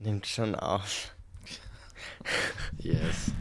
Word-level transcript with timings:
Nimmt 0.00 0.26
schon 0.26 0.54
auf. 0.54 1.12
Yes. 2.78 3.32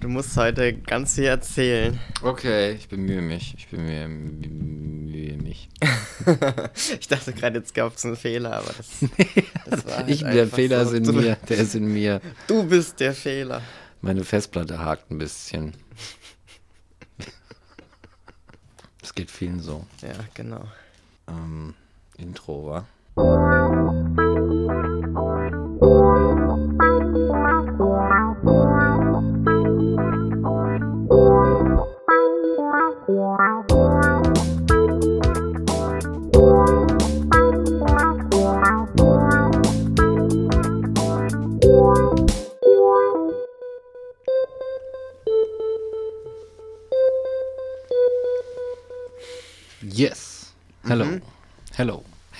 Du 0.00 0.08
musst 0.08 0.36
heute 0.36 0.74
ganz 0.74 1.14
viel 1.14 1.24
erzählen. 1.24 1.98
Okay, 2.22 2.72
ich 2.72 2.88
bemühe 2.88 3.20
mich. 3.20 3.54
Ich 3.56 3.68
bemühe, 3.68 4.06
bemühe 4.06 5.36
mich. 5.38 5.68
ich 7.00 7.08
dachte 7.08 7.32
gerade, 7.32 7.58
jetzt 7.58 7.74
gab 7.74 7.96
es 7.96 8.04
einen 8.04 8.16
Fehler, 8.16 8.58
aber 8.58 8.72
das, 8.76 8.88
das 9.66 9.86
war 9.86 9.96
halt 9.96 10.10
ich, 10.10 10.20
Der 10.20 10.46
Fehler 10.46 10.84
so. 10.86 10.94
ist 10.94 11.08
in 11.08 11.16
mir. 11.16 11.36
Der 11.48 11.56
ist 11.56 11.74
in 11.74 11.92
mir. 11.92 12.20
Du 12.46 12.62
bist 12.64 13.00
der 13.00 13.14
Fehler. 13.14 13.62
Meine 14.00 14.24
Festplatte 14.24 14.78
hakt 14.78 15.10
ein 15.10 15.18
bisschen. 15.18 15.72
Es 19.02 19.14
geht 19.14 19.30
vielen 19.30 19.60
so. 19.60 19.86
Ja, 20.00 20.14
genau. 20.32 20.66
Ähm, 21.28 21.74
Intro, 22.16 22.66
wa? 22.66 22.86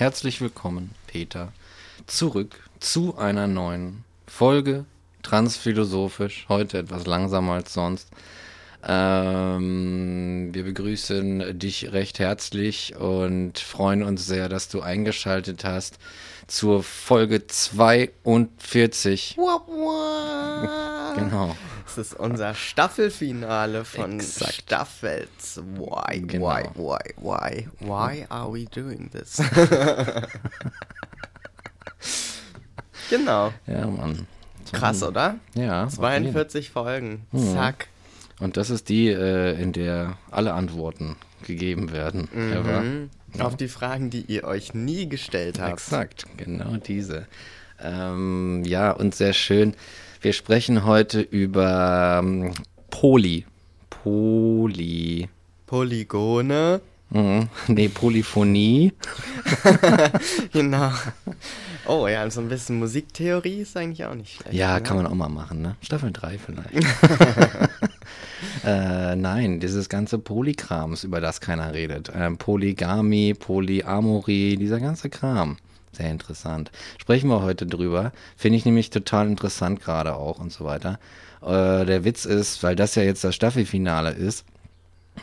Herzlich 0.05 0.43
willkommen, 0.43 0.91
Peter, 1.07 1.51
zurück 2.07 2.69
zu 2.79 3.17
einer 3.17 3.47
neuen 3.47 4.05
Folge 4.27 4.85
Transphilosophisch. 5.23 6.45
Heute 6.51 6.77
etwas 6.77 7.07
langsamer 7.07 7.55
als 7.55 7.73
sonst. 7.73 8.11
Ähm, 8.87 10.51
wir 10.53 10.65
begrüßen 10.65 11.59
dich 11.59 11.93
recht 11.93 12.19
herzlich 12.19 12.95
und 12.97 13.59
freuen 13.59 14.03
uns 14.03 14.27
sehr, 14.27 14.51
dass 14.51 14.69
du 14.69 14.83
eingeschaltet 14.83 15.65
hast 15.65 15.97
zur 16.49 16.83
Folge 16.83 17.47
42. 17.47 19.37
genau. 21.17 21.57
Das 21.97 22.09
ist 22.09 22.15
unser 22.19 22.55
Staffelfinale 22.55 23.85
von 23.85 24.15
Exakt. 24.15 24.55
Staffel 24.55 25.29
2. 25.39 26.19
Genau. 26.27 26.49
Why, 26.49 26.65
why, 26.75 26.99
why, 27.19 27.69
why 27.79 28.27
are 28.29 28.53
we 28.53 28.65
doing 28.65 29.09
this? 29.13 29.37
genau. 33.11 33.53
Ja, 33.69 33.87
Mann. 33.87 34.27
Krass, 34.73 35.05
oder? 35.05 35.37
Ja. 35.55 35.87
42 35.87 36.71
Folgen. 36.71 37.29
Mhm. 37.31 37.53
Zack. 37.53 37.87
Und 38.41 38.57
das 38.57 38.71
ist 38.71 38.89
die, 38.89 39.11
äh, 39.11 39.53
in 39.63 39.73
der 39.73 40.19
alle 40.33 40.55
Antworten 40.55 41.15
gegeben 41.47 41.93
werden. 41.93 42.29
Mhm. 42.33 43.11
Ja. 43.39 43.45
Auf 43.45 43.57
die 43.57 43.69
Fragen, 43.69 44.11
die 44.11 44.23
ihr 44.23 44.43
euch 44.43 44.75
nie 44.75 45.09
gestellt 45.09 45.61
habt. 45.61 45.75
Exakt, 45.75 46.27
genau 46.39 46.77
diese. 46.77 47.29
Ähm, 47.81 48.65
ja, 48.65 48.91
und 48.91 49.15
sehr 49.15 49.33
schön. 49.33 49.77
Wir 50.25 50.33
sprechen 50.33 50.87
heute 50.87 51.21
über 51.21 52.23
ähm, 52.25 52.55
Poly. 52.89 53.45
Poly. 53.91 55.29
Polygone. 55.67 56.81
Mhm. 57.11 57.51
Nee, 57.69 57.89
Polyphonie. 57.89 58.95
genau. 60.55 60.93
Oh 61.87 62.09
ja, 62.09 62.31
so 62.31 62.41
ein 62.41 62.49
bisschen 62.49 62.79
Musiktheorie 62.79 63.61
ist 63.61 63.77
eigentlich 63.77 64.07
auch 64.07 64.15
nicht 64.15 64.37
schlecht. 64.37 64.55
Ja, 64.55 64.77
ne? 64.77 64.83
kann 64.83 64.97
man 64.97 65.07
auch 65.07 65.15
mal 65.15 65.29
machen, 65.29 65.61
ne? 65.61 65.77
Staffel 65.83 66.11
3 66.11 66.39
vielleicht. 66.39 66.73
äh, 68.65 69.17
nein, 69.17 69.61
dieses 69.61 69.91
ganze 69.91 70.17
Polykrams, 70.17 71.05
über 71.05 71.21
das 71.21 71.43
keiner 71.43 71.75
redet. 71.75 72.11
Ähm, 72.15 72.39
Polygamie, 72.39 73.35
Polyamorie, 73.35 74.57
dieser 74.57 74.81
ganze 74.81 75.11
Kram. 75.11 75.59
Sehr 75.95 76.11
interessant. 76.11 76.71
Sprechen 76.99 77.29
wir 77.29 77.43
heute 77.43 77.67
drüber. 77.67 78.13
Finde 78.37 78.59
ich 78.59 78.65
nämlich 78.65 78.91
total 78.91 79.29
interessant 79.29 79.81
gerade 79.81 80.15
auch 80.17 80.39
und 80.39 80.53
so 80.53 80.65
weiter. 80.65 80.99
Äh, 81.43 81.85
der 81.85 82.05
Witz 82.05 82.25
ist, 82.25 82.63
weil 82.63 82.77
das 82.77 82.95
ja 82.95 83.03
jetzt 83.03 83.25
das 83.25 83.35
Staffelfinale 83.35 84.11
ist 84.11 84.45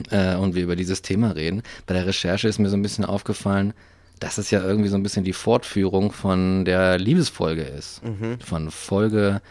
äh, 0.09 0.35
und 0.35 0.55
wir 0.55 0.63
über 0.63 0.75
dieses 0.75 1.01
Thema 1.01 1.31
reden, 1.31 1.63
bei 1.85 1.93
der 1.93 2.07
Recherche 2.07 2.47
ist 2.47 2.59
mir 2.59 2.69
so 2.69 2.77
ein 2.77 2.81
bisschen 2.81 3.05
aufgefallen, 3.05 3.73
dass 4.19 4.37
es 4.37 4.51
ja 4.51 4.61
irgendwie 4.61 4.89
so 4.89 4.95
ein 4.95 5.03
bisschen 5.03 5.23
die 5.23 5.33
Fortführung 5.33 6.11
von 6.11 6.63
der 6.63 6.97
Liebesfolge 6.99 7.63
ist. 7.63 8.03
Mhm. 8.03 8.39
Von 8.39 8.69
Folge 8.71 9.41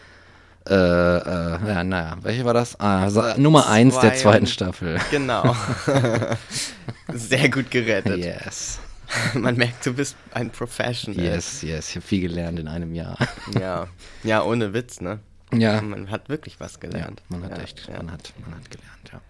äh, 0.69 0.73
äh, 0.73 1.57
ja, 1.67 1.83
naja, 1.83 2.17
welche 2.21 2.45
war 2.45 2.53
das? 2.53 2.79
Ah, 2.79 3.35
Nummer 3.37 3.67
1 3.67 3.99
der 3.99 4.13
zweiten 4.13 4.45
Staffel. 4.45 4.99
Genau. 5.09 5.55
Sehr 7.13 7.49
gut 7.49 7.71
gerettet. 7.71 8.19
Yes. 8.19 8.79
Man 9.33 9.55
merkt, 9.55 9.85
du 9.85 9.93
bist 9.93 10.15
ein 10.33 10.49
Professional. 10.49 11.23
Yes, 11.23 11.61
yes. 11.61 11.89
Ich 11.89 11.95
habe 11.95 12.05
viel 12.05 12.21
gelernt 12.21 12.59
in 12.59 12.67
einem 12.67 12.93
Jahr. 12.93 13.17
Ja, 13.59 13.87
ja, 14.23 14.43
ohne 14.43 14.73
Witz, 14.73 15.01
ne? 15.01 15.19
Ja. 15.53 15.81
Man 15.81 16.09
hat 16.09 16.29
wirklich 16.29 16.59
was 16.59 16.79
gelernt. 16.79 17.21
Ja, 17.29 17.37
man 17.37 17.49
hat 17.49 17.57
ja, 17.57 17.63
echt, 17.63 17.87
ja. 17.87 17.97
Man, 17.97 18.11
hat, 18.11 18.33
man 18.45 18.55
hat 18.55 18.71
gelernt, 18.71 19.11
ja. 19.11 19.21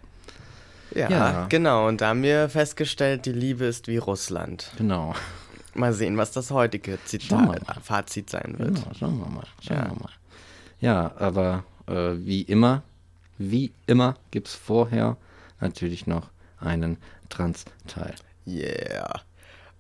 Ja, 0.94 1.10
ja, 1.10 1.46
genau. 1.48 1.88
Und 1.88 2.02
da 2.02 2.10
haben 2.10 2.22
wir 2.22 2.50
festgestellt, 2.50 3.26
die 3.26 3.32
Liebe 3.32 3.66
ist 3.66 3.88
wie 3.88 3.98
Russland. 3.98 4.72
Genau. 4.78 5.16
Mal 5.74 5.94
sehen, 5.94 6.18
was 6.18 6.32
das 6.32 6.52
heutige 6.52 7.00
Zitat, 7.06 7.62
Fazit 7.82 8.30
sein 8.30 8.56
wird. 8.58 8.76
Genau, 8.76 8.94
schauen 8.94 9.20
wir 9.20 9.28
mal. 9.28 9.48
Schauen 9.62 9.78
ja. 9.78 9.86
wir 9.86 10.00
mal. 10.00 10.12
Ja, 10.82 11.12
aber 11.18 11.64
äh, 11.88 12.18
wie 12.26 12.42
immer, 12.42 12.84
wie 13.38 13.72
immer 13.88 14.16
gibt 14.32 14.50
es 14.50 14.56
vorher 14.56 15.16
natürlich 15.62 16.08
noch 16.08 16.30
einen 16.60 16.98
Trans-Teil. 17.30 18.16
Yeah. 18.46 19.22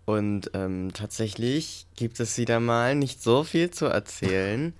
Und 0.05 0.51
ähm, 0.53 0.91
tatsächlich 0.93 1.85
gibt 1.95 2.19
es 2.19 2.37
wieder 2.37 2.59
mal 2.59 2.95
nicht 2.95 3.21
so 3.21 3.43
viel 3.43 3.69
zu 3.69 3.85
erzählen, 3.85 4.73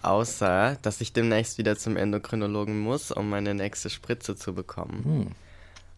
außer 0.00 0.78
dass 0.82 1.00
ich 1.00 1.12
demnächst 1.12 1.58
wieder 1.58 1.76
zum 1.76 1.96
Endokrinologen 1.96 2.80
muss, 2.80 3.12
um 3.12 3.28
meine 3.28 3.54
nächste 3.54 3.90
Spritze 3.90 4.34
zu 4.34 4.54
bekommen. 4.54 5.04
Hm. 5.04 5.26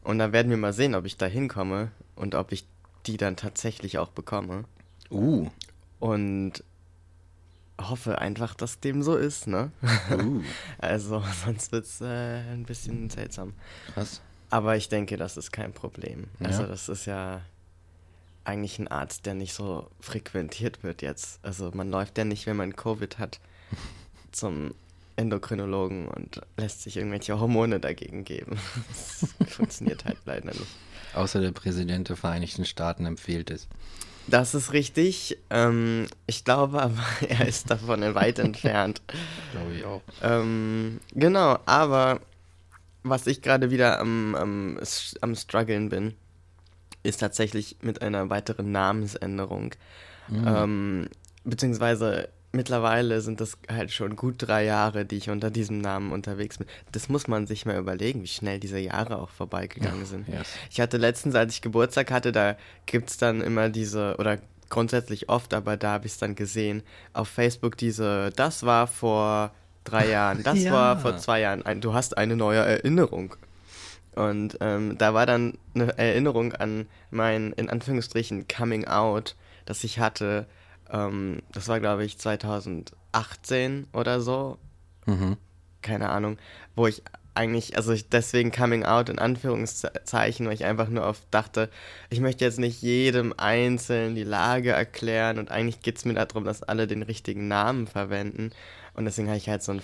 Und 0.02 0.18
da 0.18 0.32
werden 0.32 0.50
wir 0.50 0.58
mal 0.58 0.72
sehen, 0.72 0.94
ob 0.94 1.06
ich 1.06 1.16
da 1.16 1.26
hinkomme 1.26 1.90
und 2.14 2.34
ob 2.34 2.52
ich 2.52 2.66
die 3.06 3.16
dann 3.16 3.36
tatsächlich 3.36 3.98
auch 3.98 4.10
bekomme. 4.10 4.64
Uh. 5.10 5.48
Und 5.98 6.62
hoffe 7.80 8.18
einfach, 8.18 8.54
dass 8.54 8.80
dem 8.80 9.02
so 9.02 9.16
ist, 9.16 9.46
ne? 9.46 9.70
Uh. 10.10 10.42
also, 10.78 11.22
sonst 11.44 11.72
wird 11.72 11.86
es 11.86 12.00
äh, 12.00 12.40
ein 12.52 12.64
bisschen 12.64 13.08
seltsam. 13.10 13.54
Krass. 13.94 14.20
Aber 14.50 14.76
ich 14.76 14.88
denke, 14.88 15.16
das 15.16 15.36
ist 15.36 15.52
kein 15.52 15.72
Problem. 15.72 16.24
Ja. 16.38 16.48
Also, 16.48 16.64
das 16.64 16.88
ist 16.88 17.06
ja 17.06 17.40
eigentlich 18.44 18.78
ein 18.78 18.88
Arzt, 18.88 19.26
der 19.26 19.34
nicht 19.34 19.54
so 19.54 19.88
frequentiert 20.00 20.82
wird 20.82 21.02
jetzt. 21.02 21.38
Also, 21.42 21.70
man 21.74 21.90
läuft 21.90 22.18
ja 22.18 22.24
nicht, 22.24 22.46
wenn 22.46 22.56
man 22.56 22.76
Covid 22.76 23.18
hat, 23.18 23.40
zum 24.32 24.74
Endokrinologen 25.16 26.08
und 26.08 26.40
lässt 26.56 26.82
sich 26.82 26.96
irgendwelche 26.96 27.38
Hormone 27.38 27.80
dagegen 27.80 28.24
geben. 28.24 28.58
Das 28.88 29.34
funktioniert 29.48 30.04
halt 30.04 30.18
leider 30.24 30.48
nicht. 30.48 30.66
Außer 31.14 31.40
der 31.40 31.52
Präsident 31.52 32.08
der 32.08 32.16
Vereinigten 32.16 32.64
Staaten 32.64 33.06
empfiehlt 33.06 33.50
es. 33.50 33.68
Das 34.26 34.54
ist 34.54 34.72
richtig. 34.72 35.38
Ähm, 35.50 36.06
ich 36.26 36.44
glaube 36.44 36.82
aber, 36.82 37.04
er 37.28 37.46
ist 37.46 37.70
davon 37.70 38.14
weit 38.14 38.38
entfernt. 38.38 39.02
Glaube 39.52 39.74
ich 39.74 39.84
auch. 39.84 40.02
Ähm, 40.22 41.00
genau, 41.12 41.58
aber 41.66 42.20
was 43.02 43.26
ich 43.26 43.42
gerade 43.42 43.70
wieder 43.70 44.00
am, 44.00 44.34
am, 44.34 44.80
am 45.20 45.34
struggeln 45.36 45.90
bin, 45.90 46.14
ist 47.04 47.20
tatsächlich 47.20 47.76
mit 47.82 48.02
einer 48.02 48.28
weiteren 48.30 48.72
Namensänderung. 48.72 49.74
Mhm. 50.28 50.44
Ähm, 50.46 51.08
beziehungsweise 51.44 52.28
mittlerweile 52.54 53.20
sind 53.20 53.40
das 53.40 53.58
halt 53.68 53.92
schon 53.92 54.16
gut 54.16 54.36
drei 54.38 54.64
Jahre, 54.64 55.04
die 55.04 55.16
ich 55.16 55.28
unter 55.30 55.50
diesem 55.50 55.78
Namen 55.78 56.12
unterwegs 56.12 56.58
bin. 56.58 56.66
Das 56.92 57.08
muss 57.08 57.28
man 57.28 57.46
sich 57.46 57.66
mal 57.66 57.78
überlegen, 57.78 58.22
wie 58.22 58.28
schnell 58.28 58.58
diese 58.58 58.78
Jahre 58.78 59.18
auch 59.18 59.30
vorbeigegangen 59.30 60.00
ja, 60.00 60.06
sind. 60.06 60.28
Yes. 60.28 60.48
Ich 60.70 60.80
hatte 60.80 60.96
letztens, 60.96 61.34
als 61.34 61.54
ich 61.54 61.62
Geburtstag 61.62 62.10
hatte, 62.10 62.32
da 62.32 62.56
gibt 62.86 63.10
es 63.10 63.18
dann 63.18 63.40
immer 63.40 63.68
diese, 63.68 64.16
oder 64.18 64.38
grundsätzlich 64.70 65.28
oft, 65.28 65.52
aber 65.52 65.76
da 65.76 65.92
habe 65.92 66.06
ich 66.06 66.12
es 66.12 66.18
dann 66.18 66.34
gesehen, 66.34 66.82
auf 67.12 67.28
Facebook 67.28 67.76
diese, 67.76 68.30
das 68.34 68.64
war 68.64 68.86
vor 68.86 69.52
drei 69.84 70.08
Jahren, 70.08 70.42
das 70.42 70.58
ja. 70.62 70.72
war 70.72 70.98
vor 70.98 71.18
zwei 71.18 71.40
Jahren, 71.40 71.80
du 71.80 71.92
hast 71.92 72.16
eine 72.16 72.36
neue 72.36 72.60
Erinnerung. 72.60 73.36
Und 74.14 74.58
ähm, 74.60 74.96
da 74.98 75.14
war 75.14 75.26
dann 75.26 75.58
eine 75.74 75.96
Erinnerung 75.98 76.52
an 76.52 76.86
mein, 77.10 77.52
in 77.52 77.68
Anführungsstrichen, 77.68 78.46
Coming 78.48 78.86
Out, 78.86 79.36
das 79.64 79.82
ich 79.84 79.98
hatte, 79.98 80.46
ähm, 80.90 81.42
das 81.52 81.68
war, 81.68 81.80
glaube 81.80 82.04
ich, 82.04 82.18
2018 82.18 83.86
oder 83.92 84.20
so. 84.20 84.58
Mhm. 85.06 85.36
Keine 85.82 86.10
Ahnung. 86.10 86.38
Wo 86.76 86.86
ich 86.86 87.02
eigentlich, 87.34 87.76
also 87.76 87.92
ich, 87.92 88.08
deswegen 88.08 88.52
Coming 88.52 88.84
Out 88.84 89.08
in 89.08 89.18
Anführungszeichen, 89.18 90.46
weil 90.46 90.54
ich 90.54 90.64
einfach 90.64 90.88
nur 90.88 91.04
oft 91.04 91.26
dachte, 91.32 91.68
ich 92.08 92.20
möchte 92.20 92.44
jetzt 92.44 92.60
nicht 92.60 92.80
jedem 92.80 93.34
Einzelnen 93.36 94.14
die 94.14 94.24
Lage 94.24 94.70
erklären 94.70 95.38
und 95.38 95.50
eigentlich 95.50 95.80
geht 95.82 95.96
es 95.98 96.04
mir 96.04 96.14
darum, 96.14 96.44
dass 96.44 96.62
alle 96.62 96.86
den 96.86 97.02
richtigen 97.02 97.48
Namen 97.48 97.86
verwenden. 97.88 98.50
Und 98.94 99.04
deswegen 99.06 99.28
habe 99.28 99.38
ich 99.38 99.48
halt 99.48 99.62
so 99.64 99.72
einen 99.72 99.80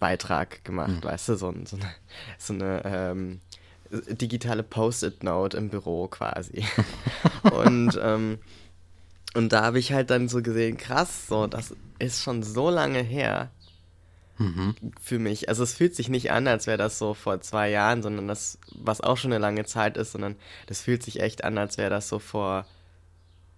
Facebook-Beitrag 0.00 0.64
gemacht, 0.64 0.90
mhm. 0.90 1.04
weißt 1.04 1.28
du, 1.28 1.36
so, 1.36 1.54
so 1.64 1.76
eine, 1.76 1.94
so 2.38 2.54
eine 2.54 2.82
ähm, 2.84 3.40
digitale 3.90 4.62
Post-it-Note 4.62 5.56
im 5.56 5.68
Büro 5.68 6.08
quasi. 6.08 6.64
und, 7.52 7.98
ähm, 8.02 8.38
und 9.34 9.52
da 9.52 9.62
habe 9.62 9.78
ich 9.78 9.92
halt 9.92 10.10
dann 10.10 10.28
so 10.28 10.42
gesehen, 10.42 10.76
krass, 10.76 11.26
so, 11.28 11.46
das 11.46 11.74
ist 11.98 12.22
schon 12.22 12.42
so 12.42 12.70
lange 12.70 13.00
her 13.00 13.50
mhm. 14.38 14.74
für 15.00 15.18
mich. 15.18 15.48
Also 15.48 15.62
es 15.62 15.74
fühlt 15.74 15.94
sich 15.94 16.08
nicht 16.08 16.32
an, 16.32 16.48
als 16.48 16.66
wäre 16.66 16.78
das 16.78 16.98
so 16.98 17.14
vor 17.14 17.40
zwei 17.40 17.70
Jahren, 17.70 18.02
sondern 18.02 18.26
das, 18.26 18.58
was 18.74 19.00
auch 19.00 19.16
schon 19.16 19.32
eine 19.32 19.40
lange 19.40 19.64
Zeit 19.64 19.96
ist, 19.96 20.12
sondern 20.12 20.36
das 20.66 20.80
fühlt 20.80 21.02
sich 21.02 21.20
echt 21.20 21.44
an, 21.44 21.58
als 21.58 21.78
wäre 21.78 21.90
das 21.90 22.08
so 22.08 22.18
vor 22.18 22.66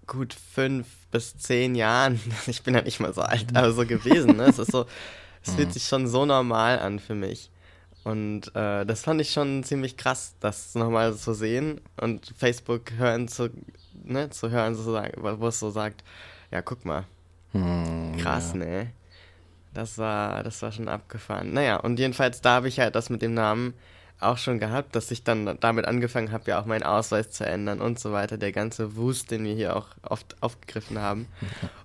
gut 0.06 0.34
fünf 0.34 0.86
bis 1.10 1.38
zehn 1.38 1.74
Jahren. 1.74 2.20
Ich 2.46 2.62
bin 2.62 2.74
ja 2.74 2.82
nicht 2.82 3.00
mal 3.00 3.14
so 3.14 3.22
alt, 3.22 3.54
aber 3.54 3.72
so 3.72 3.86
gewesen. 3.86 4.36
Ne? 4.36 4.44
Es 4.44 4.58
ist 4.58 4.72
so, 4.72 4.86
es 5.44 5.54
fühlt 5.54 5.68
mhm. 5.68 5.72
sich 5.72 5.84
schon 5.84 6.06
so 6.06 6.24
normal 6.24 6.78
an 6.78 6.98
für 6.98 7.14
mich. 7.14 7.50
Und 8.04 8.54
äh, 8.56 8.84
das 8.84 9.02
fand 9.02 9.20
ich 9.20 9.30
schon 9.30 9.62
ziemlich 9.62 9.96
krass, 9.96 10.34
das 10.40 10.74
nochmal 10.74 11.14
zu 11.14 11.34
sehen 11.34 11.80
und 12.00 12.32
Facebook 12.36 12.92
hören 12.96 13.28
zu, 13.28 13.50
ne, 14.04 14.28
zu 14.30 14.50
hören, 14.50 14.74
sozusagen, 14.74 15.22
wo 15.22 15.46
es 15.46 15.60
so 15.60 15.70
sagt, 15.70 16.02
ja, 16.50 16.62
guck 16.62 16.84
mal. 16.84 17.04
Hm, 17.52 18.16
krass, 18.18 18.52
ja. 18.54 18.58
ne? 18.58 18.92
Das 19.72 19.98
war, 19.98 20.42
das 20.42 20.60
war 20.62 20.72
schon 20.72 20.88
abgefahren. 20.88 21.52
Naja, 21.52 21.76
und 21.76 21.98
jedenfalls 21.98 22.40
da 22.40 22.56
habe 22.56 22.68
ich 22.68 22.80
halt 22.80 22.94
das 22.94 23.08
mit 23.08 23.22
dem 23.22 23.34
Namen 23.34 23.72
auch 24.22 24.38
schon 24.38 24.58
gehabt, 24.58 24.94
dass 24.94 25.10
ich 25.10 25.24
dann 25.24 25.58
damit 25.60 25.86
angefangen 25.86 26.32
habe, 26.32 26.50
ja 26.50 26.60
auch 26.60 26.66
meinen 26.66 26.82
Ausweis 26.82 27.30
zu 27.30 27.44
ändern 27.44 27.80
und 27.80 27.98
so 27.98 28.12
weiter. 28.12 28.38
Der 28.38 28.52
ganze 28.52 28.96
Wust, 28.96 29.30
den 29.30 29.44
wir 29.44 29.54
hier 29.54 29.76
auch 29.76 29.88
oft 30.02 30.36
aufgegriffen 30.40 30.98
haben. 30.98 31.26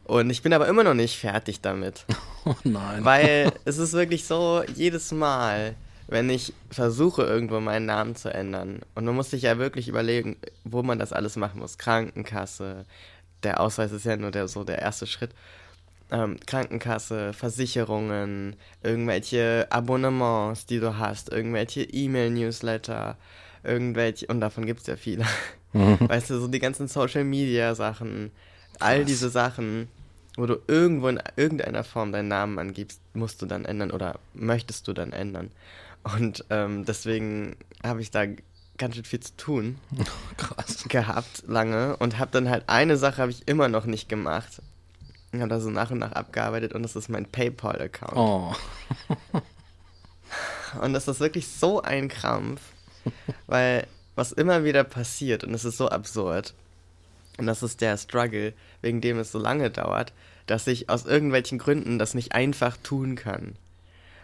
Und 0.03 0.29
ich 0.29 0.41
bin 0.41 0.53
aber 0.53 0.67
immer 0.67 0.83
noch 0.83 0.93
nicht 0.93 1.17
fertig 1.17 1.61
damit. 1.61 2.05
Oh 2.45 2.55
nein. 2.63 3.03
Weil 3.03 3.51
es 3.65 3.77
ist 3.77 3.91
wirklich 3.91 4.23
so, 4.23 4.63
jedes 4.73 5.11
Mal, 5.11 5.75
wenn 6.07 6.29
ich 6.29 6.53
versuche, 6.71 7.23
irgendwo 7.23 7.59
meinen 7.59 7.85
Namen 7.85 8.15
zu 8.15 8.33
ändern, 8.33 8.79
und 8.95 9.03
man 9.03 9.15
muss 9.15 9.31
sich 9.31 9.41
ja 9.41 9.57
wirklich 9.57 9.89
überlegen, 9.89 10.37
wo 10.63 10.81
man 10.81 10.97
das 10.97 11.11
alles 11.11 11.35
machen 11.35 11.59
muss. 11.59 11.77
Krankenkasse, 11.77 12.85
der 13.43 13.59
Ausweis 13.59 13.91
ist 13.91 14.05
ja 14.05 14.15
nur 14.15 14.31
der, 14.31 14.47
so 14.47 14.63
der 14.63 14.79
erste 14.79 15.07
Schritt 15.07 15.31
ähm, 16.11 16.37
Krankenkasse, 16.45 17.33
Versicherungen, 17.33 18.55
irgendwelche 18.83 19.67
Abonnements, 19.69 20.65
die 20.65 20.79
du 20.79 20.97
hast, 20.97 21.31
irgendwelche 21.31 21.83
E-Mail-Newsletter, 21.83 23.17
irgendwelche, 23.63 24.27
und 24.27 24.41
davon 24.41 24.65
gibt 24.65 24.81
es 24.81 24.87
ja 24.87 24.95
viele. 24.95 25.25
Mhm. 25.73 25.97
Weißt 26.07 26.29
du, 26.29 26.39
so 26.39 26.47
die 26.47 26.59
ganzen 26.59 26.87
Social-Media-Sachen, 26.87 28.31
all 28.79 29.05
diese 29.05 29.29
Sachen, 29.29 29.87
wo 30.37 30.45
du 30.45 30.57
irgendwo 30.67 31.07
in 31.07 31.19
irgendeiner 31.35 31.83
Form 31.83 32.11
deinen 32.11 32.27
Namen 32.27 32.59
angibst, 32.59 33.01
musst 33.13 33.41
du 33.41 33.45
dann 33.45 33.65
ändern 33.65 33.91
oder 33.91 34.19
möchtest 34.33 34.87
du 34.87 34.93
dann 34.93 35.11
ändern. 35.11 35.51
Und 36.03 36.45
ähm, 36.49 36.85
deswegen 36.85 37.57
habe 37.83 38.01
ich 38.01 38.11
da 38.11 38.25
ganz 38.77 38.95
schön 38.95 39.03
viel 39.03 39.19
zu 39.19 39.35
tun 39.35 39.77
Krass. 40.37 40.85
gehabt 40.87 41.43
lange 41.47 41.97
und 41.97 42.19
habe 42.19 42.31
dann 42.31 42.49
halt 42.49 42.65
eine 42.67 42.95
Sache 42.97 43.21
habe 43.21 43.31
ich 43.31 43.47
immer 43.47 43.67
noch 43.67 43.85
nicht 43.85 44.07
gemacht 44.07 44.61
ich 45.31 45.39
habe 45.39 45.49
da 45.49 45.59
so 45.59 45.69
nach 45.69 45.91
und 45.91 45.99
nach 45.99 46.13
abgearbeitet 46.13 46.73
und 46.73 46.83
das 46.83 46.95
ist 46.95 47.09
mein 47.09 47.25
PayPal-Account. 47.25 48.15
Oh. 48.15 48.55
und 50.81 50.93
das 50.93 51.07
ist 51.07 51.19
wirklich 51.19 51.47
so 51.47 51.81
ein 51.81 52.07
Krampf, 52.07 52.61
weil 53.47 53.87
was 54.15 54.31
immer 54.31 54.63
wieder 54.63 54.83
passiert 54.83 55.43
und 55.43 55.53
es 55.53 55.65
ist 55.65 55.77
so 55.77 55.89
absurd. 55.89 56.53
Und 57.37 57.45
das 57.45 57.61
ist 57.61 57.81
der 57.81 57.97
Struggle, 57.97 58.53
wegen 58.81 58.99
dem 58.99 59.19
es 59.19 59.31
so 59.31 59.37
lange 59.37 59.69
dauert, 59.69 60.11
dass 60.47 60.65
ich 60.65 60.89
aus 60.89 61.05
irgendwelchen 61.05 61.59
Gründen 61.59 61.99
das 61.99 62.15
nicht 62.15 62.33
einfach 62.33 62.77
tun 62.77 63.15
kann. 63.15 63.55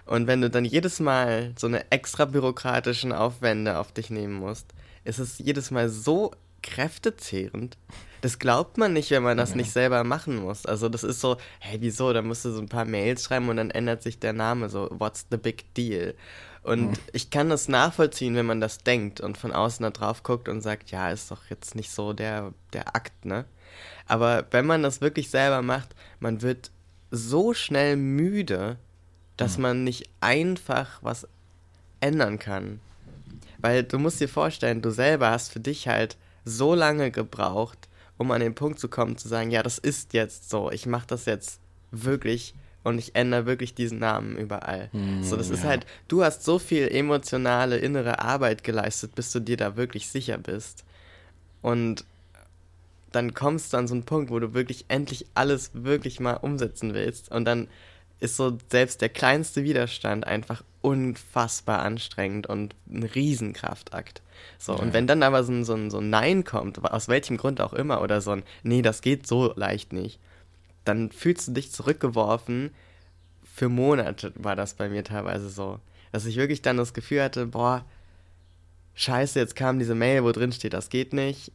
Und 0.06 0.26
wenn 0.28 0.42
du 0.42 0.50
dann 0.50 0.66
jedes 0.66 1.00
Mal 1.00 1.54
so 1.58 1.68
eine 1.68 1.92
extra 1.92 2.26
bürokratischen 2.26 3.14
Aufwände 3.14 3.78
auf 3.78 3.92
dich 3.92 4.10
nehmen 4.10 4.34
musst, 4.34 4.66
ist 5.04 5.20
es 5.20 5.38
jedes 5.38 5.70
Mal 5.70 5.90
so 5.90 6.32
kräftezehrend, 6.64 7.78
das 8.22 8.40
glaubt 8.40 8.78
man 8.78 8.94
nicht, 8.94 9.12
wenn 9.12 9.22
man 9.22 9.38
das 9.38 9.50
ja. 9.52 9.58
nicht 9.58 9.72
selber 9.72 10.06
machen 10.06 10.38
muss. 10.38 10.66
Also 10.66 10.88
das 10.88 11.04
ist 11.04 11.20
so, 11.20 11.36
hey, 11.60 11.80
wieso? 11.82 12.14
Da 12.14 12.22
musst 12.22 12.46
du 12.46 12.52
so 12.52 12.62
ein 12.62 12.70
paar 12.70 12.86
Mails 12.86 13.26
schreiben 13.26 13.50
und 13.50 13.58
dann 13.58 13.70
ändert 13.70 14.02
sich 14.02 14.18
der 14.18 14.32
Name. 14.32 14.70
So, 14.70 14.88
what's 14.92 15.28
the 15.30 15.36
big 15.36 15.74
deal? 15.74 16.16
Und 16.64 16.92
mhm. 16.92 16.98
ich 17.12 17.30
kann 17.30 17.50
das 17.50 17.68
nachvollziehen, 17.68 18.36
wenn 18.36 18.46
man 18.46 18.62
das 18.62 18.78
denkt 18.78 19.20
und 19.20 19.38
von 19.38 19.52
außen 19.52 19.84
da 19.84 19.90
drauf 19.90 20.24
guckt 20.24 20.48
und 20.48 20.62
sagt, 20.62 20.92
ja, 20.92 21.12
ist 21.12 21.30
doch 21.30 21.42
jetzt 21.50 21.76
nicht 21.76 21.92
so 21.92 22.14
der, 22.14 22.54
der 22.72 22.96
Akt, 22.96 23.26
ne? 23.26 23.44
Aber 24.08 24.46
wenn 24.52 24.66
man 24.66 24.84
das 24.84 25.02
wirklich 25.02 25.30
selber 25.30 25.62
macht, 25.62 25.94
man 26.22 26.42
wird 26.42 26.72
so 27.12 27.54
schnell 27.54 27.98
müde, 27.98 28.78
dass 29.36 29.58
mhm. 29.58 29.64
man 29.64 29.84
nicht 29.84 30.10
einfach 30.22 31.00
was 31.02 31.28
ändern 32.00 32.40
kann. 32.40 32.80
Weil 33.58 33.84
du 33.84 34.00
musst 34.00 34.22
dir 34.22 34.30
vorstellen, 34.30 34.82
du 34.82 34.92
selber 34.92 35.32
hast 35.32 35.52
für 35.52 35.60
dich 35.60 35.90
halt 35.90 36.18
so 36.46 36.76
lange 36.76 37.12
gebraucht, 37.12 37.90
um 38.18 38.32
an 38.32 38.42
den 38.42 38.56
Punkt 38.56 38.80
zu 38.80 38.88
kommen, 38.88 39.18
zu 39.18 39.28
sagen, 39.28 39.52
ja, 39.52 39.64
das 39.64 39.78
ist 39.78 40.14
jetzt 40.14 40.50
so, 40.50 40.72
ich 40.72 40.86
mache 40.86 41.08
das 41.08 41.26
jetzt 41.26 41.60
wirklich 41.92 42.54
und 42.84 43.00
ich 43.00 43.16
ändere 43.16 43.46
wirklich 43.46 43.74
diesen 43.74 44.00
Namen 44.00 44.38
überall. 44.38 44.90
Mm, 44.92 45.24
so, 45.24 45.38
das 45.38 45.50
ja. 45.50 45.56
ist 45.56 45.64
halt, 45.64 45.86
du 46.08 46.24
hast 46.24 46.44
so 46.44 46.60
viel 46.60 46.88
emotionale 46.90 47.78
innere 47.78 48.20
Arbeit 48.20 48.64
geleistet, 48.64 49.16
bis 49.16 49.32
du 49.32 49.40
dir 49.40 49.58
da 49.58 49.78
wirklich 49.78 50.10
sicher 50.10 50.38
bist. 50.38 50.84
Und 51.62 52.06
dann 53.12 53.34
kommst 53.34 53.72
du 53.72 53.78
an 53.78 53.88
so 53.88 53.94
einen 53.94 54.04
Punkt, 54.04 54.32
wo 54.32 54.40
du 54.40 54.54
wirklich 54.54 54.86
endlich 54.90 55.28
alles 55.34 55.72
wirklich 55.74 56.20
mal 56.20 56.34
umsetzen 56.34 56.94
willst. 56.94 57.32
Und 57.32 57.46
dann 57.46 57.68
ist 58.24 58.38
so 58.38 58.58
selbst 58.72 59.02
der 59.02 59.10
kleinste 59.10 59.64
Widerstand 59.64 60.26
einfach 60.26 60.64
unfassbar 60.82 61.80
anstrengend 61.80 62.48
und 62.48 62.74
ein 62.90 63.04
Riesenkraftakt. 63.04 64.22
So, 64.58 64.74
ja. 64.74 64.80
und 64.80 64.94
wenn 64.94 65.08
dann 65.08 65.24
aber 65.24 65.44
so 65.44 65.52
ein, 65.52 65.66
so, 65.66 65.74
ein, 65.74 65.92
so 65.92 66.00
ein 66.00 66.10
Nein 66.10 66.46
kommt, 66.46 66.84
aus 66.84 67.10
welchem 67.10 67.38
Grund 67.38 67.60
auch 67.60 67.74
immer, 67.74 68.02
oder 68.02 68.22
so 68.22 68.32
ein 68.32 68.44
Nee, 68.64 68.82
das 68.82 69.02
geht 69.02 69.28
so 69.28 69.54
leicht 69.56 69.92
nicht, 69.92 70.20
dann 70.86 71.12
fühlst 71.12 71.50
du 71.50 71.52
dich 71.52 71.72
zurückgeworfen. 71.72 72.72
Für 73.44 73.68
Monate 73.68 74.32
war 74.36 74.56
das 74.56 74.74
bei 74.74 74.88
mir 74.88 75.04
teilweise 75.04 75.50
so. 75.50 75.80
Dass 76.14 76.26
ich 76.26 76.38
wirklich 76.38 76.62
dann 76.62 76.78
das 76.78 76.94
Gefühl 76.94 77.24
hatte, 77.24 77.46
boah, 77.48 77.84
scheiße, 78.96 79.38
jetzt 79.38 79.56
kam 79.56 79.80
diese 79.80 79.96
Mail, 79.96 80.24
wo 80.24 80.32
drin 80.32 80.54
steht, 80.54 80.74
das 80.74 80.90
geht 80.90 81.12
nicht. 81.12 81.52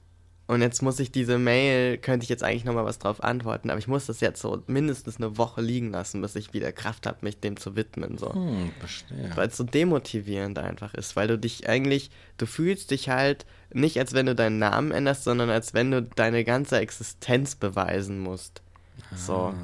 Und 0.49 0.62
jetzt 0.62 0.81
muss 0.81 0.99
ich 0.99 1.12
diese 1.12 1.37
Mail, 1.37 1.99
könnte 1.99 2.25
ich 2.25 2.31
jetzt 2.31 2.43
eigentlich 2.43 2.65
nochmal 2.65 2.87
was 2.87 2.99
drauf 2.99 3.23
antworten, 3.23 3.69
aber 3.69 3.79
ich 3.79 3.87
muss 3.87 4.06
das 4.06 4.21
jetzt 4.21 4.41
so 4.41 4.62
mindestens 4.67 5.19
eine 5.19 5.37
Woche 5.37 5.61
liegen 5.61 5.91
lassen, 5.91 6.23
bis 6.23 6.35
ich 6.37 6.55
wieder 6.55 6.73
Kraft 6.73 7.06
habe, 7.06 7.19
mich 7.21 7.39
dem 7.39 7.59
zu 7.59 7.77
widmen. 7.77 8.17
So. 8.17 8.33
Hm, 8.33 8.73
verstehe. 8.81 9.31
Weil 9.35 9.49
es 9.49 9.59
so 9.59 9.64
demotivierend 9.64 10.59
einfach 10.59 10.95
ist, 10.95 11.17
weil 11.17 11.28
du 11.28 11.38
dich 11.38 11.69
eigentlich, 11.69 12.11
du 12.38 12.47
fühlst 12.47 12.93
dich 12.93 13.11
halt 13.11 13.45
nicht, 13.75 13.99
als 13.99 14.14
wenn 14.14 14.25
du 14.25 14.35
deinen 14.35 14.59
Namen 14.59 14.90
änderst, 14.90 15.25
sondern 15.25 15.50
als 15.50 15.75
wenn 15.75 15.90
du 15.90 16.00
deine 16.00 16.45
ganze 16.45 16.78
Existenz 16.78 17.55
beweisen 17.55 18.19
musst. 18.19 18.62
Ah. 19.11 19.17
So. 19.17 19.55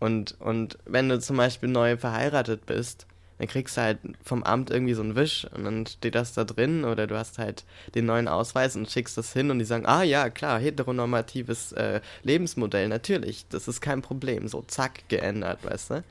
Und, 0.00 0.40
und 0.40 0.78
wenn 0.86 1.10
du 1.10 1.20
zum 1.20 1.36
Beispiel 1.36 1.68
neu 1.68 1.98
verheiratet 1.98 2.64
bist, 2.64 3.06
dann 3.38 3.48
kriegst 3.48 3.76
du 3.76 3.82
halt 3.82 3.98
vom 4.22 4.42
Amt 4.42 4.70
irgendwie 4.70 4.94
so 4.94 5.02
einen 5.02 5.16
Wisch 5.16 5.46
und 5.54 5.64
dann 5.64 5.86
steht 5.86 6.14
das 6.14 6.34
da 6.34 6.44
drin 6.44 6.84
oder 6.84 7.06
du 7.06 7.16
hast 7.16 7.38
halt 7.38 7.64
den 7.94 8.06
neuen 8.06 8.28
Ausweis 8.28 8.76
und 8.76 8.90
schickst 8.90 9.16
das 9.16 9.32
hin 9.32 9.50
und 9.50 9.58
die 9.58 9.64
sagen, 9.64 9.86
ah 9.86 10.02
ja, 10.02 10.28
klar, 10.30 10.58
heteronormatives 10.58 11.72
äh, 11.72 12.00
Lebensmodell, 12.22 12.88
natürlich, 12.88 13.46
das 13.48 13.68
ist 13.68 13.80
kein 13.80 14.02
Problem, 14.02 14.48
so 14.48 14.62
zack, 14.62 15.08
geändert, 15.08 15.64
weißt 15.64 15.90
du? 15.90 16.04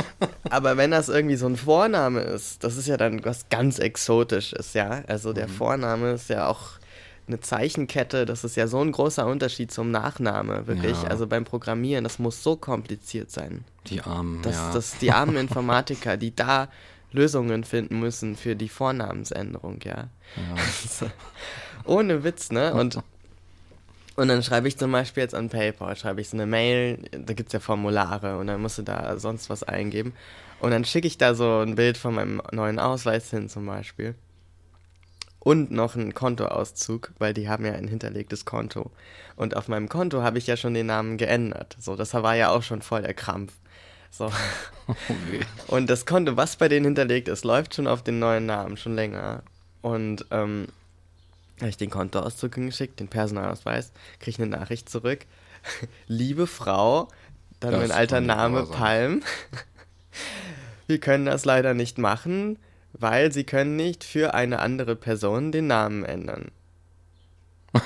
Aber 0.50 0.76
wenn 0.76 0.90
das 0.90 1.08
irgendwie 1.08 1.36
so 1.36 1.46
ein 1.46 1.56
Vorname 1.56 2.20
ist, 2.20 2.62
das 2.64 2.76
ist 2.76 2.88
ja 2.88 2.96
dann 2.96 3.24
was 3.24 3.48
ganz 3.48 3.78
Exotisches, 3.78 4.74
ja, 4.74 5.02
also 5.06 5.32
der 5.32 5.48
mhm. 5.48 5.52
Vorname 5.52 6.12
ist 6.12 6.28
ja 6.28 6.48
auch 6.48 6.78
eine 7.28 7.40
Zeichenkette, 7.40 8.24
das 8.24 8.44
ist 8.44 8.56
ja 8.56 8.66
so 8.66 8.80
ein 8.80 8.92
großer 8.92 9.26
Unterschied 9.26 9.72
zum 9.72 9.90
Nachname, 9.90 10.66
wirklich. 10.66 11.02
Ja. 11.02 11.08
Also 11.08 11.26
beim 11.26 11.44
Programmieren, 11.44 12.04
das 12.04 12.18
muss 12.18 12.42
so 12.42 12.56
kompliziert 12.56 13.30
sein. 13.30 13.64
Die 13.88 14.00
armen, 14.00 14.42
das, 14.42 14.54
ja. 14.54 14.72
Das, 14.72 14.98
die 14.98 15.12
armen 15.12 15.36
Informatiker, 15.36 16.16
die 16.16 16.34
da 16.34 16.68
Lösungen 17.12 17.64
finden 17.64 17.98
müssen 17.98 18.36
für 18.36 18.54
die 18.54 18.68
Vornamensänderung, 18.68 19.80
ja. 19.84 19.96
ja. 19.96 20.08
Also, 20.84 21.10
ohne 21.84 22.22
Witz, 22.24 22.50
ne? 22.50 22.74
Und, 22.74 22.98
und 24.16 24.28
dann 24.28 24.42
schreibe 24.42 24.68
ich 24.68 24.76
zum 24.76 24.92
Beispiel 24.92 25.22
jetzt 25.22 25.34
an 25.34 25.48
PayPal, 25.48 25.96
schreibe 25.96 26.20
ich 26.20 26.28
so 26.28 26.36
eine 26.36 26.46
Mail, 26.46 26.98
da 27.10 27.32
gibt 27.34 27.48
es 27.48 27.52
ja 27.52 27.60
Formulare 27.60 28.38
und 28.38 28.46
dann 28.46 28.60
musst 28.60 28.78
du 28.78 28.82
da 28.82 29.18
sonst 29.18 29.50
was 29.50 29.62
eingeben. 29.62 30.14
Und 30.60 30.70
dann 30.70 30.84
schicke 30.84 31.06
ich 31.06 31.18
da 31.18 31.34
so 31.34 31.60
ein 31.60 31.74
Bild 31.74 31.98
von 31.98 32.14
meinem 32.14 32.40
neuen 32.52 32.78
Ausweis 32.78 33.30
hin 33.30 33.48
zum 33.48 33.66
Beispiel 33.66 34.14
und 35.46 35.70
noch 35.70 35.94
einen 35.94 36.12
Kontoauszug, 36.12 37.12
weil 37.20 37.32
die 37.32 37.48
haben 37.48 37.64
ja 37.64 37.74
ein 37.74 37.86
hinterlegtes 37.86 38.44
Konto. 38.44 38.90
Und 39.36 39.56
auf 39.56 39.68
meinem 39.68 39.88
Konto 39.88 40.20
habe 40.20 40.38
ich 40.38 40.48
ja 40.48 40.56
schon 40.56 40.74
den 40.74 40.86
Namen 40.86 41.18
geändert. 41.18 41.76
So, 41.78 41.94
das 41.94 42.14
war 42.14 42.34
ja 42.34 42.50
auch 42.50 42.64
schon 42.64 42.82
voll 42.82 43.02
der 43.02 43.14
Krampf. 43.14 43.52
So. 44.10 44.32
Und 45.68 45.88
das 45.88 46.04
Konto, 46.04 46.36
was 46.36 46.56
bei 46.56 46.66
denen 46.66 46.86
hinterlegt 46.86 47.28
ist, 47.28 47.44
läuft 47.44 47.76
schon 47.76 47.86
auf 47.86 48.02
den 48.02 48.18
neuen 48.18 48.46
Namen, 48.46 48.76
schon 48.76 48.96
länger. 48.96 49.44
Und 49.82 50.26
ähm, 50.32 50.66
habe 51.60 51.68
ich 51.68 51.76
den 51.76 51.90
Kontoauszug 51.90 52.56
hingeschickt, 52.56 52.98
den 52.98 53.06
Personalausweis, 53.06 53.92
kriege 54.18 54.30
ich 54.30 54.40
eine 54.40 54.48
Nachricht 54.48 54.88
zurück. 54.88 55.26
Liebe 56.08 56.48
Frau, 56.48 57.06
dann 57.60 57.70
Das 57.70 57.82
mein 57.82 57.92
alter 57.92 58.20
Name. 58.20 58.66
Palm. 58.66 59.22
Wir 60.88 60.98
können 60.98 61.26
das 61.26 61.44
leider 61.44 61.72
nicht 61.72 61.98
machen, 61.98 62.58
weil 62.98 63.32
sie 63.32 63.44
können 63.44 63.76
nicht 63.76 64.04
für 64.04 64.34
eine 64.34 64.60
andere 64.60 64.96
Person 64.96 65.52
den 65.52 65.66
Namen 65.66 66.04
ändern. 66.04 66.50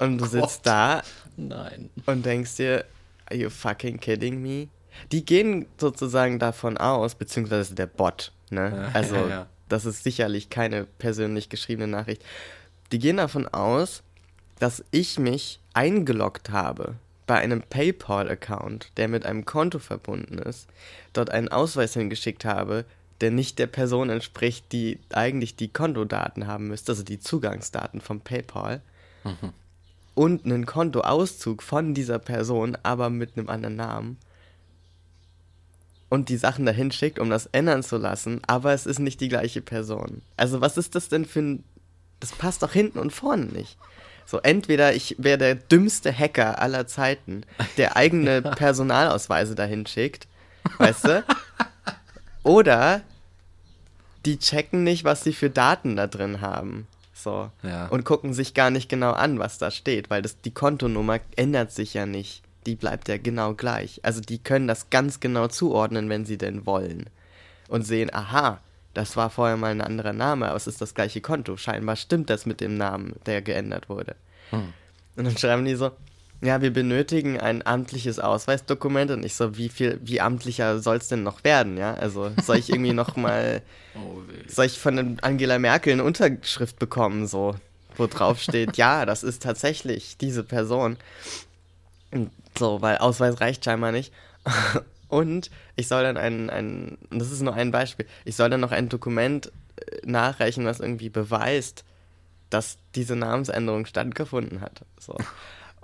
Und 0.00 0.18
du 0.18 0.26
sitzt 0.26 0.66
da 0.66 1.02
Nein. 1.36 1.90
und 2.06 2.24
denkst 2.24 2.56
dir, 2.56 2.84
are 3.26 3.38
you 3.38 3.50
fucking 3.50 3.98
kidding 3.98 4.40
me? 4.40 4.68
Die 5.12 5.24
gehen 5.24 5.66
sozusagen 5.78 6.38
davon 6.38 6.76
aus, 6.76 7.14
beziehungsweise 7.14 7.74
der 7.74 7.86
Bot, 7.86 8.32
ne? 8.50 8.90
Also, 8.92 9.16
ja, 9.16 9.28
ja. 9.28 9.46
das 9.68 9.84
ist 9.84 10.04
sicherlich 10.04 10.50
keine 10.50 10.84
persönlich 10.84 11.48
geschriebene 11.48 11.88
Nachricht. 11.88 12.24
Die 12.92 12.98
gehen 12.98 13.16
davon 13.16 13.48
aus, 13.48 14.02
dass 14.58 14.84
ich 14.90 15.18
mich 15.18 15.60
eingeloggt 15.72 16.50
habe 16.50 16.94
bei 17.26 17.36
einem 17.36 17.62
PayPal-Account, 17.62 18.92
der 18.96 19.08
mit 19.08 19.26
einem 19.26 19.44
Konto 19.44 19.78
verbunden 19.78 20.38
ist, 20.38 20.68
dort 21.12 21.30
einen 21.30 21.48
Ausweis 21.48 21.94
hingeschickt 21.94 22.44
habe, 22.44 22.84
der 23.24 23.30
nicht 23.30 23.58
der 23.58 23.68
Person 23.68 24.10
entspricht, 24.10 24.70
die 24.70 24.98
eigentlich 25.10 25.56
die 25.56 25.68
Kontodaten 25.68 26.46
haben 26.46 26.68
müsste, 26.68 26.92
also 26.92 27.02
die 27.02 27.20
Zugangsdaten 27.20 28.02
vom 28.02 28.20
PayPal 28.20 28.82
und 30.14 30.44
einen 30.44 30.66
Kontoauszug 30.66 31.62
von 31.62 31.94
dieser 31.94 32.18
Person, 32.18 32.76
aber 32.82 33.08
mit 33.08 33.38
einem 33.38 33.48
anderen 33.48 33.76
Namen. 33.76 34.18
Und 36.10 36.28
die 36.28 36.36
Sachen 36.36 36.66
dahin 36.66 36.92
schickt, 36.92 37.18
um 37.18 37.30
das 37.30 37.46
ändern 37.46 37.82
zu 37.82 37.96
lassen, 37.96 38.42
aber 38.46 38.74
es 38.74 38.84
ist 38.84 38.98
nicht 38.98 39.22
die 39.22 39.30
gleiche 39.30 39.62
Person. 39.62 40.20
Also 40.36 40.60
was 40.60 40.76
ist 40.76 40.94
das 40.94 41.08
denn 41.08 41.24
für 41.24 41.40
ein... 41.40 41.64
Das 42.20 42.32
passt 42.32 42.62
doch 42.62 42.72
hinten 42.72 42.98
und 42.98 43.10
vorne 43.10 43.46
nicht. 43.46 43.78
So, 44.26 44.38
entweder 44.40 44.94
ich 44.94 45.16
wäre 45.18 45.38
der 45.38 45.54
dümmste 45.54 46.12
Hacker 46.12 46.58
aller 46.60 46.86
Zeiten, 46.86 47.46
der 47.78 47.96
eigene 47.96 48.42
Personalausweise 48.56 49.54
dahin 49.54 49.86
schickt, 49.86 50.28
weißt 50.76 51.04
du? 51.06 51.24
Oder 52.42 53.00
die 54.24 54.38
checken 54.38 54.84
nicht, 54.84 55.04
was 55.04 55.24
sie 55.24 55.32
für 55.32 55.50
Daten 55.50 55.96
da 55.96 56.06
drin 56.06 56.40
haben. 56.40 56.86
So. 57.12 57.50
Ja. 57.62 57.86
Und 57.88 58.04
gucken 58.04 58.34
sich 58.34 58.54
gar 58.54 58.70
nicht 58.70 58.88
genau 58.88 59.12
an, 59.12 59.38
was 59.38 59.58
da 59.58 59.70
steht, 59.70 60.10
weil 60.10 60.22
das, 60.22 60.40
die 60.40 60.50
Kontonummer 60.50 61.20
ändert 61.36 61.72
sich 61.72 61.94
ja 61.94 62.06
nicht. 62.06 62.42
Die 62.66 62.76
bleibt 62.76 63.08
ja 63.08 63.18
genau 63.18 63.54
gleich. 63.54 64.00
Also 64.02 64.20
die 64.20 64.38
können 64.38 64.68
das 64.68 64.90
ganz 64.90 65.20
genau 65.20 65.48
zuordnen, 65.48 66.08
wenn 66.08 66.24
sie 66.24 66.38
denn 66.38 66.66
wollen. 66.66 67.08
Und 67.68 67.86
sehen, 67.86 68.12
aha, 68.12 68.60
das 68.94 69.16
war 69.16 69.30
vorher 69.30 69.56
mal 69.56 69.70
ein 69.70 69.80
anderer 69.80 70.12
Name, 70.12 70.46
aber 70.46 70.56
es 70.56 70.66
ist 70.66 70.80
das 70.80 70.94
gleiche 70.94 71.20
Konto. 71.20 71.56
Scheinbar 71.56 71.96
stimmt 71.96 72.30
das 72.30 72.46
mit 72.46 72.60
dem 72.60 72.76
Namen, 72.76 73.16
der 73.26 73.42
geändert 73.42 73.88
wurde. 73.88 74.16
Und 75.16 75.24
dann 75.24 75.36
schreiben 75.36 75.64
die 75.64 75.74
so, 75.74 75.90
ja, 76.42 76.60
wir 76.60 76.72
benötigen 76.72 77.40
ein 77.40 77.66
amtliches 77.66 78.18
Ausweisdokument. 78.18 79.10
Und 79.10 79.24
ich 79.24 79.34
so, 79.34 79.56
wie 79.56 79.68
viel, 79.68 79.98
wie 80.02 80.20
amtlicher 80.20 80.78
soll 80.80 80.96
es 80.96 81.08
denn 81.08 81.22
noch 81.22 81.44
werden, 81.44 81.76
ja? 81.78 81.94
Also 81.94 82.32
soll 82.42 82.58
ich 82.58 82.70
irgendwie 82.70 82.92
noch 82.92 83.16
mal, 83.16 83.62
Oh, 83.96 84.22
soll 84.48 84.66
ich 84.66 84.78
von 84.78 85.18
Angela 85.22 85.58
Merkel 85.58 85.92
eine 85.92 86.04
Unterschrift 86.04 86.78
bekommen, 86.80 87.26
so, 87.28 87.54
wo 87.96 88.06
drauf 88.08 88.40
steht, 88.40 88.76
ja, 88.76 89.06
das 89.06 89.22
ist 89.22 89.42
tatsächlich 89.42 90.16
diese 90.18 90.42
Person. 90.42 90.96
Und 92.10 92.30
So, 92.58 92.82
weil 92.82 92.98
Ausweis 92.98 93.40
reicht 93.40 93.64
scheinbar 93.64 93.92
nicht. 93.92 94.12
Und 95.08 95.50
ich 95.76 95.86
soll 95.86 96.02
dann 96.02 96.16
ein, 96.16 96.50
ein, 96.50 96.98
und 97.10 97.20
das 97.20 97.30
ist 97.30 97.40
nur 97.40 97.54
ein 97.54 97.70
Beispiel, 97.70 98.06
ich 98.24 98.34
soll 98.34 98.50
dann 98.50 98.60
noch 98.60 98.72
ein 98.72 98.88
Dokument 98.88 99.52
äh, 99.76 99.98
nachreichen, 100.04 100.64
was 100.64 100.80
irgendwie 100.80 101.08
beweist, 101.08 101.84
dass 102.50 102.78
diese 102.96 103.14
Namensänderung 103.14 103.86
stattgefunden 103.86 104.60
hat. 104.60 104.84
So. 104.98 105.16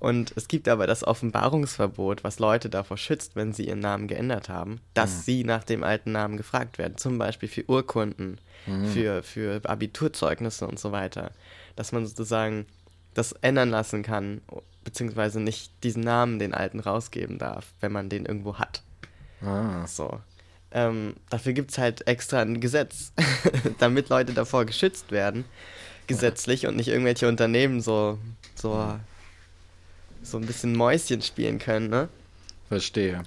Und 0.01 0.33
es 0.35 0.49
gibt 0.49 0.67
aber 0.67 0.87
das 0.87 1.07
Offenbarungsverbot, 1.07 2.25
was 2.25 2.39
Leute 2.39 2.71
davor 2.71 2.97
schützt, 2.97 3.37
wenn 3.37 3.53
sie 3.53 3.69
ihren 3.69 3.81
Namen 3.81 4.09
geändert 4.09 4.49
haben, 4.49 4.81
dass 4.95 5.27
sie 5.27 5.45
nach 5.45 5.63
dem 5.63 5.85
alten 5.85 6.13
Namen 6.13 6.39
gefragt 6.39 6.79
werden. 6.79 6.97
Zum 6.97 7.19
Beispiel 7.19 7.51
für 7.51 7.69
Urkunden, 7.69 8.39
für, 8.93 9.23
für 9.23 9.61
Abiturzeugnisse 9.65 10.67
und 10.67 10.79
so 10.79 10.91
weiter. 10.91 11.33
Dass 11.77 11.93
man 11.93 12.07
sozusagen 12.07 12.67
das 13.13 13.33
ändern 13.43 13.69
lassen 13.69 14.03
kann, 14.03 14.41
beziehungsweise 14.85 15.41
nicht 15.41 15.73
diesen 15.85 16.03
Namen, 16.03 16.39
den 16.39 16.55
alten, 16.55 16.81
rausgeben 16.81 17.39
darf, 17.39 17.67
wenn 17.81 17.93
man 17.93 18.09
den 18.09 18.25
irgendwo 18.25 18.57
hat. 18.57 18.83
Ah. 19.43 19.87
So. 19.87 20.21
Ähm, 20.73 21.15
dafür 21.29 21.53
gibt 21.53 21.73
es 21.73 21.79
halt 21.79 22.07
extra 22.07 22.41
ein 22.41 22.61
Gesetz, 22.61 23.13
damit 23.79 24.09
Leute 24.09 24.33
davor 24.33 24.65
geschützt 24.65 25.11
werden, 25.11 25.45
gesetzlich 26.07 26.67
und 26.67 26.77
nicht 26.77 26.89
irgendwelche 26.89 27.29
Unternehmen 27.29 27.81
so, 27.81 28.19
so, 28.55 28.99
so 30.23 30.37
ein 30.39 30.47
bisschen 30.47 30.77
Mäuschen 30.77 31.23
spielen 31.23 31.59
können, 31.59 31.89
ne? 31.91 32.09
Verstehe. 32.69 33.23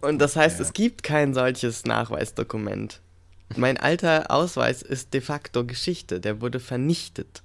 Und 0.00 0.18
das 0.18 0.36
heißt, 0.36 0.58
Ja. 0.58 0.64
es 0.64 0.72
gibt 0.72 1.02
kein 1.02 1.34
solches 1.34 1.84
Nachweisdokument. 1.84 3.00
Mein 3.56 3.76
alter 3.78 4.30
Ausweis 4.30 4.82
ist 4.82 5.14
de 5.14 5.20
facto 5.20 5.64
Geschichte, 5.64 6.20
der 6.20 6.40
wurde 6.40 6.60
vernichtet. 6.60 7.42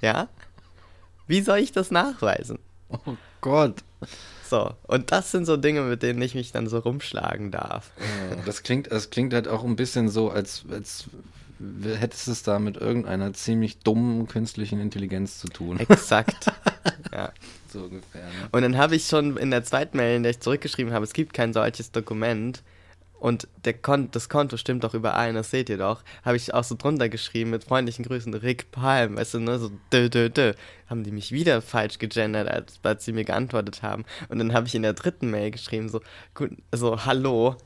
Ja? 0.00 0.28
Wie 1.26 1.40
soll 1.40 1.58
ich 1.58 1.72
das 1.72 1.90
nachweisen? 1.90 2.58
Oh 2.90 3.14
Gott. 3.40 3.82
So, 4.48 4.74
und 4.84 5.10
das 5.10 5.32
sind 5.32 5.44
so 5.46 5.56
Dinge, 5.56 5.80
mit 5.82 6.02
denen 6.02 6.22
ich 6.22 6.34
mich 6.36 6.52
dann 6.52 6.68
so 6.68 6.78
rumschlagen 6.78 7.50
darf. 7.50 7.90
Das 8.44 8.62
klingt, 8.62 8.92
das 8.92 9.10
klingt 9.10 9.34
halt 9.34 9.48
auch 9.48 9.64
ein 9.64 9.74
bisschen 9.74 10.08
so, 10.08 10.30
als, 10.30 10.64
als 10.70 11.06
hättest 11.82 12.26
du 12.28 12.32
es 12.32 12.42
da 12.44 12.58
mit 12.60 12.76
irgendeiner 12.76 13.32
ziemlich 13.32 13.78
dummen 13.78 14.28
künstlichen 14.28 14.78
Intelligenz 14.80 15.38
zu 15.38 15.48
tun. 15.48 15.80
Exakt. 15.80 16.52
ja. 17.12 17.32
So 17.72 17.80
ungefähr. 17.84 18.22
Ne? 18.22 18.48
Und 18.52 18.62
dann 18.62 18.76
habe 18.76 18.96
ich 18.96 19.06
schon 19.06 19.36
in 19.36 19.50
der 19.50 19.64
zweiten 19.64 19.96
Mail, 19.96 20.16
in 20.16 20.22
der 20.22 20.30
ich 20.30 20.40
zurückgeschrieben 20.40 20.92
habe, 20.92 21.04
es 21.04 21.12
gibt 21.12 21.34
kein 21.34 21.52
solches 21.52 21.92
Dokument 21.92 22.62
und 23.18 23.48
der 23.64 23.74
Kon 23.74 24.10
das 24.10 24.28
Konto 24.28 24.56
stimmt 24.56 24.84
doch 24.84 24.94
überein, 24.94 25.34
das 25.34 25.50
seht 25.50 25.68
ihr 25.68 25.78
doch, 25.78 26.02
habe 26.24 26.36
ich 26.36 26.52
auch 26.52 26.64
so 26.64 26.74
drunter 26.76 27.08
geschrieben 27.08 27.50
mit 27.50 27.64
freundlichen 27.64 28.04
Grüßen, 28.04 28.34
Rick 28.34 28.70
Palm, 28.70 29.16
weißt 29.16 29.34
du, 29.34 29.40
ne, 29.40 29.58
so 29.58 29.70
dö, 29.92 30.10
dö, 30.10 30.28
dö. 30.28 30.52
Haben 30.88 31.02
die 31.02 31.10
mich 31.10 31.32
wieder 31.32 31.62
falsch 31.62 31.98
gegendert, 31.98 32.48
als, 32.48 32.78
als 32.82 33.04
sie 33.04 33.12
mir 33.12 33.24
geantwortet 33.24 33.82
haben. 33.82 34.04
Und 34.28 34.38
dann 34.38 34.52
habe 34.52 34.66
ich 34.66 34.74
in 34.74 34.82
der 34.82 34.92
dritten 34.92 35.30
Mail 35.30 35.50
geschrieben, 35.50 35.88
so, 35.88 36.00
gut, 36.34 36.50
so, 36.72 37.04
hallo, 37.04 37.56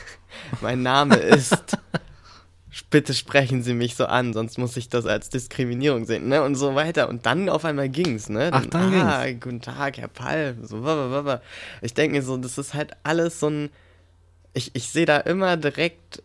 mein 0.60 0.82
Name 0.82 1.16
ist, 1.16 1.78
bitte 2.90 3.14
sprechen 3.14 3.62
Sie 3.62 3.74
mich 3.74 3.96
so 3.96 4.06
an, 4.06 4.32
sonst 4.32 4.58
muss 4.58 4.76
ich 4.76 4.88
das 4.88 5.06
als 5.06 5.28
Diskriminierung 5.28 6.04
sehen, 6.04 6.28
ne, 6.28 6.42
und 6.42 6.54
so 6.54 6.74
weiter. 6.74 7.08
Und 7.08 7.26
dann 7.26 7.48
auf 7.48 7.64
einmal 7.64 7.88
ging's, 7.88 8.28
ne. 8.28 8.50
Ach, 8.52 8.66
dann 8.66 8.94
ah, 8.94 9.30
guten 9.32 9.60
Tag, 9.60 9.98
Herr 9.98 10.08
Palm, 10.08 10.64
so, 10.66 10.80
blablabla. 10.80 11.42
Ich 11.82 11.94
denke 11.94 12.16
mir 12.16 12.22
so, 12.22 12.36
das 12.36 12.58
ist 12.58 12.74
halt 12.74 12.92
alles 13.02 13.40
so 13.40 13.48
ein, 13.48 13.70
ich, 14.54 14.70
ich 14.74 14.88
sehe 14.88 15.06
da 15.06 15.18
immer 15.18 15.56
direkt 15.56 16.22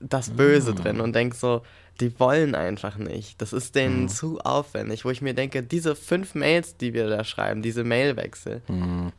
das 0.00 0.30
Böse 0.30 0.74
drin 0.74 1.00
und 1.00 1.14
denke 1.14 1.36
so, 1.36 1.62
die 2.00 2.18
wollen 2.18 2.54
einfach 2.54 2.96
nicht. 2.96 3.40
Das 3.40 3.52
ist 3.52 3.74
denen 3.74 4.08
zu 4.08 4.40
aufwendig, 4.40 5.04
wo 5.04 5.10
ich 5.10 5.22
mir 5.22 5.34
denke, 5.34 5.62
diese 5.62 5.94
fünf 5.94 6.34
Mails, 6.34 6.76
die 6.76 6.94
wir 6.94 7.08
da 7.08 7.22
schreiben, 7.24 7.62
diese 7.62 7.84
Mailwechsel, 7.84 8.62
Mhm. 8.68 9.12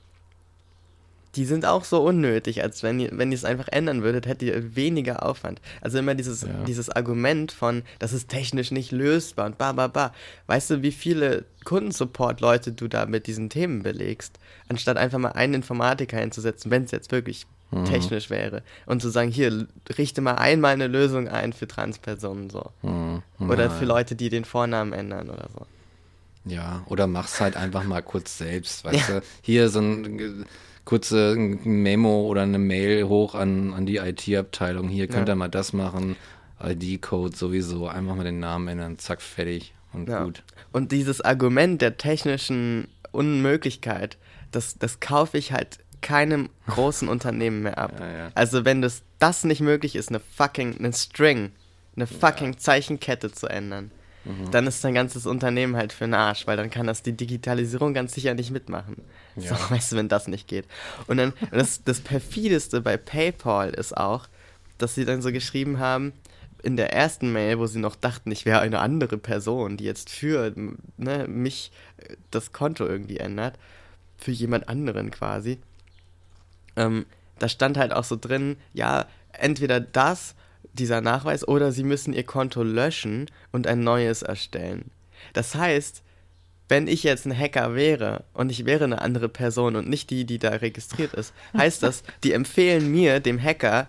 Die 1.36 1.46
sind 1.46 1.66
auch 1.66 1.84
so 1.84 2.04
unnötig, 2.04 2.62
als 2.64 2.84
wenn 2.84 3.00
ihr, 3.00 3.10
wenn 3.14 3.32
ihr 3.32 3.36
es 3.36 3.46
einfach 3.46 3.68
ändern 3.72 4.04
würdet, 4.04 4.28
hättet 4.28 4.50
ihr 4.50 4.76
weniger 4.76 5.24
Aufwand. 5.26 5.62
Also 5.82 5.98
immer 5.98 6.14
dieses, 6.16 6.44
Ja. 6.44 6.50
dieses 6.68 6.90
Argument 6.90 7.52
von, 7.52 7.82
das 8.00 8.14
ist 8.14 8.30
technisch 8.30 8.70
nicht 8.72 8.92
lösbar 8.92 9.48
und 9.48 9.58
ba, 9.58 9.72
ba, 9.72 9.88
ba. 9.88 10.14
Weißt 10.48 10.70
du, 10.70 10.82
wie 10.84 10.92
viele 10.92 11.46
Kundensupport-Leute 11.64 12.72
du 12.72 12.88
da 12.88 13.06
mit 13.06 13.28
diesen 13.28 13.50
Themen 13.50 13.84
belegst, 13.84 14.40
anstatt 14.70 14.98
einfach 14.98 15.18
mal 15.20 15.32
einen 15.32 15.56
Informatiker 15.56 16.18
hinzusetzen, 16.18 16.70
wenn 16.72 16.84
es 16.84 16.92
jetzt 16.92 17.12
wirklich 17.12 17.46
technisch 17.86 18.30
wäre 18.30 18.62
und 18.86 19.02
zu 19.02 19.10
sagen, 19.10 19.32
hier, 19.32 19.66
richte 19.98 20.22
mal 20.22 20.36
einmal 20.36 20.74
eine 20.74 20.86
Lösung 20.86 21.28
ein 21.28 21.54
für 21.54 21.68
Transpersonen 21.68 22.52
so. 22.52 22.70
Mhm. 22.84 23.24
Oder 23.50 23.64
Ja. 23.64 23.70
für 23.72 23.86
Leute, 23.86 24.14
die 24.16 24.30
den 24.30 24.46
Vornamen 24.46 24.94
ändern 24.94 25.32
oder 25.32 25.48
so. 25.52 25.66
Ja, 26.46 26.84
oder 26.86 27.08
mach's 27.08 27.40
halt 27.42 27.58
einfach 27.58 27.84
mal 27.84 28.02
kurz 28.04 28.38
selbst, 28.38 28.86
weißt 28.86 29.10
du? 29.10 29.22
Hier 29.42 29.70
so 29.70 29.80
ein 29.80 30.46
kurze 30.86 31.36
Memo 31.38 32.24
oder 32.28 32.42
eine 32.42 32.60
Mail 32.60 33.06
hoch 33.08 33.36
an, 33.36 33.74
an 33.74 33.86
die 33.86 33.98
IT-Abteilung. 33.98 34.90
Hier 34.90 35.08
könnt 35.08 35.28
Ja. 35.28 35.34
ihr 35.34 35.38
mal 35.38 35.48
das 35.50 35.74
machen. 35.74 36.16
ID-Code 36.62 37.36
sowieso. 37.36 37.88
Einfach 37.88 38.16
mal 38.16 38.24
den 38.24 38.40
Namen 38.40 38.68
ändern, 38.68 38.98
zack, 39.00 39.22
fertig 39.22 39.74
und 39.94 40.10
Ja. 40.10 40.24
gut. 40.24 40.44
Und 40.72 40.92
dieses 40.92 41.22
Argument 41.22 41.82
der 41.82 41.98
technischen 41.98 42.88
Unmöglichkeit, 43.12 44.18
das, 44.52 44.78
das 44.78 45.00
kaufe 45.00 45.38
ich 45.38 45.52
halt 45.52 45.80
keinem 46.02 46.50
großen 46.68 47.08
Unternehmen 47.10 47.64
mehr 47.64 47.78
ab. 47.78 47.94
Ja, 48.00 48.12
ja. 48.18 48.32
Also 48.36 48.66
wenn 48.66 48.82
das, 48.82 49.04
das 49.20 49.44
nicht 49.44 49.62
möglich 49.62 49.96
ist, 49.96 50.10
eine 50.10 50.20
fucking, 50.20 50.78
eine 50.78 50.94
String, 50.94 51.52
eine 51.96 52.08
fucking 52.08 52.58
Zeichenkette 52.58 53.32
zu 53.32 53.48
ändern, 53.48 53.92
mhm. 54.26 54.52
dann 54.52 54.68
ist 54.68 54.84
dein 54.84 54.94
ganzes 54.94 55.26
Unternehmen 55.26 55.76
halt 55.76 55.94
für 55.94 56.06
den 56.06 56.14
Arsch, 56.14 56.48
weil 56.48 56.58
dann 56.58 56.70
kann 56.70 56.88
das 56.88 57.04
die 57.04 57.14
Digitalisierung 57.14 57.94
ganz 57.94 58.14
sicher 58.14 58.34
nicht 58.34 58.52
mitmachen. 58.52 58.98
Ja. 59.36 59.56
So, 59.56 59.70
weißt 59.74 59.92
du, 59.92 59.96
wenn 59.96 60.10
das 60.10 60.28
nicht 60.28 60.48
geht. 60.48 60.66
Und 61.08 61.18
dann, 61.18 61.34
das, 61.52 61.84
das 61.84 62.00
perfideste 62.00 62.82
bei 62.82 62.98
PayPal 62.98 63.70
ist 63.72 63.96
auch, 63.96 64.28
dass 64.78 64.96
sie 64.96 65.06
dann 65.06 65.22
so 65.22 65.32
geschrieben 65.32 65.80
haben, 65.80 66.14
in 66.62 66.78
der 66.78 66.94
ersten 66.94 67.34
Mail, 67.34 67.60
wo 67.60 67.68
sie 67.68 67.80
noch 67.80 67.96
dachten, 67.96 68.32
ich 68.32 68.46
wäre 68.46 68.62
eine 68.62 68.80
andere 68.80 69.18
Person, 69.18 69.76
die 69.76 69.84
jetzt 69.84 70.10
für 70.10 70.54
ne, 70.98 71.28
mich 71.28 71.72
äh, 71.98 72.16
das 72.32 72.54
Konto 72.54 72.86
irgendwie 72.86 73.18
ändert, 73.18 73.60
für 74.18 74.32
jemand 74.32 74.70
anderen 74.70 75.12
quasi, 75.12 75.60
ähm, 76.76 77.06
da 77.40 77.50
stand 77.50 77.78
halt 77.78 77.92
auch 77.92 78.06
so 78.06 78.16
drin, 78.16 78.56
ja, 78.74 79.06
entweder 79.34 79.80
das, 79.80 80.36
dieser 80.74 81.02
Nachweis, 81.02 81.48
oder 81.48 81.72
sie 81.72 81.84
müssen 81.84 82.14
ihr 82.14 82.24
Konto 82.24 82.64
löschen 82.64 83.30
und 83.52 83.68
ein 83.68 83.82
neues 83.82 84.22
erstellen. 84.22 84.92
Das 85.34 85.56
heißt, 85.56 86.04
wenn 86.70 86.88
ich 86.88 87.04
jetzt 87.04 87.26
ein 87.26 87.38
Hacker 87.38 87.76
wäre 87.76 88.24
und 88.34 88.50
ich 88.50 88.66
wäre 88.66 88.86
eine 88.86 89.02
andere 89.02 89.30
Person 89.30 89.76
und 89.76 89.90
nicht 89.90 90.10
die, 90.10 90.26
die 90.26 90.40
da 90.40 90.50
registriert 90.50 91.14
ist, 91.14 91.34
heißt 91.58 91.84
das, 91.84 92.04
die 92.24 92.34
empfehlen 92.34 92.90
mir, 92.90 93.20
dem 93.20 93.42
Hacker, 93.42 93.88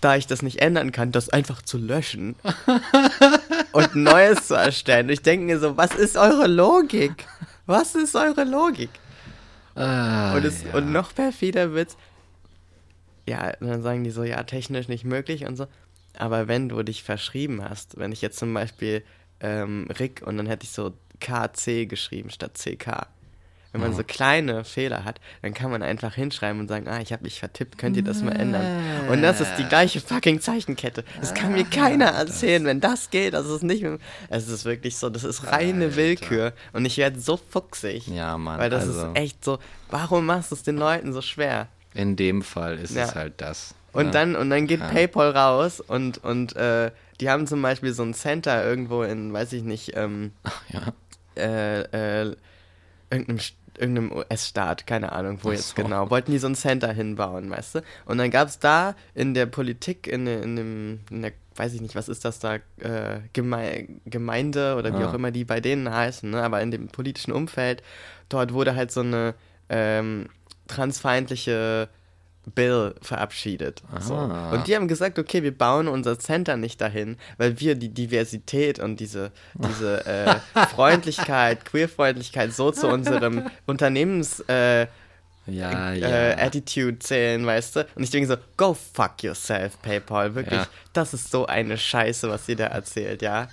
da 0.00 0.16
ich 0.16 0.26
das 0.26 0.42
nicht 0.42 0.60
ändern 0.60 0.92
kann, 0.92 1.12
das 1.12 1.28
einfach 1.30 1.62
zu 1.62 1.78
löschen 1.78 2.36
und 3.72 3.94
Neues 3.94 4.48
zu 4.48 4.54
erstellen. 4.54 5.06
Und 5.06 5.12
ich 5.12 5.22
denke 5.22 5.46
mir 5.46 5.58
so, 5.58 5.76
was 5.76 5.94
ist 5.94 6.16
eure 6.16 6.46
Logik? 6.46 7.26
Was 7.66 7.94
ist 7.94 8.14
eure 8.14 8.44
Logik? 8.44 8.90
Ah, 9.74 10.36
und, 10.36 10.44
es, 10.44 10.62
ja. 10.62 10.74
und 10.74 10.92
noch 10.92 11.14
perfider 11.14 11.72
wird's, 11.72 11.96
ja, 13.26 13.52
dann 13.60 13.82
sagen 13.82 14.04
die 14.04 14.10
so, 14.10 14.24
ja, 14.24 14.42
technisch 14.42 14.88
nicht 14.88 15.04
möglich 15.04 15.46
und 15.46 15.56
so. 15.56 15.66
Aber 16.16 16.48
wenn 16.48 16.68
du 16.68 16.82
dich 16.82 17.02
verschrieben 17.02 17.62
hast, 17.62 17.98
wenn 17.98 18.12
ich 18.12 18.22
jetzt 18.22 18.38
zum 18.38 18.54
Beispiel 18.54 19.02
ähm, 19.40 19.88
Rick 19.98 20.22
und 20.24 20.36
dann 20.36 20.46
hätte 20.46 20.64
ich 20.64 20.70
so 20.70 20.92
KC 21.20 21.88
geschrieben 21.88 22.30
statt 22.30 22.54
CK. 22.54 23.08
Wenn 23.72 23.80
man 23.80 23.90
mhm. 23.90 23.96
so 23.96 24.04
kleine 24.04 24.62
Fehler 24.62 25.04
hat, 25.04 25.20
dann 25.42 25.52
kann 25.52 25.68
man 25.68 25.82
einfach 25.82 26.14
hinschreiben 26.14 26.60
und 26.60 26.68
sagen, 26.68 26.86
ah, 26.86 27.00
ich 27.00 27.12
habe 27.12 27.24
mich 27.24 27.40
vertippt, 27.40 27.76
könnt 27.76 27.96
ihr 27.96 28.04
das 28.04 28.22
mal 28.22 28.30
ändern? 28.30 28.64
Und 29.10 29.20
das 29.20 29.40
ist 29.40 29.50
die 29.58 29.64
gleiche 29.64 30.00
fucking 30.00 30.40
Zeichenkette. 30.40 31.04
Das 31.20 31.34
kann 31.34 31.50
mir 31.50 31.64
keiner 31.64 32.04
erzählen, 32.04 32.64
wenn 32.66 32.80
das 32.80 33.10
geht. 33.10 33.34
Das 33.34 33.48
ist 33.48 33.64
nicht, 33.64 33.84
es 34.28 34.46
ist 34.46 34.64
wirklich 34.64 34.96
so, 34.96 35.10
das 35.10 35.24
ist 35.24 35.50
reine 35.50 35.86
Alter. 35.86 35.96
Willkür. 35.96 36.52
Und 36.72 36.84
ich 36.84 36.98
werde 36.98 37.18
so 37.18 37.36
fuchsig. 37.36 38.06
Ja, 38.06 38.38
Mann. 38.38 38.60
Weil 38.60 38.70
das 38.70 38.86
also. 38.86 39.08
ist 39.08 39.16
echt 39.16 39.44
so, 39.44 39.58
warum 39.90 40.24
machst 40.24 40.52
du 40.52 40.54
es 40.54 40.62
den 40.62 40.76
Leuten 40.76 41.12
so 41.12 41.20
schwer? 41.20 41.66
In 41.94 42.16
dem 42.16 42.42
Fall 42.42 42.78
ist 42.78 42.94
ja. 42.94 43.04
es 43.04 43.14
halt 43.14 43.34
das. 43.38 43.74
Und 43.92 44.06
ja. 44.06 44.10
dann, 44.10 44.36
und 44.36 44.50
dann 44.50 44.66
geht 44.66 44.80
ja. 44.80 44.88
PayPal 44.88 45.30
raus 45.30 45.80
und, 45.80 46.18
und 46.18 46.56
äh, 46.56 46.90
die 47.20 47.30
haben 47.30 47.46
zum 47.46 47.62
Beispiel 47.62 47.92
so 47.92 48.02
ein 48.02 48.12
Center 48.12 48.64
irgendwo 48.64 49.02
in, 49.02 49.32
weiß 49.32 49.52
ich 49.52 49.62
nicht, 49.62 49.96
ähm, 49.96 50.32
äh, 51.36 51.82
äh, 52.22 52.36
irgendeinem 53.10 53.38
irgendeinem 53.78 54.12
US-Staat, 54.12 54.86
keine 54.86 55.12
Ahnung, 55.12 55.38
wo 55.42 55.48
Ach 55.48 55.52
jetzt 55.52 55.76
so. 55.76 55.82
genau, 55.82 56.10
wollten 56.10 56.32
die 56.32 56.38
so 56.38 56.46
ein 56.46 56.54
Center 56.54 56.92
hinbauen, 56.92 57.50
weißt 57.50 57.76
du? 57.76 57.82
Und 58.06 58.18
dann 58.18 58.30
gab 58.30 58.48
es 58.48 58.58
da 58.58 58.94
in 59.14 59.34
der 59.34 59.46
Politik, 59.46 60.06
in, 60.06 60.26
in, 60.26 60.56
dem, 60.56 61.00
in 61.10 61.22
der, 61.22 61.32
weiß 61.56 61.74
ich 61.74 61.80
nicht, 61.80 61.94
was 61.94 62.08
ist 62.08 62.24
das 62.24 62.38
da, 62.38 62.56
äh, 62.78 63.20
Geme 63.32 63.88
Gemeinde 64.06 64.76
oder 64.76 64.92
wie 64.96 65.02
ah. 65.02 65.10
auch 65.10 65.14
immer 65.14 65.30
die 65.30 65.44
bei 65.44 65.60
denen 65.60 65.92
heißen, 65.92 66.30
ne? 66.30 66.42
aber 66.42 66.60
in 66.62 66.70
dem 66.70 66.88
politischen 66.88 67.32
Umfeld, 67.32 67.82
dort 68.28 68.52
wurde 68.52 68.76
halt 68.76 68.92
so 68.92 69.00
eine 69.00 69.34
ähm, 69.68 70.28
transfeindliche 70.68 71.88
Bill 72.54 72.94
verabschiedet. 73.00 73.82
So. 74.00 74.14
Und 74.14 74.66
die 74.66 74.76
haben 74.76 74.86
gesagt, 74.88 75.18
okay, 75.18 75.42
wir 75.42 75.56
bauen 75.56 75.88
unser 75.88 76.18
Center 76.18 76.56
nicht 76.56 76.80
dahin, 76.80 77.16
weil 77.38 77.58
wir 77.60 77.74
die 77.74 77.88
Diversität 77.88 78.78
und 78.78 79.00
diese, 79.00 79.30
diese 79.54 80.04
äh, 80.54 80.66
Freundlichkeit, 80.66 81.64
Queerfreundlichkeit 81.64 82.52
so 82.52 82.70
zu 82.70 82.88
unserem 82.88 83.46
Unternehmens 83.66 84.40
äh, 84.40 84.86
ja, 85.46 85.92
äh, 85.92 85.98
ja. 85.98 86.38
Attitude 86.38 86.98
zählen, 86.98 87.44
weißt 87.44 87.76
du? 87.76 87.86
Und 87.94 88.02
ich 88.02 88.10
denke 88.10 88.28
so, 88.28 88.36
go 88.56 88.74
fuck 88.74 89.22
yourself, 89.22 89.80
PayPal. 89.82 90.34
Wirklich, 90.34 90.60
ja. 90.60 90.68
das 90.92 91.14
ist 91.14 91.30
so 91.30 91.46
eine 91.46 91.76
Scheiße, 91.76 92.28
was 92.28 92.48
ihr 92.48 92.56
da 92.56 92.66
erzählt, 92.66 93.22
ja? 93.22 93.48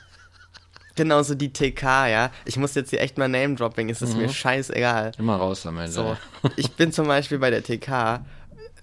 Genauso 1.01 1.34
die 1.34 1.51
TK, 1.51 1.81
ja. 2.10 2.31
Ich 2.46 2.58
muss 2.58 2.75
jetzt 2.75 2.91
hier 2.91 3.01
echt 3.01 3.17
mal 3.17 3.27
Name-Dropping, 3.27 3.89
es 3.89 4.03
ist 4.03 4.13
mhm. 4.13 4.22
mir 4.22 4.29
scheißegal. 4.29 5.13
Immer 5.17 5.38
raus 5.38 5.65
am 5.65 5.79
Ende. 5.79 5.91
So, 5.91 6.15
ich 6.58 6.74
bin 6.74 6.91
zum 6.91 7.08
Beispiel 7.08 7.39
bei 7.39 7.50
der 7.50 7.63
TK 7.63 8.24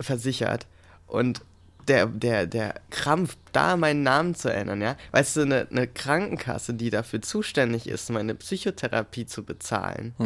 versichert 0.00 0.66
und 1.06 1.42
der, 1.86 2.06
der, 2.06 2.48
der 2.48 2.74
Krampf, 2.90 3.36
da 3.52 3.76
meinen 3.76 4.02
Namen 4.02 4.34
zu 4.34 4.52
ändern, 4.52 4.82
ja. 4.82 4.96
Weißt 5.12 5.36
du, 5.36 5.42
eine, 5.42 5.68
eine 5.70 5.86
Krankenkasse, 5.86 6.74
die 6.74 6.90
dafür 6.90 7.22
zuständig 7.22 7.88
ist, 7.88 8.10
meine 8.10 8.34
Psychotherapie 8.34 9.26
zu 9.26 9.44
bezahlen, 9.44 10.16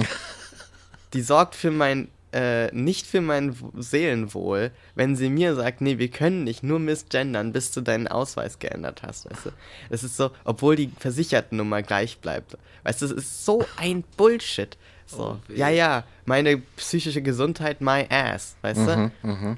die 1.12 1.20
sorgt 1.20 1.54
für 1.54 1.70
mein, 1.70 2.08
äh, 2.32 2.74
nicht 2.74 3.06
für 3.06 3.20
mein 3.20 3.54
Seelenwohl, 3.76 4.70
wenn 4.94 5.16
sie 5.16 5.28
mir 5.28 5.54
sagt, 5.54 5.80
nee, 5.80 5.98
wir 5.98 6.08
können 6.08 6.44
nicht 6.44 6.62
nur 6.62 6.78
misgendern, 6.78 7.52
bis 7.52 7.70
du 7.70 7.80
deinen 7.80 8.08
Ausweis 8.08 8.58
geändert 8.58 9.02
hast, 9.02 9.30
weißt 9.30 9.46
du. 9.46 9.50
Das 9.90 10.02
ist 10.02 10.16
so, 10.16 10.30
obwohl 10.44 10.76
die 10.76 10.90
Versichertennummer 10.98 11.82
gleich 11.82 12.18
bleibt. 12.18 12.56
Weißt 12.84 13.02
du, 13.02 13.06
das 13.06 13.16
ist 13.16 13.44
so 13.44 13.64
ein 13.76 14.04
Bullshit. 14.16 14.76
So, 15.06 15.38
oh, 15.38 15.52
ja, 15.52 15.68
ja, 15.68 16.04
meine 16.24 16.58
psychische 16.76 17.22
Gesundheit, 17.22 17.80
my 17.80 18.06
ass, 18.08 18.56
weißt 18.62 18.80
mhm, 18.80 19.10
du? 19.22 19.28
Mhm. 19.28 19.56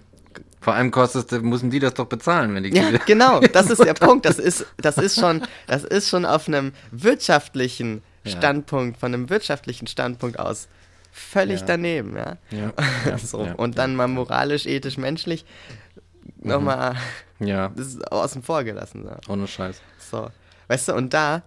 Vor 0.61 0.75
allem 0.75 0.91
kostet, 0.91 1.31
müssen 1.43 1.71
die 1.71 1.79
das 1.79 1.95
doch 1.95 2.07
bezahlen, 2.07 2.55
wenn 2.55 2.63
die 2.63 2.75
Ja, 2.75 2.91
genau, 3.07 3.41
das 3.53 3.71
ist 3.71 3.85
der 3.85 3.95
Punkt. 3.95 4.25
Das 4.25 4.39
ist, 4.39 4.67
das 4.79 4.97
ist 4.97 5.21
schon, 5.21 5.43
das 5.67 5.85
ist 5.85 6.09
schon 6.09 6.25
auf 6.25 6.49
einem 6.49 6.73
wirtschaftlichen 6.91 8.03
Standpunkt, 8.25 8.97
ja. 8.97 9.01
von 9.01 9.13
einem 9.13 9.29
wirtschaftlichen 9.29 9.87
Standpunkt 9.87 10.39
aus 10.39 10.69
völlig 11.15 11.61
ja. 11.61 11.67
daneben, 11.67 12.17
ja. 12.17 12.37
ja. 12.51 13.19
so. 13.19 13.39
Und 13.57 13.79
dann 13.79 13.95
mal 13.95 14.09
moralisch, 14.09 14.67
ethisch, 14.67 14.99
menschlich 14.99 15.45
mhm. 16.41 16.51
nochmal 16.51 16.97
ja. 17.39 17.69
das 17.77 17.87
ist 17.89 18.13
außen 18.13 18.43
vor 18.43 18.65
gelassen. 18.65 19.05
So. 19.05 19.33
Ohne 19.33 19.47
Scheiß. 19.47 19.81
So. 20.11 20.29
Weißt 20.69 20.89
du, 20.89 20.95
und 20.95 21.15
da 21.15 21.43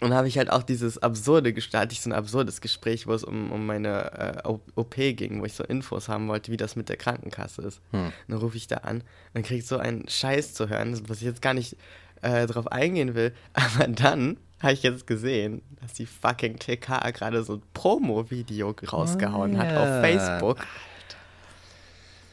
und 0.00 0.14
habe 0.14 0.28
ich 0.28 0.38
halt 0.38 0.48
auch 0.50 0.62
dieses 0.62 0.98
absurde, 0.98 1.52
hatte 1.72 1.92
ich 1.92 2.00
so 2.00 2.10
ein 2.10 2.12
absurdes 2.12 2.60
Gespräch, 2.60 3.08
wo 3.08 3.14
es 3.14 3.24
um, 3.24 3.50
um 3.50 3.66
meine 3.66 4.44
äh, 4.44 4.48
OP 4.76 4.94
ging, 4.94 5.40
wo 5.40 5.44
ich 5.44 5.54
so 5.54 5.64
Infos 5.64 6.08
haben 6.08 6.28
wollte, 6.28 6.52
wie 6.52 6.56
das 6.56 6.76
mit 6.76 6.88
der 6.88 6.96
Krankenkasse 6.96 7.62
ist. 7.62 7.80
Hm. 7.90 8.12
Dann 8.28 8.38
rufe 8.38 8.56
ich 8.56 8.68
da 8.68 8.76
an, 8.76 9.02
dann 9.34 9.42
kriege 9.42 9.58
ich 9.58 9.66
so 9.66 9.76
einen 9.76 10.08
Scheiß 10.08 10.54
zu 10.54 10.68
hören, 10.68 10.96
was 11.08 11.16
ich 11.16 11.24
jetzt 11.24 11.42
gar 11.42 11.54
nicht 11.54 11.76
äh, 12.22 12.46
drauf 12.46 12.70
eingehen 12.70 13.16
will. 13.16 13.34
Aber 13.54 13.88
dann 13.88 14.36
habe 14.60 14.72
ich 14.72 14.82
jetzt 14.82 15.06
gesehen, 15.06 15.62
dass 15.80 15.92
die 15.92 16.06
fucking 16.06 16.58
TK 16.58 17.12
gerade 17.12 17.44
so 17.44 17.54
ein 17.54 17.62
Promo-Video 17.74 18.74
rausgehauen 18.92 19.52
oh, 19.52 19.58
yeah. 19.58 19.66
hat 19.66 19.76
auf 19.76 20.00
Facebook 20.00 20.58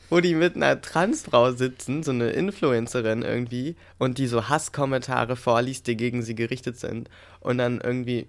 wo 0.10 0.20
die 0.20 0.36
mit 0.36 0.56
einer 0.56 0.80
Transfrau 0.82 1.52
sitzen, 1.52 2.04
so 2.04 2.12
eine 2.12 2.30
Influencerin 2.30 3.22
irgendwie, 3.22 3.76
und 3.98 4.18
die 4.18 4.28
so 4.28 4.50
Hasskommentare 4.50 5.36
vorliest, 5.36 5.88
die 5.88 5.98
gegen 5.98 6.22
sie 6.22 6.36
gerichtet 6.36 6.78
sind. 6.78 7.10
Und 7.40 7.58
dann 7.58 7.82
irgendwie 7.82 8.28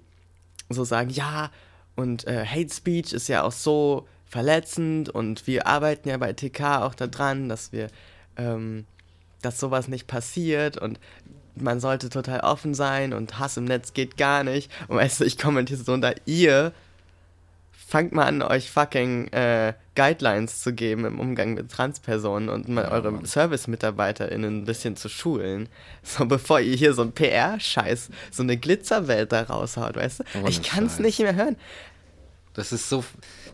so 0.69 0.85
sagen, 0.85 1.11
ja, 1.11 1.51
und 1.95 2.27
äh, 2.27 2.45
Hate 2.45 2.73
Speech 2.73 3.13
ist 3.13 3.29
ja 3.29 3.43
auch 3.43 3.53
so 3.53 4.07
verletzend 4.25 5.09
und 5.09 5.47
wir 5.47 5.67
arbeiten 5.67 6.09
ja 6.09 6.17
bei 6.17 6.33
TK 6.33 6.83
auch 6.83 6.95
daran, 6.95 7.49
dass 7.49 7.73
wir, 7.73 7.89
ähm, 8.37 8.85
dass 9.41 9.61
sowas 9.61 9.89
nicht 9.89 10.07
passiert 10.07 10.77
und 10.77 10.99
man 11.57 11.81
sollte 11.81 12.09
total 12.09 12.40
offen 12.40 12.75
sein 12.75 13.12
und 13.12 13.38
Hass 13.38 13.57
im 13.57 13.64
Netz 13.64 13.92
geht 13.92 14.16
gar 14.16 14.45
nicht. 14.45 14.71
Und 14.88 14.97
weißt 14.97 15.21
du, 15.21 15.25
ich 15.25 15.38
kommentiere 15.38 15.83
so 15.83 15.92
unter 15.92 16.14
ihr 16.27 16.73
fangt 17.87 18.12
mal 18.12 18.25
an, 18.25 18.42
euch 18.42 18.71
fucking 18.71 19.29
äh, 19.29 19.73
Guidelines 19.95 20.61
zu 20.61 20.73
geben 20.73 21.05
im 21.05 21.21
Umgang 21.21 21.55
mit 21.55 21.71
Transpersonen 21.71 22.49
und 22.49 22.69
mal 22.69 22.83
ja, 22.83 22.90
eure 22.90 23.25
Service-MitarbeiterInnen 23.25 24.62
ein 24.62 24.64
bisschen 24.64 24.97
zu 24.97 25.09
schulen. 25.09 25.69
So, 26.03 26.27
bevor 26.27 26.61
ihr 26.61 26.77
hier 26.77 26.95
so 26.95 27.03
ein 27.03 27.12
PR-Scheiß, 27.12 28.11
so 28.33 28.42
eine 28.42 28.57
Glitzerwelt 28.57 29.33
da 29.33 29.42
raushaut, 29.42 29.97
weißt 29.97 30.21
du? 30.21 30.25
Oh, 30.42 30.47
ich 30.49 30.62
kann 30.62 30.87
es 30.87 30.99
nicht 30.99 31.21
mehr 31.21 31.35
hören. 31.35 31.57
Das 32.55 32.73
ist 32.73 32.88
so, 32.88 33.05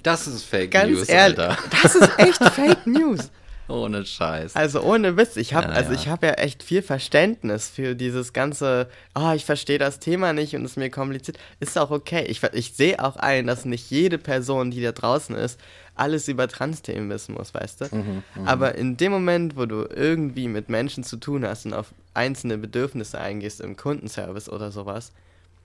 das 0.03 0.27
ist 0.27 0.45
Fake 0.45 0.71
Ganz 0.71 0.91
News, 0.91 1.09
ehrlich, 1.09 1.39
Alter. 1.39 1.59
Das 1.83 1.95
ist 1.95 2.19
echt 2.19 2.45
Fake 2.55 2.87
News. 2.87 3.31
Ohne 3.73 4.05
Scheiß. 4.05 4.55
Also 4.55 4.83
ohne 4.83 5.17
Witz, 5.17 5.37
ich 5.37 5.55
habe 5.55 5.69
ja, 5.69 5.73
also 5.73 5.93
ja. 5.93 5.99
ich 5.99 6.09
habe 6.09 6.27
ja 6.27 6.33
echt 6.35 6.63
viel 6.63 6.83
Verständnis 6.83 7.71
für 7.71 7.95
dieses 7.95 8.35
ganze, 8.35 8.89
oh, 9.15 9.33
ich 9.35 9.47
verstehe 9.47 9.79
das 9.79 9.99
Thema 9.99 10.35
nicht 10.35 10.55
und 10.55 10.65
es 10.65 10.73
ist 10.73 10.77
mir 10.77 10.91
kompliziert. 10.91 11.39
Ist 11.59 11.79
auch 11.79 11.91
okay. 11.91 12.25
Ich, 12.29 12.43
ich 12.53 12.75
sehe 12.75 13.03
auch 13.03 13.17
ein, 13.17 13.47
dass 13.47 13.65
nicht 13.65 13.91
jede 13.91 14.19
Person, 14.19 14.71
die 14.71 14.83
da 14.83 14.93
draußen 14.93 15.35
ist, 15.35 15.59
alles 15.95 16.29
über 16.29 16.49
Trans-Themen 16.49 17.09
wissen 17.09 17.35
muss, 17.35 17.55
weißt 17.55 17.81
du? 17.81 17.97
Mhm, 17.97 18.23
mh. 18.35 18.51
Aber 18.51 18.75
in 18.75 18.99
dem 18.99 19.13
Moment, 19.13 19.57
wo 19.57 19.65
du 19.65 19.87
irgendwie 19.89 20.49
mit 20.49 20.69
Menschen 20.69 21.03
zu 21.03 21.17
tun 21.17 21.47
hast 21.47 21.65
und 21.65 21.73
auf 21.73 21.95
einzelne 22.13 22.59
Bedürfnisse 22.59 23.19
eingehst 23.19 23.61
im 23.63 23.77
Kundenservice 23.77 24.51
oder 24.51 24.71
sowas, 24.71 25.13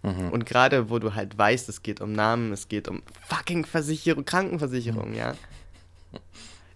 mhm. 0.04 0.30
und 0.30 0.46
gerade 0.46 0.90
wo 0.90 1.00
du 1.00 1.14
halt 1.14 1.38
weißt, 1.38 1.68
es 1.68 1.84
geht 1.84 2.00
um 2.00 2.14
Namen, 2.14 2.54
es 2.54 2.70
geht 2.70 2.88
um 2.88 3.04
fucking 3.28 3.66
Versicherung, 3.66 4.24
Krankenversicherung, 4.24 5.10
mhm. 5.10 5.18
ja 5.18 5.36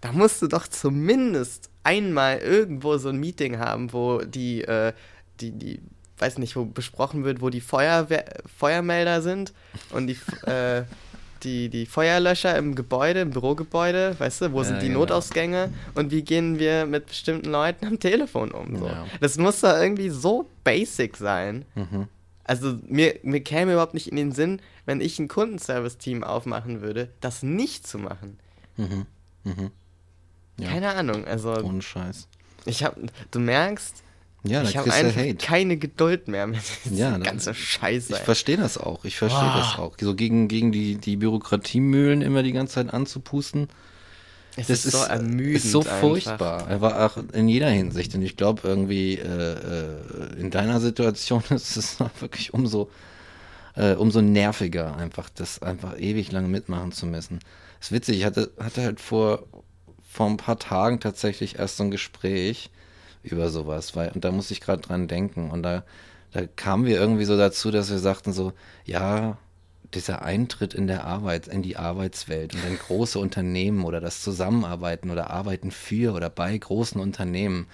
da 0.01 0.11
musst 0.11 0.41
du 0.41 0.47
doch 0.47 0.67
zumindest 0.67 1.69
einmal 1.83 2.39
irgendwo 2.39 2.97
so 2.97 3.09
ein 3.09 3.19
Meeting 3.19 3.59
haben, 3.59 3.93
wo 3.93 4.19
die, 4.19 4.61
äh, 4.63 4.93
die, 5.39 5.51
die 5.51 5.79
weiß 6.17 6.37
nicht, 6.37 6.55
wo 6.55 6.65
besprochen 6.65 7.23
wird, 7.23 7.41
wo 7.41 7.49
die 7.49 7.61
Feuerwehr, 7.61 8.25
Feuermelder 8.57 9.21
sind 9.21 9.53
und 9.91 10.07
die, 10.07 10.17
äh, 10.45 10.83
die, 11.43 11.69
die 11.69 11.85
Feuerlöscher 11.87 12.55
im 12.57 12.75
Gebäude, 12.75 13.21
im 13.21 13.31
Bürogebäude, 13.31 14.15
weißt 14.19 14.41
du, 14.41 14.51
wo 14.51 14.59
Ja, 14.59 14.65
sind 14.65 14.81
die 14.81 14.87
genau. 14.87 14.99
Notausgänge 14.99 15.73
und 15.95 16.11
wie 16.11 16.21
gehen 16.21 16.59
wir 16.59 16.85
mit 16.85 17.07
bestimmten 17.07 17.49
Leuten 17.49 17.87
am 17.87 17.99
Telefon 17.99 18.51
um. 18.51 18.77
So. 18.77 18.87
Ja. 18.87 19.05
Das 19.19 19.37
muss 19.37 19.61
doch 19.61 19.75
irgendwie 19.75 20.09
so 20.09 20.47
basic 20.63 21.17
sein. 21.17 21.65
Mhm. 21.75 22.07
Also 22.43 22.77
mir, 22.87 23.15
mir 23.23 23.41
käme 23.41 23.73
überhaupt 23.73 23.93
nicht 23.93 24.07
in 24.07 24.17
den 24.17 24.31
Sinn, 24.31 24.61
wenn 24.85 25.01
ich 25.01 25.17
ein 25.19 25.27
Kundenservice-Team 25.27 26.23
aufmachen 26.23 26.81
würde, 26.81 27.09
das 27.21 27.43
nicht 27.43 27.87
zu 27.87 27.97
machen. 27.97 28.37
Mhm. 28.77 29.05
Mhm. 29.43 29.71
Ja. 30.61 30.69
Keine 30.69 30.89
Ahnung, 30.93 31.25
also 31.25 31.53
Ohne 31.63 31.81
Scheiß. 31.81 32.27
ich 32.65 32.83
habe, 32.83 33.01
du 33.31 33.39
merkst, 33.39 33.95
Ja, 34.43 34.63
da 34.63 34.69
ich 34.69 34.77
habe 34.77 34.91
einfach 34.93 35.19
Hate. 35.19 35.35
keine 35.35 35.77
Geduld 35.77 36.27
mehr 36.27 36.47
mit 36.47 36.59
Ja, 36.85 36.89
dieser 36.91 37.11
da- 37.11 37.17
ganze 37.19 37.53
Scheiße. 37.53 38.13
Ich 38.13 38.19
verstehe 38.19 38.57
das 38.57 38.77
auch. 38.77 39.03
Ich 39.05 39.17
verstehe 39.17 39.39
Boah. 39.41 39.57
das 39.57 39.79
auch. 39.79 39.95
So 39.99 40.15
gegen, 40.15 40.47
gegen 40.47 40.71
die, 40.71 40.95
die 40.95 41.17
Bürokratiemühlen 41.17 42.21
immer 42.21 42.43
die 42.43 42.51
ganze 42.51 42.75
Zeit 42.75 42.93
anzupusten. 42.93 43.67
es 44.55 44.67
Das 44.67 44.85
ist, 44.85 44.91
so 44.93 45.03
ermüdend. 45.05 45.55
ist 45.57 45.71
so 45.71 45.81
furchtbar. 45.81 46.67
Er 46.67 46.81
war 46.81 47.05
auch 47.05 47.17
in 47.33 47.47
jeder 47.47 47.69
Hinsicht. 47.69 48.13
Und 48.15 48.21
ich 48.21 48.35
glaube, 48.37 48.67
irgendwie 48.67 49.15
äh, 49.15 49.53
äh, 49.53 50.39
in 50.39 50.51
deiner 50.51 50.79
Situation 50.79 51.43
ist 51.51 51.77
es 51.77 51.97
wirklich 52.19 52.53
umso, 52.53 52.89
äh, 53.75 53.93
umso 53.93 54.21
nerviger, 54.21 54.97
einfach 54.97 55.29
das 55.33 55.61
einfach 55.61 55.97
ewig 55.99 56.31
lange 56.31 56.47
mitmachen 56.49 56.91
zu 56.91 57.05
müssen. 57.05 57.39
ist 57.79 57.91
witzig, 57.91 58.17
ich 58.19 58.25
hatte, 58.25 58.51
hatte 58.59 58.81
halt 58.83 58.99
vor, 58.99 59.43
vor 60.11 60.27
ein 60.27 60.37
paar 60.37 60.59
Tagen 60.59 60.99
tatsächlich 60.99 61.57
erst 61.57 61.77
so 61.77 61.85
ein 61.85 61.91
Gespräch 61.91 62.69
über 63.23 63.49
sowas, 63.49 63.95
weil, 63.95 64.11
und 64.11 64.25
da 64.25 64.31
musste 64.31 64.53
ich 64.53 64.59
gerade 64.59 64.81
dran 64.81 65.07
denken. 65.07 65.49
Und 65.49 65.63
da, 65.63 65.83
da 66.33 66.45
kamen 66.47 66.85
wir 66.85 66.99
irgendwie 66.99 67.23
so 67.23 67.37
dazu, 67.37 67.71
dass 67.71 67.89
wir 67.89 67.97
sagten 67.97 68.33
so, 68.33 68.51
ja, 68.83 69.37
dieser 69.93 70.21
Eintritt 70.21 70.73
in 70.73 70.87
der 70.87 71.05
Arbeit, 71.05 71.47
in 71.47 71.61
die 71.61 71.77
Arbeitswelt 71.77 72.53
und 72.53 72.65
in 72.65 72.77
große 72.77 73.19
Unternehmen 73.19 73.85
oder 73.85 74.01
das 74.01 74.21
Zusammenarbeiten 74.21 75.11
oder 75.11 75.29
Arbeiten 75.29 75.71
für 75.71 76.13
oder 76.13 76.29
bei 76.29 76.57
großen 76.57 76.99
Unternehmen 76.99 77.67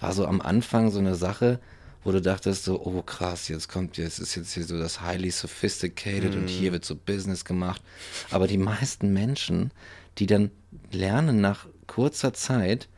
war 0.00 0.12
so 0.12 0.26
am 0.26 0.40
Anfang 0.40 0.90
so 0.90 0.98
eine 0.98 1.14
Sache, 1.14 1.60
wo 2.02 2.12
du 2.12 2.20
dachtest 2.20 2.64
so, 2.64 2.84
oh 2.84 3.02
krass, 3.02 3.48
jetzt 3.48 3.68
kommt 3.68 3.96
jetzt 3.96 4.18
ist 4.18 4.34
jetzt 4.34 4.54
hier 4.54 4.64
so 4.64 4.78
das 4.78 5.00
highly 5.00 5.30
sophisticated 5.30 6.34
und 6.34 6.48
hier 6.48 6.72
wird 6.72 6.84
so 6.84 6.94
Business 6.94 7.44
gemacht. 7.44 7.82
Aber 8.30 8.46
die 8.46 8.58
meisten 8.58 9.12
Menschen, 9.12 9.72
die 10.18 10.26
dann 10.26 10.50
lernen 10.92 11.40
nach 11.40 11.66
kurzer 11.86 12.32
Zeit, 12.32 12.88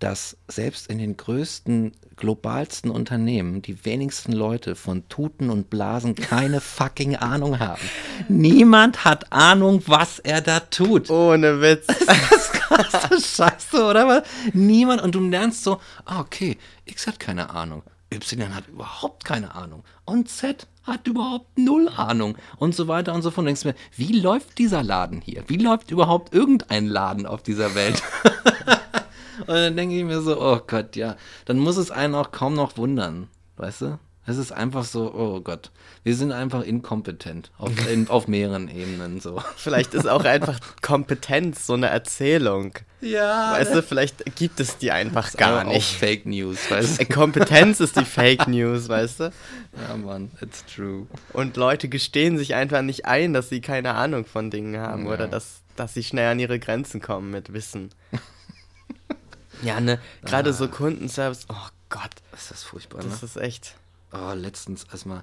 dass 0.00 0.36
selbst 0.48 0.88
in 0.88 0.98
den 0.98 1.16
größten, 1.16 1.92
globalsten 2.16 2.90
Unternehmen 2.90 3.62
die 3.62 3.84
wenigsten 3.84 4.32
Leute 4.32 4.74
von 4.74 5.08
Tuten 5.08 5.50
und 5.50 5.70
Blasen 5.70 6.14
keine 6.14 6.60
fucking 6.60 7.16
Ahnung 7.16 7.58
haben. 7.58 7.82
Niemand 8.28 9.04
hat 9.04 9.30
Ahnung, 9.32 9.82
was 9.86 10.18
er 10.18 10.40
da 10.40 10.60
tut. 10.60 11.10
Ohne 11.10 11.60
Witz. 11.60 11.86
Das 12.30 12.52
krasse 12.52 13.20
Scheiße, 13.20 13.84
oder 13.84 14.06
was? 14.06 14.22
Niemand, 14.52 15.02
und 15.02 15.14
du 15.14 15.20
lernst 15.20 15.64
so, 15.64 15.80
ah, 16.04 16.20
okay, 16.20 16.56
X 16.84 17.06
hat 17.06 17.20
keine 17.20 17.50
Ahnung, 17.50 17.82
Y 18.12 18.54
hat 18.54 18.68
überhaupt 18.68 19.24
keine 19.24 19.54
Ahnung 19.54 19.84
und 20.04 20.28
Z 20.28 20.66
hat 20.82 21.06
überhaupt 21.06 21.58
null 21.58 21.88
Ahnung 21.88 22.36
und 22.58 22.74
so 22.74 22.88
weiter 22.88 23.14
und 23.14 23.22
so 23.22 23.30
fort. 23.30 23.40
Und 23.40 23.46
denkst 23.46 23.64
mir, 23.64 23.74
wie 23.96 24.18
läuft 24.18 24.58
dieser 24.58 24.82
Laden 24.82 25.20
hier? 25.20 25.44
Wie 25.46 25.58
läuft 25.58 25.90
überhaupt 25.90 26.34
irgendein 26.34 26.86
Laden 26.86 27.26
auf 27.26 27.42
dieser 27.42 27.74
Welt? 27.74 28.02
und 29.40 29.48
dann 29.48 29.76
denke 29.76 29.96
ich 29.96 30.04
mir 30.04 30.20
so, 30.20 30.40
oh 30.40 30.60
Gott, 30.66 30.96
ja, 30.96 31.16
dann 31.44 31.58
muss 31.58 31.76
es 31.76 31.90
einen 31.90 32.14
auch 32.14 32.30
kaum 32.32 32.54
noch 32.54 32.76
wundern, 32.76 33.28
weißt 33.56 33.82
du? 33.82 33.98
Es 34.26 34.36
ist 34.36 34.52
einfach 34.52 34.84
so, 34.84 35.12
oh 35.14 35.40
Gott, 35.40 35.70
wir 36.04 36.14
sind 36.14 36.30
einfach 36.30 36.62
inkompetent 36.62 37.50
auf, 37.58 37.72
in, 37.90 38.08
auf 38.08 38.28
mehreren 38.28 38.68
Ebenen 38.68 39.18
so. 39.20 39.42
Vielleicht 39.56 39.94
ist 39.94 40.06
auch 40.06 40.24
einfach 40.24 40.60
Kompetenz 40.82 41.66
so 41.66 41.72
eine 41.74 41.88
Erzählung. 41.88 42.74
Ja, 43.00 43.52
Weißt 43.52 43.74
du, 43.74 43.82
vielleicht 43.82 44.36
gibt 44.36 44.60
es 44.60 44.76
die 44.76 44.90
einfach 44.92 45.32
gar 45.32 45.64
nicht. 45.64 45.90
Fake 45.96 46.26
News, 46.26 46.70
weißt 46.70 47.00
Äh, 47.00 47.06
Kompetenz 47.06 47.80
ist 47.80 47.96
die 47.96 48.04
Fake 48.04 48.46
News, 48.46 48.90
weißt 48.90 49.20
du? 49.20 49.30
du? 49.30 49.80
Ja, 49.88 49.96
Mann, 49.96 50.30
it's 50.42 50.64
true. 50.66 51.06
Und 51.32 51.56
Leute 51.56 51.88
gestehen 51.88 52.36
sich 52.36 52.54
einfach 52.54 52.82
nicht 52.82 53.06
ein, 53.06 53.32
dass 53.32 53.48
sie 53.48 53.62
keine 53.62 53.94
Ahnung 53.94 54.26
von 54.26 54.50
Dingen 54.50 54.78
haben 54.78 55.06
Ja. 55.06 55.12
oder 55.14 55.28
dass, 55.28 55.62
dass 55.76 55.94
sie 55.94 56.04
schnell 56.04 56.30
an 56.30 56.38
ihre 56.38 56.58
Grenzen 56.58 57.00
kommen 57.00 57.30
mit 57.30 57.54
Wissen. 57.54 57.88
ja, 59.62 59.80
ne, 59.80 59.98
gerade 60.24 60.52
so 60.52 60.68
Kundenservice, 60.68 61.46
oh 61.48 61.68
Gott, 61.88 62.10
Ist 62.34 62.50
das 62.50 62.62
furchtbar, 62.62 63.02
ne? 63.02 63.08
das 63.08 63.22
ist 63.22 63.36
echt. 63.38 63.76
Oh, 64.12 64.32
letztens 64.34 64.84
erstmal 64.90 65.22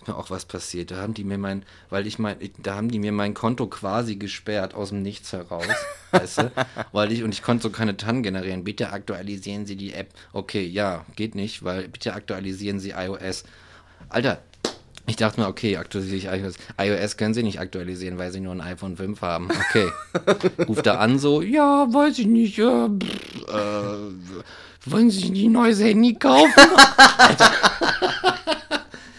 ist 0.00 0.08
mir 0.08 0.16
auch 0.16 0.30
was 0.30 0.44
passiert. 0.44 0.90
Da 0.90 0.96
haben 0.96 1.14
die 1.14 1.24
mir 1.24 1.38
mein, 1.38 1.64
weil 1.90 2.06
ich 2.06 2.18
mein, 2.18 2.36
da 2.58 2.76
haben 2.76 2.90
die 2.90 2.98
mir 2.98 3.12
mein 3.12 3.34
Konto 3.34 3.66
quasi 3.66 4.16
gesperrt 4.16 4.74
aus 4.74 4.90
dem 4.90 5.02
Nichts 5.02 5.32
heraus, 5.32 5.66
weißt 6.12 6.38
du? 6.38 6.52
Weil 6.92 7.12
ich, 7.12 7.22
und 7.22 7.32
ich 7.32 7.42
konnte 7.42 7.64
so 7.64 7.70
keine 7.70 7.96
TAN 7.96 8.22
generieren. 8.22 8.64
Bitte 8.64 8.90
aktualisieren 8.92 9.66
Sie 9.66 9.76
die 9.76 9.92
App. 9.92 10.08
Okay, 10.32 10.64
ja, 10.64 11.04
geht 11.16 11.34
nicht, 11.34 11.64
weil 11.64 11.88
bitte 11.88 12.14
aktualisieren 12.14 12.80
Sie 12.80 12.90
iOS. 12.90 13.44
Alter, 14.08 14.40
ich 15.08 15.16
dachte 15.16 15.40
mir, 15.40 15.46
okay, 15.46 15.76
aktualisiere 15.76 16.16
ich 16.16 16.42
iOS. 16.42 16.56
iOS 16.78 17.16
können 17.16 17.34
Sie 17.34 17.42
nicht 17.42 17.60
aktualisieren, 17.60 18.18
weil 18.18 18.32
Sie 18.32 18.40
nur 18.40 18.52
ein 18.52 18.60
iPhone 18.60 18.96
5 18.96 19.20
haben. 19.22 19.48
Okay. 19.50 19.88
Ruft 20.66 20.86
da 20.86 20.98
an 20.98 21.18
so, 21.18 21.42
ja, 21.42 21.86
weiß 21.92 22.18
ich 22.18 22.26
nicht, 22.26 22.58
äh, 22.58 22.88
pff, 22.88 23.48
äh, 23.48 24.42
wollen 24.90 25.10
Sie 25.10 25.20
sich 25.20 25.44
ein 25.44 25.52
neues 25.52 25.80
Handy 25.80 26.14
kaufen? 26.14 26.52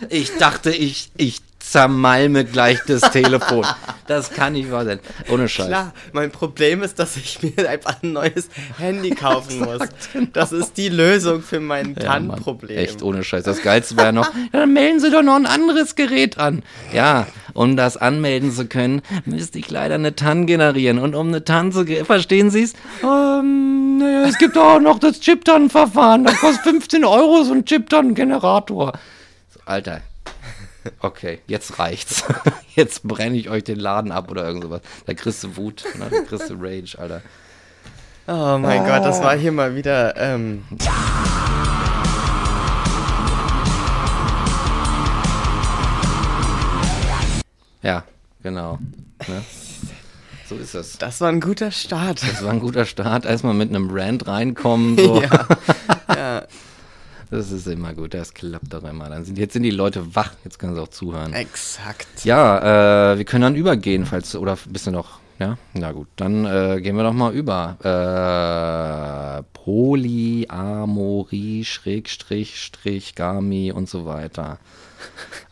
Ich 0.10 0.38
dachte, 0.38 0.72
ich, 0.72 1.12
ich 1.18 1.42
zermalme 1.60 2.46
gleich 2.46 2.80
das 2.88 3.02
Telefon. 3.12 3.66
Das 4.08 4.32
kann 4.32 4.54
nicht 4.54 4.72
wahr 4.72 4.86
sein. 4.86 5.00
Ohne 5.30 5.50
Scheiß. 5.50 5.68
Klar, 5.68 5.94
mein 6.14 6.32
Problem 6.32 6.82
ist, 6.82 6.98
dass 6.98 7.18
ich 7.18 7.42
mir 7.44 7.70
einfach 7.70 8.02
ein 8.02 8.14
neues 8.14 8.48
Handy 8.78 9.10
kaufen 9.10 9.60
muss. 9.66 9.82
Das 10.32 10.54
ist 10.54 10.78
die 10.78 10.88
Lösung 10.88 11.42
für 11.42 11.60
mein 11.60 11.94
genau. 11.94 12.06
Ja, 12.06 12.14
TAN-Problem. 12.14 12.78
Echt 12.78 13.02
ohne 13.02 13.24
Scheiß. 13.24 13.44
Das 13.44 13.62
Geilste 13.62 13.96
ja 13.98 14.14
noch, 14.14 14.34
ja, 14.54 14.62
dann 14.62 14.74
melden 14.74 15.02
Sie 15.02 15.12
doch 15.12 15.24
noch 15.24 15.36
ein 15.36 15.46
anderes 15.46 15.96
Gerät 15.96 16.38
an. 16.38 16.64
Ja, 16.94 17.28
um 17.58 17.76
das 17.76 17.98
anmelden 17.98 18.52
zu 18.54 18.68
können, 18.68 19.02
müsste 19.26 19.60
ich 19.60 19.70
leider 19.70 19.96
eine 19.96 20.16
TAN 20.16 20.46
generieren. 20.46 21.00
Und 21.00 21.16
um 21.16 21.28
eine 21.28 21.44
TAN 21.44 21.72
zu, 21.72 21.84
ge- 21.86 22.06
verstehen 22.06 22.50
Sie 22.52 22.64
es? 22.64 22.74
Ähm, 23.04 23.98
naja, 23.98 24.28
es 24.28 24.38
gibt 24.38 24.58
auch 24.58 24.80
noch 24.80 25.00
das 25.00 25.20
Chip-TAN-Verfahren. 25.20 26.24
Das 26.24 26.38
kostet 26.40 26.64
15 26.64 27.04
Euro 27.04 27.44
so 27.44 27.54
ein 27.54 27.66
Chip-TAN-Generator. 27.66 28.94
So, 29.54 29.60
Alter. 29.66 30.02
Okay, 31.02 31.40
jetzt 31.48 31.80
reicht's. 31.80 32.24
Jetzt 32.76 33.04
brenne 33.04 33.36
ich 33.36 33.50
euch 33.50 33.64
den 33.64 33.80
Laden 33.80 34.12
ab 34.12 34.30
oder 34.32 34.46
irgend 34.46 34.64
sowas. 34.64 34.82
Da 35.08 35.14
kriegst 35.16 35.44
du 35.44 35.58
Wut, 35.58 35.84
ne? 35.98 36.06
da 36.12 36.22
kriegst 36.22 36.50
du 36.50 36.54
Rage, 36.60 36.96
Alter. 36.98 37.22
Oh 38.28 38.58
mein 38.60 38.86
Gott, 38.86 39.04
das 39.04 39.22
war 39.24 39.36
hier 39.36 39.52
mal 39.52 39.76
wieder. 39.76 40.16
Ähm, 40.16 40.64
Ja, 47.88 48.04
genau. 48.44 48.80
Ne? 49.30 49.42
So 50.50 50.56
ist 50.58 50.76
es. 50.76 50.98
das 50.98 51.22
war 51.22 51.30
ein 51.30 51.40
guter 51.40 51.72
Start. 51.72 52.22
Das 52.22 52.44
war 52.44 52.52
ein 52.52 52.60
guter 52.60 52.84
Start. 52.86 53.24
Erstmal 53.26 53.54
mit 53.54 53.70
einem 53.70 53.90
Rant 53.90 54.28
reinkommen. 54.28 54.98
So. 54.98 55.22
ja. 55.22 55.48
ja, 56.14 56.44
Das 57.32 57.54
ist 57.54 57.66
immer 57.66 57.94
gut. 57.94 58.14
Das 58.14 58.34
klappt 58.34 58.74
doch 58.74 58.84
immer. 58.84 59.08
Dann 59.10 59.24
sind, 59.24 59.38
jetzt 59.38 59.54
sind 59.54 59.64
die 59.64 59.72
Leute 59.72 60.16
wach. 60.18 60.34
Jetzt 60.44 60.60
können 60.60 60.76
sie 60.76 60.82
auch 60.82 60.90
zuhören. 60.90 61.32
exakt. 61.32 62.26
Ja, 62.26 63.14
äh, 63.14 63.18
wir 63.18 63.24
können 63.24 63.44
dann 63.44 63.56
übergehen, 63.56 64.06
falls 64.06 64.36
oder 64.36 64.58
bist 64.68 64.86
du 64.88 64.92
noch, 64.92 65.20
ja? 65.40 65.58
Na 65.74 65.94
gut, 65.94 66.08
dann 66.18 66.44
äh, 66.46 66.82
gehen 66.82 66.98
wir 66.98 67.04
doch 67.04 67.14
mal 67.14 67.34
über. 67.34 67.78
Äh, 69.40 69.44
Polyamorie, 69.54 71.64
Schrägstrich, 71.64 72.62
Strich, 72.62 73.16
Gami 73.16 73.72
und 73.72 73.88
so 73.88 74.06
weiter. 74.06 74.60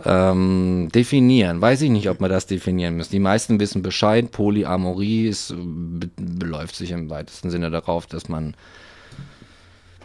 Ähm, 0.04 0.90
definieren. 0.94 1.62
Weiß 1.62 1.82
ich 1.82 1.90
nicht, 1.90 2.10
ob 2.10 2.20
wir 2.20 2.28
das 2.28 2.48
definieren 2.48 2.98
müssen. 2.98 3.12
Die 3.12 3.20
meisten 3.20 3.60
wissen 3.60 3.82
Bescheid. 3.82 4.30
Polyamorie 4.32 5.28
ist, 5.28 5.54
be 5.56 6.10
beläuft 6.18 6.76
sich 6.76 6.92
im 6.92 7.10
weitesten 7.10 7.50
Sinne 7.50 7.72
darauf, 7.72 8.06
dass 8.06 8.28
man 8.28 8.56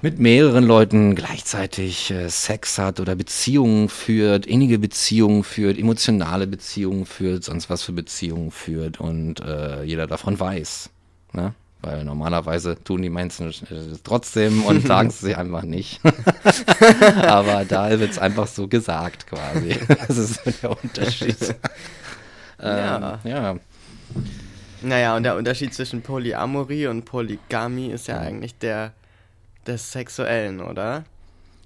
mit 0.03 0.19
mehreren 0.19 0.65
Leuten 0.65 1.15
gleichzeitig 1.15 2.11
äh, 2.11 2.29
Sex 2.29 2.79
hat 2.79 3.01
oder 3.01 3.15
Beziehungen 3.17 3.89
führt, 3.89 4.47
innige 4.47 4.79
Beziehungen 4.79 5.45
führt, 5.45 5.79
emotionale 5.79 6.47
Beziehungen 6.47 7.05
führt, 7.05 7.45
sonst 7.45 7.69
was 7.69 7.83
für 7.83 7.93
Beziehungen 7.93 8.51
führt 8.51 9.01
und 9.01 9.41
äh, 9.41 9.83
jeder 9.83 10.07
davon 10.07 10.39
weiß. 10.39 10.91
Ne? 11.33 11.55
Weil 11.83 12.05
normalerweise 12.05 12.77
tun 12.83 13.01
die 13.01 13.11
Menschen 13.11 13.53
trotzdem 14.05 14.65
und 14.65 14.87
sagen 14.87 15.09
es 15.09 15.21
sich 15.21 15.37
einfach 15.37 15.63
nicht. 15.63 16.01
Aber 17.23 17.65
da 17.65 17.99
wird 17.99 18.11
es 18.11 18.19
einfach 18.19 18.47
so 18.47 18.69
gesagt 18.69 19.27
quasi. 19.27 19.77
Das 20.09 20.19
ist 20.19 20.45
so 20.45 20.51
der 20.63 20.83
Unterschied. 20.83 21.55
Ja. 22.61 23.19
Ähm, 23.25 23.31
ja. 23.31 23.57
Naja, 24.83 25.17
und 25.17 25.23
der 25.23 25.37
Unterschied 25.37 25.73
zwischen 25.73 26.03
Polyamorie 26.03 26.87
und 26.87 27.05
Polygamy 27.05 27.89
ist 27.89 28.09
ja 28.09 28.19
eigentlich 28.19 28.59
der 28.59 28.93
des 29.67 29.93
Sexuellen, 29.93 30.61
oder? 30.61 31.05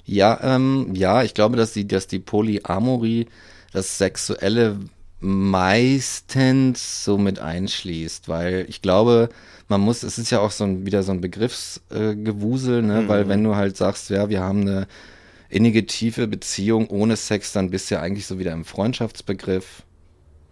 Ja, 0.04 0.38
ähm, 0.42 0.90
ja, 0.94 1.22
ich 1.22 1.34
glaube, 1.34 1.56
dass 1.56 1.72
die, 1.72 1.86
dass 1.88 2.06
die 2.06 2.18
Polyamorie 2.18 3.26
das 3.72 3.98
Sexuelle 3.98 4.78
meistens 5.20 7.04
so 7.04 7.18
mit 7.18 7.38
einschließt, 7.38 8.28
weil 8.28 8.66
ich 8.68 8.82
glaube, 8.82 9.28
man 9.68 9.80
muss, 9.80 10.02
es 10.02 10.18
ist 10.18 10.30
ja 10.30 10.40
auch 10.40 10.50
so 10.50 10.64
ein, 10.64 10.86
wieder 10.86 11.02
so 11.02 11.12
ein 11.12 11.20
Begriffsgewusel, 11.20 12.78
äh, 12.80 12.82
ne? 12.82 13.02
Mhm. 13.02 13.08
weil 13.08 13.28
wenn 13.28 13.42
du 13.42 13.56
halt 13.56 13.76
sagst, 13.76 14.10
ja, 14.10 14.28
wir 14.28 14.40
haben 14.40 14.62
eine 14.62 14.86
innige, 15.48 15.86
tiefe 15.86 16.26
Beziehung 16.26 16.88
ohne 16.88 17.16
Sex, 17.16 17.52
dann 17.52 17.70
bist 17.70 17.90
du 17.90 17.94
ja 17.96 18.00
eigentlich 18.00 18.26
so 18.26 18.38
wieder 18.38 18.52
im 18.52 18.64
Freundschaftsbegriff, 18.64 19.82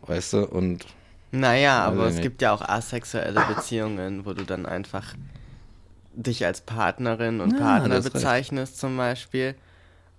weißt 0.03 0.35
du, 0.35 0.46
und 0.46 0.87
naja, 1.33 1.83
aber 1.85 2.09
es 2.09 2.20
gibt 2.20 2.42
ja 2.42 2.53
auch 2.53 2.61
asexuelle 2.61 3.42
Beziehungen, 3.55 4.27
wo 4.27 4.35
du 4.35 4.44
dann 4.44 4.66
einfach 4.66 5.14
dich 6.14 6.44
als 6.44 6.61
Partnerin 6.61 7.40
und 7.40 7.53
ja, 7.53 7.59
Partner 7.59 8.03
bezeichnest 8.03 8.72
recht. 8.75 8.81
zum 8.81 8.98
Beispiel, 8.98 9.55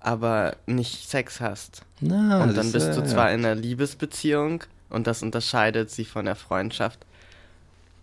aber 0.04 0.56
nicht 0.66 1.10
Sex 1.10 1.42
hast. 1.42 1.84
Na, 2.00 2.44
und 2.44 2.56
dann 2.56 2.72
bist 2.72 2.90
ist, 2.90 2.98
du 2.98 3.06
zwar 3.06 3.30
ja. 3.30 3.36
in 3.36 3.46
einer 3.46 3.56
Liebesbeziehung 3.56 4.64
und 4.90 5.08
das 5.08 5.24
unterscheidet 5.24 5.90
sie 5.90 6.06
von 6.06 6.26
der 6.26 6.36
Freundschaft. 6.36 7.06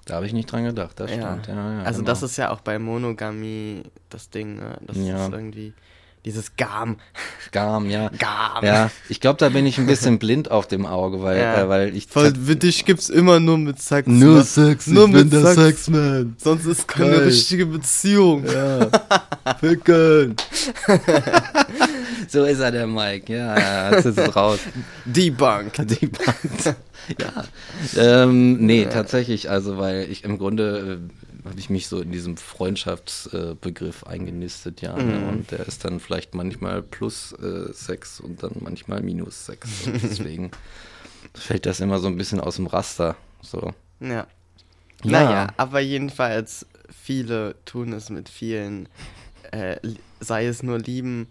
Da 0.06 0.16
habe 0.16 0.26
ich 0.26 0.32
nicht 0.32 0.50
dran 0.50 0.64
gedacht, 0.64 0.98
das 0.98 1.10
ja. 1.10 1.38
stimmt. 1.38 1.46
Ja, 1.46 1.82
also 1.82 2.00
genau. 2.00 2.10
das 2.10 2.22
ist 2.22 2.36
ja 2.36 2.50
auch 2.50 2.60
bei 2.62 2.78
Monogamie 2.78 3.82
das 4.08 4.30
Ding, 4.30 4.56
ne? 4.56 4.78
Das 4.86 4.96
ist 4.96 5.06
irgendwie 5.06 5.74
dieses 6.24 6.56
Gam. 6.56 6.98
Gam, 7.52 7.88
ja. 7.88 8.10
Gam. 8.10 8.64
Ja, 8.64 8.90
ich 9.08 9.20
glaube, 9.20 9.38
da 9.38 9.48
bin 9.48 9.66
ich 9.66 9.78
ein 9.78 9.86
bisschen 9.86 10.18
blind 10.18 10.50
auf 10.50 10.66
dem 10.66 10.86
Auge, 10.86 11.22
weil, 11.22 11.38
ja. 11.38 11.62
äh, 11.62 11.68
weil 11.68 11.96
ich. 11.96 12.14
Weil 12.14 12.34
für 12.34 12.56
dich 12.56 12.84
gibt's 12.84 13.08
immer 13.08 13.40
nur 13.40 13.58
mit 13.58 13.80
Sex. 13.80 14.06
Nur 14.06 14.38
ne? 14.38 14.42
Sex, 14.42 14.86
nur 14.86 15.06
ich 15.06 15.12
mit 15.12 15.30
bin 15.30 15.42
der 15.42 15.54
Sexman. 15.54 16.36
Sonst 16.38 16.66
ist 16.66 16.86
keine 16.86 17.12
Geil. 17.12 17.24
richtige 17.24 17.66
Beziehung. 17.66 18.44
Ja. 18.46 18.88
Ficken. 19.60 20.36
so 22.28 22.44
ist 22.44 22.60
er, 22.60 22.70
der 22.70 22.86
Mike. 22.86 23.32
Ja, 23.32 23.90
jetzt 23.92 24.06
ist 24.06 24.18
es 24.18 24.36
raus. 24.36 24.60
Debunk. 25.04 25.72
Debunk. 25.78 26.76
ja. 27.18 27.44
Ähm, 27.96 28.58
nee, 28.58 28.82
ja. 28.82 28.90
tatsächlich, 28.90 29.50
also, 29.50 29.78
weil 29.78 30.06
ich 30.10 30.24
im 30.24 30.38
Grunde 30.38 31.00
äh, 31.00 31.29
habe 31.44 31.58
ich 31.58 31.70
mich 31.70 31.88
so 31.88 32.00
in 32.00 32.12
diesem 32.12 32.36
Freundschaftsbegriff 32.36 34.04
eingenistet, 34.04 34.82
ja. 34.82 34.96
Ne? 34.96 35.18
Mhm. 35.18 35.28
Und 35.28 35.50
der 35.50 35.66
ist 35.66 35.84
dann 35.84 36.00
vielleicht 36.00 36.34
manchmal 36.34 36.82
plus 36.82 37.32
äh, 37.32 37.72
Sex 37.72 38.20
und 38.20 38.42
dann 38.42 38.52
manchmal 38.60 39.02
minus 39.02 39.46
Sex. 39.46 39.86
Und 39.86 40.02
deswegen 40.02 40.50
fällt 41.34 41.66
das 41.66 41.80
immer 41.80 41.98
so 41.98 42.08
ein 42.08 42.16
bisschen 42.16 42.40
aus 42.40 42.56
dem 42.56 42.66
Raster. 42.66 43.16
So. 43.42 43.72
Ja. 44.00 44.08
ja. 44.08 44.26
Naja, 45.04 45.48
aber 45.56 45.80
jedenfalls, 45.80 46.66
viele 46.88 47.54
tun 47.64 47.92
es 47.92 48.10
mit 48.10 48.28
vielen, 48.28 48.88
äh, 49.52 49.76
sei 50.20 50.46
es 50.46 50.62
nur 50.62 50.78
lieben 50.78 51.28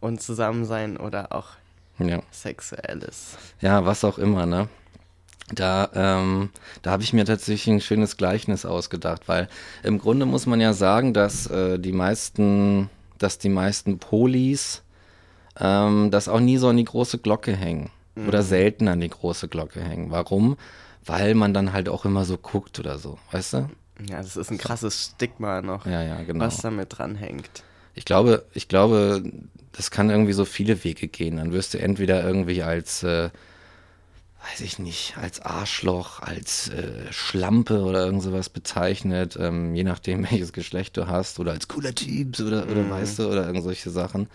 und 0.00 0.20
zusammen 0.20 0.64
sein 0.64 0.96
oder 0.96 1.32
auch 1.32 1.50
ja. 1.98 2.22
sexuelles. 2.30 3.36
Ja, 3.60 3.84
was 3.84 4.04
auch 4.04 4.18
immer, 4.18 4.46
ne? 4.46 4.68
Da, 5.52 5.90
ähm, 5.94 6.50
da 6.82 6.90
habe 6.90 7.04
ich 7.04 7.12
mir 7.12 7.24
tatsächlich 7.24 7.72
ein 7.72 7.80
schönes 7.80 8.16
Gleichnis 8.16 8.66
ausgedacht, 8.66 9.28
weil 9.28 9.48
im 9.84 9.98
Grunde 9.98 10.26
muss 10.26 10.46
man 10.46 10.60
ja 10.60 10.72
sagen, 10.72 11.14
dass 11.14 11.46
äh, 11.46 11.78
die 11.78 11.92
meisten, 11.92 12.90
dass 13.18 13.38
die 13.38 13.48
meisten 13.48 13.98
Polis 13.98 14.82
ähm, 15.58 16.10
das 16.10 16.28
auch 16.28 16.40
nie 16.40 16.56
so 16.56 16.68
an 16.68 16.76
die 16.76 16.84
große 16.84 17.18
Glocke 17.18 17.54
hängen 17.54 17.90
mhm. 18.16 18.26
oder 18.26 18.42
selten 18.42 18.88
an 18.88 19.00
die 19.00 19.08
große 19.08 19.46
Glocke 19.46 19.80
hängen. 19.80 20.10
Warum? 20.10 20.56
Weil 21.04 21.34
man 21.34 21.54
dann 21.54 21.72
halt 21.72 21.88
auch 21.88 22.04
immer 22.04 22.24
so 22.24 22.36
guckt 22.36 22.80
oder 22.80 22.98
so, 22.98 23.18
weißt 23.30 23.52
du? 23.54 23.70
Ja, 24.08 24.16
das 24.18 24.36
ist 24.36 24.50
ein 24.50 24.58
krasses 24.58 25.12
Stigma 25.14 25.62
noch, 25.62 25.86
ja, 25.86 26.02
ja, 26.02 26.22
genau. 26.22 26.44
was 26.44 26.58
damit 26.58 26.98
dranhängt. 26.98 27.62
Ich 27.94 28.04
glaube, 28.04 28.44
ich 28.52 28.68
glaube, 28.68 29.22
das 29.72 29.90
kann 29.90 30.10
irgendwie 30.10 30.34
so 30.34 30.44
viele 30.44 30.84
Wege 30.84 31.08
gehen. 31.08 31.36
Dann 31.36 31.52
wirst 31.52 31.72
du 31.72 31.78
entweder 31.78 32.22
irgendwie 32.22 32.62
als 32.62 33.02
äh, 33.04 33.30
weiß 34.42 34.60
ich 34.60 34.78
nicht, 34.78 35.16
als 35.16 35.40
Arschloch, 35.40 36.20
als 36.20 36.68
äh, 36.68 37.12
Schlampe 37.12 37.82
oder 37.82 38.04
irgend 38.04 38.22
sowas 38.22 38.48
bezeichnet, 38.48 39.36
ähm, 39.40 39.74
je 39.74 39.84
nachdem, 39.84 40.22
welches 40.30 40.52
Geschlecht 40.52 40.96
du 40.96 41.08
hast, 41.08 41.38
oder 41.38 41.52
als 41.52 41.68
cooler 41.68 41.94
Typ 41.94 42.38
oder, 42.40 42.64
oder 42.64 42.82
mhm. 42.82 42.90
weißt 42.90 43.18
du, 43.18 43.28
oder 43.28 43.46
irgend 43.46 43.64
solche 43.64 43.90
Sachen. 43.90 44.28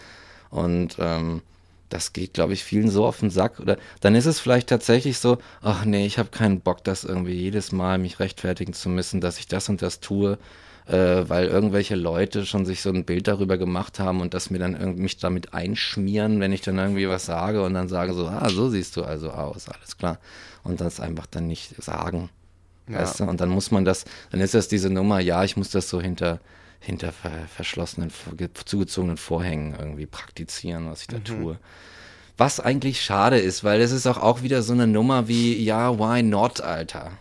Und 0.49 0.97
ähm, 0.99 1.41
das 1.89 2.13
geht, 2.13 2.33
glaube 2.33 2.53
ich, 2.53 2.63
vielen 2.63 2.89
so 2.89 3.05
auf 3.05 3.19
den 3.19 3.29
Sack. 3.29 3.59
Oder 3.59 3.77
dann 3.99 4.15
ist 4.15 4.25
es 4.25 4.39
vielleicht 4.39 4.67
tatsächlich 4.67 5.19
so, 5.19 5.37
ach 5.61 5.85
nee, 5.85 6.05
ich 6.05 6.17
habe 6.19 6.29
keinen 6.29 6.61
Bock, 6.61 6.83
das 6.83 7.03
irgendwie 7.03 7.33
jedes 7.33 7.71
Mal 7.71 7.97
mich 7.97 8.19
rechtfertigen 8.19 8.73
zu 8.73 8.89
müssen, 8.89 9.21
dass 9.21 9.39
ich 9.39 9.47
das 9.47 9.69
und 9.69 9.81
das 9.81 9.99
tue 9.99 10.37
äh, 10.87 11.29
weil 11.29 11.47
irgendwelche 11.47 11.95
Leute 11.95 12.45
schon 12.45 12.65
sich 12.65 12.81
so 12.81 12.89
ein 12.89 13.05
Bild 13.05 13.27
darüber 13.27 13.57
gemacht 13.57 13.99
haben 13.99 14.21
und 14.21 14.33
das 14.33 14.49
mir 14.49 14.59
dann 14.59 14.73
irgendwie 14.73 15.03
mich 15.03 15.17
damit 15.17 15.53
einschmieren, 15.53 16.39
wenn 16.39 16.51
ich 16.51 16.61
dann 16.61 16.77
irgendwie 16.77 17.07
was 17.07 17.25
sage 17.25 17.63
und 17.63 17.73
dann 17.73 17.87
sage 17.87 18.13
so, 18.13 18.27
ah, 18.27 18.49
so 18.49 18.69
siehst 18.69 18.97
du 18.97 19.03
also 19.03 19.31
aus, 19.31 19.69
alles 19.69 19.97
klar. 19.97 20.19
Und 20.63 20.81
das 20.81 20.99
einfach 20.99 21.25
dann 21.25 21.47
nicht 21.47 21.81
sagen. 21.81 22.29
Ja. 22.87 22.99
Weißt 22.99 23.19
du? 23.19 23.23
Und 23.25 23.41
dann 23.41 23.49
muss 23.49 23.71
man 23.71 23.85
das, 23.85 24.05
dann 24.31 24.41
ist 24.41 24.53
das 24.53 24.67
diese 24.67 24.89
Nummer, 24.89 25.19
ja, 25.19 25.43
ich 25.43 25.57
muss 25.57 25.69
das 25.69 25.89
so 25.89 26.01
hinter, 26.01 26.39
hinter 26.79 27.13
verschlossenen, 27.55 28.11
zugezogenen 28.65 29.17
Vorhängen 29.17 29.75
irgendwie 29.77 30.05
praktizieren, 30.05 30.89
was 30.89 31.01
ich 31.01 31.07
da 31.07 31.17
mhm. 31.17 31.23
tue. 31.25 31.59
Was 32.37 32.59
eigentlich 32.59 33.01
schade 33.03 33.39
ist, 33.39 33.63
weil 33.63 33.81
es 33.81 33.91
ist 33.91 34.07
auch, 34.07 34.17
auch 34.17 34.41
wieder 34.41 34.63
so 34.63 34.73
eine 34.73 34.87
Nummer 34.87 35.27
wie, 35.27 35.61
ja, 35.63 35.97
why 35.99 36.23
not, 36.23 36.61
Alter? 36.61 37.11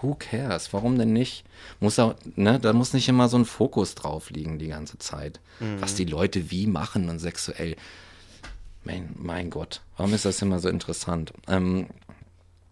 Who 0.00 0.14
cares? 0.14 0.72
Warum 0.72 0.98
denn 0.98 1.12
nicht? 1.12 1.44
Muss 1.80 1.98
auch, 1.98 2.14
ne, 2.36 2.58
da 2.60 2.72
muss 2.72 2.92
nicht 2.92 3.08
immer 3.08 3.28
so 3.28 3.38
ein 3.38 3.44
Fokus 3.44 3.94
drauf 3.94 4.30
liegen 4.30 4.58
die 4.58 4.68
ganze 4.68 4.98
Zeit. 4.98 5.40
Mhm. 5.60 5.80
Was 5.80 5.94
die 5.94 6.04
Leute 6.04 6.50
wie 6.50 6.66
machen 6.66 7.08
und 7.08 7.18
sexuell. 7.18 7.76
Mein, 8.84 9.10
mein 9.16 9.50
Gott, 9.50 9.82
warum 9.96 10.14
ist 10.14 10.24
das 10.24 10.40
immer 10.42 10.60
so 10.60 10.68
interessant? 10.68 11.32
Ähm, 11.48 11.88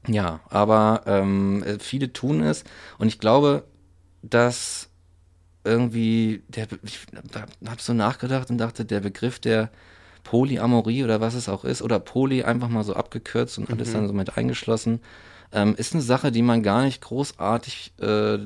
ja, 0.06 0.40
aber 0.48 1.02
ähm, 1.06 1.64
viele 1.80 2.12
tun 2.12 2.42
es 2.42 2.62
und 2.98 3.08
ich 3.08 3.18
glaube, 3.18 3.64
dass 4.22 4.90
irgendwie, 5.64 6.42
der, 6.48 6.68
ich 6.82 7.00
habe 7.66 7.80
so 7.80 7.94
nachgedacht 7.94 8.50
und 8.50 8.58
dachte, 8.58 8.84
der 8.84 9.00
Begriff 9.00 9.38
der 9.38 9.70
Polyamorie 10.22 11.04
oder 11.04 11.20
was 11.20 11.34
es 11.34 11.48
auch 11.48 11.64
ist, 11.64 11.82
oder 11.82 11.98
Poly 11.98 12.44
einfach 12.44 12.68
mal 12.68 12.84
so 12.84 12.94
abgekürzt 12.94 13.58
und 13.58 13.68
mhm. 13.68 13.74
alles 13.74 13.92
dann 13.92 14.06
so 14.06 14.12
mit 14.12 14.36
eingeschlossen, 14.36 15.00
ähm, 15.54 15.74
ist 15.76 15.94
eine 15.94 16.02
Sache, 16.02 16.30
die 16.32 16.42
man 16.42 16.62
gar 16.62 16.84
nicht 16.84 17.00
großartig 17.00 17.92
äh, 18.00 18.38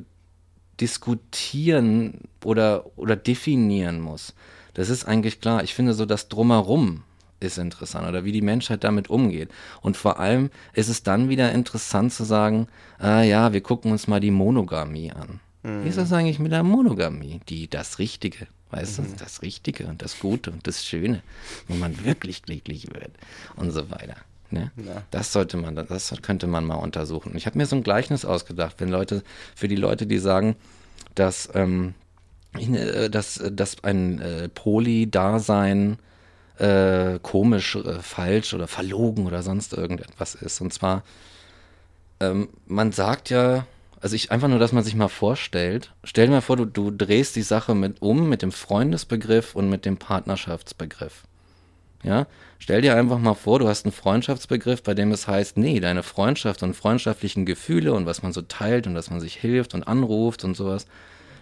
diskutieren 0.80 2.20
oder, 2.44 2.86
oder 2.96 3.16
definieren 3.16 4.00
muss. 4.00 4.34
Das 4.74 4.90
ist 4.90 5.06
eigentlich 5.06 5.40
klar. 5.40 5.64
Ich 5.64 5.74
finde 5.74 5.94
so 5.94 6.06
das 6.06 6.28
Drumherum 6.28 7.02
ist 7.40 7.58
interessant 7.58 8.06
oder 8.08 8.24
wie 8.24 8.32
die 8.32 8.42
Menschheit 8.42 8.84
damit 8.84 9.10
umgeht. 9.10 9.50
Und 9.80 9.96
vor 9.96 10.18
allem 10.18 10.50
ist 10.72 10.88
es 10.88 11.02
dann 11.02 11.28
wieder 11.28 11.52
interessant 11.52 12.12
zu 12.12 12.24
sagen, 12.24 12.68
äh, 13.00 13.28
ja, 13.28 13.52
wir 13.52 13.60
gucken 13.60 13.92
uns 13.92 14.06
mal 14.06 14.20
die 14.20 14.30
Monogamie 14.30 15.12
an. 15.12 15.40
Mhm. 15.62 15.84
Wie 15.84 15.88
ist 15.88 15.98
das 15.98 16.12
eigentlich 16.12 16.38
mit 16.38 16.52
der 16.52 16.62
Monogamie? 16.62 17.40
Die, 17.48 17.68
das 17.68 17.98
Richtige, 17.98 18.46
weißt 18.70 19.00
mhm. 19.00 19.04
du, 19.04 19.16
das 19.18 19.42
Richtige 19.42 19.86
und 19.86 20.02
das 20.02 20.18
Gute 20.18 20.50
und 20.50 20.66
das 20.66 20.84
Schöne, 20.84 21.22
wo 21.68 21.74
man 21.74 22.04
wirklich 22.04 22.42
glücklich 22.42 22.88
wird 22.92 23.12
und 23.56 23.70
so 23.70 23.90
weiter. 23.90 24.16
Ne? 24.50 24.70
Ja. 24.76 25.02
Das 25.10 25.32
sollte 25.32 25.56
man, 25.56 25.74
das 25.74 26.14
könnte 26.22 26.46
man 26.46 26.64
mal 26.64 26.76
untersuchen. 26.76 27.36
Ich 27.36 27.46
habe 27.46 27.58
mir 27.58 27.66
so 27.66 27.76
ein 27.76 27.82
Gleichnis 27.82 28.24
ausgedacht, 28.24 28.76
wenn 28.78 28.88
Leute, 28.88 29.22
für 29.54 29.68
die 29.68 29.76
Leute, 29.76 30.06
die 30.06 30.18
sagen, 30.18 30.56
dass, 31.14 31.48
ähm, 31.54 31.94
äh, 32.54 33.10
dass, 33.10 33.42
dass 33.50 33.82
ein 33.84 34.20
äh, 34.20 34.48
Poly-Dasein 34.48 35.98
äh, 36.58 37.18
komisch, 37.22 37.76
äh, 37.76 38.00
falsch 38.00 38.54
oder 38.54 38.66
verlogen 38.66 39.26
oder 39.26 39.42
sonst 39.42 39.72
irgendetwas 39.72 40.34
ist. 40.34 40.60
Und 40.60 40.72
zwar, 40.72 41.04
ähm, 42.20 42.48
man 42.66 42.92
sagt 42.92 43.30
ja, 43.30 43.66
also 44.00 44.14
ich 44.14 44.30
einfach 44.30 44.48
nur, 44.48 44.58
dass 44.58 44.72
man 44.72 44.84
sich 44.84 44.94
mal 44.94 45.08
vorstellt, 45.08 45.92
stell 46.04 46.26
dir 46.26 46.32
mal 46.32 46.40
vor, 46.40 46.56
du, 46.56 46.64
du 46.64 46.90
drehst 46.90 47.36
die 47.36 47.42
Sache 47.42 47.74
mit 47.74 48.00
um 48.00 48.28
mit 48.28 48.42
dem 48.42 48.52
Freundesbegriff 48.52 49.54
und 49.54 49.68
mit 49.68 49.84
dem 49.84 49.96
Partnerschaftsbegriff. 49.96 51.24
Ja, 52.04 52.26
stell 52.58 52.80
dir 52.80 52.96
einfach 52.96 53.18
mal 53.18 53.34
vor, 53.34 53.58
du 53.58 53.68
hast 53.68 53.84
einen 53.84 53.92
Freundschaftsbegriff, 53.92 54.82
bei 54.82 54.94
dem 54.94 55.10
es 55.10 55.26
heißt, 55.26 55.56
nee, 55.56 55.80
deine 55.80 56.02
Freundschaft 56.02 56.62
und 56.62 56.74
freundschaftlichen 56.74 57.44
Gefühle 57.44 57.92
und 57.92 58.06
was 58.06 58.22
man 58.22 58.32
so 58.32 58.42
teilt 58.42 58.86
und 58.86 58.94
dass 58.94 59.10
man 59.10 59.20
sich 59.20 59.34
hilft 59.34 59.74
und 59.74 59.82
anruft 59.88 60.44
und 60.44 60.56
sowas, 60.56 60.86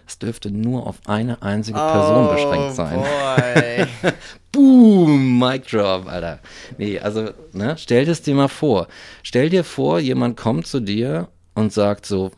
das 0.05 0.19
dürfte 0.19 0.49
nur 0.49 0.87
auf 0.87 0.99
eine 1.05 1.41
einzige 1.41 1.79
Person 1.79 2.27
oh, 2.27 2.31
beschränkt 2.31 2.75
sein. 2.75 3.01
Boy. 3.01 3.87
Boom, 4.51 5.37
Mic 5.37 5.69
Drop, 5.69 6.07
Alter. 6.07 6.39
Nee, 6.77 6.97
also, 6.99 7.29
ne, 7.51 7.77
stell 7.77 8.05
das 8.05 8.21
dir 8.21 8.33
mal 8.33 8.47
vor. 8.47 8.87
Stell 9.21 9.49
dir 9.49 9.63
vor, 9.63 9.99
jemand 9.99 10.37
kommt 10.37 10.65
zu 10.65 10.79
dir 10.79 11.27
und 11.53 11.73
sagt 11.73 12.05
so, 12.05 12.31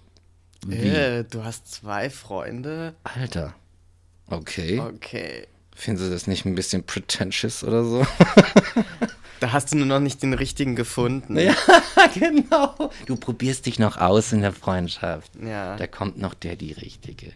wie? 0.66 0.88
Äh, 0.88 1.24
du 1.24 1.44
hast 1.44 1.72
zwei 1.72 2.10
Freunde? 2.10 2.96
Alter. 3.04 3.54
Okay. 4.28 4.80
Okay. 4.80 5.48
Finden 5.80 6.04
Sie 6.04 6.10
das 6.10 6.28
nicht 6.28 6.46
ein 6.46 6.56
bisschen 6.56 6.84
pretentious 6.84 7.64
oder 7.64 7.86
so? 7.86 8.06
Da 9.40 9.54
hast 9.54 9.72
du 9.72 9.78
nur 9.78 9.86
noch 9.86 10.02
nicht 10.02 10.22
den 10.22 10.34
richtigen 10.34 10.76
gefunden. 10.76 11.40
Ja, 11.40 11.56
genau. 12.14 12.90
Du 13.06 13.16
probierst 13.16 13.66
dich 13.66 13.80
noch 13.80 13.98
aus 13.98 14.34
in 14.34 14.42
der 14.42 14.52
Freundschaft. 14.52 15.32
Ja. 15.42 15.78
Da 15.78 15.88
kommt 15.88 16.18
noch 16.20 16.34
der, 16.34 16.58
die 16.58 16.74
richtige. 16.74 17.32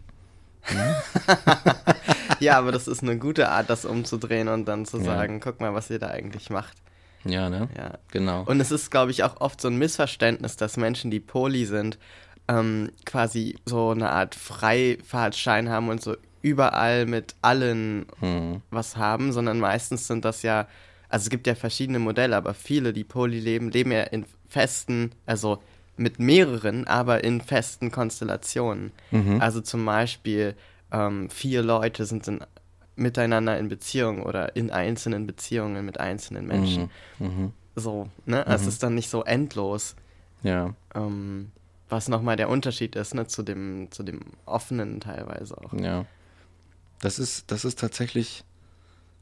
Ja, 2.40 2.58
aber 2.58 2.72
das 2.74 2.88
ist 2.90 3.04
eine 3.04 3.18
gute 3.18 3.48
Art, 3.50 3.70
das 3.70 3.86
umzudrehen 3.86 4.50
und 4.50 4.66
dann 4.66 4.86
zu 4.86 4.98
Ja. 4.98 5.04
sagen, 5.06 5.40
guck 5.40 5.62
mal, 5.62 5.74
was 5.74 5.90
ihr 5.90 6.00
da 6.00 6.08
eigentlich 6.08 6.50
macht. 6.50 6.76
Ja, 7.24 7.50
ne? 7.50 7.70
Ja. 7.78 7.98
Genau. 8.12 8.44
Und 8.44 8.60
es 8.60 8.72
ist, 8.72 8.92
glaube 8.92 9.12
ich, 9.12 9.24
auch 9.24 9.40
oft 9.40 9.62
so 9.62 9.70
ein 9.70 9.78
Missverständnis, 9.78 10.58
dass 10.58 10.76
Menschen, 10.76 11.10
die 11.12 11.22
Poli 11.22 11.66
sind, 11.66 11.98
ähm, 12.50 12.92
quasi 13.06 13.56
so 13.66 13.92
eine 13.92 14.10
Art 14.10 14.36
Freifahrtschein 14.36 15.70
haben 15.70 15.88
und 15.88 16.02
so 16.02 16.18
überall 16.44 17.08
mit 17.08 17.34
allen 17.42 18.06
Hm. 18.20 18.62
was 18.70 18.96
haben, 18.98 19.32
sondern 19.32 19.60
meistens 19.60 20.06
sind 20.06 20.24
das 20.26 20.44
ja, 20.44 20.68
also 21.10 21.24
es 21.24 21.30
gibt 21.32 21.48
ja 21.48 21.56
verschiedene 21.56 21.98
Modelle, 22.00 22.36
aber 22.36 22.54
viele, 22.54 22.94
die 22.94 23.04
Poli 23.04 23.40
leben, 23.40 23.72
leben 23.72 23.92
ja 23.92 24.04
in 24.04 24.26
festen, 24.48 25.12
also 25.26 25.58
mit 25.98 26.20
mehreren, 26.20 26.86
aber 26.86 27.24
in 27.24 27.42
festen 27.42 27.92
Konstellationen. 27.92 28.92
Mhm. 29.12 29.40
Also 29.42 29.62
zum 29.62 29.86
Beispiel 29.86 30.56
ähm, 30.92 31.30
vier 31.30 31.62
Leute 31.64 32.06
sind 32.06 32.28
in, 32.28 32.40
miteinander 32.96 33.58
in 33.58 33.70
Beziehung 33.70 34.22
oder 34.24 34.56
in 34.56 34.70
einzelnen 34.70 35.26
Beziehungen 35.26 35.86
mit 35.86 36.00
einzelnen 36.00 36.46
Menschen. 36.46 36.90
Mhm. 37.20 37.54
So, 37.76 38.10
ne? 38.26 38.46
Also 38.46 38.68
Es 38.68 38.74
ist 38.76 38.84
dann 38.84 38.94
nicht 38.96 39.10
so 39.10 39.24
endlos. 39.24 39.96
Ja, 40.44 40.74
Ähm, 40.94 41.52
was 41.90 42.10
nochmal 42.10 42.36
der 42.36 42.50
Unterschied 42.50 42.96
ist, 42.96 43.14
ne, 43.14 43.28
zu 43.28 43.44
dem, 43.44 43.88
zu 43.92 44.04
dem 44.04 44.20
offenen 44.46 45.00
teilweise 45.00 45.56
auch. 45.58 45.74
ja. 45.74 46.06
Das 47.02 47.20
ist, 47.20 47.52
das 47.52 47.66
ist 47.66 47.80
tatsächlich, 47.80 48.44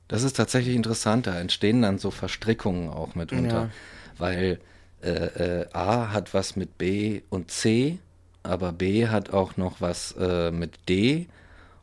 das 0.08 0.24
ist 0.24 0.36
tatsächlich 0.38 0.76
interessant. 0.76 1.28
Da 1.28 1.40
entstehen 1.40 1.82
dann 1.82 1.98
so 1.98 2.12
Verstrickungen 2.12 2.90
auch 2.90 3.16
mitunter. 3.16 3.62
Ja. 3.64 3.70
Weil 4.18 4.60
äh, 5.02 5.62
äh, 5.62 5.66
A 5.74 6.12
hat 6.12 6.34
was 6.34 6.56
mit 6.56 6.78
B 6.78 7.22
und 7.30 7.50
C, 7.50 7.98
aber 8.44 8.72
B 8.72 9.08
hat 9.08 9.32
auch 9.32 9.58
noch 9.58 9.82
was 9.82 10.14
äh, 10.20 10.52
mit 10.52 10.90
D 10.90 11.28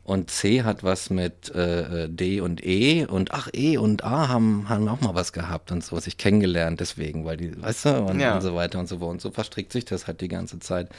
und 0.09 0.31
C 0.31 0.63
hat 0.63 0.83
was 0.83 1.11
mit 1.11 1.53
äh, 1.53 2.05
äh, 2.05 2.09
D 2.09 2.41
und 2.41 2.65
E 2.65 3.05
und 3.05 3.31
ach, 3.31 3.47
E 3.53 3.77
und 3.77 4.03
A 4.03 4.27
haben, 4.27 4.67
haben 4.67 4.87
auch 4.87 5.01
mal 5.01 5.13
was 5.13 5.33
gehabt 5.33 5.71
und 5.71 5.83
so, 5.83 5.99
sich 5.99 6.17
kennengelernt 6.17 6.79
deswegen, 6.79 7.25
weil 7.25 7.37
die, 7.37 7.61
weißt 7.61 7.85
du, 7.85 7.89
und, 8.05 8.19
Ja. 8.19 8.35
und 8.35 8.41
so 8.41 8.55
weiter 8.55 8.79
und 8.79 8.87
so 8.87 8.97
fort. 8.97 9.11
Und 9.11 9.21
so 9.21 9.29
verstrickt 9.29 9.71
sich 9.71 9.85
das 9.85 10.07
halt 10.07 10.21
die 10.21 10.27
ganze 10.27 10.59
Zeit. 10.59 10.89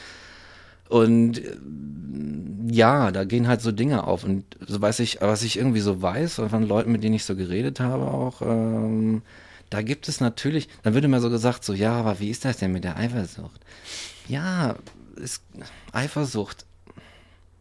Und 0.90 1.38
äh, 1.38 1.56
ja, 2.70 3.10
da 3.10 3.24
gehen 3.24 3.48
halt 3.48 3.62
so 3.62 3.72
Dinge 3.72 4.04
auf. 4.04 4.24
Und 4.24 4.44
so 4.66 4.80
weiß 4.80 5.00
ich, 5.00 5.20
was 5.20 5.42
ich 5.42 5.56
irgendwie 5.56 5.80
so 5.80 6.02
weiß, 6.02 6.34
von 6.34 6.68
Leuten, 6.68 6.92
mit 6.92 7.02
denen 7.02 7.14
ich 7.14 7.24
so 7.24 7.34
geredet 7.34 7.80
habe, 7.80 8.04
auch, 8.08 8.42
ähm, 8.42 9.22
da 9.70 9.82
gibt 9.82 10.08
es 10.08 10.20
natürlich, 10.20 10.68
dann 10.82 10.94
wird 10.94 11.04
immer 11.04 11.20
so 11.20 11.30
gesagt, 11.30 11.64
so, 11.64 11.72
ja, 11.72 11.92
aber 11.92 12.18
wie 12.20 12.30
ist 12.30 12.44
das 12.44 12.58
denn 12.58 12.72
mit 12.72 12.84
der 12.84 12.96
Eifersucht? 12.96 13.60
Ja, 14.28 14.76
ist, 15.16 15.42
Eifersucht 15.92 16.66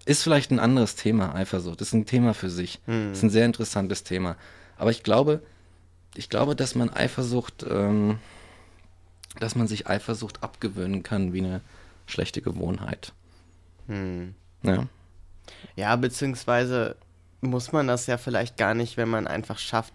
ist 0.05 0.23
vielleicht 0.23 0.49
ein 0.51 0.59
anderes 0.59 0.95
Thema, 0.95 1.35
Eifersucht. 1.35 1.81
Ist 1.81 1.93
ein 1.93 2.07
Thema 2.07 2.33
für 2.33 2.49
sich. 2.49 2.79
Ist 3.11 3.23
ein 3.23 3.29
sehr 3.29 3.45
interessantes 3.45 4.03
Thema. 4.03 4.37
Aber 4.77 4.89
ich 4.89 5.03
glaube, 5.03 5.41
ich 6.15 6.29
glaube, 6.29 6.55
dass 6.55 6.73
man 6.73 6.89
Eifersucht, 6.89 7.63
ähm, 7.69 8.17
dass 9.39 9.55
man 9.55 9.67
sich 9.67 9.87
Eifersucht 9.87 10.41
abgewöhnen 10.41 11.03
kann 11.03 11.31
wie 11.31 11.39
eine 11.39 11.61
schlechte 12.07 12.41
Gewohnheit. 12.41 13.13
Hm. 13.89 14.35
Ja. 14.63 14.85
Ja, 15.75 15.95
beziehungsweise 15.95 16.95
muss 17.41 17.71
man 17.71 17.87
das 17.87 18.07
ja 18.07 18.17
vielleicht 18.17 18.57
gar 18.57 18.73
nicht, 18.73 18.97
wenn 18.97 19.09
man 19.09 19.27
einfach 19.27 19.57
schafft, 19.57 19.93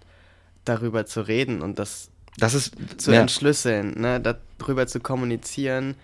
darüber 0.64 1.06
zu 1.06 1.20
reden 1.22 1.62
und 1.62 1.78
das 1.78 2.10
Das 2.38 2.54
ist 2.54 2.74
zu 3.00 3.12
ja, 3.12 3.20
entschlüsseln, 3.20 4.00
ne, 4.00 4.20
darüber 4.58 4.86
zu 4.86 5.00
kommunizieren. 5.00 5.94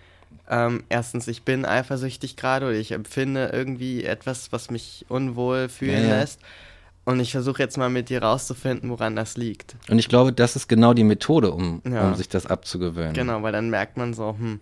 Ähm, 0.49 0.85
erstens, 0.89 1.29
ich 1.29 1.43
bin 1.43 1.65
eifersüchtig 1.65 2.37
gerade 2.37 2.67
oder 2.67 2.75
ich 2.77 2.93
empfinde 2.93 3.51
irgendwie 3.53 4.05
etwas, 4.05 4.53
was 4.53 4.71
mich 4.71 5.07
unwohl 5.09 5.69
fühlen 5.69 6.03
Ja, 6.03 6.09
ja. 6.09 6.21
lässt. 6.21 6.41
Und 7.05 7.19
ich 7.19 7.33
versuche 7.33 7.63
jetzt 7.63 7.79
mal 7.79 7.89
mit 7.89 8.11
dir 8.11 8.23
rauszufinden, 8.23 8.91
woran 8.91 9.17
das 9.17 9.37
liegt. 9.37 9.75
Und 9.89 9.99
ich 9.99 10.09
glaube, 10.09 10.33
das 10.33 10.55
ist 10.55 10.69
genau 10.69 10.93
die 10.93 11.03
Methode, 11.03 11.51
um, 11.51 11.81
um 11.81 12.15
sich 12.15 12.29
das 12.29 12.47
abzugewöhnen. 12.47 13.15
Genau, 13.15 13.43
weil 13.43 13.53
dann 13.53 13.71
merkt 13.71 13.97
man 13.97 14.13
so, 14.13 14.37
hm, 14.39 14.61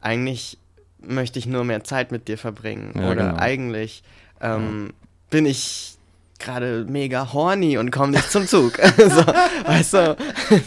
eigentlich 0.00 0.58
möchte 1.00 1.38
ich 1.38 1.46
nur 1.46 1.64
mehr 1.64 1.84
Zeit 1.84 2.12
mit 2.12 2.28
dir 2.28 2.38
verbringen. 2.38 2.92
Ja, 2.96 3.10
oder 3.10 3.28
genau. 3.30 3.36
eigentlich 3.38 4.02
ähm, 4.40 4.92
bin 5.30 5.46
ich 5.46 5.94
gerade 6.38 6.86
mega 6.88 7.32
horny 7.32 7.78
und 7.78 7.90
komme 7.90 8.12
nicht 8.12 8.30
zum 8.30 8.46
Zug. 8.46 8.76
so, 8.96 9.26
weißt 9.66 9.94
du? 9.94 10.16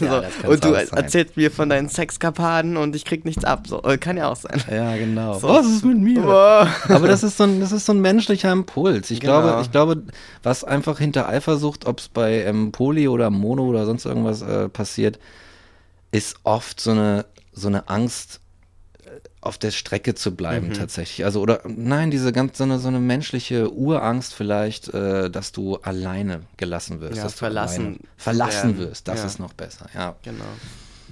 so. 0.00 0.48
und 0.48 0.64
du 0.64 0.74
erzählst 0.74 1.36
mir 1.36 1.50
von 1.50 1.68
deinen 1.70 1.88
Sexkapaden 1.88 2.76
und 2.76 2.94
ich 2.94 3.04
krieg 3.06 3.24
nichts 3.24 3.44
ab. 3.44 3.66
So, 3.66 3.82
äh, 3.84 3.96
kann 3.96 4.18
ja 4.18 4.28
auch 4.28 4.36
sein. 4.36 4.62
Ja, 4.70 4.94
genau. 4.96 5.38
So. 5.38 5.48
Was 5.48 5.66
ist 5.66 5.84
mit 5.84 5.98
mir? 5.98 6.20
Boah. 6.20 6.68
Aber 6.88 7.08
das 7.08 7.22
ist 7.22 7.38
so 7.38 7.44
ein, 7.44 7.60
das 7.60 7.72
ist 7.72 7.86
so 7.86 7.92
ein 7.92 8.00
menschlicher 8.00 8.52
Impuls. 8.52 9.10
Ich 9.10 9.20
Genau. 9.20 9.40
glaube, 9.40 9.62
ich 9.62 9.70
glaube, 9.70 10.02
was 10.42 10.62
einfach 10.62 10.98
hinter 10.98 11.26
Eifersucht, 11.28 11.86
ob 11.86 12.00
es 12.00 12.08
bei 12.08 12.44
ähm, 12.44 12.70
Poly 12.70 13.08
oder 13.08 13.30
Mono 13.30 13.64
oder 13.64 13.86
sonst 13.86 14.04
irgendwas 14.04 14.42
äh, 14.42 14.68
passiert, 14.68 15.18
ist 16.10 16.36
oft 16.44 16.80
so 16.80 16.90
eine, 16.90 17.24
so 17.54 17.68
eine 17.68 17.88
Angst, 17.88 18.40
auf 19.42 19.58
der 19.58 19.72
Strecke 19.72 20.14
zu 20.14 20.34
bleiben 20.34 20.68
Mhm. 20.68 20.74
tatsächlich. 20.74 21.24
Also, 21.26 21.40
oder 21.40 21.60
nein, 21.66 22.10
diese 22.10 22.32
ganz, 22.32 22.56
so 22.56 22.64
eine, 22.64 22.78
so 22.78 22.88
eine 22.88 23.00
menschliche 23.00 23.72
Urangst 23.74 24.32
vielleicht, 24.34 24.88
äh, 24.94 25.28
dass 25.30 25.52
du 25.52 25.76
alleine 25.78 26.42
gelassen 26.56 27.00
wirst. 27.00 27.16
Ja, 27.18 27.24
dass 27.24 27.32
du 27.32 27.38
verlassen 27.38 27.84
alleine 27.84 27.98
verlassen 28.16 28.78
werden. 28.78 28.88
wirst. 28.90 29.08
Das 29.08 29.18
Ja. 29.20 29.26
ist 29.26 29.38
noch 29.40 29.52
besser, 29.52 29.86
ja 29.94 30.14
Genau. 30.22 30.44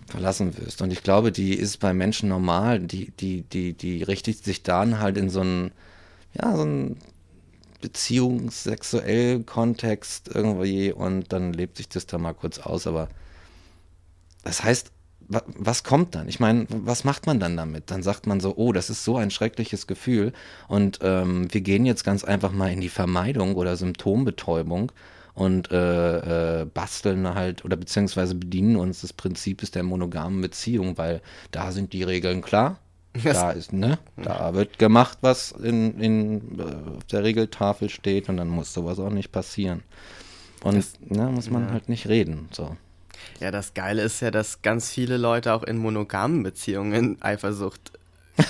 verlassen 0.09 0.57
wirst. 0.57 0.81
Und 0.81 0.93
ich 0.93 1.03
glaube, 1.03 1.33
die 1.33 1.55
ist 1.55 1.79
bei 1.81 1.93
Menschen 1.93 2.29
normal. 2.29 2.79
Die, 2.79 3.11
die, 3.11 3.43
die, 3.43 3.73
die 3.75 4.03
richtet 4.05 4.45
sich 4.45 4.63
dann 4.63 5.01
halt 5.01 5.17
in 5.19 5.29
so 5.29 5.41
einen, 5.41 5.73
ja, 6.41 6.55
so 6.57 6.63
einen 6.63 6.97
beziehungssexuellen 7.81 9.47
Kontext 9.47 10.29
irgendwie 10.33 10.93
und 10.93 11.33
dann 11.33 11.53
lebt 11.53 11.77
sich 11.79 11.89
das 11.89 12.07
da 12.07 12.19
mal 12.19 12.35
kurz 12.35 12.59
aus. 12.59 12.87
Aber 12.87 13.09
das 14.45 14.63
heißt, 14.63 14.91
was 15.31 15.85
kommt 15.85 16.15
dann? 16.15 16.29
Ich 16.29 16.41
meine, 16.41 16.67
was 16.69 17.05
macht 17.05 17.27
man 17.27 17.39
dann 17.39 17.57
damit? 17.57 17.91
Dann 17.91 18.03
sagt 18.03 18.27
man 18.27 18.41
so, 18.41 18.55
oh, 18.57 18.73
das 18.73 18.91
ist 18.91 19.05
so 19.05 19.17
ein 19.17 19.31
schreckliches 19.31 19.87
Gefühl 19.87 20.33
und 20.69 20.99
ähm, 21.03 21.53
wir 21.53 21.61
gehen 21.61 21.87
jetzt 21.87 22.05
ganz 22.05 22.25
einfach 22.25 22.53
mal 22.53 22.73
in 22.73 22.81
die 22.81 22.89
Vermeidung 22.89 23.55
oder 23.55 23.77
Symptombetäubung 23.77 24.91
und 25.35 25.71
äh, 25.71 26.63
äh, 26.63 26.65
basteln 26.65 27.35
halt 27.35 27.65
oder 27.65 27.77
beziehungsweise 27.77 28.35
bedienen 28.35 28.77
uns 28.77 29.03
des 29.03 29.13
Prinzips 29.13 29.71
der 29.71 29.85
monogamen 29.85 30.41
Beziehung, 30.41 30.99
weil 30.99 31.23
da 31.53 31.71
sind 31.71 31.93
die 31.93 32.03
Regeln 32.03 32.43
klar. 32.43 32.79
Da 33.25 33.51
ist, 33.51 33.73
ne, 33.73 33.99
da 34.17 34.55
wird 34.55 34.79
gemacht, 34.79 35.19
was 35.21 35.51
in, 35.51 36.01
in 36.01 36.59
äh, 36.61 36.97
auf 36.97 37.05
der 37.11 37.25
Regeltafel 37.25 37.89
steht 37.89 38.29
und 38.29 38.37
dann 38.37 38.49
muss 38.49 38.73
sowas 38.73 39.01
auch 39.01 39.11
nicht 39.11 39.33
passieren. 39.33 39.83
Und 40.63 40.85
ne, 41.11 41.27
muss 41.27 41.51
man 41.51 41.73
halt 41.73 41.89
nicht 41.89 42.09
reden. 42.09 42.49
So. 42.53 42.77
Ja, 43.41 43.51
das 43.51 43.75
Geile 43.75 44.03
ist 44.03 44.21
ja, 44.21 44.31
dass 44.31 44.63
ganz 44.63 44.91
viele 44.91 45.17
Leute 45.17 45.55
auch 45.55 45.63
in 45.63 45.79
monogamen 45.79 46.43
Beziehungen 46.43 47.17
Eifersucht 47.21 47.93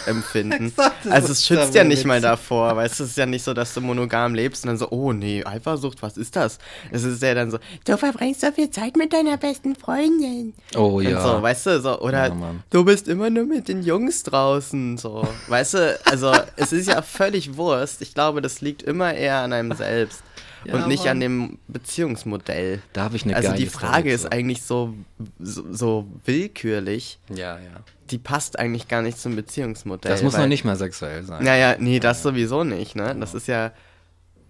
empfinden. 0.06 0.72
Also 1.08 1.32
es 1.32 1.46
schützt 1.46 1.74
ja 1.74 1.82
nicht 1.82 2.04
mal 2.04 2.20
davor, 2.20 2.76
weißt 2.76 3.00
du, 3.00 3.04
es 3.04 3.10
ist 3.10 3.16
ja 3.16 3.26
nicht 3.26 3.42
so, 3.42 3.54
dass 3.54 3.72
du 3.74 3.80
monogam 3.80 4.34
lebst 4.34 4.64
und 4.64 4.68
dann 4.68 4.76
so, 4.76 4.90
oh 4.90 5.12
nee, 5.12 5.42
Eifersucht, 5.44 6.02
was 6.02 6.16
ist 6.16 6.36
das? 6.36 6.58
Es 6.90 7.04
ist 7.04 7.22
ja 7.22 7.34
dann 7.34 7.50
so, 7.50 7.58
du 7.84 7.96
verbringst 7.96 8.42
so 8.42 8.52
viel 8.52 8.70
Zeit 8.70 8.96
mit 8.96 9.12
deiner 9.12 9.36
besten 9.36 9.74
Freundin. 9.74 10.52
Oh 10.76 10.98
Und 10.98 11.04
ja. 11.04 11.22
so, 11.22 11.42
weißt 11.42 11.66
du, 11.66 11.80
so, 11.80 12.00
oder 12.00 12.28
Ja, 12.28 12.54
du 12.68 12.84
bist 12.84 13.08
immer 13.08 13.30
nur 13.30 13.44
mit 13.44 13.68
den 13.68 13.82
Jungs 13.82 14.22
draußen, 14.24 14.98
so, 14.98 15.26
weißt 15.48 15.74
du, 15.74 16.00
also 16.04 16.32
es 16.56 16.72
ist 16.72 16.88
ja 16.88 17.02
völlig 17.02 17.56
Wurst. 17.56 18.02
Ich 18.02 18.14
glaube, 18.14 18.42
das 18.42 18.60
liegt 18.60 18.82
immer 18.82 19.14
eher 19.14 19.38
an 19.38 19.52
einem 19.52 19.72
selbst 19.72 20.22
Ja, 20.64 20.74
und 20.74 20.88
nicht 20.88 21.00
Mann. 21.04 21.08
an 21.12 21.20
dem 21.20 21.58
Beziehungsmodell. 21.68 22.82
Da 22.92 23.04
habe 23.04 23.16
ich 23.16 23.24
eine 23.24 23.34
Also 23.36 23.48
geile 23.48 23.58
die 23.60 23.66
Frage 23.66 24.12
ist 24.12 24.30
eigentlich 24.30 24.62
so, 24.62 24.94
so, 25.38 25.64
so 25.72 26.06
willkürlich, 26.24 27.18
Ja, 27.28 27.58
ja. 27.58 27.82
die 28.10 28.18
passt 28.18 28.58
eigentlich 28.58 28.86
gar 28.88 29.02
nicht 29.02 29.18
zum 29.18 29.36
Beziehungsmodell. 29.36 30.10
Das 30.12 30.22
muss 30.22 30.34
weil- 30.34 30.42
noch 30.42 30.48
nicht 30.48 30.64
mal 30.64 30.76
sexuell 30.76 31.22
sein. 31.24 31.44
Naja, 31.44 31.76
nee, 31.78 31.98
das 32.00 32.22
sowieso 32.22 32.64
nicht, 32.64 32.94
ne? 32.96 33.16
Das 33.18 33.34
ist 33.34 33.46
ja. 33.48 33.72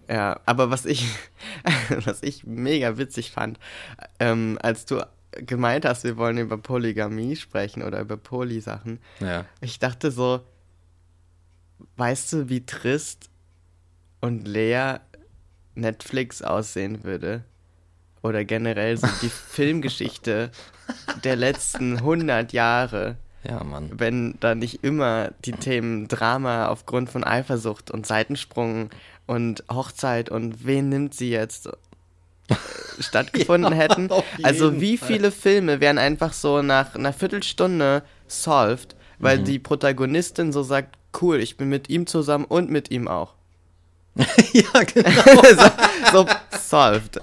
Ja, 0.09 0.41
aber 0.45 0.69
was 0.69 0.85
ich, 0.85 1.07
was 2.05 2.21
ich 2.23 2.43
mega 2.45 2.97
witzig 2.97 3.31
fand, 3.31 3.57
ähm, 4.19 4.57
als 4.61 4.85
du 4.85 5.05
gemeint 5.31 5.85
hast, 5.85 6.03
wir 6.03 6.17
wollen 6.17 6.37
über 6.39 6.57
Polygamie 6.57 7.37
sprechen 7.37 7.83
oder 7.83 8.01
über 8.01 8.17
Poly-Sachen, 8.17 8.99
Ja. 9.21 9.45
ich 9.61 9.79
dachte 9.79 10.11
so, 10.11 10.41
weißt 11.95 12.33
du, 12.33 12.49
wie 12.49 12.65
trist 12.65 13.29
und 14.19 14.47
leer 14.47 15.01
Netflix 15.75 16.41
aussehen 16.41 17.03
würde? 17.03 17.43
Oder 18.23 18.45
generell 18.45 18.97
so 18.97 19.07
die 19.21 19.29
Filmgeschichte 19.49 20.51
der 21.23 21.35
letzten 21.35 21.97
100 21.97 22.53
Jahre 22.53 23.15
Ja, 23.43 23.63
Mann. 23.63 23.89
wenn 23.93 24.35
da 24.39 24.53
nicht 24.55 24.83
immer 24.83 25.31
die 25.45 25.53
Themen 25.53 26.07
Drama 26.07 26.67
aufgrund 26.67 27.09
von 27.09 27.23
Eifersucht 27.23 27.89
und 27.89 28.05
Seitensprung 28.05 28.89
und 29.25 29.63
Hochzeit 29.71 30.29
und 30.29 30.65
wen 30.65 30.89
nimmt 30.89 31.15
sie 31.15 31.31
jetzt 31.31 31.67
äh, 31.67 31.71
stattgefunden 32.99 33.73
hätten. 33.73 34.11
auf 34.11 34.23
Also 34.43 34.79
wie 34.81 34.97
Fall. 34.97 35.07
viele 35.07 35.31
Filme 35.31 35.79
wären 35.79 35.97
einfach 35.97 36.33
so 36.33 36.61
nach 36.61 36.93
einer 36.95 37.13
Viertelstunde 37.13 38.03
solved, 38.27 38.95
weil 39.19 39.39
Mhm. 39.39 39.45
die 39.45 39.59
Protagonistin 39.59 40.51
so 40.51 40.61
sagt, 40.63 40.97
cool, 41.21 41.37
ich 41.39 41.57
bin 41.57 41.69
mit 41.69 41.89
ihm 41.89 42.05
zusammen 42.07 42.45
und 42.45 42.69
mit 42.69 42.91
ihm 42.91 43.07
auch. 43.07 43.33
ja, 44.53 44.83
genau. 44.83 45.09
so, 46.11 46.11
so 46.11 46.27
solved. 46.59 47.21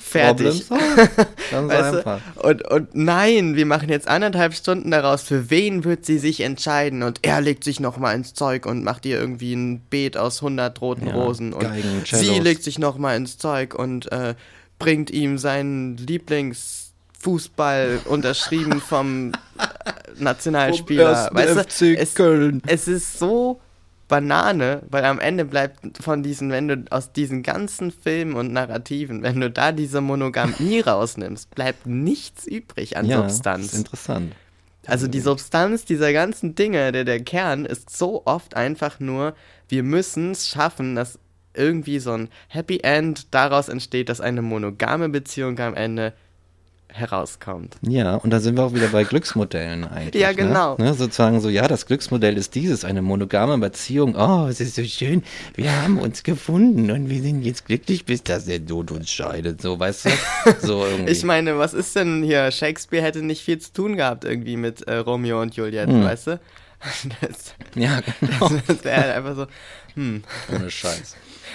Fertig. 0.00 0.68
weißt 0.70 2.04
du? 2.04 2.20
und, 2.42 2.68
und 2.68 2.94
nein, 2.94 3.54
wir 3.54 3.66
machen 3.66 3.88
jetzt 3.88 4.08
anderthalb 4.08 4.54
Stunden 4.54 4.90
daraus, 4.90 5.22
für 5.22 5.50
wen 5.50 5.84
wird 5.84 6.04
sie 6.04 6.18
sich 6.18 6.40
entscheiden? 6.40 7.04
Und 7.04 7.20
er 7.22 7.40
legt 7.40 7.62
sich 7.62 7.78
nochmal 7.78 8.16
ins 8.16 8.34
Zeug 8.34 8.66
und 8.66 8.82
macht 8.82 9.06
ihr 9.06 9.20
irgendwie 9.20 9.54
ein 9.54 9.80
Beet 9.88 10.16
aus 10.16 10.38
100 10.38 10.80
roten 10.80 11.06
ja, 11.06 11.14
Rosen. 11.14 11.52
Und 11.52 11.62
Geigen, 11.62 12.02
sie 12.04 12.40
legt 12.40 12.64
sich 12.64 12.80
nochmal 12.80 13.16
ins 13.16 13.38
Zeug 13.38 13.74
und 13.74 14.10
äh, 14.10 14.34
bringt 14.80 15.10
ihm 15.10 15.38
seinen 15.38 15.96
Lieblingsfußball 15.96 18.00
unterschrieben 18.06 18.80
vom 18.80 19.30
Nationalspieler. 20.18 21.30
Weißt 21.32 21.80
du, 21.80 21.96
es, 21.96 22.16
es 22.66 22.88
ist 22.88 23.20
so 23.20 23.60
Banane, 24.10 24.82
weil 24.90 25.04
am 25.04 25.18
Ende 25.20 25.46
bleibt 25.46 26.02
von 26.02 26.22
diesen, 26.22 26.50
wenn 26.50 26.68
du 26.68 26.84
aus 26.90 27.12
diesen 27.12 27.42
ganzen 27.42 27.92
Filmen 27.92 28.34
und 28.34 28.52
Narrativen, 28.52 29.22
wenn 29.22 29.40
du 29.40 29.50
da 29.50 29.72
diese 29.72 30.00
Monogamie 30.02 30.80
rausnimmst, 30.86 31.54
bleibt 31.54 31.86
nichts 31.86 32.46
übrig 32.46 32.96
an 32.96 33.06
ja, 33.06 33.16
Substanz. 33.22 33.66
Das 33.66 33.72
ist 33.72 33.78
interessant. 33.78 34.32
Also 34.86 35.06
die 35.06 35.20
Substanz 35.20 35.84
dieser 35.84 36.12
ganzen 36.12 36.54
Dinge, 36.56 36.90
der, 36.90 37.04
der 37.04 37.20
Kern 37.20 37.64
ist 37.64 37.96
so 37.96 38.22
oft 38.26 38.56
einfach 38.56 38.98
nur, 38.98 39.34
wir 39.68 39.84
müssen 39.84 40.32
es 40.32 40.48
schaffen, 40.48 40.96
dass 40.96 41.18
irgendwie 41.54 42.00
so 42.00 42.12
ein 42.12 42.28
Happy 42.48 42.80
End 42.80 43.32
daraus 43.32 43.68
entsteht, 43.68 44.08
dass 44.08 44.20
eine 44.20 44.42
monogame 44.42 45.08
Beziehung 45.08 45.58
am 45.60 45.74
Ende 45.74 46.14
herauskommt. 46.92 47.76
Ja, 47.82 48.16
und 48.16 48.30
da 48.30 48.40
sind 48.40 48.56
wir 48.56 48.64
auch 48.64 48.74
wieder 48.74 48.88
bei 48.88 49.04
Glücksmodellen 49.04 49.84
eigentlich. 49.88 50.20
ja, 50.20 50.30
ne? 50.30 50.34
genau. 50.34 50.76
Ne? 50.76 50.84
Ne? 50.84 50.94
Sozusagen 50.94 51.40
so, 51.40 51.48
ja, 51.48 51.68
das 51.68 51.86
Glücksmodell 51.86 52.36
ist 52.36 52.54
dieses, 52.54 52.84
eine 52.84 53.02
monogame 53.02 53.58
Beziehung. 53.58 54.14
Oh, 54.16 54.46
es 54.48 54.60
ist 54.60 54.74
so 54.74 54.84
schön, 54.84 55.22
wir 55.54 55.82
haben 55.82 55.98
uns 55.98 56.22
gefunden 56.22 56.90
und 56.90 57.08
wir 57.08 57.22
sind 57.22 57.42
jetzt 57.42 57.66
glücklich, 57.66 58.04
bis 58.04 58.22
dass 58.22 58.46
der 58.46 58.64
Tod 58.64 58.90
uns 58.90 59.10
scheidet. 59.10 59.62
So, 59.62 59.78
weißt 59.78 60.06
du? 60.06 60.10
So 60.60 60.84
irgendwie. 60.90 61.12
ich 61.12 61.24
meine, 61.24 61.58
was 61.58 61.74
ist 61.74 61.96
denn 61.96 62.22
hier? 62.22 62.50
Shakespeare 62.50 63.02
hätte 63.02 63.22
nicht 63.22 63.42
viel 63.42 63.58
zu 63.58 63.72
tun 63.72 63.96
gehabt 63.96 64.24
irgendwie 64.24 64.56
mit 64.56 64.82
äh, 64.82 64.96
Romeo 64.96 65.40
und 65.40 65.54
Juliet, 65.56 65.88
hm. 65.88 66.04
weißt 66.04 66.26
du? 66.28 66.40
Das, 67.20 67.54
ja, 67.74 68.00
genau. 68.00 68.48
Das, 68.48 68.64
das 68.66 68.84
wäre 68.84 69.02
halt 69.02 69.16
einfach 69.16 69.36
so, 69.36 69.46
hm. 69.94 70.22
Ohne 70.54 70.70
Scheiß. 70.70 71.14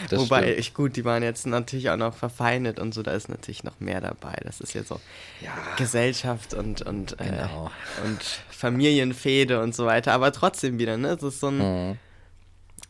Das 0.10 0.20
Wobei, 0.20 0.56
ich, 0.56 0.74
gut, 0.74 0.96
die 0.96 1.06
waren 1.06 1.24
jetzt 1.24 1.46
natürlich 1.46 1.90
auch 1.90 1.98
noch 1.98 2.16
verfeindet 2.16 2.80
und 2.80 2.94
so, 2.94 3.04
da 3.04 3.12
ist 3.12 3.30
natürlich 3.30 3.64
noch 3.64 3.80
mehr 3.80 4.02
dabei. 4.02 4.36
Das 4.44 4.62
ist 4.62 4.74
jetzt 4.74 4.90
so 4.90 5.00
ja. 5.42 5.52
Gesellschaft 5.78 6.54
und, 6.54 6.82
und, 6.82 7.20
äh, 7.20 7.26
genau. 7.26 7.72
äh, 8.04 8.08
und 8.08 8.22
Familienfehde 8.50 9.62
und 9.62 9.76
so 9.76 9.86
weiter. 9.86 10.14
Aber 10.14 10.32
trotzdem 10.32 10.80
wieder, 10.80 10.98
ne? 10.98 11.10
Es 11.10 11.24
ist 11.24 11.40
so 11.40 11.48
ein, 11.48 11.58
mhm. 11.58 11.98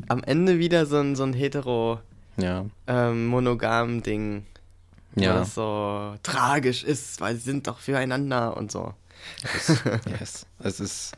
am 0.07 0.23
Ende 0.23 0.59
wieder 0.59 0.85
so 0.85 0.97
ein, 0.97 1.15
so 1.15 1.23
ein 1.23 1.33
hetero, 1.33 1.99
ja. 2.37 2.65
ähm, 2.87 3.27
monogam 3.27 4.03
Ding. 4.03 4.45
Ja. 5.15 5.39
Das 5.39 5.55
so 5.55 6.15
tragisch 6.23 6.83
ist, 6.83 7.21
weil 7.21 7.35
sie 7.35 7.41
sind 7.41 7.67
doch 7.67 7.79
füreinander 7.79 8.57
und 8.57 8.71
so. 8.71 8.93
Yes. 9.53 9.83
yes. 10.19 10.45
Es 10.59 10.79
ist 10.79 11.13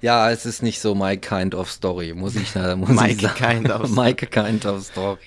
ja, 0.00 0.30
es 0.30 0.46
ist 0.46 0.62
nicht 0.62 0.80
so 0.80 0.94
my 0.94 1.16
kind 1.16 1.54
of 1.54 1.70
story, 1.70 2.14
muss 2.14 2.34
ich, 2.36 2.54
muss 2.54 2.88
Mike 2.88 3.12
ich 3.12 3.20
sagen. 3.20 3.64
Kind 3.64 3.70
of 3.70 3.90
Mike 3.96 4.26
kind 4.26 4.64
of 4.66 4.84
story. 4.84 5.18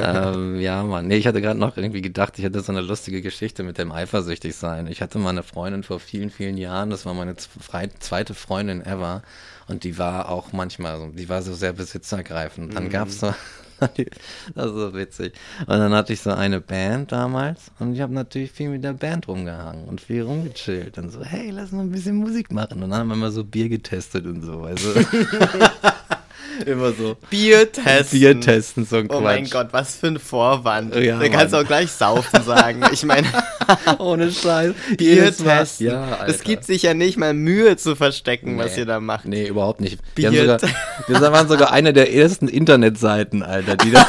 ähm, 0.00 0.60
ja, 0.60 0.82
Mann. 0.82 1.06
Nee, 1.06 1.16
ich 1.16 1.26
hatte 1.26 1.40
gerade 1.40 1.58
noch 1.58 1.76
irgendwie 1.76 2.02
gedacht, 2.02 2.38
ich 2.38 2.44
hätte 2.44 2.60
so 2.60 2.72
eine 2.72 2.80
lustige 2.80 3.20
Geschichte 3.22 3.62
mit 3.62 3.78
dem 3.78 3.92
eifersüchtig 3.92 4.56
sein. 4.56 4.86
Ich 4.86 5.02
hatte 5.02 5.18
mal 5.18 5.30
eine 5.30 5.42
Freundin 5.42 5.82
vor 5.82 6.00
vielen, 6.00 6.30
vielen 6.30 6.56
Jahren, 6.56 6.90
das 6.90 7.04
war 7.06 7.14
meine 7.14 7.36
zweite 7.36 8.34
Freundin 8.34 8.84
ever. 8.84 9.22
Und 9.68 9.84
die 9.84 9.98
war 9.98 10.30
auch 10.30 10.52
manchmal 10.52 10.98
so, 10.98 11.06
die 11.08 11.28
war 11.28 11.42
so 11.42 11.52
sehr 11.52 11.74
besitzergreifend. 11.74 12.74
Dann 12.74 12.84
mhm. 12.84 12.90
gab 12.90 13.08
es 13.08 13.20
so 13.20 13.34
das 14.54 14.66
ist 14.66 14.74
so 14.74 14.94
witzig. 14.94 15.32
Und 15.60 15.78
dann 15.78 15.92
hatte 15.92 16.12
ich 16.12 16.20
so 16.20 16.30
eine 16.30 16.60
Band 16.60 17.12
damals 17.12 17.70
und 17.78 17.94
ich 17.94 18.00
habe 18.00 18.12
natürlich 18.12 18.50
viel 18.52 18.70
mit 18.70 18.84
der 18.84 18.92
Band 18.92 19.28
rumgehangen 19.28 19.84
und 19.84 20.00
viel 20.00 20.22
rumgechillt 20.22 20.98
und 20.98 21.10
so, 21.10 21.22
hey, 21.24 21.50
lass 21.50 21.72
mal 21.72 21.82
ein 21.82 21.90
bisschen 21.90 22.16
Musik 22.16 22.52
machen. 22.52 22.82
Und 22.82 22.90
dann 22.90 23.00
haben 23.00 23.08
wir 23.08 23.16
mal 23.16 23.30
so 23.30 23.44
Bier 23.44 23.68
getestet 23.68 24.26
und 24.26 24.42
so, 24.42 24.62
weißt 24.62 24.84
du. 24.84 25.04
Immer 26.66 26.92
so. 26.92 27.16
Bier 27.30 27.70
testen. 27.70 28.18
Bier 28.18 28.40
testen, 28.40 28.86
so 28.86 28.96
ein 28.96 29.10
Oh 29.10 29.20
mein 29.20 29.48
Gott, 29.48 29.68
was 29.72 29.96
für 29.96 30.08
ein 30.08 30.18
Vorwand. 30.18 30.94
Ja, 30.94 31.18
da 31.18 31.28
kannst 31.28 31.54
du 31.54 31.58
auch 31.58 31.66
gleich 31.66 31.90
saufen 31.90 32.42
sagen. 32.42 32.82
Ich 32.92 33.04
meine. 33.04 33.26
Ohne 33.98 34.30
Scheiß. 34.32 34.74
Bier 34.96 35.34
testen. 35.36 35.86
Ja, 35.86 36.24
Es 36.26 36.42
gibt 36.42 36.64
sich 36.64 36.82
ja 36.82 36.94
nicht 36.94 37.16
mal 37.16 37.34
Mühe 37.34 37.76
zu 37.76 37.96
verstecken, 37.96 38.56
nee. 38.56 38.64
was 38.64 38.76
ihr 38.76 38.86
da 38.86 39.00
macht. 39.00 39.26
Nee, 39.26 39.46
überhaupt 39.46 39.80
nicht. 39.80 39.98
Bier 40.14 40.32
wir, 40.32 40.40
sogar, 40.42 40.60
wir 41.06 41.20
waren 41.32 41.48
sogar 41.48 41.72
eine 41.72 41.92
der 41.92 42.12
ersten 42.14 42.48
Internetseiten, 42.48 43.42
Alter, 43.42 43.76
die 43.76 43.90
das 43.90 44.06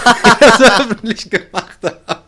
öffentlich 0.61 1.29
gemacht 1.29 1.79
haben. 1.83 2.18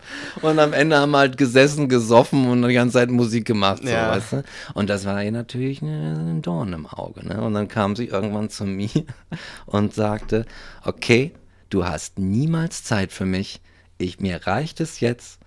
Und 0.42 0.60
am 0.60 0.74
Ende 0.74 0.98
haben 0.98 1.12
wir 1.12 1.20
halt 1.20 1.38
gesessen, 1.38 1.90
gesoffen 1.90 2.48
und 2.48 2.68
die 2.68 2.74
ganze 2.74 2.94
Zeit 2.94 3.10
Musik 3.10 3.46
gemacht, 3.46 3.82
so, 3.84 3.90
ja. 3.90 4.10
weißt 4.10 4.34
du? 4.34 4.44
Und 4.74 4.90
das 4.90 5.06
war 5.06 5.24
ihr 5.24 5.32
natürlich 5.32 5.82
ein 5.82 6.42
Dorn 6.42 6.74
im 6.74 6.88
Auge, 6.88 7.26
ne? 7.28 7.42
Und 7.42 7.54
dann 7.54 7.68
kam 7.68 7.96
sie 7.96 8.06
irgendwann 8.06 8.50
zu 8.50 8.66
mir 8.66 8.90
und 9.66 9.94
sagte, 9.94 10.46
okay, 10.84 11.34
du 11.70 11.86
hast 11.86 12.20
niemals 12.20 12.84
Zeit 12.84 13.12
für 13.12 13.26
mich. 13.26 13.62
Ich, 13.98 14.20
mir 14.20 14.48
reicht 14.48 14.80
es 14.80 15.00
jetzt. 15.00 15.40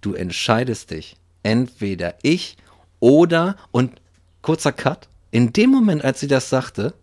Du 0.00 0.14
entscheidest 0.14 0.90
dich. 0.90 1.16
Entweder 1.42 2.14
ich 2.22 2.56
oder, 3.00 3.56
und 3.70 4.00
kurzer 4.42 4.72
Cut, 4.72 5.08
in 5.30 5.52
dem 5.52 5.70
Moment, 5.70 6.04
als 6.04 6.20
sie 6.20 6.28
das 6.28 6.48
sagte, 6.48 6.94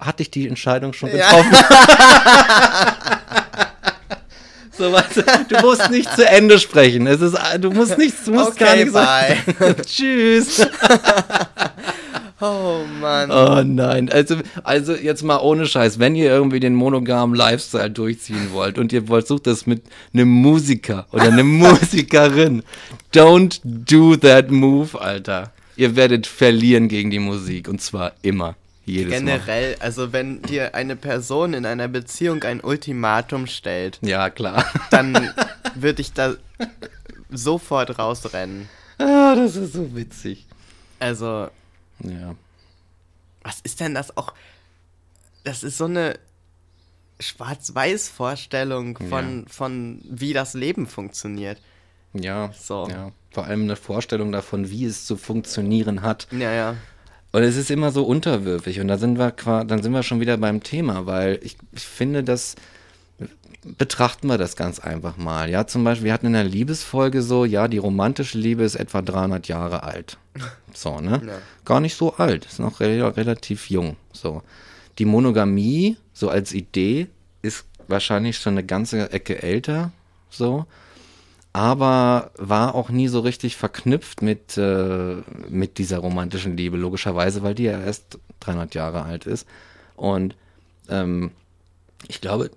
hatte 0.00 0.22
ich 0.22 0.30
die 0.30 0.46
Entscheidung 0.46 0.92
schon 0.92 1.10
getroffen. 1.10 1.52
Ja. 1.52 3.16
So, 4.80 4.90
weißt 4.90 5.16
du, 5.18 5.22
du 5.46 5.60
musst 5.60 5.90
nicht 5.90 6.10
zu 6.16 6.26
Ende 6.26 6.58
sprechen. 6.58 7.06
Es 7.06 7.20
ist, 7.20 7.36
du 7.60 7.70
musst 7.70 7.98
nichts, 7.98 8.24
du 8.24 8.32
musst 8.32 8.52
okay, 8.52 8.64
gar 8.64 8.76
nicht 8.76 8.92
sagen. 8.92 9.76
Tschüss. 9.86 10.66
Oh 12.42 12.84
Mann. 13.02 13.30
Oh 13.30 13.62
nein. 13.62 14.08
Also, 14.10 14.36
also 14.64 14.94
jetzt 14.94 15.22
mal 15.22 15.40
ohne 15.40 15.66
Scheiß, 15.66 15.98
wenn 15.98 16.14
ihr 16.14 16.30
irgendwie 16.30 16.58
den 16.58 16.74
monogamen 16.74 17.36
Lifestyle 17.36 17.90
durchziehen 17.90 18.52
wollt 18.52 18.78
und 18.78 18.94
ihr 18.94 19.08
wollt, 19.08 19.26
sucht 19.26 19.46
das 19.46 19.66
mit 19.66 19.82
einem 20.14 20.30
Musiker 20.30 21.06
oder 21.12 21.24
einer 21.24 21.42
Musikerin, 21.44 22.62
don't 23.12 23.60
do 23.62 24.16
that 24.16 24.50
move, 24.50 24.98
Alter. 24.98 25.52
Ihr 25.76 25.96
werdet 25.96 26.26
verlieren 26.26 26.88
gegen 26.88 27.10
die 27.10 27.18
Musik 27.18 27.68
und 27.68 27.82
zwar 27.82 28.12
immer. 28.22 28.56
Jedes 28.90 29.12
Generell, 29.12 29.76
Mal. 29.76 29.82
also 29.84 30.12
wenn 30.12 30.42
dir 30.42 30.74
eine 30.74 30.96
Person 30.96 31.54
in 31.54 31.64
einer 31.64 31.88
Beziehung 31.88 32.42
ein 32.42 32.60
Ultimatum 32.60 33.46
stellt, 33.46 33.98
ja 34.02 34.30
klar, 34.30 34.64
dann 34.90 35.30
würde 35.74 36.02
ich 36.02 36.12
da 36.12 36.34
sofort 37.30 37.98
rausrennen. 37.98 38.68
Ah, 38.98 39.34
das 39.34 39.56
ist 39.56 39.72
so 39.72 39.94
witzig. 39.94 40.46
Also, 40.98 41.48
ja. 42.00 42.34
Was 43.42 43.60
ist 43.62 43.80
denn 43.80 43.94
das 43.94 44.16
auch? 44.16 44.34
Das 45.44 45.62
ist 45.62 45.78
so 45.78 45.86
eine 45.86 46.18
Schwarz-Weiß-Vorstellung 47.20 48.98
von, 48.98 49.40
ja. 49.40 49.44
von 49.48 50.02
wie 50.04 50.32
das 50.32 50.54
Leben 50.54 50.86
funktioniert. 50.86 51.60
Ja, 52.12 52.52
so. 52.52 52.88
ja. 52.90 53.12
Vor 53.30 53.44
allem 53.44 53.62
eine 53.62 53.76
Vorstellung 53.76 54.32
davon, 54.32 54.70
wie 54.70 54.84
es 54.84 55.06
zu 55.06 55.16
funktionieren 55.16 56.02
hat. 56.02 56.26
Ja, 56.32 56.52
ja. 56.52 56.76
Und 57.32 57.42
es 57.42 57.56
ist 57.56 57.70
immer 57.70 57.92
so 57.92 58.04
unterwürfig 58.04 58.80
und 58.80 58.88
da 58.88 58.98
sind 58.98 59.18
wir 59.18 59.30
dann 59.64 59.82
sind 59.82 59.92
wir 59.92 60.02
schon 60.02 60.20
wieder 60.20 60.36
beim 60.36 60.62
Thema, 60.62 61.06
weil 61.06 61.38
ich, 61.42 61.56
ich 61.72 61.84
finde, 61.84 62.24
dass 62.24 62.56
betrachten 63.64 64.26
wir 64.26 64.38
das 64.38 64.56
ganz 64.56 64.78
einfach 64.78 65.16
mal. 65.16 65.50
Ja, 65.50 65.66
zum 65.66 65.84
Beispiel, 65.84 66.06
wir 66.06 66.12
hatten 66.12 66.26
in 66.26 66.32
der 66.32 66.44
Liebesfolge 66.44 67.22
so, 67.22 67.44
ja, 67.44 67.68
die 67.68 67.78
romantische 67.78 68.38
Liebe 68.38 68.62
ist 68.62 68.74
etwa 68.74 69.02
300 69.02 69.48
Jahre 69.48 69.82
alt. 69.82 70.18
So, 70.72 71.00
ne? 71.00 71.20
Ja. 71.26 71.38
Gar 71.64 71.80
nicht 71.80 71.96
so 71.96 72.14
alt, 72.14 72.46
ist 72.46 72.60
noch 72.60 72.78
re 72.78 73.16
relativ 73.16 73.70
jung. 73.70 73.96
So. 74.12 74.42
Die 74.98 75.04
Monogamie, 75.04 75.96
so 76.12 76.28
als 76.28 76.52
Idee, 76.52 77.08
ist 77.42 77.64
wahrscheinlich 77.88 78.38
schon 78.38 78.54
eine 78.54 78.64
ganze 78.64 79.12
Ecke 79.12 79.42
älter. 79.42 79.90
So 80.30 80.66
aber 81.52 82.30
war 82.36 82.74
auch 82.74 82.90
nie 82.90 83.08
so 83.08 83.20
richtig 83.20 83.56
verknüpft 83.56 84.22
mit, 84.22 84.56
äh, 84.56 85.16
mit 85.48 85.78
dieser 85.78 85.98
romantischen 85.98 86.56
Liebe, 86.56 86.76
logischerweise, 86.76 87.42
weil 87.42 87.54
die 87.54 87.64
ja 87.64 87.80
erst 87.80 88.18
300 88.40 88.74
Jahre 88.74 89.02
alt 89.02 89.26
ist. 89.26 89.46
Und 89.96 90.36
ähm, 90.88 91.32
ich 92.08 92.20
glaube, 92.20 92.50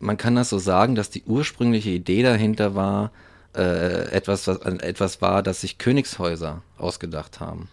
man 0.00 0.16
kann 0.16 0.34
das 0.34 0.50
so 0.50 0.58
sagen, 0.58 0.94
dass 0.94 1.10
die 1.10 1.22
ursprüngliche 1.24 1.90
Idee 1.90 2.22
dahinter 2.22 2.74
war, 2.74 3.12
äh, 3.54 4.10
etwas, 4.10 4.46
was, 4.48 4.58
etwas 4.58 5.22
war, 5.22 5.42
das 5.42 5.60
sich 5.60 5.78
Königshäuser 5.78 6.62
ausgedacht 6.78 7.40
haben. 7.40 7.68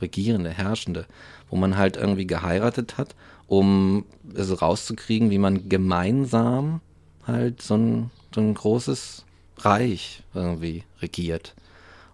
Regierende, 0.00 0.50
Herrschende, 0.50 1.06
wo 1.50 1.56
man 1.56 1.76
halt 1.76 1.96
irgendwie 1.96 2.26
geheiratet 2.26 2.98
hat, 2.98 3.14
um 3.46 4.04
es 4.34 4.60
rauszukriegen, 4.60 5.30
wie 5.30 5.38
man 5.38 5.68
gemeinsam 5.68 6.80
halt 7.26 7.62
so 7.62 7.76
ein, 7.76 8.10
so 8.34 8.40
ein 8.40 8.54
großes 8.54 9.24
Reich 9.58 10.22
irgendwie 10.34 10.84
regiert. 11.00 11.54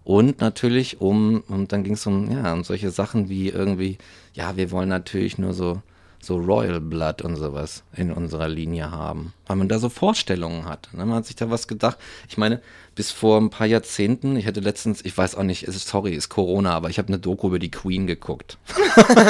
Und 0.03 0.41
natürlich 0.41 0.99
um, 0.99 1.43
und 1.47 1.71
dann 1.71 1.83
ging 1.83 1.93
es 1.93 2.05
um, 2.07 2.31
ja, 2.31 2.53
um 2.53 2.63
solche 2.63 2.89
Sachen 2.89 3.29
wie 3.29 3.49
irgendwie, 3.49 3.97
ja, 4.33 4.57
wir 4.57 4.71
wollen 4.71 4.89
natürlich 4.89 5.37
nur 5.37 5.53
so, 5.53 5.81
so 6.21 6.37
Royal 6.37 6.79
Blood 6.79 7.21
und 7.23 7.35
sowas 7.35 7.83
in 7.95 8.11
unserer 8.11 8.47
Linie 8.47 8.91
haben. 8.91 9.33
Weil 9.47 9.57
man 9.57 9.67
da 9.67 9.79
so 9.79 9.89
Vorstellungen 9.89 10.65
hat. 10.65 10.89
Ne? 10.93 11.05
Man 11.05 11.15
hat 11.15 11.25
sich 11.25 11.35
da 11.35 11.49
was 11.49 11.67
gedacht. 11.67 11.97
Ich 12.29 12.37
meine, 12.37 12.61
bis 12.95 13.11
vor 13.11 13.39
ein 13.39 13.49
paar 13.49 13.67
Jahrzehnten, 13.67 14.35
ich 14.35 14.45
hatte 14.45 14.59
letztens, 14.59 15.03
ich 15.03 15.17
weiß 15.17 15.35
auch 15.35 15.43
nicht, 15.43 15.63
ist, 15.63 15.87
sorry, 15.87 16.13
ist 16.13 16.29
Corona, 16.29 16.73
aber 16.73 16.89
ich 16.89 16.99
habe 16.99 17.07
eine 17.07 17.19
Doku 17.19 17.47
über 17.47 17.59
die 17.59 17.71
Queen 17.71 18.05
geguckt. 18.05 18.57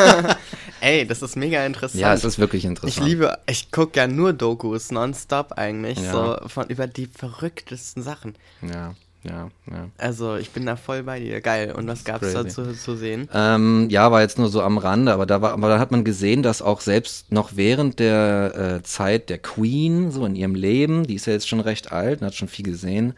Ey, 0.81 1.07
das 1.07 1.21
ist 1.21 1.35
mega 1.37 1.65
interessant. 1.65 2.01
Ja, 2.01 2.13
es 2.13 2.23
ist 2.23 2.39
wirklich 2.39 2.65
interessant. 2.65 2.97
Ich 2.97 3.03
liebe, 3.03 3.37
ich 3.47 3.71
gucke 3.71 3.99
ja 3.99 4.07
nur 4.07 4.33
Dokus 4.33 4.91
nonstop 4.91 5.53
eigentlich, 5.53 5.99
ja. 5.99 6.11
so 6.11 6.49
von 6.49 6.67
über 6.69 6.87
die 6.87 7.07
verrücktesten 7.07 8.03
Sachen. 8.03 8.35
Ja. 8.61 8.95
Ja, 9.24 9.49
ja. 9.69 9.89
Also 9.97 10.36
ich 10.38 10.49
bin 10.49 10.65
da 10.65 10.76
voll 10.76 11.03
bei 11.03 11.19
dir. 11.19 11.41
Geil. 11.41 11.74
Und 11.74 11.88
was 11.88 12.03
gab 12.03 12.24
es 12.24 12.34
da 12.34 12.47
zu, 12.47 12.74
zu 12.74 12.95
sehen? 12.95 13.30
Ähm, 13.34 13.88
ja, 13.89 14.11
war 14.11 14.22
jetzt 14.22 14.39
nur 14.39 14.49
so 14.49 14.63
am 14.63 14.80
Rande, 14.80 15.13
aber 15.13 15.28
da 15.28 15.41
war, 15.41 15.53
aber 15.53 15.69
da 15.69 15.80
hat 15.80 15.91
man 15.91 16.03
gesehen, 16.03 16.41
dass 16.41 16.61
auch 16.61 16.82
selbst 16.82 17.32
noch 17.32 17.51
während 17.55 17.99
der 17.99 18.80
äh, 18.80 18.84
Zeit 18.84 19.30
der 19.30 19.38
Queen, 19.38 20.11
so 20.11 20.26
in 20.26 20.36
ihrem 20.36 20.55
Leben, 20.55 21.05
die 21.05 21.15
ist 21.15 21.28
ja 21.28 21.34
jetzt 21.34 21.47
schon 21.47 21.59
recht 21.59 21.91
alt 21.91 22.22
und 22.22 22.28
hat 22.28 22.36
schon 22.36 22.47
viel 22.47 22.65
gesehen, 22.65 23.13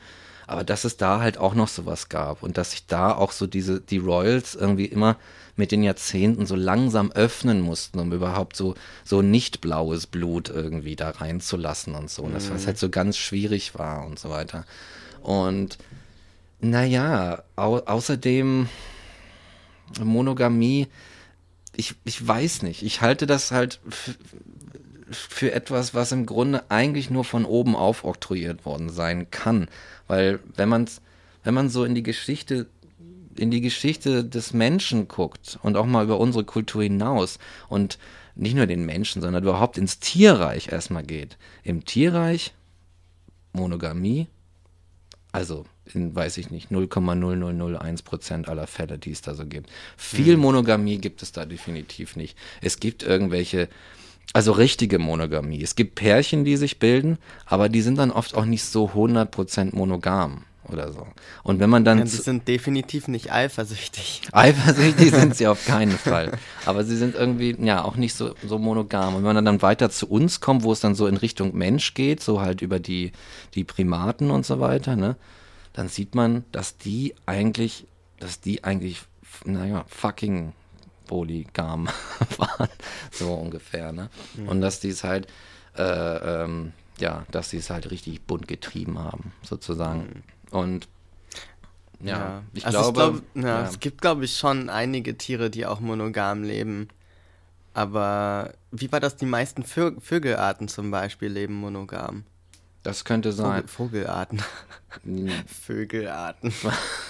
aber 0.45 0.65
dass 0.65 0.83
es 0.83 0.97
da 0.97 1.21
halt 1.21 1.37
auch 1.37 1.55
noch 1.55 1.69
sowas 1.69 2.09
gab 2.09 2.43
und 2.43 2.57
dass 2.57 2.71
sich 2.71 2.85
da 2.85 3.13
auch 3.13 3.31
so 3.31 3.47
diese, 3.47 3.79
die 3.79 3.97
Royals 3.97 4.55
irgendwie 4.55 4.85
immer 4.85 5.15
mit 5.55 5.71
den 5.71 5.83
Jahrzehnten 5.83 6.45
so 6.45 6.55
langsam 6.55 7.11
öffnen 7.11 7.61
mussten, 7.61 7.99
um 7.99 8.11
überhaupt 8.11 8.55
so, 8.55 8.75
so 9.05 9.21
nicht 9.21 9.61
blaues 9.61 10.07
Blut 10.07 10.49
irgendwie 10.49 10.95
da 10.95 11.11
reinzulassen 11.11 11.95
und 11.95 12.09
so. 12.09 12.23
Und 12.23 12.33
das, 12.33 12.49
was 12.49 12.63
mhm. 12.63 12.67
halt 12.67 12.77
so 12.79 12.89
ganz 12.89 13.17
schwierig 13.17 13.77
war 13.77 14.05
und 14.05 14.17
so 14.19 14.29
weiter. 14.29 14.65
Und 15.23 15.77
naja, 16.59 17.43
au 17.55 17.77
außerdem 17.77 18.67
Monogamie, 20.01 20.87
ich, 21.75 21.95
ich 22.03 22.25
weiß 22.25 22.61
nicht. 22.63 22.83
Ich 22.83 23.01
halte 23.01 23.25
das 23.25 23.51
halt 23.51 23.79
für 25.11 25.51
etwas, 25.51 25.93
was 25.93 26.11
im 26.11 26.25
Grunde 26.25 26.69
eigentlich 26.69 27.09
nur 27.09 27.23
von 27.23 27.45
oben 27.45 27.75
auf 27.75 28.03
oktroyiert 28.03 28.65
worden 28.65 28.89
sein 28.89 29.31
kann. 29.31 29.67
Weil 30.07 30.39
wenn 30.55 30.69
man 30.69 30.87
wenn 31.43 31.53
man 31.53 31.69
so 31.69 31.83
in 31.83 31.95
die 31.95 32.03
Geschichte 32.03 32.67
in 33.35 33.49
die 33.49 33.61
Geschichte 33.61 34.23
des 34.23 34.53
Menschen 34.53 35.07
guckt 35.07 35.57
und 35.63 35.75
auch 35.75 35.87
mal 35.87 36.03
über 36.03 36.19
unsere 36.19 36.43
Kultur 36.43 36.83
hinaus 36.83 37.39
und 37.67 37.97
nicht 38.35 38.55
nur 38.55 38.67
den 38.67 38.85
Menschen, 38.85 39.21
sondern 39.21 39.43
überhaupt 39.43 39.77
ins 39.77 39.99
Tierreich 39.99 40.71
erstmal 40.71 41.03
geht. 41.03 41.37
Im 41.63 41.83
Tierreich 41.83 42.53
Monogamie, 43.53 44.27
also 45.33 45.65
in, 45.93 46.15
weiß 46.15 46.37
ich 46.37 46.51
nicht, 46.51 46.71
0,0001 46.71 48.03
Prozent 48.05 48.47
aller 48.47 48.67
Fälle, 48.67 48.97
die 48.97 49.11
es 49.11 49.21
da 49.21 49.33
so 49.33 49.45
gibt. 49.45 49.69
Viel 49.97 50.37
mhm. 50.37 50.43
Monogamie 50.43 50.99
gibt 50.99 51.21
es 51.21 51.33
da 51.33 51.45
definitiv 51.45 52.15
nicht. 52.15 52.37
Es 52.61 52.79
gibt 52.79 53.03
irgendwelche, 53.03 53.67
also 54.31 54.53
richtige 54.53 54.99
Monogamie. 54.99 55.61
Es 55.61 55.75
gibt 55.75 55.95
Pärchen, 55.95 56.45
die 56.45 56.55
sich 56.55 56.79
bilden, 56.79 57.17
aber 57.45 57.67
die 57.67 57.81
sind 57.81 57.97
dann 57.97 58.11
oft 58.11 58.35
auch 58.35 58.45
nicht 58.45 58.63
so 58.63 58.89
100 58.89 59.29
Prozent 59.29 59.73
monogam 59.73 60.45
oder 60.71 60.91
so. 60.91 61.07
Und 61.43 61.59
wenn 61.59 61.69
man 61.69 61.83
dann. 61.83 61.99
Ja, 61.99 62.05
sie 62.05 62.17
sind 62.17 62.47
definitiv 62.47 63.07
nicht 63.07 63.31
eifersüchtig. 63.31 64.21
Eifersüchtig 64.31 65.11
sind 65.11 65.35
sie 65.35 65.47
auf 65.47 65.65
keinen 65.65 65.97
Fall. 65.97 66.37
Aber 66.65 66.83
sie 66.83 66.95
sind 66.95 67.15
irgendwie, 67.15 67.55
ja, 67.59 67.83
auch 67.83 67.95
nicht 67.95 68.13
so, 68.13 68.35
so 68.47 68.57
monogam. 68.59 69.15
Und 69.15 69.23
wenn 69.23 69.35
man 69.35 69.45
dann 69.45 69.61
weiter 69.61 69.89
zu 69.89 70.09
uns 70.09 70.39
kommt, 70.39 70.63
wo 70.63 70.71
es 70.71 70.79
dann 70.79 70.95
so 70.95 71.07
in 71.07 71.17
Richtung 71.17 71.55
Mensch 71.55 71.93
geht, 71.93 72.21
so 72.21 72.41
halt 72.41 72.61
über 72.61 72.79
die, 72.79 73.11
die 73.55 73.63
Primaten 73.63 74.31
und 74.31 74.45
so 74.45 74.59
weiter, 74.59 74.95
ne, 74.95 75.15
dann 75.73 75.89
sieht 75.89 76.15
man, 76.15 76.45
dass 76.51 76.77
die 76.77 77.15
eigentlich, 77.25 77.87
dass 78.19 78.39
die 78.39 78.63
eigentlich, 78.63 79.01
naja, 79.45 79.85
fucking 79.87 80.53
polygam 81.07 81.87
waren, 82.37 82.69
so 83.11 83.33
ungefähr, 83.33 83.91
ne? 83.91 84.09
Mhm. 84.35 84.47
Und 84.47 84.61
dass 84.61 84.79
die 84.79 84.89
es 84.89 85.03
halt, 85.03 85.27
äh, 85.77 86.43
ähm, 86.43 86.73
ja, 86.99 87.25
dass 87.31 87.49
sie 87.49 87.57
es 87.57 87.69
halt 87.69 87.91
richtig 87.91 88.21
bunt 88.21 88.47
getrieben 88.47 88.99
haben, 88.99 89.33
sozusagen. 89.41 90.01
Mhm. 90.01 90.23
Und 90.53 90.87
ja, 91.99 92.17
ja, 92.17 92.43
ich 92.53 92.65
also 92.65 92.91
glaube. 92.91 93.17
Ich 93.17 93.33
glaub, 93.33 93.45
ja, 93.45 93.61
ja. 93.61 93.67
Es 93.67 93.79
gibt, 93.79 94.01
glaube 94.01 94.25
ich, 94.25 94.37
schon 94.37 94.69
einige 94.69 95.17
Tiere, 95.17 95.49
die 95.49 95.65
auch 95.65 95.79
monogam 95.79 96.43
leben. 96.43 96.89
Aber 97.73 98.53
wie 98.71 98.91
war 98.91 98.99
das? 98.99 99.15
Die 99.15 99.25
meisten 99.25 99.63
Vö 99.63 99.99
Vögelarten 99.99 100.67
zum 100.67 100.91
Beispiel 100.91 101.29
leben 101.29 101.55
monogam. 101.55 102.23
Das 102.83 103.05
könnte 103.05 103.31
sein. 103.31 103.65
Vogel, 103.67 104.03
Vogelarten. 104.03 104.43
Vögelarten. 105.47 106.53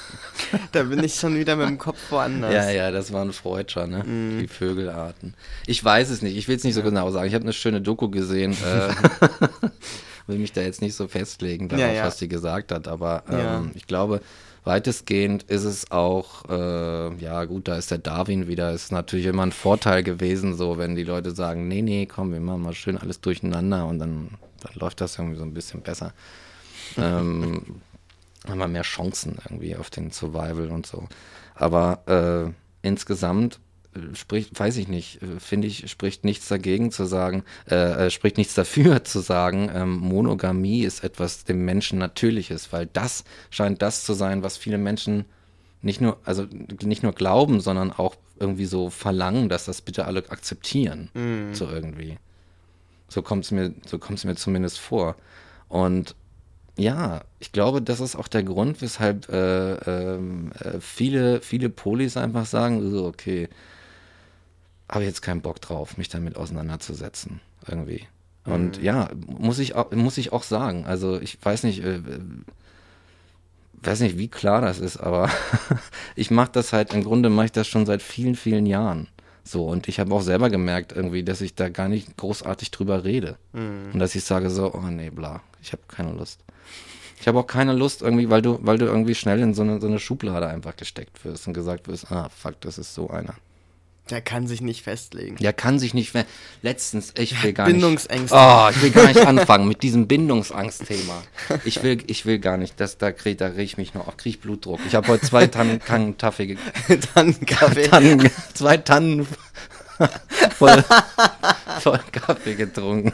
da 0.71 0.83
bin 0.83 1.03
ich 1.03 1.15
schon 1.15 1.35
wieder 1.35 1.55
mit 1.55 1.67
dem 1.67 1.79
Kopf 1.79 1.97
woanders. 2.11 2.53
Ja, 2.53 2.69
ja, 2.69 2.91
das 2.91 3.11
war 3.11 3.25
ein 3.25 3.33
Freudscher, 3.33 3.87
ne? 3.87 4.03
Mm. 4.03 4.39
Die 4.39 4.47
Vögelarten. 4.47 5.33
Ich 5.65 5.83
weiß 5.83 6.11
es 6.11 6.21
nicht, 6.21 6.37
ich 6.37 6.47
will 6.47 6.55
es 6.55 6.63
nicht 6.63 6.75
so 6.75 6.83
genau 6.83 7.09
sagen. 7.09 7.27
Ich 7.27 7.33
habe 7.33 7.43
eine 7.43 7.53
schöne 7.53 7.81
Doku 7.81 8.09
gesehen. 8.09 8.55
Will 10.27 10.37
mich 10.37 10.53
da 10.53 10.61
jetzt 10.61 10.81
nicht 10.81 10.95
so 10.95 11.07
festlegen 11.07 11.69
darauf, 11.69 11.85
ja, 11.85 11.93
ja. 11.93 12.05
was 12.05 12.17
sie 12.17 12.27
gesagt 12.27 12.71
hat, 12.71 12.87
aber 12.87 13.23
ähm, 13.29 13.37
ja. 13.37 13.65
ich 13.75 13.87
glaube, 13.87 14.21
weitestgehend 14.63 15.43
ist 15.43 15.65
es 15.65 15.91
auch, 15.91 16.49
äh, 16.49 17.15
ja 17.15 17.43
gut, 17.45 17.67
da 17.67 17.77
ist 17.77 17.91
der 17.91 17.97
Darwin 17.97 18.47
wieder, 18.47 18.71
ist 18.71 18.91
natürlich 18.91 19.25
immer 19.25 19.45
ein 19.45 19.51
Vorteil 19.51 20.03
gewesen, 20.03 20.55
so 20.55 20.77
wenn 20.77 20.95
die 20.95 21.03
Leute 21.03 21.31
sagen, 21.31 21.67
nee, 21.67 21.81
nee, 21.81 22.05
komm, 22.05 22.31
wir 22.31 22.39
machen 22.39 22.61
mal 22.61 22.73
schön 22.73 22.97
alles 22.97 23.19
durcheinander 23.19 23.85
und 23.85 23.99
dann, 23.99 24.29
dann 24.61 24.73
läuft 24.75 25.01
das 25.01 25.17
irgendwie 25.17 25.37
so 25.37 25.43
ein 25.43 25.53
bisschen 25.53 25.81
besser. 25.81 26.13
ähm, 26.97 27.81
haben 28.47 28.59
wir 28.59 28.67
mehr 28.67 28.83
Chancen 28.83 29.37
irgendwie 29.45 29.75
auf 29.75 29.89
den 29.89 30.11
Survival 30.11 30.69
und 30.69 30.85
so. 30.85 31.07
Aber 31.55 32.03
äh, 32.07 32.87
insgesamt 32.87 33.59
spricht, 34.13 34.59
weiß 34.59 34.77
ich 34.77 34.87
nicht, 34.87 35.21
äh, 35.21 35.39
finde 35.39 35.67
ich, 35.67 35.89
spricht 35.89 36.23
nichts 36.23 36.47
dagegen 36.47 36.91
zu 36.91 37.05
sagen, 37.05 37.43
äh, 37.69 38.05
äh, 38.05 38.09
spricht 38.09 38.37
nichts 38.37 38.53
dafür 38.53 39.03
zu 39.03 39.19
sagen, 39.19 39.69
ähm, 39.73 39.97
Monogamie 39.97 40.83
ist 40.83 41.03
etwas 41.03 41.43
dem 41.43 41.65
Menschen 41.65 41.99
Natürliches, 41.99 42.71
weil 42.73 42.87
das 42.87 43.23
scheint 43.49 43.81
das 43.81 44.03
zu 44.03 44.13
sein, 44.13 44.43
was 44.43 44.57
viele 44.57 44.77
Menschen 44.77 45.25
nicht 45.81 46.01
nur, 46.01 46.17
also 46.23 46.45
nicht 46.81 47.03
nur 47.03 47.13
glauben, 47.13 47.59
sondern 47.59 47.91
auch 47.91 48.15
irgendwie 48.39 48.65
so 48.65 48.89
verlangen, 48.89 49.49
dass 49.49 49.65
das 49.65 49.81
bitte 49.81 50.05
alle 50.05 50.23
akzeptieren. 50.29 51.09
Mm. 51.13 51.53
So 51.53 51.69
irgendwie. 51.69 52.17
So 53.09 53.21
kommt 53.21 53.45
es 53.45 53.51
mir, 53.51 53.73
so 53.85 53.99
kommt 53.99 54.17
es 54.17 54.25
mir 54.25 54.35
zumindest 54.35 54.79
vor. 54.79 55.15
Und 55.67 56.15
ja, 56.77 57.21
ich 57.39 57.51
glaube, 57.51 57.81
das 57.81 57.99
ist 57.99 58.15
auch 58.15 58.27
der 58.27 58.43
Grund, 58.43 58.81
weshalb 58.81 59.29
äh, 59.29 59.73
ähm, 59.75 60.51
äh, 60.59 60.79
viele, 60.79 61.41
viele 61.41 61.69
Polis 61.69 62.17
einfach 62.17 62.45
sagen, 62.45 62.89
so, 62.89 63.05
okay, 63.05 63.49
habe 64.89 65.05
jetzt 65.05 65.21
keinen 65.21 65.41
Bock 65.41 65.61
drauf, 65.61 65.97
mich 65.97 66.09
damit 66.09 66.35
auseinanderzusetzen, 66.35 67.39
irgendwie. 67.67 68.07
Und 68.45 68.79
mhm. 68.79 68.83
ja, 68.83 69.09
muss 69.27 69.59
ich, 69.59 69.75
auch, 69.75 69.91
muss 69.91 70.17
ich 70.17 70.33
auch 70.33 70.43
sagen. 70.43 70.85
Also 70.85 71.19
ich 71.19 71.37
weiß 71.41 71.63
nicht, 71.63 71.83
äh, 71.83 71.99
weiß 73.81 74.01
nicht, 74.01 74.17
wie 74.17 74.27
klar 74.27 74.61
das 74.61 74.79
ist, 74.79 74.97
aber 74.97 75.29
ich 76.15 76.31
mache 76.31 76.51
das 76.51 76.73
halt, 76.73 76.93
im 76.93 77.03
Grunde 77.03 77.29
mache 77.29 77.47
ich 77.47 77.51
das 77.51 77.67
schon 77.67 77.85
seit 77.85 78.01
vielen, 78.01 78.35
vielen 78.35 78.65
Jahren. 78.65 79.07
So, 79.45 79.67
und 79.67 79.89
ich 79.89 79.99
habe 79.99 80.13
auch 80.13 80.21
selber 80.21 80.49
gemerkt 80.49 80.93
irgendwie, 80.93 81.23
dass 81.23 81.41
ich 81.41 81.55
da 81.55 81.67
gar 81.69 81.89
nicht 81.89 82.15
großartig 82.15 82.71
drüber 82.71 83.03
rede. 83.03 83.37
Mhm. 83.51 83.91
Und 83.93 83.99
dass 83.99 84.15
ich 84.15 84.23
sage 84.23 84.49
so, 84.49 84.73
oh 84.73 84.87
nee, 84.89 85.09
bla, 85.09 85.41
ich 85.61 85.73
habe 85.73 85.83
keine 85.87 86.13
Lust. 86.13 86.39
Ich 87.19 87.27
habe 87.27 87.39
auch 87.39 87.47
keine 87.47 87.73
Lust 87.73 88.01
irgendwie, 88.01 88.29
weil 88.29 88.41
du, 88.41 88.59
weil 88.61 88.77
du 88.77 88.85
irgendwie 88.85 89.15
schnell 89.15 89.39
in 89.39 89.53
so 89.53 89.61
eine, 89.61 89.79
so 89.79 89.87
eine 89.87 89.99
Schublade 89.99 90.47
einfach 90.47 90.75
gesteckt 90.75 91.23
wirst 91.23 91.47
und 91.47 91.53
gesagt 91.53 91.87
wirst, 91.87 92.11
ah, 92.11 92.29
fuck, 92.29 92.59
das 92.61 92.77
ist 92.77 92.93
so 92.93 93.09
einer. 93.09 93.35
Der 94.09 94.21
kann 94.21 94.47
sich 94.47 94.59
nicht 94.59 94.83
festlegen. 94.83 95.37
Der 95.37 95.53
kann 95.53 95.79
sich 95.79 95.93
nicht 95.93 96.11
festlegen. 96.11 96.37
Letztens, 96.61 97.13
ich 97.17 97.41
will 97.41 97.53
gar 97.53 97.67
Bindungsängste. 97.67 98.35
nicht. 98.35 98.45
Oh, 98.45 98.67
ich 98.69 98.81
will 98.81 98.91
gar 98.91 99.07
nicht 99.07 99.21
anfangen 99.25 99.67
mit 99.67 99.81
diesem 99.81 100.07
Bindungsangstthema. 100.07 101.23
Ich 101.63 101.83
will, 101.83 102.03
ich 102.07 102.25
will 102.25 102.39
gar 102.39 102.57
nicht, 102.57 102.79
das, 102.79 102.97
da 102.97 103.11
kriege 103.13 103.37
da 103.37 103.49
krieg 103.49 103.63
ich 103.63 103.77
mich 103.77 103.93
noch, 103.93 104.05
kriege 104.17 104.35
ich 104.37 104.41
Blutdruck. 104.41 104.81
Ich 104.87 104.95
habe 104.95 105.07
heute 105.07 105.25
zwei 105.25 105.47
Tannen 105.47 105.79
Tannen 105.79 106.17
Tannenkaffee. 106.17 107.87
Tannen, 107.87 108.29
zwei 108.53 108.77
Tannen 108.77 109.25
voll, 110.57 110.83
voll 111.79 111.99
Kaffee 112.11 112.55
getrunken. 112.55 113.13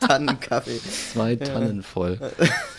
Tannenkaffee. 0.00 0.80
Zwei 1.12 1.36
Tannen 1.36 1.82
voll. 1.82 2.18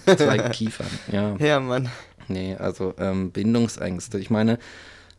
Zwei 0.05 0.38
Kiefern, 0.49 0.88
ja. 1.11 1.36
Ja, 1.38 1.59
Mann. 1.59 1.89
Nee, 2.28 2.55
also 2.55 2.93
ähm, 2.99 3.32
Bindungsängste. 3.32 4.20
Ich 4.20 4.30
meine, 4.30 4.59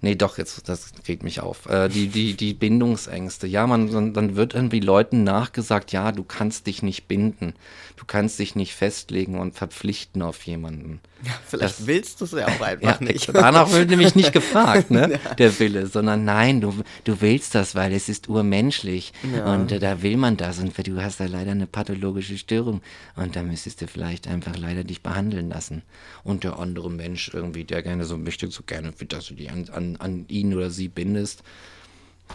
Nee, 0.02 0.14
doch, 0.14 0.38
jetzt, 0.38 0.68
das 0.68 0.92
regt 1.08 1.22
mich 1.22 1.40
auf. 1.40 1.66
Äh, 1.66 1.88
die, 1.88 2.08
die, 2.08 2.34
die 2.34 2.54
Bindungsängste. 2.54 3.46
Ja, 3.46 3.66
man, 3.66 3.90
dann, 3.90 4.14
dann 4.14 4.34
wird 4.36 4.54
irgendwie 4.54 4.80
Leuten 4.80 5.24
nachgesagt, 5.24 5.92
ja, 5.92 6.10
du 6.12 6.24
kannst 6.24 6.66
dich 6.66 6.82
nicht 6.82 7.06
binden. 7.06 7.54
Du 7.96 8.04
kannst 8.06 8.38
dich 8.38 8.56
nicht 8.56 8.74
festlegen 8.74 9.38
und 9.38 9.54
verpflichten 9.54 10.22
auf 10.22 10.42
jemanden. 10.44 11.00
Ja, 11.22 11.32
vielleicht 11.46 11.80
das, 11.80 11.86
willst 11.86 12.20
du 12.20 12.24
es 12.24 12.32
ja 12.32 12.46
auch 12.46 12.60
einfach 12.60 13.00
ja, 13.00 13.06
nicht. 13.06 13.28
Danach 13.34 13.70
wird 13.72 13.90
nämlich 13.90 14.14
nicht 14.14 14.32
gefragt, 14.32 14.90
ne, 14.90 15.20
ja. 15.24 15.34
der 15.34 15.58
Wille, 15.58 15.86
sondern 15.86 16.24
nein, 16.24 16.60
du, 16.60 16.74
du 17.04 17.20
willst 17.20 17.54
das, 17.54 17.74
weil 17.74 17.92
es 17.92 18.08
ist 18.08 18.28
urmenschlich. 18.28 19.12
Ja. 19.34 19.52
Und 19.52 19.70
äh, 19.70 19.78
da 19.78 20.02
will 20.02 20.16
man 20.16 20.36
das. 20.36 20.58
Und 20.58 20.76
du 20.86 21.02
hast 21.02 21.20
da 21.20 21.26
leider 21.26 21.50
eine 21.50 21.66
pathologische 21.66 22.38
Störung. 22.38 22.80
Und 23.16 23.36
da 23.36 23.42
müsstest 23.42 23.82
du 23.82 23.86
vielleicht 23.86 24.28
einfach 24.28 24.56
leider 24.56 24.82
dich 24.82 25.02
behandeln 25.02 25.50
lassen. 25.50 25.82
Und 26.24 26.44
der 26.44 26.58
andere 26.58 26.90
Mensch 26.90 27.30
irgendwie, 27.34 27.64
der 27.64 27.82
gerne 27.82 28.04
so 28.04 28.16
möchte, 28.16 28.50
so 28.50 28.62
gerne, 28.62 28.92
dass 29.08 29.26
du 29.26 29.34
dich 29.34 29.50
an, 29.50 29.68
an, 29.72 29.96
an 29.96 30.24
ihn 30.28 30.54
oder 30.54 30.70
sie 30.70 30.88
bindest, 30.88 31.42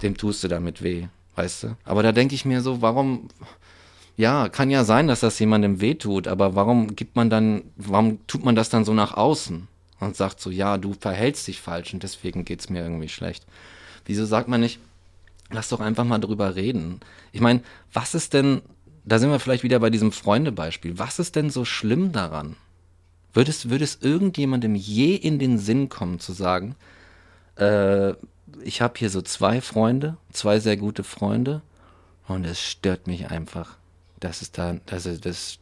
dem 0.04 0.16
tust 0.16 0.44
du 0.44 0.48
damit 0.48 0.84
weh. 0.84 1.08
weißt 1.36 1.64
du? 1.64 1.78
Aber 1.86 2.04
da 2.04 2.12
denke 2.12 2.36
ich 2.36 2.46
mir 2.46 2.62
so, 2.62 2.82
warum, 2.82 3.30
ja, 4.18 4.50
kann 4.50 4.70
ja 4.70 4.84
sein, 4.84 5.08
dass 5.08 5.20
das 5.20 5.40
jemandem 5.40 5.82
wehtut, 5.82 6.28
aber 6.28 6.56
warum 6.56 6.96
gibt 6.96 7.16
man 7.16 7.30
dann, 7.30 7.64
warum 7.76 8.26
tut 8.28 8.46
man 8.46 8.56
das 8.56 8.70
dann 8.70 8.86
so 8.86 8.94
nach 8.94 9.14
außen 9.16 9.68
und 10.00 10.16
sagt 10.16 10.40
so, 10.40 10.50
ja, 10.50 10.78
du 10.78 10.94
verhältst 10.94 11.48
dich 11.48 11.62
falsch 11.62 11.94
und 11.94 12.04
deswegen 12.04 12.46
geht's 12.46 12.70
mir 12.70 12.82
irgendwie 12.82 13.10
schlecht. 13.10 13.46
Wieso 14.06 14.26
sagt 14.26 14.48
man 14.48 14.62
nicht, 14.62 14.80
lass 15.52 15.70
doch 15.70 15.82
einfach 15.82 16.06
mal 16.06 16.20
drüber 16.20 16.56
reden? 16.56 17.02
Ich 17.32 17.42
meine, 17.42 17.62
was 17.92 18.16
ist 18.16 18.34
denn, 18.34 18.62
da 19.04 19.20
sind 19.20 19.32
wir 19.32 19.40
vielleicht 19.40 19.64
wieder 19.64 19.80
bei 19.80 19.90
diesem 19.90 20.12
Freundebeispiel, 20.12 20.98
was 20.98 21.20
ist 21.20 21.36
denn 21.36 21.50
so 21.50 21.66
schlimm 21.66 22.12
daran? 22.12 22.56
Würde 23.34 23.52
es, 23.52 23.70
würde 23.70 23.84
es 23.84 23.98
irgendjemandem 24.02 24.76
je 24.76 25.16
in 25.16 25.40
den 25.40 25.58
Sinn 25.58 25.90
kommen 25.90 26.22
zu 26.22 26.32
sagen, 26.32 26.76
äh, 27.58 28.14
ich 28.64 28.82
habe 28.82 28.94
hier 28.98 29.10
so 29.10 29.22
zwei 29.22 29.60
Freunde, 29.60 30.16
zwei 30.32 30.60
sehr 30.60 30.78
gute 30.78 31.04
Freunde 31.04 31.62
und 32.28 32.46
es 32.46 32.62
stört 32.62 33.08
mich 33.08 33.30
einfach, 33.30 33.78
dass 34.26 34.42
es 34.42 34.52
da, 34.52 34.78
dass 34.88 35.06
es, 35.06 35.22
das, 35.22 35.60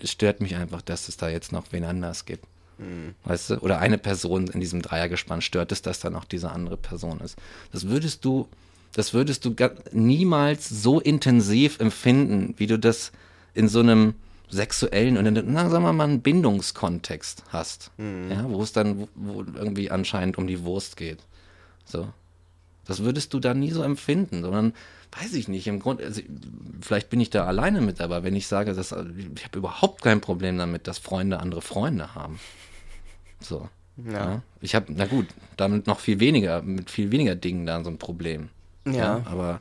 es 0.00 0.10
stört 0.10 0.40
mich 0.40 0.54
einfach, 0.54 0.82
dass 0.82 1.08
es 1.08 1.16
da 1.16 1.28
jetzt 1.28 1.50
noch 1.50 1.64
wen 1.72 1.84
anders 1.84 2.24
gibt. 2.26 2.46
Mhm. 2.78 3.14
Weißt 3.24 3.50
du? 3.50 3.58
Oder 3.58 3.80
eine 3.80 3.98
Person 3.98 4.46
in 4.46 4.60
diesem 4.60 4.82
Dreiergespann 4.82 5.40
stört 5.40 5.72
es, 5.72 5.82
dass 5.82 5.98
da 5.98 6.08
noch 6.08 6.24
diese 6.24 6.52
andere 6.52 6.76
Person 6.76 7.20
ist. 7.20 7.36
Das 7.72 7.88
würdest 7.88 8.24
du, 8.24 8.48
das 8.94 9.14
würdest 9.14 9.44
du 9.44 9.54
niemals 9.90 10.68
so 10.68 11.00
intensiv 11.00 11.80
empfinden, 11.80 12.54
wie 12.56 12.68
du 12.68 12.78
das 12.78 13.10
in 13.52 13.68
so 13.68 13.80
einem 13.80 14.14
sexuellen 14.48 15.16
und 15.18 15.26
in, 15.26 15.52
na, 15.52 15.68
sagen 15.68 15.84
wir 15.84 15.92
mal, 15.92 16.04
einen 16.04 16.22
Bindungskontext 16.22 17.44
hast. 17.48 17.90
Mhm. 17.96 18.30
Ja, 18.30 18.48
wo 18.48 18.62
es 18.62 18.72
dann 18.72 19.08
wo 19.16 19.42
irgendwie 19.42 19.90
anscheinend 19.90 20.38
um 20.38 20.46
die 20.46 20.62
Wurst 20.62 20.96
geht. 20.96 21.18
So. 21.84 22.08
Das 22.84 23.02
würdest 23.02 23.34
du 23.34 23.40
da 23.40 23.54
nie 23.54 23.70
so 23.70 23.82
empfinden, 23.82 24.42
sondern 24.42 24.72
weiß 25.20 25.34
ich 25.34 25.48
nicht. 25.48 25.66
Im 25.66 25.78
Grunde, 25.78 26.04
also, 26.04 26.22
vielleicht 26.80 27.10
bin 27.10 27.20
ich 27.20 27.30
da 27.30 27.44
alleine 27.44 27.80
mit, 27.80 28.00
aber 28.00 28.22
wenn 28.24 28.34
ich 28.34 28.46
sage, 28.46 28.72
dass, 28.72 28.92
ich 28.92 29.44
habe 29.44 29.58
überhaupt 29.58 30.02
kein 30.02 30.20
Problem 30.20 30.58
damit, 30.58 30.86
dass 30.86 30.98
Freunde 30.98 31.40
andere 31.40 31.62
Freunde 31.62 32.14
haben. 32.14 32.40
So. 33.40 33.68
Ja. 33.96 34.12
ja. 34.12 34.42
Ich 34.60 34.74
habe, 34.74 34.86
na 34.88 35.06
gut, 35.06 35.26
damit 35.56 35.86
noch 35.86 36.00
viel 36.00 36.20
weniger, 36.20 36.62
mit 36.62 36.90
viel 36.90 37.10
weniger 37.10 37.34
Dingen 37.34 37.66
da 37.66 37.82
so 37.84 37.90
ein 37.90 37.98
Problem. 37.98 38.48
Ja. 38.86 38.92
ja 38.92 39.22
aber 39.26 39.60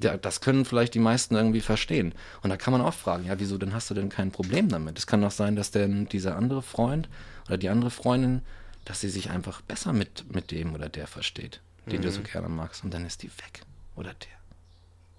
ja, 0.00 0.16
das 0.16 0.40
können 0.40 0.64
vielleicht 0.64 0.94
die 0.94 0.98
meisten 0.98 1.34
irgendwie 1.34 1.60
verstehen. 1.60 2.14
Und 2.42 2.50
da 2.50 2.56
kann 2.56 2.72
man 2.72 2.80
auch 2.80 2.94
fragen, 2.94 3.26
ja, 3.26 3.38
wieso 3.38 3.58
denn 3.58 3.74
hast 3.74 3.90
du 3.90 3.94
denn 3.94 4.08
kein 4.08 4.30
Problem 4.30 4.68
damit? 4.68 4.98
Es 4.98 5.06
kann 5.06 5.22
doch 5.22 5.30
sein, 5.30 5.56
dass 5.56 5.70
denn 5.70 6.06
dieser 6.06 6.36
andere 6.36 6.62
Freund 6.62 7.08
oder 7.46 7.58
die 7.58 7.68
andere 7.68 7.90
Freundin, 7.90 8.42
dass 8.84 9.00
sie 9.00 9.08
sich 9.08 9.30
einfach 9.30 9.60
besser 9.60 9.92
mit, 9.92 10.32
mit 10.34 10.50
dem 10.50 10.74
oder 10.74 10.88
der 10.88 11.06
versteht, 11.06 11.60
den 11.86 12.00
mhm. 12.00 12.04
du 12.04 12.10
so 12.10 12.20
mhm. 12.20 12.24
gerne 12.24 12.48
magst. 12.48 12.84
Und 12.84 12.92
dann 12.94 13.06
ist 13.06 13.22
die 13.22 13.30
weg. 13.30 13.62
Oder 13.96 14.14
der. 14.14 14.41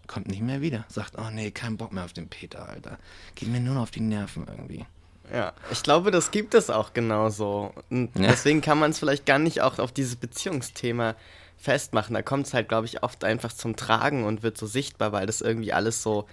Kommt 0.08 0.28
nicht 0.28 0.42
mehr 0.42 0.62
wieder. 0.62 0.86
Sagt, 0.90 1.14
oh 1.18 1.30
nee, 1.32 1.52
kein 1.52 1.78
Bock 1.78 1.94
mehr 1.94 2.04
auf 2.04 2.14
den 2.14 2.28
Peter, 2.28 2.68
Alter. 2.68 2.98
Geht 3.36 3.50
mir 3.50 3.60
nur 3.60 3.76
noch 3.76 3.84
auf 3.84 3.92
die 3.92 4.02
Nerven 4.02 4.46
irgendwie. 4.48 4.86
Ja, 5.32 5.54
ich 5.72 5.82
glaube, 5.82 6.12
das 6.12 6.32
gibt 6.32 6.54
es 6.54 6.70
auch 6.70 6.94
genauso. 6.94 7.74
Und 7.90 8.10
ja. 8.16 8.28
deswegen 8.28 8.62
kann 8.62 8.80
man 8.80 8.92
es 8.92 9.00
vielleicht 9.00 9.26
gar 9.26 9.40
nicht 9.40 9.62
auch 9.62 9.80
auf 9.80 9.92
dieses 9.92 10.18
Beziehungsthema 10.18 11.16
festmachen. 11.58 12.14
Da 12.14 12.22
kommt 12.22 12.48
es 12.48 12.54
halt, 12.54 12.68
glaube 12.68 12.86
ich, 12.86 13.04
oft 13.04 13.24
einfach 13.24 13.54
zum 13.54 13.76
Tragen 13.78 14.26
und 14.26 14.44
wird 14.44 14.58
so 14.58 14.68
sichtbar, 14.68 15.14
weil 15.14 15.26
das 15.26 15.40
irgendwie 15.40 15.72
alles 15.72 16.04
so 16.04 16.28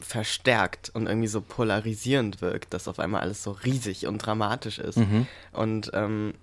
verstärkt 0.00 0.90
und 0.94 1.06
irgendwie 1.06 1.28
so 1.28 1.40
polarisierend 1.40 2.40
wirkt, 2.40 2.72
dass 2.72 2.88
auf 2.88 2.98
einmal 2.98 3.22
alles 3.22 3.42
so 3.42 3.50
riesig 3.50 4.06
und 4.06 4.18
dramatisch 4.18 4.78
ist. 4.78 4.98
Mhm. 4.98 5.26
Und 5.52 5.90
ähm, 5.92 6.34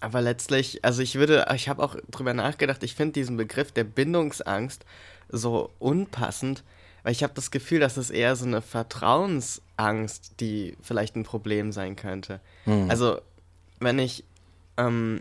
aber 0.00 0.20
letztlich, 0.20 0.84
also 0.84 1.02
ich 1.02 1.16
würde, 1.16 1.46
ich 1.54 1.68
habe 1.68 1.82
auch 1.82 1.96
drüber 2.10 2.34
nachgedacht, 2.34 2.84
ich 2.84 2.94
finde 2.94 3.14
diesen 3.14 3.36
Begriff 3.36 3.72
der 3.72 3.84
Bindungsangst 3.84 4.84
so 5.28 5.70
unpassend, 5.78 6.64
weil 7.02 7.12
ich 7.12 7.22
habe 7.22 7.34
das 7.34 7.50
Gefühl, 7.50 7.80
dass 7.80 7.96
es 7.96 8.10
eher 8.10 8.36
so 8.36 8.46
eine 8.46 8.62
Vertrauensangst, 8.62 10.40
die 10.40 10.76
vielleicht 10.82 11.16
ein 11.16 11.24
Problem 11.24 11.72
sein 11.72 11.96
könnte. 11.96 12.40
Mhm. 12.66 12.90
Also, 12.90 13.20
wenn 13.80 13.98
ich 13.98 14.24
ähm, 14.76 15.20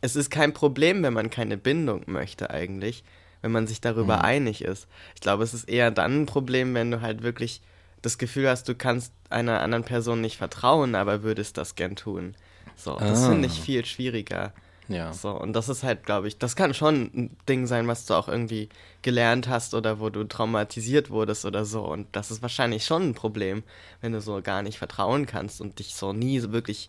es 0.00 0.16
ist 0.16 0.30
kein 0.30 0.52
Problem, 0.52 1.02
wenn 1.02 1.12
man 1.12 1.30
keine 1.30 1.56
Bindung 1.56 2.02
möchte 2.06 2.50
eigentlich, 2.50 3.02
wenn 3.42 3.52
man 3.52 3.66
sich 3.66 3.80
darüber 3.80 4.18
mhm. 4.18 4.24
einig 4.24 4.62
ist. 4.62 4.86
Ich 5.14 5.20
glaube, 5.20 5.44
es 5.44 5.54
ist 5.54 5.68
eher 5.68 5.90
dann 5.90 6.22
ein 6.22 6.26
Problem, 6.26 6.74
wenn 6.74 6.90
du 6.90 7.00
halt 7.00 7.22
wirklich 7.22 7.60
das 8.02 8.18
Gefühl 8.18 8.48
hast, 8.48 8.68
du 8.68 8.74
kannst 8.74 9.12
einer 9.28 9.60
anderen 9.60 9.84
Person 9.84 10.20
nicht 10.20 10.36
vertrauen, 10.36 10.94
aber 10.94 11.22
würdest 11.22 11.58
das 11.58 11.74
gern 11.74 11.96
tun. 11.96 12.36
So, 12.76 12.96
das 12.96 13.24
ah. 13.24 13.30
finde 13.30 13.48
ich 13.48 13.60
viel 13.60 13.84
schwieriger. 13.84 14.52
Ja. 14.88 15.12
So, 15.12 15.30
und 15.30 15.52
das 15.52 15.68
ist 15.68 15.82
halt, 15.82 16.04
glaube 16.04 16.28
ich, 16.28 16.38
das 16.38 16.56
kann 16.56 16.74
schon 16.74 17.10
ein 17.14 17.36
Ding 17.48 17.66
sein, 17.66 17.86
was 17.86 18.06
du 18.06 18.14
auch 18.14 18.28
irgendwie 18.28 18.68
gelernt 19.02 19.48
hast 19.48 19.74
oder 19.74 20.00
wo 20.00 20.10
du 20.10 20.24
traumatisiert 20.24 21.10
wurdest 21.10 21.44
oder 21.44 21.64
so. 21.64 21.84
Und 21.84 22.08
das 22.12 22.30
ist 22.30 22.42
wahrscheinlich 22.42 22.84
schon 22.84 23.10
ein 23.10 23.14
Problem, 23.14 23.62
wenn 24.00 24.12
du 24.12 24.20
so 24.20 24.40
gar 24.42 24.62
nicht 24.62 24.78
vertrauen 24.78 25.26
kannst 25.26 25.60
und 25.60 25.78
dich 25.78 25.94
so 25.94 26.12
nie 26.12 26.40
so 26.40 26.52
wirklich 26.52 26.88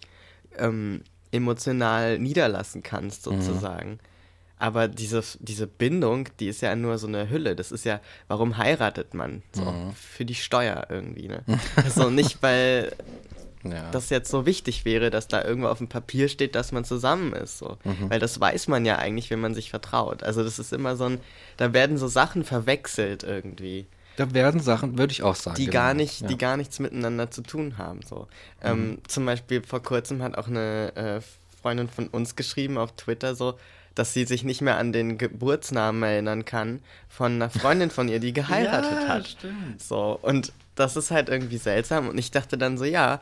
ähm, 0.57 1.03
emotional 1.31 2.19
niederlassen 2.19 2.83
kannst, 2.83 3.27
mhm. 3.27 3.41
sozusagen. 3.41 3.91
Mhm. 3.91 3.99
Aber 4.61 4.89
diese, 4.89 5.23
diese 5.39 5.67
Bindung, 5.67 6.27
die 6.39 6.49
ist 6.49 6.61
ja 6.61 6.75
nur 6.75 6.97
so 6.97 7.07
eine 7.07 7.29
Hülle. 7.29 7.55
Das 7.55 7.71
ist 7.71 7.85
ja, 7.85 8.01
warum 8.27 8.57
heiratet 8.57 9.13
man? 9.13 9.41
So, 9.53 9.63
mhm. 9.63 9.93
Für 9.93 10.25
die 10.25 10.35
Steuer 10.35 10.87
irgendwie, 10.89 11.29
ne? 11.29 11.43
also 11.77 12.09
nicht, 12.09 12.43
weil 12.43 12.91
ja. 13.63 13.89
das 13.91 14.09
jetzt 14.09 14.29
so 14.29 14.45
wichtig 14.45 14.85
wäre, 14.85 15.09
dass 15.09 15.27
da 15.27 15.43
irgendwo 15.43 15.67
auf 15.67 15.79
dem 15.79 15.87
Papier 15.87 16.29
steht, 16.29 16.55
dass 16.55 16.71
man 16.71 16.85
zusammen 16.85 17.33
ist. 17.33 17.57
So. 17.57 17.77
Mhm. 17.83 18.09
Weil 18.09 18.19
das 18.19 18.39
weiß 18.39 18.67
man 18.67 18.85
ja 18.85 18.97
eigentlich, 18.97 19.29
wenn 19.29 19.39
man 19.39 19.53
sich 19.53 19.69
vertraut. 19.69 20.23
Also 20.23 20.43
das 20.43 20.59
ist 20.59 20.73
immer 20.73 20.95
so 20.95 21.05
ein, 21.05 21.19
da 21.57 21.73
werden 21.73 21.97
so 21.97 22.07
Sachen 22.07 22.43
verwechselt 22.43 23.23
irgendwie. 23.23 23.87
Da 24.15 24.33
werden 24.33 24.59
Sachen, 24.59 24.97
würde 24.97 25.11
ich 25.11 25.23
auch 25.23 25.35
sagen. 25.35 25.55
Die 25.55 25.65
genau. 25.65 25.73
gar 25.73 25.93
nicht, 25.93 26.21
ja. 26.21 26.27
die 26.27 26.37
gar 26.37 26.57
nichts 26.57 26.79
miteinander 26.79 27.31
zu 27.31 27.41
tun 27.41 27.77
haben. 27.77 28.01
So. 28.07 28.27
Ähm, 28.61 28.77
mhm. 28.77 28.91
Ähm, 28.91 28.97
zum 29.07 29.25
Beispiel 29.25 29.61
vor 29.63 29.81
kurzem 29.81 30.21
hat 30.23 30.37
auch 30.37 30.47
eine 30.47 30.95
äh, 30.95 31.21
Freundin 31.61 31.89
von 31.89 32.07
uns 32.07 32.35
geschrieben 32.35 32.77
auf 32.77 32.91
Twitter 32.93 33.35
so, 33.35 33.57
dass 33.95 34.13
sie 34.13 34.25
sich 34.25 34.43
nicht 34.43 34.61
mehr 34.61 34.77
an 34.77 34.93
den 34.93 35.17
Geburtsnamen 35.17 36.03
erinnern 36.03 36.45
kann 36.45 36.81
von 37.09 37.33
einer 37.33 37.49
Freundin 37.49 37.89
von 37.89 38.07
ihr, 38.07 38.19
die 38.19 38.33
geheiratet 38.33 39.03
ja, 39.03 39.07
hat. 39.07 39.27
Stimmt. 39.27 39.81
So, 39.81 40.17
und 40.21 40.53
das 40.75 40.95
ist 40.95 41.11
halt 41.11 41.29
irgendwie 41.29 41.57
seltsam. 41.57 42.07
Und 42.07 42.17
ich 42.17 42.31
dachte 42.31 42.57
dann 42.57 42.77
so, 42.77 42.85
ja, 42.85 43.21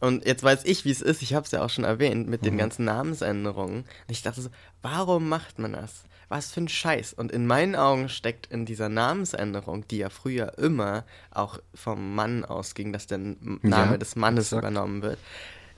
und 0.00 0.24
jetzt 0.26 0.42
weiß 0.42 0.64
ich, 0.64 0.84
wie 0.84 0.90
es 0.90 1.02
ist. 1.02 1.22
Ich 1.22 1.34
habe 1.34 1.44
es 1.44 1.50
ja 1.50 1.64
auch 1.64 1.70
schon 1.70 1.84
erwähnt 1.84 2.28
mit 2.28 2.42
mhm. 2.42 2.46
den 2.46 2.58
ganzen 2.58 2.84
Namensänderungen. 2.84 3.78
Und 3.78 4.10
ich 4.10 4.22
dachte 4.22 4.40
so, 4.40 4.50
warum 4.82 5.28
macht 5.28 5.58
man 5.58 5.72
das? 5.72 6.04
was 6.28 6.52
für 6.52 6.60
ein 6.60 6.68
Scheiß. 6.68 7.14
Und 7.14 7.32
in 7.32 7.46
meinen 7.46 7.74
Augen 7.74 8.08
steckt 8.08 8.46
in 8.46 8.66
dieser 8.66 8.88
Namensänderung, 8.88 9.86
die 9.88 9.98
ja 9.98 10.10
früher 10.10 10.58
immer 10.58 11.04
auch 11.30 11.58
vom 11.74 12.14
Mann 12.14 12.44
ausging, 12.44 12.92
dass 12.92 13.06
der 13.06 13.18
Name 13.18 13.92
ja, 13.92 13.96
des 13.96 14.16
Mannes 14.16 14.48
exakt. 14.48 14.62
übernommen 14.62 15.02
wird, 15.02 15.18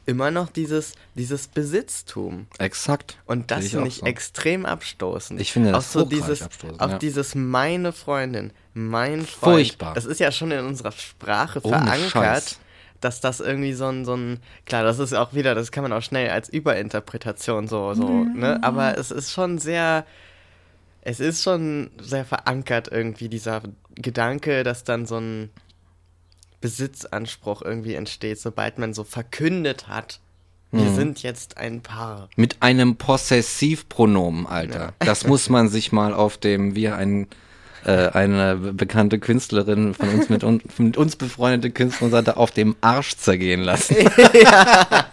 immer 0.07 0.31
noch 0.31 0.51
dieses, 0.51 0.95
dieses 1.15 1.47
Besitztum. 1.47 2.47
Exakt. 2.59 3.19
Und 3.27 3.51
das 3.51 3.69
finde 3.69 3.89
ich 3.89 3.99
so. 3.99 4.07
extrem 4.07 4.67
abstoßend. 4.67 5.41
Ich 5.41 5.53
finde 5.53 5.73
das 5.73 5.87
auch 5.87 6.01
so 6.01 6.05
dieses, 6.05 6.43
Auch 6.79 6.91
ja. 6.91 6.99
dieses 6.99 7.35
meine 7.35 7.93
Freundin, 7.93 8.53
mein 8.75 9.25
Freund. 9.25 9.55
Furchtbar. 9.55 9.95
Das 9.95 10.05
ist 10.05 10.19
ja 10.19 10.33
schon 10.33 10.51
in 10.51 10.65
unserer 10.65 10.93
Sprache 10.93 11.61
Ohne 11.63 11.77
verankert. 11.77 12.11
Scheiß 12.11 12.61
dass 13.01 13.21
das 13.21 13.41
irgendwie 13.41 13.73
so 13.73 13.87
ein, 13.87 14.05
so 14.05 14.15
ein, 14.15 14.39
klar, 14.67 14.85
das 14.85 14.99
ist 14.99 15.15
auch 15.15 15.35
wieder, 15.35 15.55
das 15.55 15.73
kann 15.73 15.83
man 15.83 15.93
auch 15.93 16.03
schnell 16.03 16.31
als 16.31 16.49
Überinterpretation 16.49 17.69
so, 17.69 17.95
so, 17.95 18.07
mhm. 18.07 18.39
ne? 18.39 18.61
Aber 18.63 18.99
es 18.99 19.11
ist 19.11 19.33
schon 19.33 19.59
sehr, 19.59 20.05
es 21.03 21.21
ist 21.21 21.43
schon 21.43 21.91
sehr 22.01 22.25
verankert 22.25 22.89
irgendwie 22.91 23.29
dieser 23.29 23.63
Gedanke, 23.95 24.65
dass 24.65 24.85
dann 24.85 25.07
so 25.07 25.19
ein 25.19 25.51
Besitzanspruch 26.61 27.63
irgendwie 27.63 27.95
entsteht, 27.95 28.39
sobald 28.39 28.79
man 28.79 28.93
so 28.93 29.05
verkündet 29.05 29.89
hat, 29.89 30.21
wir 30.73 30.85
hm. 30.85 30.95
sind 30.95 31.23
jetzt 31.23 31.57
ein 31.57 31.81
Paar. 31.81 32.29
Mit 32.37 32.59
einem 32.61 32.97
Possessivpronomen, 32.97 34.47
Alter. 34.47 34.79
Ja. 34.79 34.93
Das 35.01 35.27
muss 35.27 35.49
man 35.49 35.69
sich 35.69 35.91
mal 35.91 36.15
auf 36.15 36.39
dem, 36.39 36.77
wie 36.77 36.89
ein 36.89 37.27
äh, 37.85 38.09
eine 38.09 38.57
bekannte 38.57 39.19
Künstlerin 39.19 39.95
von 39.95 40.09
uns 40.11 40.29
mit, 40.29 40.45
un 40.45 40.61
mit 40.79 40.97
uns 40.97 41.17
befreundete 41.17 41.71
Künstlerin 41.73 42.11
sagte, 42.11 42.37
auf 42.37 42.51
dem 42.51 42.77
Arsch 42.81 43.17
zergehen 43.17 43.63
lassen. 43.63 43.97
ja, 44.35 45.07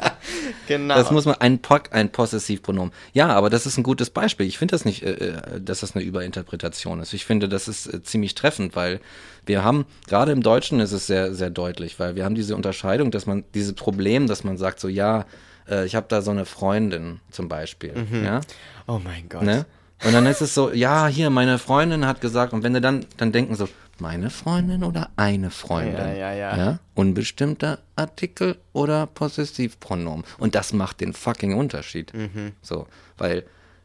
genau. 0.68 0.96
Das 0.96 1.12
muss 1.12 1.26
man, 1.26 1.36
ein, 1.36 1.60
Pock, 1.60 1.90
ein 1.92 2.12
Possessivpronomen. 2.12 2.92
Ja, 3.14 3.30
aber 3.30 3.50
das 3.50 3.66
ist 3.66 3.78
ein 3.78 3.84
gutes 3.84 4.10
Beispiel. 4.10 4.46
Ich 4.48 4.58
finde 4.58 4.74
das 4.74 4.86
nicht, 4.86 5.04
äh, 5.04 5.12
äh, 5.12 5.62
dass 5.62 5.82
das 5.82 5.96
eine 5.96 6.04
Überinterpretation 6.04 7.00
ist. 7.00 7.14
Ich 7.14 7.26
finde, 7.26 7.48
das 7.48 7.68
ist 7.68 7.88
äh, 7.88 8.04
ziemlich 8.04 8.36
treffend, 8.36 8.76
weil 8.76 9.00
wir 9.46 9.64
haben, 9.64 9.86
gerade 10.08 10.32
im 10.32 10.44
Deutschen 10.44 10.80
ist 10.80 10.92
es 10.92 11.08
sehr, 11.08 11.34
sehr 11.34 11.50
deutlich, 11.50 12.00
weil 12.00 12.16
wir 12.16 12.26
haben 12.26 12.36
diese 12.36 12.56
Unterscheidung, 12.56 13.12
dass 13.12 13.26
man, 13.26 13.46
dieses 13.54 13.74
Problem, 13.74 14.28
dass 14.28 14.44
man 14.44 14.58
sagt 14.58 14.80
so, 14.80 14.90
ja, 14.90 15.26
äh, 15.70 15.86
ich 15.86 15.96
habe 15.96 16.08
da 16.10 16.22
so 16.22 16.32
eine 16.32 16.46
Freundin 16.46 17.22
zum 17.32 17.48
Beispiel. 17.48 17.94
Mhm. 17.94 18.26
Ja? 18.26 18.42
Oh 18.88 19.00
mein 19.04 19.30
Gott. 19.30 19.44
Ne? 19.44 19.66
Und 20.06 20.14
dann 20.14 20.26
ist 20.28 20.42
es 20.42 20.54
so, 20.54 20.72
ja, 20.72 21.08
hier, 21.08 21.30
meine 21.30 21.58
Freundin 21.58 22.06
hat 22.06 22.22
gesagt, 22.22 22.54
und 22.54 22.64
wenn 22.64 22.74
du 22.74 22.82
dann, 22.82 23.06
dann 23.18 23.32
denken 23.32 23.56
so, 23.56 23.68
meine 24.00 24.30
Freundin 24.30 24.84
oder 24.84 25.10
eine 25.16 25.50
Freundin? 25.50 25.96
Ja, 25.98 26.14
ja, 26.14 26.34
ja. 26.34 26.58
ja? 26.58 26.80
Unbestimmter 26.94 27.80
Artikel 27.96 28.58
oder 28.74 29.08
Possessivpronomen. 29.08 30.24
Und 30.38 30.54
das 30.54 30.72
macht 30.72 31.02
den 31.02 31.14
fucking 31.14 31.56
Unterschied. 31.56 32.14
Mhm. 32.14 32.52
So, 32.62 32.88
weil 33.18 33.44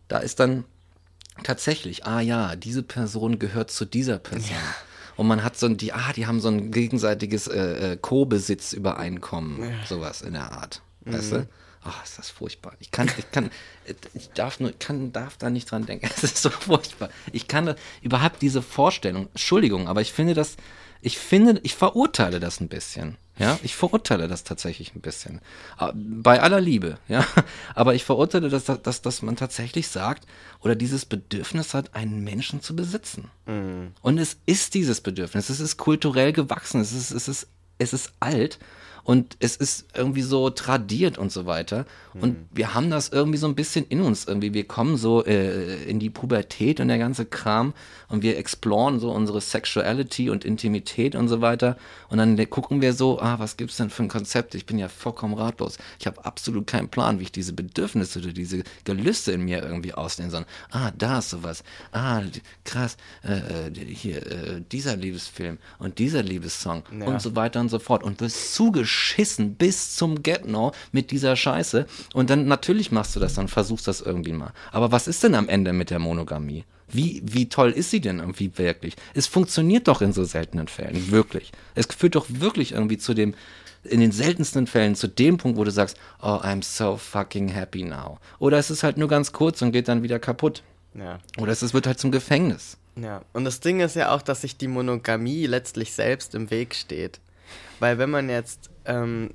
da 0.08 0.18
ist 0.18 0.38
dann, 0.38 0.64
tatsächlich, 1.42 2.04
ah 2.04 2.20
ja, 2.20 2.56
diese 2.56 2.82
Person 2.82 3.38
gehört 3.38 3.70
zu 3.70 3.84
dieser 3.84 4.18
Person. 4.18 4.56
Und 5.16 5.26
man 5.26 5.42
hat 5.42 5.56
so 5.58 5.66
ein, 5.66 5.76
die, 5.76 5.92
ah, 5.92 6.12
die 6.14 6.26
haben 6.26 6.40
so 6.40 6.48
ein 6.48 6.70
gegenseitiges 6.70 7.46
äh, 7.46 7.92
äh, 7.92 7.96
Co-Besitz-Übereinkommen, 7.96 9.60
Ja. 9.62 9.86
sowas 9.86 10.22
in 10.22 10.34
der 10.34 10.52
Art. 10.52 10.82
Weißt 11.04 11.32
du? 11.32 11.48
Ach, 11.85 12.05
ist 12.05 12.18
das 12.18 12.30
furchtbar. 12.30 12.74
Ich 12.78 12.91
kann, 12.91 13.11
ich 13.18 13.30
kann, 13.33 13.51
ich 14.14 14.30
darf 14.30 14.61
nur, 14.61 14.72
kann, 14.78 15.12
darf 15.12 15.37
da 15.37 15.51
nicht 15.51 15.70
dran 15.70 15.87
denken. 15.87 16.09
Es 16.16 16.22
ist 16.22 16.39
so 16.39 16.51
furchtbar. 16.51 17.11
Ich 17.33 17.49
kann 17.49 17.74
überhaupt 18.03 18.41
diese 18.41 18.62
Vorstellung, 18.62 19.28
Entschuldigung, 19.28 19.89
aber 19.89 20.01
ich 20.01 20.12
finde 20.12 20.35
das, 20.35 20.57
ich 21.01 21.18
finde, 21.18 21.59
ich 21.64 21.74
verurteile 21.74 22.39
das 22.39 22.61
ein 22.61 22.68
bisschen. 22.68 23.16
Ja, 23.39 23.59
ich 23.62 23.74
verurteile 23.74 24.28
das 24.28 24.45
tatsächlich 24.45 24.95
ein 24.95 25.01
bisschen. 25.01 25.41
Ah, 25.78 25.93
Bei 25.95 26.41
aller 26.41 26.61
Liebe, 26.61 26.99
ja. 27.09 27.26
Aber 27.74 27.95
ich 27.95 28.05
verurteile, 28.05 28.51
dass, 28.51 28.64
dass, 28.64 29.01
dass 29.01 29.22
man 29.22 29.37
tatsächlich 29.37 29.89
sagt 29.89 30.26
oder 30.61 30.76
dieses 30.76 31.07
Bedürfnis 31.07 31.72
hat, 31.72 31.95
einen 31.95 32.22
Menschen 32.22 32.61
zu 32.61 32.76
besitzen. 32.76 33.30
Und 34.03 34.18
es 34.18 34.37
ist 34.45 34.74
dieses 34.74 35.01
Bedürfnis. 35.01 35.49
Es 35.49 35.61
ist 35.61 35.78
kulturell 35.78 36.35
gewachsen. 36.35 36.83
Es 36.83 36.93
ist, 36.93 37.11
es 37.11 37.26
ist, 37.26 37.47
es 37.78 37.95
ist 37.95 38.12
alt. 38.20 38.59
Und 39.05 39.36
es 39.40 39.57
ist 39.57 39.86
irgendwie 39.96 40.22
so 40.22 40.50
tradiert 40.50 41.18
und 41.18 41.32
so 41.32 41.46
weiter. 41.46 41.86
Und 42.14 42.36
wir 42.53 42.74
haben 42.74 42.90
das 42.90 43.09
irgendwie 43.09 43.38
so 43.38 43.46
ein 43.46 43.55
bisschen 43.55 43.86
in 43.88 44.03
uns 44.03 44.26
irgendwie. 44.26 44.53
Wir 44.53 44.64
kommen 44.64 44.96
so 44.96 45.24
äh, 45.24 45.82
in 45.84 45.98
die 45.98 46.11
Pubertät 46.11 46.78
und 46.78 46.88
der 46.88 46.98
ganze 46.98 47.24
Kram 47.24 47.72
und 48.09 48.22
wir 48.22 48.36
exploren 48.36 49.00
so 49.00 49.11
unsere 49.11 49.40
Sexuality 49.40 50.28
und 50.28 50.44
Intimität 50.44 51.14
und 51.16 51.28
so 51.28 51.40
weiter. 51.40 51.78
Und 52.11 52.18
dann 52.18 52.36
gucken 52.50 52.82
wir 52.82 52.92
so, 52.92 53.18
ah, 53.18 53.38
was 53.38 53.57
gibt's 53.57 53.78
denn 53.78 53.88
für 53.90 54.03
ein 54.03 54.09
Konzept? 54.09 54.55
Ich 54.55 54.66
bin 54.66 54.78
ja 54.78 54.88
vollkommen 54.88 55.34
ratlos. 55.34 55.78
Ich 55.98 56.07
habe 56.07 56.24
absolut 56.24 56.66
keinen 56.66 56.88
Plan, 56.90 57.18
wie 57.18 57.24
ich 57.24 57.32
diese 57.32 57.55
Bedürfnisse 57.55 58.18
oder 58.18 58.32
diese 58.32 58.62
Gelüste 58.84 59.32
in 59.32 59.42
mir 59.46 59.62
irgendwie 59.62 59.94
ausnehmen 59.94 60.30
soll. 60.30 60.44
Ah, 60.70 60.92
da 60.96 61.18
ist 61.20 61.30
sowas. 61.30 61.64
Ah, 61.92 62.20
krass. 62.64 62.98
Äh, 63.24 63.68
äh, 63.68 63.84
hier, 63.86 64.26
äh, 64.26 64.62
dieser 64.70 64.96
Liebesfilm 64.96 65.59
und 65.78 65.98
dieser 65.98 66.22
Liebessong 66.22 66.82
Ja. 67.00 67.07
und 67.07 67.22
so 67.22 67.34
weiter 67.34 67.61
und 67.61 67.70
so 67.70 67.78
fort. 67.78 68.03
Und 68.05 68.20
wirst 68.20 68.55
zugeschissen 68.93 69.55
bis 69.55 69.97
zum 69.97 70.22
Get-No 70.22 70.72
mit 70.93 71.11
dieser 71.11 71.36
Scheiße. 71.36 71.86
Und 72.14 72.30
dann 72.30 72.47
natürlich 72.47 72.93
machst 72.93 73.16
du 73.16 73.20
das 73.20 73.34
dann, 73.34 73.49
versuchst 73.49 73.88
das 73.88 74.01
irgendwie 74.01 74.32
mal. 74.32 74.53
Aber 74.70 74.93
was 74.93 75.09
ist 75.09 75.22
denn 75.22 75.34
am 75.34 75.49
Ende 75.49 75.72
mit 75.72 75.90
der 75.90 75.99
Monogamie? 75.99 76.64
Wie, 76.88 77.22
wie 77.24 77.49
toll 77.49 77.70
ist 77.70 77.90
sie 77.90 78.01
denn 78.01 78.18
irgendwie 78.18 78.57
wirklich? 78.59 78.97
Es 79.14 79.26
funktioniert 79.26 79.88
doch 79.88 80.03
in 80.03 80.12
so 80.12 80.24
seltenen 80.24 80.68
Fällen, 80.68 81.11
wirklich. 81.11 81.53
Es 81.74 81.86
führt 81.86 82.14
doch 82.14 82.26
wirklich 82.28 82.72
irgendwie 82.72 82.99
zu 82.99 83.14
dem, 83.14 83.34
in 83.82 84.01
den 84.01 84.12
seltensten 84.12 84.66
Fällen 84.66 84.95
zu 84.95 85.09
dem 85.09 85.38
Punkt, 85.38 85.57
wo 85.59 85.64
du 85.64 85.70
sagst, 85.70 85.97
oh, 86.20 86.40
I'm 86.43 86.62
so 86.62 86.99
fucking 86.99 87.49
happy 87.49 87.82
now. 87.82 88.18
Oder 88.38 88.59
es 88.59 88.70
ist 88.70 88.82
halt 88.82 88.99
nur 88.99 89.09
ganz 89.09 89.32
kurz 89.32 89.62
und 89.62 89.72
geht 89.72 89.88
dann 89.88 90.03
wieder 90.03 90.18
kaputt. 90.18 90.62
Ja. 90.95 91.18
Oder 91.38 91.53
es 91.53 91.72
wird 91.72 91.86
halt 91.86 91.99
zum 91.99 92.12
Gefängnis. 92.12 92.76
Ja, 92.95 93.22
und 93.32 93.47
das 93.47 93.61
Ding 93.61 93.80
ist 93.80 93.97
ja 93.97 94.14
auch, 94.14 94.20
dass 94.20 94.43
sich 94.43 94.59
die 94.59 94.68
Monogamie 94.68 95.47
letztlich 95.47 95.95
selbst 95.95 96.34
im 96.34 96.51
Weg 96.51 96.74
steht. 96.74 97.20
Weil 97.80 97.97
wenn 97.97 98.11
man 98.11 98.28
jetzt 98.28 98.70
ähm, 98.87 99.30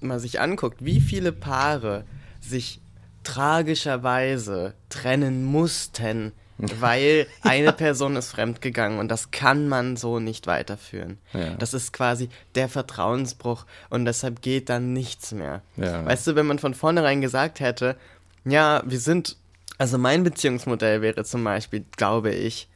mal 0.00 0.20
sich 0.20 0.40
anguckt, 0.40 0.84
wie 0.84 1.00
viele 1.00 1.32
Paare 1.32 2.04
sich 2.40 2.80
tragischerweise 3.24 4.74
trennen 4.88 5.44
mussten, 5.44 6.32
weil 6.80 7.26
eine 7.42 7.72
Person 7.72 8.16
ist 8.16 8.30
fremdgegangen 8.30 8.98
und 8.98 9.08
das 9.08 9.30
kann 9.30 9.68
man 9.68 9.96
so 9.96 10.18
nicht 10.18 10.46
weiterführen. 10.46 11.18
Ja. 11.32 11.54
Das 11.54 11.74
ist 11.74 11.92
quasi 11.92 12.28
der 12.54 12.68
Vertrauensbruch 12.68 13.66
und 13.90 14.04
deshalb 14.04 14.42
geht 14.42 14.68
dann 14.68 14.92
nichts 14.92 15.32
mehr. 15.32 15.62
Ja. 15.76 16.04
Weißt 16.04 16.26
du, 16.26 16.34
wenn 16.34 16.46
man 16.46 16.58
von 16.58 16.74
vornherein 16.74 17.20
gesagt 17.20 17.60
hätte, 17.60 17.96
ja, 18.44 18.82
wir 18.84 18.98
sind, 18.98 19.36
also 19.76 19.98
mein 19.98 20.24
Beziehungsmodell 20.24 21.02
wäre 21.02 21.24
zum 21.24 21.44
Beispiel, 21.44 21.84
glaube 21.96 22.32
ich, 22.32 22.68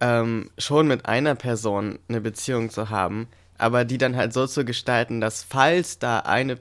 ähm, 0.00 0.50
schon 0.56 0.88
mit 0.88 1.06
einer 1.06 1.34
Person 1.34 1.98
eine 2.08 2.20
Beziehung 2.20 2.70
zu 2.70 2.88
haben, 2.88 3.28
aber 3.62 3.84
die 3.84 3.98
dann 3.98 4.16
halt 4.16 4.32
so 4.32 4.46
zu 4.46 4.64
gestalten, 4.64 5.20
dass 5.20 5.44
falls 5.44 5.98
da 5.98 6.20
eine 6.20 6.58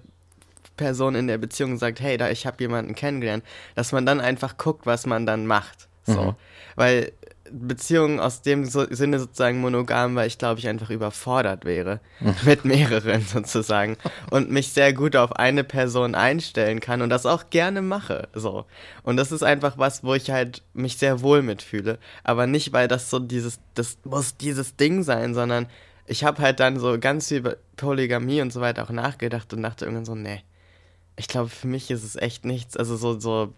Person 0.78 1.16
in 1.16 1.28
der 1.28 1.38
Beziehung 1.38 1.78
sagt, 1.78 1.99
hey, 1.99 2.18
da 2.18 2.30
ich 2.30 2.45
habe 2.45 2.58
jemanden 2.60 2.95
kennengelernt, 2.95 3.43
dass 3.76 3.91
man 3.91 4.06
dann 4.06 4.20
einfach 4.20 4.58
guckt, 4.58 4.86
was 4.86 5.06
man 5.06 5.26
dann 5.26 5.47
macht. 5.47 5.88
So, 6.06 6.36
weil 6.76 7.12
Beziehungen 7.52 8.20
aus 8.20 8.41
dem 8.41 8.66
so 8.66 8.86
Sinne 8.89 9.20
sozusagen 9.20 9.62
monogam, 9.62 10.16
weil 10.16 10.28
ich 10.28 10.38
glaube 10.38 10.60
ich 10.60 10.68
einfach 10.68 10.89
überfordert 10.89 11.66
wäre 11.66 11.99
mit 12.43 12.66
mehreren 12.66 13.22
sozusagen 13.34 13.97
und 14.30 14.49
mich 14.49 14.70
sehr 14.72 14.93
gut 14.93 15.16
auf 15.16 15.34
eine 15.34 15.64
Person 15.64 16.16
einstellen 16.16 16.80
kann 16.80 17.02
und 17.02 17.10
das 17.10 17.26
auch 17.26 17.49
gerne 17.49 17.82
mache. 17.82 18.30
So 18.34 18.66
und 19.04 19.18
das 19.18 19.32
ist 19.32 19.43
einfach 19.43 19.78
was, 19.78 20.04
wo 20.04 20.14
ich 20.14 20.32
halt 20.32 20.64
mich 20.74 20.97
sehr 20.97 21.22
wohl 21.22 21.41
mitfühle, 21.41 21.99
aber 22.24 22.47
nicht 22.47 22.74
weil 22.74 22.88
das 22.88 23.10
so 23.10 23.20
dieses, 23.20 23.60
das 23.76 23.97
muss 24.04 24.38
dieses 24.38 24.76
Ding 24.76 25.04
sein, 25.04 25.34
sondern 25.34 25.68
ich 26.12 26.26
habe 26.26 26.41
halt 26.41 26.59
dann 26.59 26.78
so 26.78 26.99
ganz 26.99 27.30
viel 27.30 27.38
über 27.38 27.55
Polygamie 27.78 28.41
und 28.41 28.51
so 28.51 28.59
weiter 28.59 28.84
auch 28.84 28.89
nachgedacht 28.89 29.53
und 29.53 29.64
dachte 29.64 29.86
irgendwann 29.86 30.05
so, 30.05 30.14
nee, 30.14 30.43
ich 31.16 31.28
glaube, 31.28 31.49
für 31.49 31.68
mich 31.68 31.89
ist 31.89 32.03
es 32.03 32.16
echt 32.18 32.43
nichts, 32.43 32.76
also 32.76 32.97
so, 32.97 33.18
so 33.20 33.53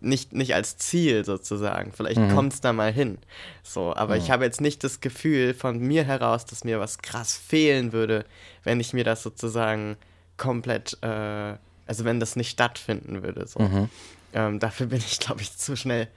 nicht, 0.00 0.32
nicht 0.32 0.54
als 0.54 0.78
Ziel 0.78 1.24
sozusagen. 1.24 1.92
Vielleicht 1.92 2.18
Mhm. 2.20 2.34
kommt 2.34 2.52
es 2.54 2.60
da 2.62 2.72
mal 2.72 2.92
hin. 2.92 3.18
So, 3.62 3.94
aber 3.94 4.16
ich 4.16 4.30
habe 4.30 4.44
jetzt 4.44 4.60
nicht 4.60 4.82
das 4.84 5.00
Gefühl 5.00 5.52
von 5.54 5.78
mir 5.78 6.04
heraus, 6.04 6.46
dass 6.46 6.64
mir 6.64 6.80
was 6.80 6.98
krass 6.98 7.36
fehlen 7.36 7.92
würde, 7.92 8.24
wenn 8.64 8.80
ich 8.80 8.92
mir 8.94 9.04
das 9.04 9.22
sozusagen 9.22 9.96
komplett, 10.36 10.96
äh, 11.02 11.56
also 11.86 12.04
wenn 12.04 12.20
das 12.20 12.36
nicht 12.36 12.50
stattfinden 12.50 13.22
würde. 13.22 13.46
So. 13.46 13.60
Mhm. 13.60 13.88
Ähm, 14.32 14.58
dafür 14.60 14.86
bin 14.86 14.98
ich, 14.98 15.18
glaube 15.20 15.42
ich, 15.42 15.56
zu 15.56 15.76
schnell 15.76 16.08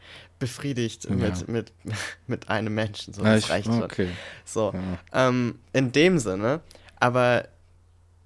befriedigt 0.41 1.09
mit, 1.09 1.47
mit, 1.47 1.71
mit 2.27 2.49
einem 2.49 2.75
Menschen. 2.75 3.13
So, 3.13 3.23
Ja, 3.23 3.35
das 3.35 3.45
ich- 3.45 3.49
reicht 3.49 3.67
schon. 3.67 3.83
okay. 3.83 4.09
So, 4.43 4.73
ähm, 5.13 5.59
in 5.71 5.93
dem 5.93 6.19
Sinne, 6.19 6.59
aber 6.99 7.47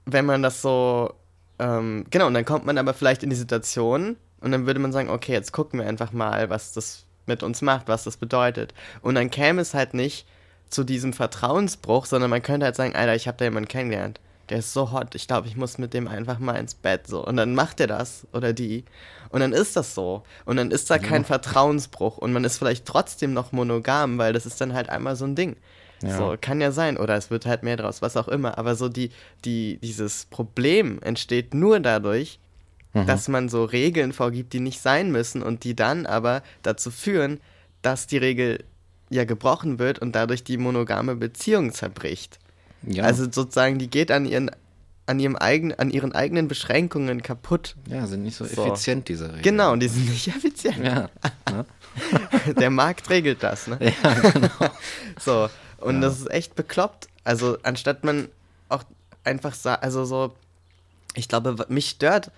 wenn 0.05 0.25
man 0.25 0.41
das 0.41 0.63
so, 0.63 1.13
ähm, 1.59 2.05
genau, 2.09 2.25
und 2.27 2.33
dann 2.33 2.45
kommt 2.45 2.65
man 2.65 2.77
aber 2.79 2.95
vielleicht 2.95 3.21
in 3.21 3.29
die 3.29 3.35
Situation 3.35 4.15
und 4.41 4.51
dann 4.51 4.65
würde 4.65 4.79
man 4.79 4.91
sagen, 4.91 5.09
okay, 5.09 5.33
jetzt 5.33 5.51
gucken 5.51 5.79
wir 5.79 5.87
einfach 5.87 6.11
mal, 6.11 6.49
was 6.49 6.73
das 6.73 7.05
mit 7.27 7.43
uns 7.43 7.61
macht, 7.61 7.87
was 7.87 8.03
das 8.03 8.17
bedeutet. 8.17 8.73
Und 9.01 9.15
dann 9.15 9.29
käme 9.29 9.61
es 9.61 9.73
halt 9.73 9.93
nicht 9.93 10.27
zu 10.69 10.83
diesem 10.83 11.13
Vertrauensbruch, 11.13 12.05
sondern 12.05 12.29
man 12.29 12.41
könnte 12.41 12.65
halt 12.65 12.75
sagen, 12.75 12.95
Alter, 12.95 13.15
ich 13.15 13.27
habe 13.27 13.37
da 13.37 13.45
jemanden 13.45 13.67
kennengelernt. 13.67 14.19
Der 14.49 14.59
ist 14.59 14.73
so 14.73 14.91
hot, 14.91 15.15
ich 15.15 15.27
glaube, 15.27 15.47
ich 15.47 15.55
muss 15.55 15.77
mit 15.77 15.93
dem 15.93 16.07
einfach 16.07 16.39
mal 16.39 16.55
ins 16.55 16.75
Bett 16.75 17.07
so. 17.07 17.25
Und 17.25 17.37
dann 17.37 17.55
macht 17.55 17.79
er 17.79 17.87
das 17.87 18.27
oder 18.31 18.53
die. 18.53 18.85
Und 19.29 19.39
dann 19.39 19.53
ist 19.53 19.75
das 19.75 19.95
so. 19.95 20.23
Und 20.45 20.57
dann 20.57 20.71
ist 20.71 20.89
da 20.89 20.99
kein 20.99 21.25
Vertrauensbruch. 21.25 22.17
Und 22.17 22.31
man 22.31 22.43
ist 22.43 22.57
vielleicht 22.57 22.85
trotzdem 22.85 23.33
noch 23.33 23.51
monogam, 23.51 24.17
weil 24.17 24.33
das 24.33 24.45
ist 24.45 24.61
dann 24.61 24.73
halt 24.73 24.89
einmal 24.89 25.15
so 25.15 25.25
ein 25.25 25.35
Ding. 25.35 25.55
Ja. 26.01 26.17
So, 26.17 26.35
kann 26.39 26.61
ja 26.61 26.71
sein. 26.71 26.97
Oder 26.97 27.15
es 27.15 27.31
wird 27.31 27.45
halt 27.45 27.63
mehr 27.63 27.77
draus, 27.77 28.01
was 28.01 28.17
auch 28.17 28.27
immer. 28.27 28.57
Aber 28.57 28.75
so 28.75 28.87
die, 28.87 29.09
die, 29.43 29.79
dieses 29.81 30.25
Problem 30.25 30.99
entsteht 31.01 31.53
nur 31.53 31.79
dadurch, 31.79 32.39
dass 33.03 33.27
man 33.27 33.49
so 33.49 33.65
Regeln 33.65 34.13
vorgibt, 34.13 34.53
die 34.53 34.61
nicht 34.61 34.79
sein 34.79 35.11
müssen 35.11 35.43
und 35.43 35.65
die 35.65 35.75
dann 35.75 36.05
aber 36.05 36.43
dazu 36.61 36.91
führen, 36.91 37.41
dass 37.81 38.07
die 38.07 38.17
Regel 38.17 38.63
ja 39.09 39.25
gebrochen 39.25 39.79
wird 39.79 39.99
und 39.99 40.15
dadurch 40.15 40.45
die 40.45 40.57
monogame 40.57 41.15
Beziehung 41.15 41.73
zerbricht. 41.73 42.39
Ja, 42.87 43.03
Also 43.03 43.23
sozusagen, 43.25 43.77
die 43.79 43.89
geht 43.89 44.11
an 44.11 44.25
ihren, 44.25 44.51
an 45.05 45.19
ihrem 45.19 45.35
eigenen, 45.35 45.77
an 45.79 45.91
ihren 45.91 46.13
eigenen 46.13 46.47
Beschränkungen 46.47 47.21
kaputt. 47.23 47.75
ja, 47.87 48.05
sind 48.07 48.23
nicht 48.23 48.35
so, 48.35 48.45
So. 48.45 48.65
effizient, 48.65 49.07
diese 49.09 49.27
Regeln. 49.27 49.43
Genau, 49.43 49.71
und 49.73 49.79
die 49.81 49.87
sind 49.87 50.09
nicht 50.09 50.27
effizient. 50.27 50.77
Ja. 50.77 51.09
ne? 51.51 51.65
Der 52.59 52.69
Markt 52.69 53.09
regelt 53.09 53.41
das, 53.43 53.67
ne? 53.67 53.77
ja, 53.81 54.13
genau. 54.31 54.49
So, 55.19 55.49
und 55.79 56.01
das 56.01 56.19
ist 56.19 56.31
echt 56.31 56.55
bekloppt. 56.55 57.07
Also, 57.23 57.57
anstatt 57.63 58.03
man 58.03 58.27
auch 58.69 58.83
einfach 59.23 59.53
sa 59.53 59.75
also 59.75 60.05
so, 60.05 60.35
ich 61.15 61.27
glaube, 61.29 61.55
mich 61.69 61.89
stört 61.89 62.31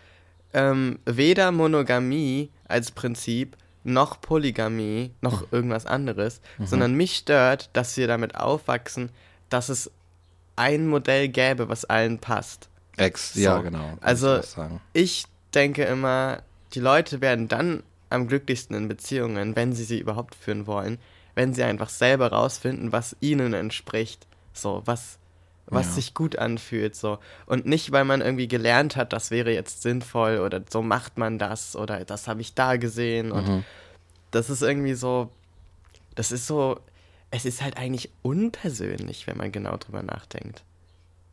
ähm, 0.53 0.99
weder 1.05 1.51
Monogamie 1.51 2.49
als 2.67 2.91
Prinzip, 2.91 3.57
noch 3.83 4.19
Polygamie, 4.21 5.11
noch 5.21 5.51
irgendwas 5.51 5.85
anderes, 5.85 6.41
sondern 6.63 6.93
mich 6.93 7.15
stört, 7.15 7.69
dass 7.73 7.95
wir 7.95 8.05
damit 8.07 8.35
aufwachsen, 8.35 9.09
dass 9.49 9.69
es 9.69 9.89
ein 10.57 10.87
Modell 10.87 11.29
gäbe, 11.29 11.69
was 11.69 11.85
allen 11.85 12.19
passt. 12.19 12.69
Ex, 12.97 13.33
So. 13.33 13.39
ja, 13.41 13.61
genau. 13.61 13.97
Also-. 14.01 14.41
Ich 14.93 15.25
denke 15.53 15.83
immer, 15.85 16.41
die 16.73 16.79
Leute 16.79 17.21
werden 17.21 17.47
dann 17.47 17.83
am 18.09 18.27
glücklichsten 18.27 18.75
in 18.75 18.87
Beziehungen, 18.87 19.55
wenn 19.55 19.73
sie 19.73 19.83
sie 19.83 19.99
überhaupt 19.99 20.35
führen 20.35 20.65
wollen, 20.67 20.97
wenn 21.35 21.53
sie 21.53 21.63
einfach 21.63 21.89
selber 21.89 22.31
rausfinden, 22.31 22.91
was 22.91 23.15
ihnen 23.19 23.53
entspricht. 23.53 24.25
So, 24.53 24.81
was, 24.85 25.19
was 25.67 25.87
Ja. 25.87 25.91
sich 25.93 26.13
gut 26.13 26.37
anfühlt, 26.37 26.95
so. 26.95 27.19
Und 27.45 27.65
nicht, 27.65 27.91
weil 27.91 28.05
man 28.05 28.21
irgendwie 28.21 28.47
gelernt 28.47 28.95
hat, 28.95 29.13
das 29.13 29.29
wäre 29.29 29.51
jetzt 29.53 29.81
sinnvoll 29.83 30.39
oder 30.39 30.63
so 30.69 30.81
macht 30.81 31.17
man 31.17 31.37
das 31.37 31.75
oder 31.75 32.03
das 32.05 32.27
habe 32.27 32.41
ich 32.41 32.55
da 32.55 32.77
gesehen 32.77 33.31
und 33.31 33.47
Mhm. 33.47 33.63
das 34.31 34.49
ist 34.49 34.61
irgendwie 34.63 34.95
so, 34.95 35.29
das 36.15 36.31
ist 36.31 36.47
so, 36.47 36.79
es 37.31 37.45
ist 37.45 37.61
halt 37.61 37.77
eigentlich 37.77 38.09
unpersönlich, 38.21 39.27
wenn 39.27 39.37
man 39.37 39.51
genau 39.51 39.77
drüber 39.77 40.01
nachdenkt 40.03 40.63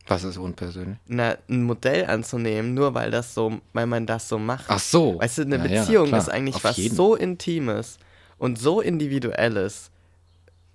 Was 0.07 0.23
ist 0.23 0.37
unpersönlich? 0.37 0.97
na, 1.07 1.37
ein 1.49 1.63
Modell 1.63 2.05
anzunehmen, 2.05 2.73
nur 2.73 2.93
weil 2.93 3.11
das 3.11 3.33
so, 3.33 3.59
weil 3.73 3.87
man 3.87 4.05
das 4.05 4.27
so 4.29 4.37
macht. 4.37 4.65
Ach 4.67 4.79
so. 4.79 5.19
Weißt 5.19 5.39
du, 5.39 5.41
eine 5.43 5.57
Ja, 5.57 5.65
ja, 5.65 5.81
Beziehung 5.81 6.07
klar. 6.07 6.19
ist 6.21 6.29
eigentlich 6.29 6.63
was 6.63 6.77
jeden. 6.77 6.95
so 6.95 7.15
Intimes 7.15 7.97
und 8.37 8.59
so 8.59 8.81
individuell 8.81 9.57
ist, 9.57 9.91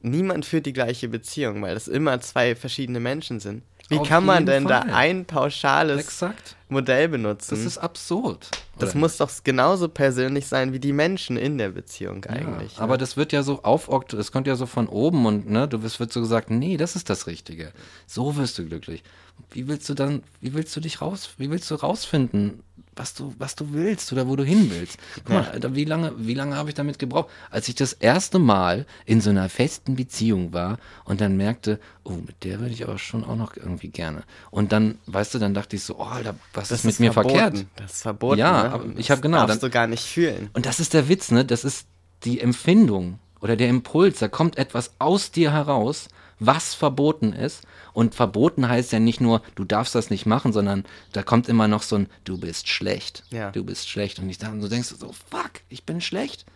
niemand 0.01 0.47
führt 0.47 0.66
die 0.66 0.73
gleiche 0.73 1.09
Beziehung, 1.09 1.61
weil 1.62 1.77
es 1.77 1.87
immer 1.89 2.21
zwei 2.21 2.55
verschiedene 2.57 3.01
Menschen 3.01 3.39
sind. 3.41 3.62
Wie 3.91 3.99
Auf 3.99 4.09
kann 4.09 4.24
man 4.24 4.47
denn 4.47 4.66
da 4.66 4.82
Fall. 4.82 4.95
ein 4.95 5.24
pauschales 5.24 6.01
Exakt. 6.01 6.55
Modell 6.68 7.09
benutzen? 7.09 7.57
Das 7.57 7.64
ist 7.64 7.76
absurd. 7.76 8.49
Das 8.78 8.95
muss 8.95 9.16
doch 9.16 9.30
genauso 9.43 9.88
persönlich 9.88 10.47
sein 10.47 10.72
wie 10.72 10.78
die 10.78 10.93
Menschen 10.93 11.36
in 11.36 11.59
der 11.59 11.70
Beziehung 11.70 12.24
eigentlich. 12.24 12.76
Ja, 12.76 12.84
aber 12.84 12.95
ne? 12.95 12.99
das 12.99 13.16
wird 13.16 13.32
ja 13.32 13.43
so 13.43 13.64
aufockt, 13.64 14.12
es 14.14 14.30
kommt 14.30 14.47
ja 14.47 14.55
so 14.55 14.66
von 14.66 14.86
oben 14.86 15.26
und 15.26 15.51
ne, 15.51 15.66
du 15.66 15.82
wirst 15.82 15.99
wird 15.99 16.12
so 16.12 16.20
gesagt, 16.20 16.51
nee, 16.51 16.76
das 16.76 16.95
ist 16.95 17.11
das 17.11 17.26
Richtige. 17.26 17.72
So 18.07 18.36
wirst 18.36 18.59
du 18.59 18.64
glücklich. 18.64 19.03
Wie 19.51 19.66
willst 19.66 19.88
du 19.88 19.95
dann, 19.95 20.22
wie 20.41 20.55
willst 20.55 20.74
du 20.76 20.80
dich 20.80 21.03
raus, 21.03 21.30
wie 21.38 21.51
willst 21.51 21.68
du 21.70 21.74
rausfinden, 21.74 22.62
was 23.01 23.14
du, 23.14 23.34
was 23.38 23.57
du 23.57 23.72
willst 23.72 24.12
oder 24.12 24.28
wo 24.28 24.36
du 24.36 24.44
hin 24.44 24.70
willst? 24.70 24.98
Guck 25.14 25.30
mal, 25.30 25.44
Alter, 25.51 25.74
wie 25.74 25.86
lange, 25.86 26.12
wie 26.18 26.34
lange 26.34 26.55
habe 26.57 26.68
ich 26.68 26.74
damit 26.74 26.98
gebraucht? 26.98 27.30
Als 27.51 27.66
ich 27.68 27.74
das 27.74 27.94
erste 27.94 28.38
Mal 28.38 28.84
in 29.07 29.22
so 29.22 29.30
einer 29.30 29.48
festen 29.48 29.96
Beziehung 29.96 30.53
war 30.53 30.78
und 31.07 31.22
dann 31.22 31.36
merkte, 31.38 31.80
oh, 32.05 32.11
mit 32.12 32.44
der 32.44 32.61
würde 32.61 32.72
ich 32.74 32.84
aber 32.86 32.98
schon 32.98 33.24
auch 33.24 33.36
noch 33.36 33.57
irgendwie 33.57 33.88
gerne. 33.88 34.22
Und 34.51 34.72
dann, 34.72 34.98
weißt 35.07 35.32
du, 35.34 35.38
dann 35.38 35.55
dachte 35.55 35.76
ich 35.76 35.82
so, 35.82 35.96
oh, 35.98 36.05
Alter, 36.05 36.34
was 36.53 36.68
das 36.68 36.80
ist 36.80 36.84
mit 36.84 37.01
mir 37.01 37.12
verboten. 37.14 37.38
verkehrt? 37.38 37.66
Das 37.76 37.92
ist 37.94 38.03
verboten. 38.03 38.38
Ja, 38.38 38.62
ne? 38.64 38.72
aber 38.72 38.84
ich 38.98 39.07
Das 39.07 39.11
hab 39.16 39.22
genau, 39.22 39.38
Darfst 39.46 39.62
dann- 39.62 39.70
du 39.70 39.72
gar 39.72 39.86
nicht 39.86 40.05
fühlen. 40.05 40.51
Und 40.53 40.66
das 40.66 40.78
ist 40.78 40.92
der 40.92 41.09
Witz, 41.09 41.30
ne? 41.30 41.44
Das 41.46 41.64
ist 41.64 41.86
die 42.24 42.38
Empfindung 42.40 43.18
oder 43.40 43.57
der 43.57 43.68
Impuls. 43.68 44.18
Da 44.18 44.28
kommt 44.28 44.59
etwas 44.59 44.92
aus 44.98 45.30
dir 45.30 45.53
heraus, 45.53 46.09
was 46.41 46.74
verboten 46.74 47.32
ist. 47.32 47.62
Und 47.93 48.14
verboten 48.14 48.68
heißt 48.68 48.93
ja 48.93 48.99
nicht 48.99 49.20
nur, 49.20 49.43
du 49.55 49.64
darfst 49.64 49.95
das 49.95 50.11
nicht 50.11 50.26
machen, 50.26 50.53
sondern 50.53 50.84
da 51.12 51.22
kommt 51.22 51.49
immer 51.49 51.68
noch 51.68 51.82
so 51.82 51.97
ein, 51.97 52.09
du 52.24 52.38
bist 52.38 52.68
schlecht. 52.68 53.24
Ja. 53.30 53.51
Du 53.51 53.62
bist 53.62 53.88
schlecht. 53.88 54.18
Und 54.18 54.28
ich 54.28 54.38
dann 54.38 54.61
so 54.61 54.68
denkst 54.68 54.88
du 54.88 54.97
so, 54.97 55.12
fuck, 55.30 55.53
ich 55.68 55.84
bin 55.84 56.01
schlecht. 56.01 56.47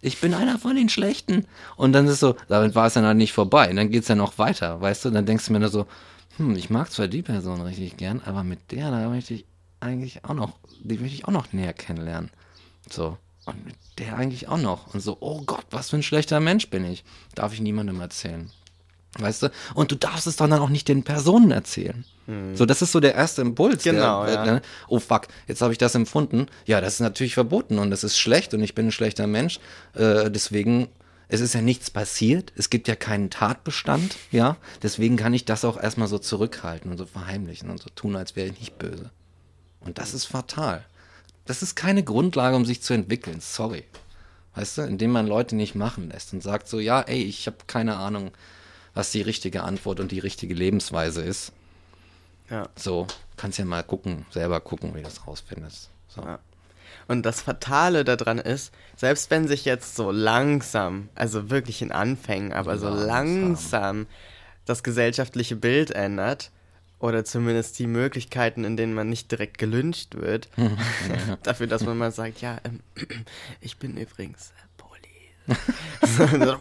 Ich 0.00 0.20
bin 0.20 0.34
einer 0.34 0.58
von 0.58 0.76
den 0.76 0.88
Schlechten. 0.88 1.46
Und 1.76 1.92
dann 1.92 2.06
ist 2.06 2.20
so, 2.20 2.36
damit 2.48 2.74
war 2.74 2.86
es 2.86 2.94
dann 2.94 3.04
halt 3.04 3.16
nicht 3.16 3.32
vorbei. 3.32 3.70
Und 3.70 3.76
dann 3.76 3.90
geht's 3.90 4.08
ja 4.08 4.14
noch 4.14 4.38
weiter, 4.38 4.80
weißt 4.80 5.04
du? 5.04 5.10
Dann 5.10 5.26
denkst 5.26 5.46
du 5.46 5.52
mir 5.52 5.60
nur 5.60 5.68
so, 5.68 5.86
hm, 6.36 6.54
ich 6.56 6.70
mag 6.70 6.90
zwar 6.90 7.08
die 7.08 7.22
Person 7.22 7.60
richtig 7.60 7.96
gern, 7.96 8.20
aber 8.24 8.42
mit 8.42 8.70
der, 8.70 8.90
da 8.90 9.08
möchte 9.08 9.34
ich 9.34 9.46
eigentlich 9.80 10.24
auch 10.24 10.34
noch, 10.34 10.52
die 10.80 10.98
möchte 10.98 11.14
ich 11.14 11.24
auch 11.26 11.32
noch 11.32 11.52
näher 11.52 11.72
kennenlernen. 11.72 12.30
So. 12.90 13.16
Und 13.46 13.64
mit 13.64 13.76
der 13.98 14.16
eigentlich 14.16 14.48
auch 14.48 14.58
noch. 14.58 14.92
Und 14.92 15.00
so, 15.00 15.16
oh 15.20 15.42
Gott, 15.46 15.64
was 15.70 15.90
für 15.90 15.96
ein 15.96 16.02
schlechter 16.02 16.40
Mensch 16.40 16.68
bin 16.68 16.84
ich. 16.84 17.04
Darf 17.34 17.52
ich 17.52 17.60
niemandem 17.60 18.00
erzählen. 18.00 18.50
Weißt 19.18 19.44
du? 19.44 19.50
Und 19.74 19.90
du 19.90 19.96
darfst 19.96 20.26
es 20.26 20.36
dann 20.36 20.52
auch 20.52 20.68
nicht 20.68 20.88
den 20.88 21.02
Personen 21.02 21.50
erzählen. 21.50 22.04
So, 22.54 22.66
das 22.66 22.82
ist 22.82 22.90
so 22.90 22.98
der 22.98 23.14
erste 23.14 23.42
Impuls. 23.42 23.84
Genau, 23.84 24.24
der, 24.24 24.34
ja. 24.34 24.44
ne? 24.44 24.62
Oh 24.88 24.98
fuck, 24.98 25.28
jetzt 25.46 25.62
habe 25.62 25.72
ich 25.72 25.78
das 25.78 25.94
empfunden. 25.94 26.48
Ja, 26.64 26.80
das 26.80 26.94
ist 26.94 27.00
natürlich 27.00 27.34
verboten 27.34 27.78
und 27.78 27.90
das 27.92 28.02
ist 28.02 28.18
schlecht 28.18 28.52
und 28.52 28.62
ich 28.64 28.74
bin 28.74 28.88
ein 28.88 28.92
schlechter 28.92 29.28
Mensch. 29.28 29.60
Äh, 29.94 30.28
deswegen, 30.28 30.88
es 31.28 31.40
ist 31.40 31.54
ja 31.54 31.62
nichts 31.62 31.88
passiert. 31.88 32.52
Es 32.56 32.68
gibt 32.68 32.88
ja 32.88 32.96
keinen 32.96 33.30
Tatbestand. 33.30 34.16
Ja, 34.32 34.56
deswegen 34.82 35.16
kann 35.16 35.34
ich 35.34 35.44
das 35.44 35.64
auch 35.64 35.80
erstmal 35.80 36.08
so 36.08 36.18
zurückhalten 36.18 36.90
und 36.90 36.98
so 36.98 37.06
verheimlichen 37.06 37.70
und 37.70 37.80
so 37.80 37.90
tun, 37.90 38.16
als 38.16 38.34
wäre 38.34 38.48
ich 38.48 38.58
nicht 38.58 38.76
böse. 38.76 39.10
Und 39.78 39.98
das 39.98 40.12
ist 40.12 40.24
fatal. 40.24 40.84
Das 41.44 41.62
ist 41.62 41.76
keine 41.76 42.02
Grundlage, 42.02 42.56
um 42.56 42.64
sich 42.64 42.82
zu 42.82 42.92
entwickeln. 42.92 43.38
Sorry. 43.40 43.84
Weißt 44.56 44.78
du, 44.78 44.82
indem 44.82 45.12
man 45.12 45.28
Leute 45.28 45.54
nicht 45.54 45.76
machen 45.76 46.10
lässt 46.10 46.32
und 46.32 46.42
sagt 46.42 46.66
so, 46.66 46.80
ja, 46.80 47.02
ey, 47.02 47.22
ich 47.22 47.46
habe 47.46 47.58
keine 47.68 47.98
Ahnung, 47.98 48.32
was 48.96 49.12
die 49.12 49.20
richtige 49.20 49.62
Antwort 49.62 50.00
und 50.00 50.10
die 50.10 50.18
richtige 50.18 50.54
Lebensweise 50.54 51.22
ist. 51.22 51.52
Ja. 52.48 52.68
So, 52.76 53.06
kannst 53.36 53.58
ja 53.58 53.64
mal 53.66 53.82
gucken, 53.82 54.24
selber 54.30 54.58
gucken, 54.60 54.94
wie 54.94 54.98
du 54.98 55.04
das 55.04 55.26
rausfindest. 55.26 55.90
So. 56.08 56.22
Ja. 56.22 56.38
Und 57.06 57.24
das 57.26 57.42
Fatale 57.42 58.04
daran 58.04 58.38
ist, 58.38 58.72
selbst 58.96 59.30
wenn 59.30 59.46
sich 59.48 59.66
jetzt 59.66 59.96
so 59.96 60.10
langsam, 60.10 61.10
also 61.14 61.50
wirklich 61.50 61.82
in 61.82 61.92
Anfängen, 61.92 62.54
aber 62.54 62.78
so 62.78 62.88
Langsam. 62.88 63.06
langsam 63.06 64.06
das 64.64 64.82
gesellschaftliche 64.82 65.56
Bild 65.56 65.90
ändert, 65.90 66.50
oder 66.98 67.26
zumindest 67.26 67.78
die 67.78 67.86
Möglichkeiten, 67.86 68.64
in 68.64 68.78
denen 68.78 68.94
man 68.94 69.10
nicht 69.10 69.30
direkt 69.30 69.58
gelünscht 69.58 70.14
wird, 70.14 70.48
dafür, 71.42 71.66
dass 71.66 71.84
man 71.84 71.98
mal 71.98 72.12
sagt, 72.12 72.40
ja, 72.40 72.58
ähm, 72.64 72.80
ich 73.60 73.76
bin 73.76 73.98
übrigens 73.98 74.52
äh, 74.52 74.52
so, 74.52 74.65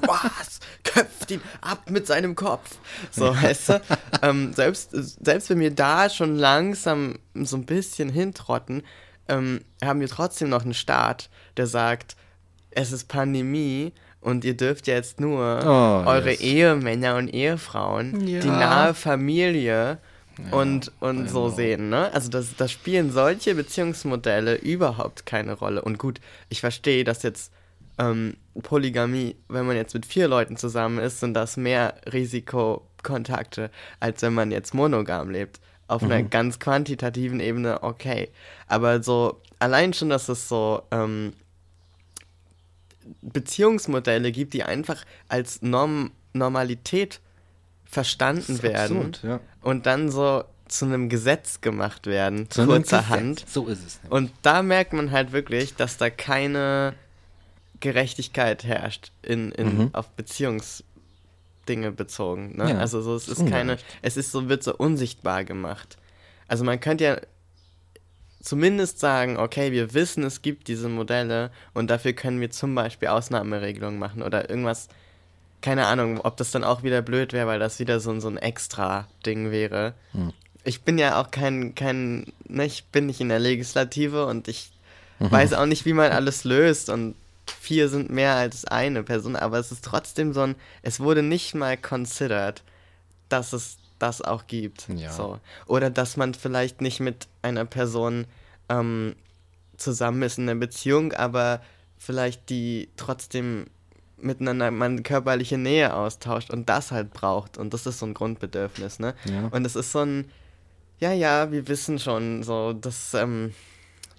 was? 0.07 0.59
Köpft 0.83 1.31
ihn 1.31 1.41
ab 1.61 1.89
mit 1.89 2.07
seinem 2.07 2.35
Kopf. 2.35 2.77
So, 3.11 3.35
weißt 3.35 3.69
du? 3.69 3.81
Ähm, 4.21 4.53
selbst, 4.53 4.91
selbst 4.91 5.49
wenn 5.49 5.59
wir 5.59 5.71
da 5.71 6.09
schon 6.09 6.35
langsam 6.35 7.19
so 7.33 7.57
ein 7.57 7.65
bisschen 7.65 8.09
hintrotten, 8.09 8.83
ähm, 9.27 9.61
haben 9.83 9.99
wir 9.99 10.07
trotzdem 10.07 10.49
noch 10.49 10.63
einen 10.63 10.73
Staat, 10.73 11.29
der 11.57 11.67
sagt, 11.67 12.15
es 12.71 12.91
ist 12.91 13.07
Pandemie 13.07 13.93
und 14.21 14.43
ihr 14.45 14.55
dürft 14.55 14.87
jetzt 14.87 15.19
nur 15.19 15.59
Oh, 15.63 16.07
eure 16.09 16.31
yes. 16.31 16.41
Ehemänner 16.41 17.15
und 17.15 17.29
Ehefrauen, 17.29 18.27
Ja. 18.27 18.39
die 18.41 18.47
nahe 18.47 18.93
Familie 18.93 19.99
und, 20.51 20.91
und 20.99 21.25
I 21.25 21.29
so 21.29 21.49
sehen, 21.49 21.89
ne? 21.89 22.11
Also 22.13 22.29
das, 22.29 22.55
das 22.57 22.71
spielen 22.71 23.11
solche 23.11 23.55
Beziehungsmodelle 23.55 24.55
überhaupt 24.55 25.25
keine 25.25 25.53
Rolle. 25.53 25.81
Und 25.81 25.97
gut, 25.97 26.19
ich 26.49 26.59
verstehe, 26.59 27.03
dass 27.05 27.23
jetzt 27.23 27.53
ähm, 27.97 28.35
Polygamie, 28.61 29.35
wenn 29.47 29.65
man 29.65 29.75
jetzt 29.75 29.93
mit 29.93 30.05
vier 30.05 30.27
Leuten 30.27 30.57
zusammen 30.57 30.99
ist, 30.99 31.19
sind 31.19 31.33
das 31.33 31.57
mehr 31.57 31.95
Risikokontakte, 32.11 33.69
als 33.99 34.21
wenn 34.21 34.33
man 34.33 34.51
jetzt 34.51 34.73
monogam 34.73 35.29
lebt. 35.29 35.59
Auf 35.87 36.01
einer 36.03 36.19
Mhm. 36.19 36.29
ganz 36.31 36.59
quantitativen 36.59 37.39
Ebene, 37.39 37.83
okay. 37.83 38.29
Aber 38.67 39.03
so, 39.03 39.39
allein 39.59 39.93
schon, 39.93 40.09
dass 40.09 40.29
es 40.29 40.49
so 40.49 40.81
ähm, 40.91 41.33
Beziehungsmodelle 43.21 44.31
gibt, 44.31 44.53
die 44.53 44.63
einfach 44.63 45.05
als 45.27 45.61
Norm 45.61 46.11
Normalität 46.33 47.21
verstanden 47.85 48.61
werden 48.61 48.97
absurd, 48.97 49.23
ja. 49.23 49.39
und 49.61 49.85
dann 49.85 50.09
so 50.11 50.43
zu 50.67 50.83
einem 50.85 51.07
Gesetz 51.07 51.61
gemacht 51.61 52.07
werden, 52.07 52.49
So 52.51 52.65
kurzerhand. 52.65 53.45
So 53.47 53.67
ist 53.67 53.85
es. 53.85 53.99
nämlich. 54.03 54.11
Und 54.11 54.31
da 54.41 54.63
merkt 54.63 54.91
man 54.91 55.11
halt 55.11 55.31
wirklich, 55.31 55.75
dass 55.75 55.95
da 55.97 56.09
keine 56.09 56.95
Gerechtigkeit 57.85 58.63
herrscht 58.63 59.11
in, 59.21 59.51
in, 59.51 59.77
Mhm. 59.77 59.89
auf 59.93 60.09
Beziehungsdinge 60.11 61.91
bezogen. 61.95 62.57
Ne? 62.57 62.71
Ja, 62.71 62.77
also 62.79 63.01
so, 63.01 63.15
es 63.15 63.27
ist 63.27 63.45
keine, 63.47 63.77
es 64.01 64.17
ist 64.17 64.31
so, 64.31 64.49
wird 64.49 64.63
so 64.63 64.75
unsichtbar 64.75 65.43
gemacht. 65.43 65.97
Also 66.47 66.63
man 66.63 66.79
könnte 66.79 67.03
ja 67.03 67.17
zumindest 68.41 68.99
sagen, 68.99 69.37
okay, 69.37 69.71
wir 69.71 69.93
wissen, 69.93 70.23
es 70.23 70.41
gibt 70.41 70.67
diese 70.67 70.89
Modelle 70.89 71.51
und 71.73 71.89
dafür 71.89 72.13
können 72.13 72.39
wir 72.41 72.51
zum 72.51 72.75
Beispiel 72.75 73.07
Ausnahmeregelungen 73.09 73.99
machen 73.99 74.21
oder 74.21 74.49
irgendwas, 74.49 74.87
keine 75.61 75.87
Ahnung, 75.87 76.19
ob 76.21 76.37
das 76.37 76.51
dann 76.51 76.63
auch 76.63 76.83
wieder 76.83 77.01
blöd 77.01 77.33
wäre, 77.33 77.47
weil 77.47 77.59
das 77.59 77.79
wieder 77.79 77.99
so, 77.99 78.11
ein- 78.11 78.21
so 78.21 78.27
ein 78.27 78.37
Extra-Ding 78.37 79.49
wäre. 79.51 79.93
Hm. 80.11 80.31
Ich 80.63 80.81
bin 80.81 80.97
ja 80.97 81.19
auch 81.21 81.31
kein, 81.31 81.75
kein, 81.75 82.25
ne, 82.47 82.65
ich 82.65 82.85
bin 82.85 83.05
nicht 83.07 83.21
in 83.21 83.29
der 83.29 83.39
Legislative 83.39 84.25
und 84.25 84.47
ich 84.47 84.71
Mhm. 85.17 85.31
weiß 85.31 85.53
auch 85.53 85.65
nicht, 85.65 85.85
wie 85.85 85.93
man 85.93 86.11
alles 86.11 86.43
löst 86.43 86.89
und 86.89 87.15
vier 87.51 87.89
sind 87.89 88.09
mehr 88.09 88.35
als 88.35 88.65
eine 88.65 89.03
Person, 89.03 89.35
aber 89.35 89.59
es 89.59 89.71
ist 89.71 89.83
trotzdem 89.83 90.33
so 90.33 90.41
ein, 90.41 90.55
es 90.81 90.99
wurde 90.99 91.23
nicht 91.23 91.55
mal 91.55 91.77
considered, 91.77 92.63
dass 93.29 93.53
es 93.53 93.77
das 93.99 94.21
auch 94.21 94.47
gibt. 94.47 94.87
Ja. 94.89 95.11
So. 95.11 95.39
Oder 95.67 95.89
dass 95.89 96.17
man 96.17 96.33
vielleicht 96.33 96.81
nicht 96.81 96.99
mit 96.99 97.27
einer 97.41 97.65
Person 97.65 98.25
ähm, 98.69 99.15
zusammen 99.77 100.21
ist 100.21 100.37
in 100.37 100.49
einer 100.49 100.59
Beziehung, 100.59 101.13
aber 101.13 101.61
vielleicht 101.97 102.49
die 102.49 102.89
trotzdem 102.97 103.67
miteinander 104.17 104.71
man 104.71 105.03
körperliche 105.03 105.57
Nähe 105.57 105.93
austauscht 105.93 106.49
und 106.51 106.69
das 106.69 106.91
halt 106.91 107.13
braucht. 107.13 107.57
Und 107.57 107.73
das 107.73 107.85
ist 107.85 107.99
so 107.99 108.05
ein 108.05 108.13
Grundbedürfnis, 108.13 108.99
ne? 108.99 109.13
Ja. 109.25 109.47
Und 109.51 109.65
es 109.65 109.75
ist 109.75 109.91
so 109.91 109.99
ein, 109.99 110.29
ja, 110.99 111.11
ja, 111.11 111.51
wir 111.51 111.67
wissen 111.67 111.99
schon, 111.99 112.43
so, 112.43 112.73
das 112.73 113.13
ähm, 113.13 113.53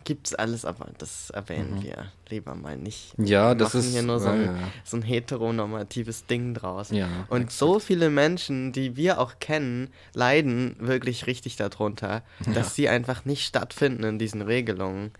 gibt's 0.07 0.34
alles, 0.34 0.64
aber 0.64 0.86
das 0.96 1.28
erwähnen 1.30 1.82
wir 1.82 2.07
lieber 2.30 2.54
mal 2.54 2.78
nicht. 2.78 3.12
Ja, 3.18 3.50
wir 3.50 3.54
das 3.57 3.74
machen 3.74 3.80
ist- 3.86 3.92
hier 3.92 4.02
nur 4.02 4.18
so 4.20 4.28
ja, 4.28 4.32
ein, 4.32 4.44
ja. 4.44 4.54
so 4.84 4.96
ein 4.96 5.02
heteronormatives 5.02 6.24
Ding 6.26 6.54
draus. 6.54 6.90
Ja, 6.90 7.09
Und 7.28 7.42
exakt. 7.42 7.59
so 7.59 7.78
viele 7.78 8.09
Menschen, 8.09 8.72
die 8.72 8.96
wir 8.96 9.20
auch 9.20 9.34
kennen, 9.40 9.90
leiden 10.14 10.76
wirklich 10.78 11.26
richtig 11.26 11.57
darunter, 11.57 12.22
dass 12.54 12.74
sie 12.74 12.88
einfach 12.88 13.24
nicht 13.26 13.44
stattfinden 13.44 14.04
in 14.04 14.18
diesen 14.18 14.40
Regelungen 14.42 15.11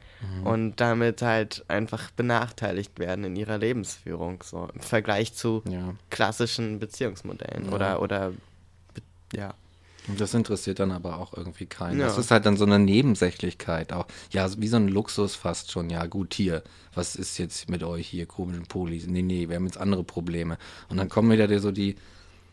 Mhm. 0.41 0.47
und 0.47 0.77
damit 0.81 1.21
halt 1.21 1.65
einfach 1.69 2.11
benachteiligt 2.13 2.99
werden 2.99 3.25
in 3.25 3.37
ihrer 3.37 3.59
Lebensführung, 3.59 4.43
so 4.43 4.67
im 4.73 4.81
Vergleich 4.81 5.35
zu 5.35 5.63
Ja. 5.69 5.95
klassischen 6.09 6.79
Beziehungsmodellen 6.79 7.67
Ja. 7.67 7.73
oder, 7.73 8.01
oder, 8.03 8.33
ja. 9.35 9.53
Und 10.09 10.21
Das 10.21 10.35
interessiert 10.35 10.79
dann 10.79 10.91
aber 10.93 11.19
auch 11.19 11.37
irgendwie 11.37 11.67
keinen. 11.67 11.99
Ja. 12.01 12.07
Das 12.07 12.19
ist 12.19 12.31
halt 12.31 12.47
dann 12.47 12.57
so 12.57 12.65
eine 12.65 12.79
Nebensächlichkeit 12.79 13.93
auch. 13.93 14.07
Ja, 14.31 14.49
wie 14.59 14.69
so 14.69 14.77
ein 14.77 14.89
Luxus 14.89 15.35
fast 15.35 15.71
schon. 15.73 15.91
Ja, 15.91 16.07
gut, 16.07 16.35
hier, 16.35 16.63
was 16.95 17.17
ist 17.17 17.39
jetzt 17.39 17.69
mit 17.71 17.83
euch 17.83 18.07
hier, 18.07 18.27
komischen 18.27 18.67
Polis? 18.67 19.07
Nee, 19.07 19.23
nee, 19.23 19.49
wir 19.49 19.57
haben 19.57 19.67
jetzt 19.67 19.79
andere 19.79 20.05
Probleme. 20.05 20.59
Und 20.89 20.97
dann 20.99 21.09
kommen 21.09 21.31
wieder 21.31 21.59
so 21.59 21.71
die, 21.73 21.97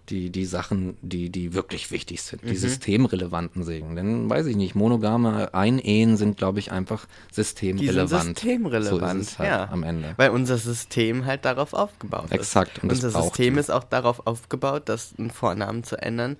die, 0.09 0.31
die 0.31 0.45
Sachen, 0.45 0.97
die, 1.01 1.29
die 1.29 1.53
wirklich 1.53 1.89
wichtig 1.89 2.21
sind, 2.23 2.43
Mhm. 2.43 2.49
die 2.49 2.57
systemrelevanten 2.57 3.63
Segen. 3.63 3.95
Denn 3.95 4.29
weiß 4.29 4.47
ich 4.47 4.55
nicht, 4.57 4.75
monogame 4.75 5.53
Einehen 5.53 6.17
sind, 6.17 6.35
glaube 6.37 6.59
ich, 6.59 6.71
einfach 6.73 7.07
systemrelevant. 7.31 8.37
systemrelevant, 8.39 9.25
So 9.25 9.39
halt 9.39 9.49
ja. 9.49 9.69
am 9.69 9.83
Ende. 9.83 10.13
Weil 10.17 10.31
unser 10.31 10.57
System 10.57 11.25
halt 11.25 11.45
darauf 11.45 11.73
aufgebaut 11.73 12.25
ist. 12.25 12.31
Exakt, 12.33 12.83
und 12.83 12.91
unser 12.91 13.11
System 13.11 13.57
ist 13.57 13.71
auch 13.71 13.83
darauf 13.85 14.27
aufgebaut, 14.27 14.89
dass 14.89 15.13
einen 15.17 15.31
Vornamen 15.31 15.83
zu 15.83 16.01
ändern 16.01 16.35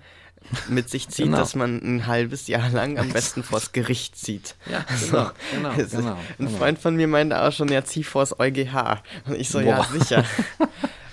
mit 0.68 0.88
sich 0.90 1.08
zieht, 1.08 1.26
Genau. 1.26 1.38
dass 1.38 1.54
man 1.54 1.78
ein 1.82 2.06
halbes 2.06 2.46
Jahr 2.46 2.68
lang 2.70 2.98
am 2.98 3.08
besten 3.10 3.42
vors 3.42 3.72
Gericht 3.72 4.16
zieht. 4.16 4.54
Ja, 4.70 4.84
genau, 5.04 5.30
genau, 5.52 5.70
genau, 5.90 6.12
Ein 6.12 6.16
genau. 6.38 6.50
Freund 6.58 6.78
von 6.78 6.96
mir 6.96 7.08
meinte 7.08 7.40
auch 7.40 7.52
schon, 7.52 7.68
ja, 7.68 7.84
zieh 7.84 8.04
vors 8.04 8.38
EuGH. 8.38 9.02
Und 9.26 9.36
ich 9.38 9.48
so, 9.48 9.60
ja, 9.60 9.76
Boah. 9.82 9.98
sicher. 9.98 10.24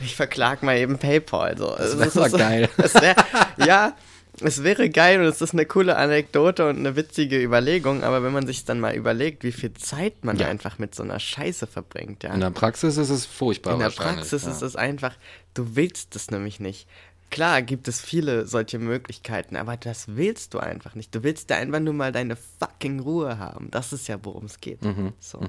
Ich 0.04 0.16
verklag 0.16 0.64
mal 0.64 0.78
eben 0.80 0.98
PayPal. 0.98 1.56
So. 1.60 1.76
Das 1.78 1.92
Es 1.94 2.00
wär 2.00 2.08
ist 2.08 2.18
aber 2.18 2.30
so- 2.32 2.38
geil. 2.40 2.68
Es 2.78 2.96
wär, 2.96 3.16
ja, 3.64 3.96
es 4.40 4.64
wäre 4.64 4.90
geil 4.90 5.20
und 5.20 5.28
es 5.28 5.42
ist 5.42 5.54
eine 5.54 5.68
coole 5.68 5.96
Anekdote 5.96 6.68
und 6.68 6.78
eine 6.80 6.96
witzige 6.96 7.40
Überlegung, 7.40 8.04
aber 8.04 8.24
wenn 8.24 8.34
man 8.34 8.48
sich 8.48 8.66
dann 8.66 8.80
mal 8.80 8.96
überlegt, 8.96 9.44
wie 9.44 9.52
viel 9.52 9.74
Zeit 9.76 10.26
man 10.26 10.38
Ja. 10.40 10.48
einfach 10.48 10.80
mit 10.80 10.96
so 10.96 11.04
einer 11.04 11.20
Scheiße 11.20 11.68
verbringt, 11.68 12.24
ja. 12.24 12.34
In 12.34 12.40
der 12.40 12.50
Praxis 12.50 12.98
ist 12.98 13.12
es 13.12 13.28
furchtbar 13.28 13.74
In 13.74 13.80
der 13.82 13.92
Praxis 13.92 14.44
ja. 14.46 14.50
ist 14.50 14.64
es 14.64 14.76
einfach, 14.76 15.14
du 15.54 15.76
willst 15.76 16.16
es 16.16 16.32
nämlich 16.32 16.60
nicht. 16.60 16.88
Klar 17.32 17.62
gibt 17.62 17.88
es 17.88 18.02
viele 18.02 18.46
solche 18.46 18.78
Möglichkeiten, 18.78 19.56
aber 19.56 19.78
das 19.78 20.16
willst 20.16 20.54
du 20.54 20.60
einfach 20.60 20.96
nicht. 20.96 21.16
Du 21.16 21.24
willst 21.24 21.50
da 21.50 21.56
einfach 21.56 21.80
nur 21.80 21.94
mal 21.94 22.12
deine 22.12 22.36
fucking 22.36 23.00
Ruhe 23.00 23.40
haben. 23.40 23.72
Das 23.72 23.94
ist 23.94 24.08
ja, 24.08 24.18
worum 24.22 24.46
es 24.46 24.60
geht. 24.60 24.84
Mhm. 24.84 25.14
So. 25.20 25.40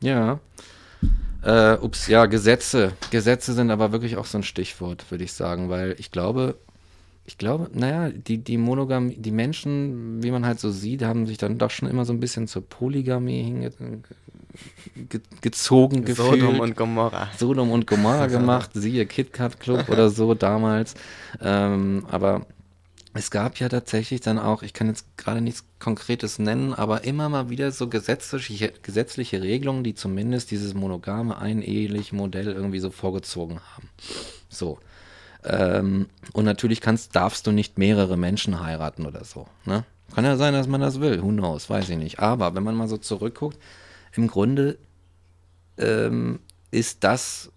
Ja. 0.00 0.40
Äh, 1.42 1.76
ups, 1.78 2.06
ja, 2.08 2.26
Gesetze. 2.26 2.92
Gesetze 3.10 3.52
sind 3.52 3.70
aber 3.70 3.92
wirklich 3.92 4.16
auch 4.16 4.24
so 4.24 4.38
ein 4.38 4.44
Stichwort, 4.44 5.10
würde 5.10 5.24
ich 5.24 5.32
sagen, 5.32 5.68
weil 5.68 5.94
ich 5.98 6.10
glaube, 6.10 6.56
ich 7.24 7.38
glaube, 7.38 7.70
naja, 7.72 8.10
die, 8.10 8.38
die 8.38 8.56
Monogamie, 8.56 9.16
die 9.16 9.30
Menschen, 9.30 10.22
wie 10.22 10.30
man 10.30 10.46
halt 10.46 10.58
so 10.58 10.70
sieht, 10.70 11.02
haben 11.02 11.26
sich 11.26 11.38
dann 11.38 11.58
doch 11.58 11.70
schon 11.70 11.88
immer 11.88 12.04
so 12.04 12.12
ein 12.12 12.20
bisschen 12.20 12.48
zur 12.48 12.66
Polygamie 12.68 13.42
hinge 13.42 13.70
ge 14.94 15.20
gezogen 15.40 16.04
gefühlt. 16.04 16.40
Sodom 16.40 16.60
und 16.60 16.76
Gomorra. 16.76 17.28
Sodom 17.38 17.70
und 17.70 17.86
Gomorra 17.86 18.26
gemacht, 18.28 18.70
siehe 18.74 19.06
KitKat 19.06 19.60
Club 19.60 19.88
oder 19.88 20.10
so 20.10 20.34
damals. 20.34 20.94
Ähm, 21.40 22.06
aber 22.10 22.46
es 23.14 23.30
gab 23.30 23.58
ja 23.58 23.68
tatsächlich 23.68 24.22
dann 24.22 24.38
auch, 24.38 24.62
ich 24.62 24.72
kann 24.72 24.86
jetzt 24.86 25.18
gerade 25.18 25.42
nichts 25.42 25.64
Konkretes 25.78 26.38
nennen, 26.38 26.72
aber 26.72 27.04
immer 27.04 27.28
mal 27.28 27.50
wieder 27.50 27.70
so 27.70 27.88
gesetzliche, 27.88 28.72
gesetzliche 28.82 29.42
Regelungen, 29.42 29.84
die 29.84 29.94
zumindest 29.94 30.50
dieses 30.50 30.72
monogame, 30.72 31.36
eineheliche 31.36 32.16
Modell 32.16 32.46
irgendwie 32.48 32.78
so 32.78 32.90
vorgezogen 32.90 33.60
haben. 33.74 33.88
So. 34.48 34.78
Ähm, 35.44 36.06
und 36.32 36.44
natürlich 36.44 36.80
kannst, 36.80 37.14
darfst 37.14 37.46
du 37.46 37.52
nicht 37.52 37.76
mehrere 37.76 38.16
Menschen 38.16 38.60
heiraten 38.60 39.04
oder 39.06 39.24
so. 39.24 39.46
Ne? 39.66 39.84
Kann 40.14 40.24
ja 40.24 40.36
sein, 40.36 40.54
dass 40.54 40.66
man 40.66 40.80
das 40.80 41.00
will, 41.00 41.22
who 41.22 41.28
knows, 41.28 41.68
weiß 41.68 41.90
ich 41.90 41.98
nicht. 41.98 42.18
Aber 42.18 42.54
wenn 42.54 42.62
man 42.62 42.76
mal 42.76 42.88
so 42.88 42.96
zurückguckt, 42.96 43.58
im 44.14 44.28
Grunde 44.28 44.78
ähm, 45.78 46.40
ist 46.70 47.04
das 47.04 47.50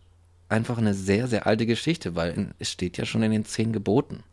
einfach 0.49 0.77
eine 0.77 0.93
sehr, 0.93 1.27
sehr 1.27 1.47
alte 1.47 1.65
Geschichte, 1.65 2.15
weil 2.15 2.31
in, 2.33 2.51
es 2.59 2.71
steht 2.71 2.97
ja 2.97 3.05
schon 3.05 3.23
in 3.23 3.31
den 3.31 3.45
zehn 3.45 3.73
Geboten. 3.73 4.23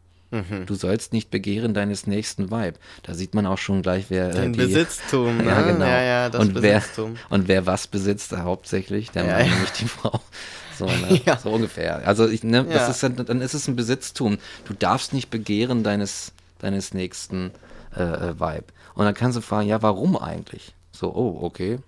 Du 0.65 0.75
sollst 0.75 1.13
nicht 1.13 1.31
begehren 1.31 1.75
deines 1.75 2.07
nächsten 2.07 2.51
Weib. 2.51 2.79
Da 3.03 3.13
sieht 3.13 3.35
man 3.35 3.45
auch 3.45 3.59
schon 3.59 3.83
gleich, 3.83 4.07
wer 4.09 4.31
äh, 4.31 4.33
Den 4.41 4.55
die, 4.55 4.61
Besitztum, 4.61 5.37
ne? 5.37 5.45
ja, 5.45 5.61
genau. 5.61 5.85
Ja, 5.85 6.01
ja, 6.03 6.31
das 6.31 6.41
und 6.41 6.55
wer, 6.63 6.77
Besitztum. 6.79 7.17
und 7.29 7.49
wer 7.49 7.67
was 7.67 7.87
besitzt, 7.87 8.35
hauptsächlich, 8.35 9.11
der 9.11 9.27
Ja, 9.27 9.33
Mann, 9.37 9.45
ja. 9.47 9.53
nämlich 9.53 9.73
die 9.73 9.89
Frau. 9.89 10.21
So, 10.79 10.87
ne? 10.87 11.21
Ja. 11.27 11.37
so 11.37 11.51
ungefähr. 11.51 12.09
Also 12.09 12.27
ich, 12.27 12.43
ne, 12.45 12.65
Ja. 12.67 12.79
das 12.79 12.89
ist 12.89 13.03
dann, 13.03 13.15
dann 13.27 13.43
ist 13.43 13.53
es 13.53 13.69
ein 13.69 13.77
Besitztum. 13.77 14.39
Du 14.65 14.73
darfst 14.73 15.13
nicht 15.13 15.29
begehren 15.29 15.83
deines, 15.85 16.33
deines 16.61 16.95
nächsten 16.95 17.51
äh, 17.95 18.03
äh, 18.03 18.41
Weib. 18.41 18.73
Und 18.95 19.05
dann 19.05 19.13
kannst 19.13 19.37
du 19.37 19.43
fragen, 19.43 19.69
ja, 19.69 19.83
warum 19.83 20.17
eigentlich? 20.17 20.75
So, 20.93 21.15
oh, 21.15 21.41
okay, 21.43 21.79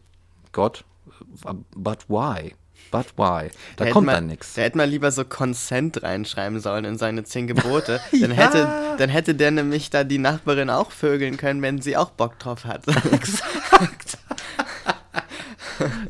Gott, 0.55 0.85
but 1.75 2.09
why? 2.09 2.55
But 2.91 3.07
why? 3.17 3.51
Da 3.77 3.85
hätte 3.85 3.93
kommt 3.93 4.07
man, 4.07 4.15
dann 4.15 4.27
nichts. 4.29 4.55
Da 4.55 4.63
hätte 4.63 4.77
man 4.77 4.89
lieber 4.89 5.11
so 5.11 5.25
Consent 5.25 6.03
reinschreiben 6.03 6.61
sollen 6.61 6.85
in 6.85 6.97
seine 6.97 7.25
zehn 7.25 7.47
Gebote. 7.47 8.01
dann, 8.21 8.31
hätte, 8.31 8.69
dann 8.99 9.11
hätte 9.11 9.35
der 9.35 9.51
nämlich 9.51 9.91
da 9.91 10.05
die 10.05 10.19
Nachbarin 10.19 10.71
auch 10.71 10.93
vögeln 10.93 11.37
können, 11.37 11.61
wenn 11.61 11.83
sie 11.83 11.97
auch 11.97 12.11
Bock 12.11 12.39
drauf 12.39 12.65
hat. 12.65 12.85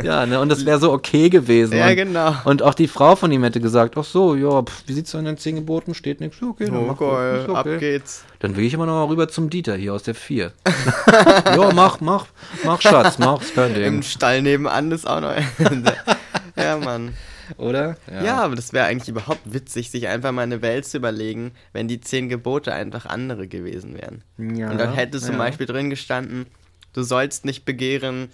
Ja, 0.05 0.27
ne, 0.27 0.39
und 0.39 0.51
das 0.51 0.67
wäre 0.67 0.79
so 0.79 0.93
okay 0.93 1.31
gewesen. 1.31 1.77
Ja, 1.77 1.89
und, 1.89 1.97
genau. 1.97 2.37
Und 2.45 2.63
auch 2.63 2.75
die 2.75 2.89
Frau 2.89 3.17
von 3.17 3.33
ihm 3.33 3.43
hätte 3.43 3.61
gesagt, 3.61 3.97
ach 3.97 4.05
so, 4.05 4.35
ja, 4.35 4.63
pf, 4.63 4.85
wie 4.87 4.93
sieht's 4.93 5.15
an 5.15 5.25
den 5.25 5.39
zehn 5.39 5.57
Geboten? 5.57 5.95
Steht 5.95 6.21
nichts. 6.21 6.39
Ja, 6.41 6.49
Okay, 6.49 6.67
dann, 6.67 6.77
oh 6.77 6.93
ist 6.93 7.49
okay. 7.49 7.75
ab 7.75 7.81
geht's. 7.81 8.25
dann 8.39 8.57
will 8.57 8.65
ich 8.65 8.75
immer 8.75 8.87
noch 8.87 8.95
mal 8.95 9.05
rüber 9.07 9.29
zum 9.29 9.51
Dieter 9.51 9.77
hier 9.77 9.95
aus 9.95 10.03
der 10.03 10.15
vier. 10.15 10.53
ja, 11.47 11.73
mach, 11.73 12.01
mach, 12.01 12.27
mach, 12.65 12.81
Schatz, 12.81 13.19
mach, 13.19 13.41
ist 13.41 13.55
kein 13.55 13.75
Im. 13.75 14.03
Stall 14.03 14.43
nebenan 14.43 14.93
ist 14.93 15.07
auch 15.07 15.21
noch. 15.21 15.35
ja, 16.57 16.77
Mann. 16.77 17.15
Oder? 17.59 17.97
Ja, 18.25 18.43
aber 18.43 18.57
das 18.57 18.73
wäre 18.73 18.87
eigentlich 18.87 19.09
überhaupt 19.09 19.41
witzig, 19.45 19.91
sich 19.91 20.09
einfach 20.09 20.33
mal 20.33 20.43
eine 20.43 20.63
Welt 20.63 20.87
zu 20.87 20.97
überlegen, 20.97 21.53
wenn 21.73 21.89
die 21.89 22.01
zehn 22.01 22.29
Gebote 22.29 22.73
einfach 22.73 23.07
andere 23.07 23.49
gewesen 23.49 23.95
wären. 23.95 24.23
Ja, 24.57 24.71
Und 24.71 24.79
dann 24.79 24.95
hätte 24.95 25.19
zum 25.21 25.33
ja. 25.33 25.39
Beispiel 25.39 25.67
drin 25.67 25.91
gestanden, 25.91 26.47
du 26.95 27.03
sollst 27.03 27.45
nicht 27.45 27.65
begehren 27.65 28.29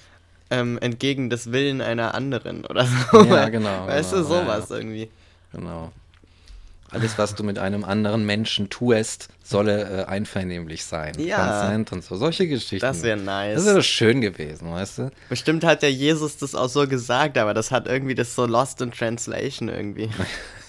ähm, 0.51 0.79
entgegen 0.81 1.31
des 1.31 1.53
Willen 1.53 1.81
einer 1.81 2.15
anderen 2.15 2.65
oder 2.65 2.87
so. 2.87 3.25
Ja, 3.25 3.49
genau, 3.51 3.87
Weißt 3.87 4.11
genau, 4.11 4.23
du, 4.23 4.29
sowas 4.29 4.69
ja. 4.69 4.77
irgendwie. 4.77 5.09
Genau. 5.53 5.93
Alles, 6.93 7.19
was 7.19 7.37
du 7.37 7.45
mit 7.45 7.59
einem 7.59 7.85
anderen 7.85 8.27
Menschen 8.27 8.69
tust, 8.69 9.29
solle 9.45 10.03
äh, 10.03 10.05
einvernehmlich 10.07 10.85
sein. 10.85 11.15
Ja. 11.19 11.73
Und 11.73 11.89
so. 12.03 12.17
Solche 12.17 12.49
Geschichten. 12.49 12.81
Das 12.81 13.05
wäre 13.05 13.17
nice. 13.17 13.57
Das 13.57 13.67
wäre 13.67 13.83
schön 13.85 14.21
gewesen, 14.21 14.73
weißt 14.73 14.99
du? 14.99 15.11
Bestimmt 15.29 15.63
hat 15.63 15.83
der 15.83 15.93
Jesus 15.93 16.37
das 16.39 16.57
auch 16.57 16.69
so 16.69 16.89
gesagt, 16.89 17.39
aber 17.39 17.55
das 17.55 17.71
hat 17.71 17.87
irgendwie 17.87 18.17
das 18.17 18.35
so 18.35 18.45
lost 18.45 18.81
in 18.81 18.91
translation 18.91 19.69
irgendwie. 19.69 20.11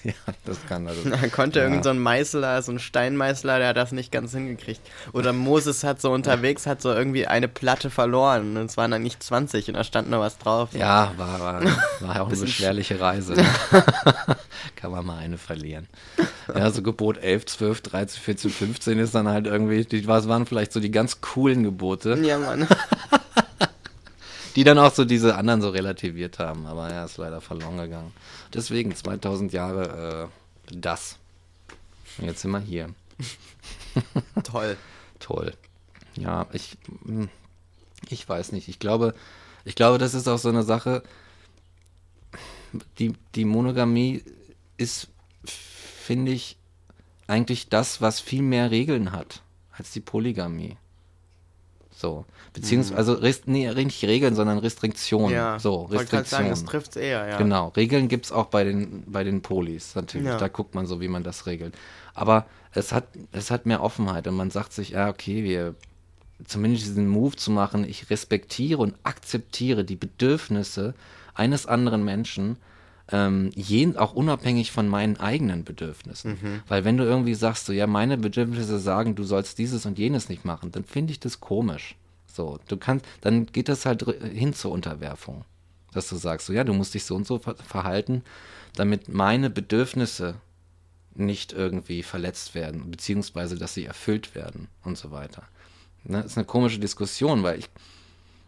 ja, 0.04 0.14
das 0.46 0.58
kann 0.68 0.88
also. 0.88 1.10
Da 1.10 1.28
konnte 1.28 1.60
ja. 1.60 1.66
irgend 1.66 1.84
so 1.84 1.90
ein 1.90 2.00
Meißler, 2.00 2.62
so 2.62 2.72
ein 2.72 2.80
Steinmeißler, 2.80 3.60
der 3.60 3.70
hat 3.70 3.78
das 3.78 3.92
nicht 3.92 4.12
ganz 4.12 4.32
hingekriegt. 4.32 4.82
Oder 5.14 5.34
Moses 5.34 5.84
hat 5.84 6.02
so 6.02 6.12
unterwegs, 6.12 6.66
hat 6.66 6.82
so 6.82 6.92
irgendwie 6.92 7.28
eine 7.28 7.48
Platte 7.48 7.90
verloren 7.90 8.58
und 8.58 8.66
es 8.66 8.78
waren 8.78 8.92
dann 8.92 9.04
nicht 9.04 9.22
20 9.22 9.68
und 9.70 9.76
da 9.76 9.84
stand 9.84 10.10
noch 10.10 10.20
was 10.20 10.38
drauf. 10.38 10.70
Ja, 10.74 11.14
war, 11.18 11.40
war, 11.40 11.64
war 12.00 12.22
auch 12.22 12.28
eine 12.28 12.38
beschwerliche 12.38 13.00
Reise. 13.00 13.34
Ne? 13.34 13.46
Kann 14.76 14.92
man 14.92 15.06
mal 15.06 15.20
eine 15.20 15.38
verlieren. 15.38 15.88
Ja, 16.56 16.72
so 16.72 16.82
Gebot 16.82 17.18
11, 17.18 17.46
12, 17.46 17.82
13, 17.82 18.22
14, 18.22 18.52
15 18.52 19.00
ist 19.00 19.16
dann 19.16 19.28
halt 19.28 19.48
irgendwie, 19.48 19.86
die 19.86 20.08
was 20.08 20.28
waren 20.28 20.46
vielleicht 20.46 20.74
so 20.74 20.80
die 20.80 20.92
ganz 20.92 21.22
coolen 21.22 21.64
Gebote, 21.64 22.18
Ja, 22.22 22.38
Mann. 22.38 22.68
die 24.56 24.64
dann 24.64 24.78
auch 24.78 24.94
so 24.94 25.06
diese 25.06 25.36
anderen 25.36 25.62
so 25.62 25.70
relativiert 25.70 26.40
haben. 26.40 26.66
Aber 26.66 26.92
ja, 26.92 27.06
ist 27.06 27.18
leider 27.18 27.42
verloren 27.42 27.78
gegangen. 27.78 28.14
Deswegen 28.54 28.96
2000 28.96 29.54
Jahre 29.54 30.30
äh, 30.70 30.76
das. 30.76 31.18
Und 32.18 32.26
jetzt 32.26 32.42
sind 32.42 32.52
wir 32.52 32.60
hier. 32.60 32.90
Toll. 34.44 34.78
Toll. 35.20 35.54
Ja, 36.16 36.48
ich, 36.52 36.78
hm, 37.06 37.30
ich 38.10 38.28
weiß 38.28 38.52
nicht. 38.52 38.68
Ich 38.68 38.80
glaube, 38.80 39.14
ich 39.66 39.76
glaube, 39.76 39.98
das 39.98 40.14
ist 40.14 40.28
auch 40.28 40.40
so 40.40 40.50
eine 40.50 40.64
Sache. 40.64 41.04
Die, 43.00 43.14
die 43.36 43.46
Monogamie 43.46 44.24
ist, 44.78 45.10
finde 45.46 46.32
ich, 46.32 46.58
eigentlich 47.28 47.70
das, 47.70 48.02
was 48.02 48.20
viel 48.20 48.42
mehr 48.42 48.72
Regeln 48.72 49.12
hat 49.12 49.42
als 49.72 49.92
die 49.92 50.02
Polygamie. 50.02 50.78
So. 51.92 52.26
Beziehungsweise, 52.54 52.98
also, 52.98 53.14
rest, 53.14 53.48
nee, 53.48 53.74
nicht 53.74 54.04
Regeln, 54.04 54.36
sondern 54.36 54.58
Restriktionen. 54.58 55.32
Ja, 55.32 55.58
so, 55.58 55.90
wollte 55.90 56.06
gerade 56.06 56.28
sagen, 56.28 56.50
Restriktionen. 56.50 56.52
es 56.52 56.64
trifft 56.66 56.96
eher, 56.98 57.28
ja. 57.28 57.38
Genau, 57.38 57.70
Regeln 57.70 58.10
gibt 58.10 58.26
es 58.26 58.32
auch 58.34 58.48
bei 58.48 58.66
den, 58.66 59.04
bei 59.08 59.24
den 59.24 59.42
Polis 59.42 59.96
natürlich. 59.96 60.28
Ja. 60.28 60.38
Da 60.38 60.50
guckt 60.50 60.76
man 60.76 60.86
so, 60.86 61.00
wie 61.00 61.08
man 61.08 61.24
das 61.24 61.46
regelt. 61.46 61.74
Aber 62.14 62.46
es 62.74 62.92
hat, 62.92 63.06
es 63.32 63.52
hat 63.52 63.66
mehr 63.66 63.82
Offenheit 63.82 64.28
und 64.28 64.36
man 64.36 64.52
sagt 64.52 64.74
sich, 64.74 64.90
ja, 64.90 65.10
okay, 65.10 65.46
wir 65.46 65.76
zumindest 66.46 66.88
diesen 66.88 67.08
Move 67.08 67.36
zu 67.38 67.52
machen, 67.52 67.86
ich 67.88 68.10
respektiere 68.10 68.82
und 68.82 68.96
akzeptiere 69.04 69.86
die 69.86 69.96
Bedürfnisse 69.96 70.94
eines 71.34 71.66
anderen 71.66 72.04
Menschen, 72.04 72.58
ähm, 73.12 73.52
jen, 73.56 73.98
auch 73.98 74.14
unabhängig 74.14 74.72
von 74.72 74.88
meinen 74.88 75.18
eigenen 75.18 75.64
Bedürfnissen. 75.64 76.32
Mhm. 76.42 76.62
Weil 76.68 76.86
wenn 76.86 76.98
du 76.98 77.04
irgendwie 77.04 77.34
sagst, 77.34 77.66
so, 77.66 77.74
ja, 77.74 77.88
meine 77.88 78.18
Bedürfnisse 78.18 78.80
sagen, 78.80 79.16
du 79.16 79.24
sollst 79.24 79.58
dieses 79.58 79.86
und 79.86 80.00
jenes 80.00 80.30
nicht 80.30 80.46
machen, 80.46 80.72
dann 80.72 80.84
finde 80.84 81.12
ich 81.12 81.20
das 81.20 81.40
komisch. 81.40 81.96
So, 82.34 82.60
du 82.68 82.78
kannst, 82.78 83.06
dann 83.22 83.46
geht 83.48 83.70
das 83.70 83.86
halt 83.86 84.04
hin 84.04 84.54
zur 84.54 84.72
Unterwerfung. 84.72 85.46
Dass 85.94 86.08
du 86.10 86.16
sagst, 86.16 86.48
so, 86.48 86.54
ja, 86.54 86.64
du 86.64 86.74
musst 86.74 86.94
dich 86.94 87.04
so 87.04 87.16
und 87.16 87.28
so 87.28 87.40
ver 87.40 87.56
verhalten, 87.56 88.24
damit 88.76 89.10
meine 89.10 89.50
Bedürfnisse 89.50 90.36
nicht 91.14 91.52
irgendwie 91.52 92.04
verletzt 92.04 92.56
werden, 92.56 92.90
beziehungsweise 92.90 93.58
dass 93.58 93.74
sie 93.74 93.86
erfüllt 93.86 94.34
werden 94.34 94.70
und 94.84 94.98
so 94.98 95.12
weiter. 95.12 95.44
Ne, 96.06 96.22
ist 96.22 96.38
eine 96.38 96.46
komische 96.46 96.80
Diskussion, 96.80 97.44
weil 97.44 97.60
ich, 97.60 97.70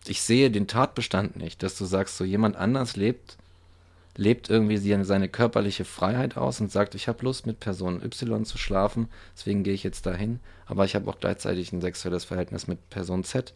ich 0.08 0.22
sehe 0.22 0.50
den 0.50 0.68
Tatbestand 0.68 1.36
nicht, 1.36 1.62
dass 1.62 1.78
du 1.78 1.86
sagst, 1.86 2.18
so 2.18 2.24
jemand 2.24 2.56
anders 2.56 2.96
lebt 2.96 3.38
lebt 4.16 4.50
irgendwie 4.50 4.78
seine 5.04 5.30
körperliche 5.30 5.86
Freiheit 5.86 6.38
aus 6.38 6.62
und 6.62 6.72
sagt, 6.72 6.96
ich 6.96 7.08
habe 7.08 7.24
Lust 7.26 7.48
mit 7.48 7.60
Person 7.60 8.02
Y 8.04 8.46
zu 8.46 8.58
schlafen, 8.58 9.10
deswegen 9.36 9.64
gehe 9.64 9.74
ich 9.74 9.84
jetzt 9.84 10.06
dahin, 10.06 10.40
aber 10.66 10.86
ich 10.86 10.96
habe 10.96 11.10
auch 11.10 11.20
gleichzeitig 11.20 11.72
ein 11.72 11.82
sexuelles 11.82 12.24
Verhältnis 12.24 12.68
mit 12.68 12.90
Person 12.90 13.24
Z. 13.24 13.54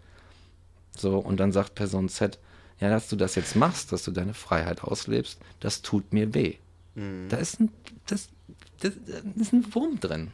So, 0.97 1.17
und 1.17 1.39
dann 1.39 1.51
sagt 1.51 1.75
Person 1.75 2.09
Z, 2.09 2.39
ja, 2.79 2.89
dass 2.89 3.07
du 3.07 3.15
das 3.15 3.35
jetzt 3.35 3.55
machst, 3.55 3.91
dass 3.91 4.03
du 4.03 4.11
deine 4.11 4.33
Freiheit 4.33 4.83
auslebst, 4.83 5.39
das 5.59 5.81
tut 5.81 6.13
mir 6.13 6.33
weh. 6.33 6.55
Mhm. 6.95 7.27
Da 7.29 7.37
ist 7.37 7.59
ein, 7.59 7.71
das, 8.07 8.29
das, 8.79 8.93
das 9.05 9.21
ist 9.35 9.53
ein 9.53 9.73
Wurm 9.73 9.99
drin. 9.99 10.31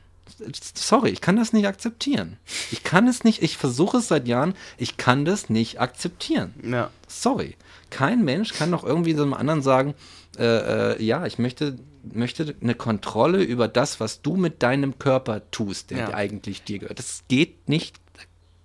Sorry, 0.74 1.09
ich 1.09 1.22
kann 1.22 1.36
das 1.36 1.53
nicht 1.53 1.68
akzeptieren. 1.68 2.38
Ich 2.72 2.84
kann 2.84 3.07
es 3.07 3.24
nicht, 3.24 3.43
ich 3.43 3.57
versuche 3.57 3.97
es 3.97 4.07
seit 4.07 4.28
Jahren, 4.28 4.55
ich 4.78 4.97
kann 4.97 5.26
das 5.26 5.49
nicht 5.49 5.80
akzeptieren. 5.80 6.53
Ja. 6.64 6.89
Sorry. 7.07 7.55
Kein 7.89 8.24
Mensch 8.24 8.53
kann 8.53 8.72
doch 8.72 8.84
irgendwie 8.84 9.14
so 9.14 9.22
einem 9.22 9.34
anderen 9.34 9.61
sagen, 9.61 9.93
äh, 10.38 10.93
äh, 10.93 11.03
ja, 11.03 11.26
ich 11.26 11.39
möchte, 11.39 11.78
möchte 12.03 12.55
eine 12.61 12.74
Kontrolle 12.74 13.43
über 13.43 13.68
das, 13.68 13.99
was 13.99 14.22
du 14.22 14.36
mit 14.36 14.64
deinem 14.64 14.97
Körper 14.97 15.49
tust, 15.51 15.91
der 15.91 15.97
ja. 15.97 16.14
eigentlich 16.14 16.64
dir 16.64 16.80
gehört. 16.80 16.99
Das 16.99 17.24
geht 17.28 17.70
nicht 17.70 17.97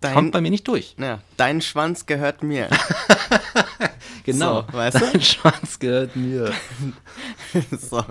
Dein, 0.01 0.15
kommt 0.15 0.33
bei 0.33 0.41
mir 0.41 0.51
nicht 0.51 0.69
durch. 0.69 0.95
Ja, 0.97 1.19
dein 1.37 1.61
Schwanz 1.61 2.07
gehört 2.07 2.45
mir. 2.45 2.69
genau, 4.25 4.63
so, 4.63 4.73
weißt 4.73 5.01
du? 5.01 5.07
Dein 5.13 5.23
Schwanz 5.23 5.79
gehört 5.81 6.15
mir. 6.15 6.53
so. 7.77 8.05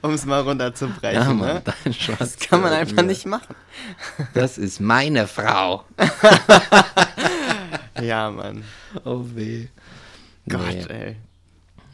um 0.00 0.14
es 0.14 0.24
mal 0.24 0.40
runterzubrechen. 0.40 1.22
Ja, 1.22 1.34
Mann, 1.34 1.54
ne? 1.56 1.62
dein 1.84 1.92
Schwanz 1.92 2.18
das 2.18 2.38
kann 2.38 2.62
man 2.62 2.72
einfach 2.72 2.96
mir. 2.96 3.02
nicht 3.02 3.26
machen. 3.26 3.54
Das 4.32 4.56
ist 4.56 4.80
meine 4.80 5.26
Frau. 5.26 5.84
ja, 8.00 8.30
Mann. 8.30 8.64
Oh 9.04 9.22
weh. 9.34 9.68
Gott, 10.48 10.60
nee. 10.60 10.86
ey. 10.88 11.16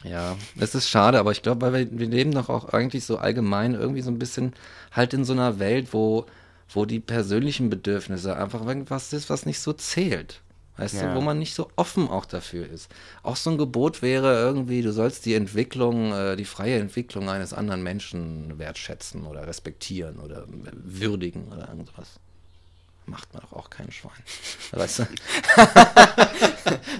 Ja, 0.03 0.37
es 0.59 0.75
ist 0.75 0.89
schade, 0.89 1.19
aber 1.19 1.31
ich 1.31 1.41
glaube, 1.41 1.61
weil 1.61 1.73
wir, 1.73 1.99
wir 1.99 2.07
leben 2.07 2.31
doch 2.31 2.49
auch 2.49 2.69
eigentlich 2.69 3.05
so 3.05 3.17
allgemein 3.17 3.73
irgendwie 3.73 4.01
so 4.01 4.11
ein 4.11 4.19
bisschen 4.19 4.53
halt 4.93 5.13
in 5.13 5.25
so 5.25 5.33
einer 5.33 5.59
Welt, 5.59 5.89
wo 5.91 6.25
wo 6.69 6.85
die 6.85 6.99
persönlichen 6.99 7.69
Bedürfnisse 7.69 8.35
einfach 8.35 8.65
irgendwas 8.65 9.13
ist, 9.13 9.29
was 9.29 9.45
nicht 9.45 9.59
so 9.59 9.73
zählt. 9.73 10.41
Weißt 10.77 10.95
ja. 10.95 11.09
du, 11.09 11.15
wo 11.15 11.21
man 11.21 11.37
nicht 11.37 11.53
so 11.53 11.69
offen 11.75 12.07
auch 12.07 12.25
dafür 12.25 12.67
ist. 12.67 12.89
Auch 13.21 13.35
so 13.35 13.51
ein 13.51 13.59
Gebot 13.59 14.01
wäre 14.01 14.33
irgendwie, 14.33 14.81
du 14.81 14.91
sollst 14.91 15.25
die 15.25 15.35
Entwicklung, 15.35 16.11
äh, 16.13 16.35
die 16.35 16.45
freie 16.45 16.79
Entwicklung 16.79 17.29
eines 17.29 17.53
anderen 17.53 17.83
Menschen 17.83 18.57
wertschätzen 18.57 19.25
oder 19.25 19.45
respektieren 19.45 20.17
oder 20.19 20.45
würdigen 20.47 21.49
oder 21.49 21.69
irgendwas. 21.69 22.19
Macht 23.05 23.33
man 23.33 23.41
doch 23.43 23.53
auch 23.53 23.69
keinen 23.69 23.91
Schwein. 23.91 24.11
Weißt 24.71 24.99
du? 24.99 25.07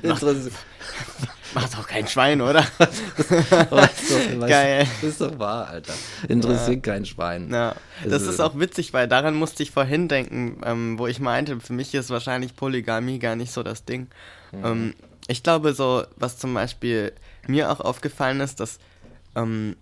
Macht 1.54 1.78
auch 1.78 1.88
kein 1.88 2.08
Schwein, 2.08 2.42
oder? 2.42 2.66
weißt 2.80 4.10
du, 4.10 4.40
Geil. 4.40 4.88
Das 5.02 5.10
ist 5.12 5.22
doch 5.22 5.38
wahr, 5.38 5.68
Alter. 5.68 5.94
Interessiert 6.28 6.86
ja. 6.86 6.94
kein 6.94 7.06
Schwein. 7.06 7.52
Ja. 7.52 7.76
Das 8.04 8.24
ist 8.24 8.40
auch 8.40 8.58
witzig, 8.58 8.92
weil 8.94 9.08
daran 9.08 9.36
musste 9.36 9.62
ich 9.62 9.70
vorhin 9.72 10.08
denken, 10.08 10.60
ähm, 10.66 10.98
wo 10.98 11.06
ich 11.06 11.20
meinte, 11.20 11.60
für 11.60 11.74
mich 11.74 11.94
ist 11.94 12.10
wahrscheinlich 12.10 12.56
Polygamie 12.56 13.20
gar 13.20 13.36
nicht 13.36 13.52
so 13.52 13.62
das 13.62 13.86
Ding. 13.86 14.08
Mhm. 14.52 14.66
Ähm, 14.66 14.96
ich 15.28 15.44
glaube, 15.44 15.74
so, 15.74 16.04
was 16.16 16.38
zum 16.38 16.54
Beispiel 16.54 17.14
mir 17.48 17.72
auch 17.72 17.80
aufgefallen 17.80 18.40
ist, 18.40 18.60
dass 18.60 18.80
ähm, 19.36 19.76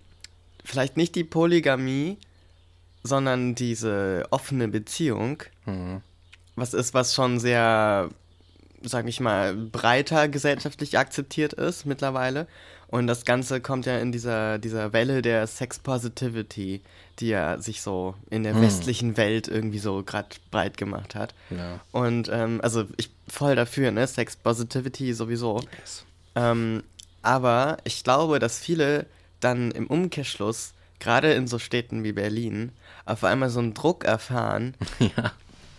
vielleicht 0.63 0.97
nicht 0.97 1.15
die 1.15 1.24
Polygamie, 1.24 2.17
sondern 3.03 3.55
diese 3.55 4.26
offene 4.30 4.67
Beziehung, 4.67 5.43
mhm. 5.65 6.01
Was 6.56 6.74
ist, 6.74 6.93
was 6.93 7.14
schon 7.14 7.39
sehr 7.39 8.10
sag 8.84 9.08
ich 9.08 9.20
mal, 9.20 9.56
breiter 9.56 10.28
gesellschaftlich 10.28 10.97
akzeptiert 10.97 11.54
ist 11.54 11.86
mittlerweile. 11.86 12.47
Und 12.88 13.08
das 13.08 13.24
Ganze 13.24 13.62
kommt 13.62 13.86
ja 13.86 13.97
in 13.99 14.12
dieser, 14.12 14.60
dieser 14.60 14.91
Welle 14.91 15.22
der 15.22 15.47
Sex 15.47 15.80
Positivity, 15.80 16.82
die 17.20 17.28
ja 17.30 17.58
sich 17.60 17.82
so 17.82 18.16
in 18.30 18.43
der 18.43 18.54
hm. 18.54 18.62
westlichen 18.62 19.18
Welt 19.18 19.47
irgendwie 19.47 19.80
so 19.80 20.04
gerade 20.04 20.28
breit 20.49 20.78
gemacht 20.78 21.16
hat. 21.16 21.34
Ja. 21.49 21.80
Und 21.91 22.30
ähm, 22.30 22.60
also 22.62 22.86
ich 22.97 23.10
voll 23.30 23.56
dafür, 23.56 23.91
ne? 23.91 24.06
Sex 24.06 24.36
Positivity 24.36 25.14
sowieso. 25.14 25.62
Yes. 25.80 26.06
Ähm, 26.36 26.84
aber 27.22 27.78
ich 27.86 28.04
glaube, 28.04 28.39
dass 28.39 28.60
viele 28.60 29.06
dann 29.39 29.72
im 29.72 29.88
Umkehrschluss, 29.88 30.74
gerade 30.99 31.32
in 31.34 31.47
so 31.47 31.60
Städten 31.60 32.04
wie 32.04 32.12
Berlin, 32.12 32.74
auf 33.06 33.24
einmal 33.24 33.49
so 33.49 33.60
einen 33.60 33.74
Druck 33.74 34.04
erfahren, 34.04 34.76
ja 34.99 35.32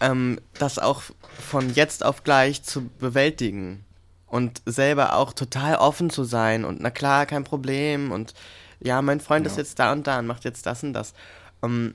ähm, 0.02 0.38
das 0.58 0.78
auch 0.78 1.02
von 1.38 1.72
jetzt 1.74 2.04
auf 2.04 2.24
gleich 2.24 2.62
zu 2.62 2.88
bewältigen 2.98 3.84
und 4.26 4.60
selber 4.66 5.16
auch 5.16 5.32
total 5.32 5.76
offen 5.76 6.10
zu 6.10 6.24
sein 6.24 6.64
und 6.64 6.80
na 6.80 6.90
klar, 6.90 7.26
kein 7.26 7.44
Problem 7.44 8.12
und 8.12 8.34
ja, 8.80 9.00
mein 9.00 9.20
Freund 9.20 9.46
ja. 9.46 9.52
ist 9.52 9.58
jetzt 9.58 9.78
da 9.78 9.92
und 9.92 10.06
da 10.06 10.18
und 10.18 10.26
macht 10.26 10.44
jetzt 10.44 10.66
das 10.66 10.82
und 10.82 10.92
das. 10.92 11.14
Um, 11.60 11.70
ähm, 11.70 11.94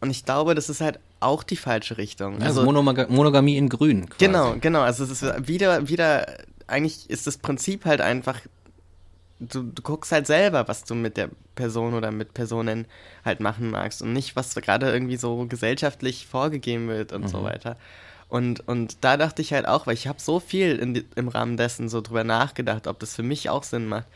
und 0.00 0.10
ich 0.10 0.24
glaube, 0.24 0.54
das 0.54 0.68
ist 0.68 0.80
halt 0.80 1.00
auch 1.18 1.42
die 1.42 1.56
falsche 1.56 1.98
Richtung. 1.98 2.40
Also, 2.40 2.60
also 2.60 3.08
Monogamie 3.08 3.56
in 3.56 3.68
Grün. 3.68 4.08
Quasi. 4.08 4.24
Genau, 4.24 4.54
genau. 4.60 4.82
Also 4.82 5.02
es 5.02 5.10
ist 5.10 5.48
wieder, 5.48 5.88
wieder, 5.88 6.38
eigentlich 6.68 7.10
ist 7.10 7.26
das 7.26 7.38
Prinzip 7.38 7.84
halt 7.84 8.00
einfach 8.00 8.38
du, 9.40 9.62
du 9.62 9.82
guckst 9.82 10.12
halt 10.12 10.26
selber, 10.26 10.68
was 10.68 10.84
du 10.84 10.94
mit 10.94 11.16
der 11.16 11.30
Person 11.54 11.94
oder 11.94 12.10
mit 12.10 12.34
Personen 12.34 12.86
halt 13.24 13.40
machen 13.40 13.70
magst 13.70 14.02
und 14.02 14.12
nicht, 14.12 14.36
was 14.36 14.54
gerade 14.54 14.90
irgendwie 14.90 15.16
so 15.16 15.46
gesellschaftlich 15.46 16.26
vorgegeben 16.26 16.88
wird 16.88 17.12
und 17.12 17.22
mhm. 17.22 17.28
so 17.28 17.42
weiter. 17.42 17.76
Und, 18.28 18.66
und 18.68 18.98
da 19.02 19.16
dachte 19.16 19.40
ich 19.40 19.52
halt 19.52 19.66
auch, 19.66 19.86
weil 19.86 19.94
ich 19.94 20.06
habe 20.06 20.20
so 20.20 20.38
viel 20.38 20.76
die, 20.92 21.06
im 21.14 21.28
Rahmen 21.28 21.56
dessen 21.56 21.88
so 21.88 22.00
drüber 22.00 22.24
nachgedacht, 22.24 22.86
ob 22.86 22.98
das 22.98 23.14
für 23.14 23.22
mich 23.22 23.48
auch 23.48 23.62
Sinn 23.62 23.86
macht. 23.86 24.06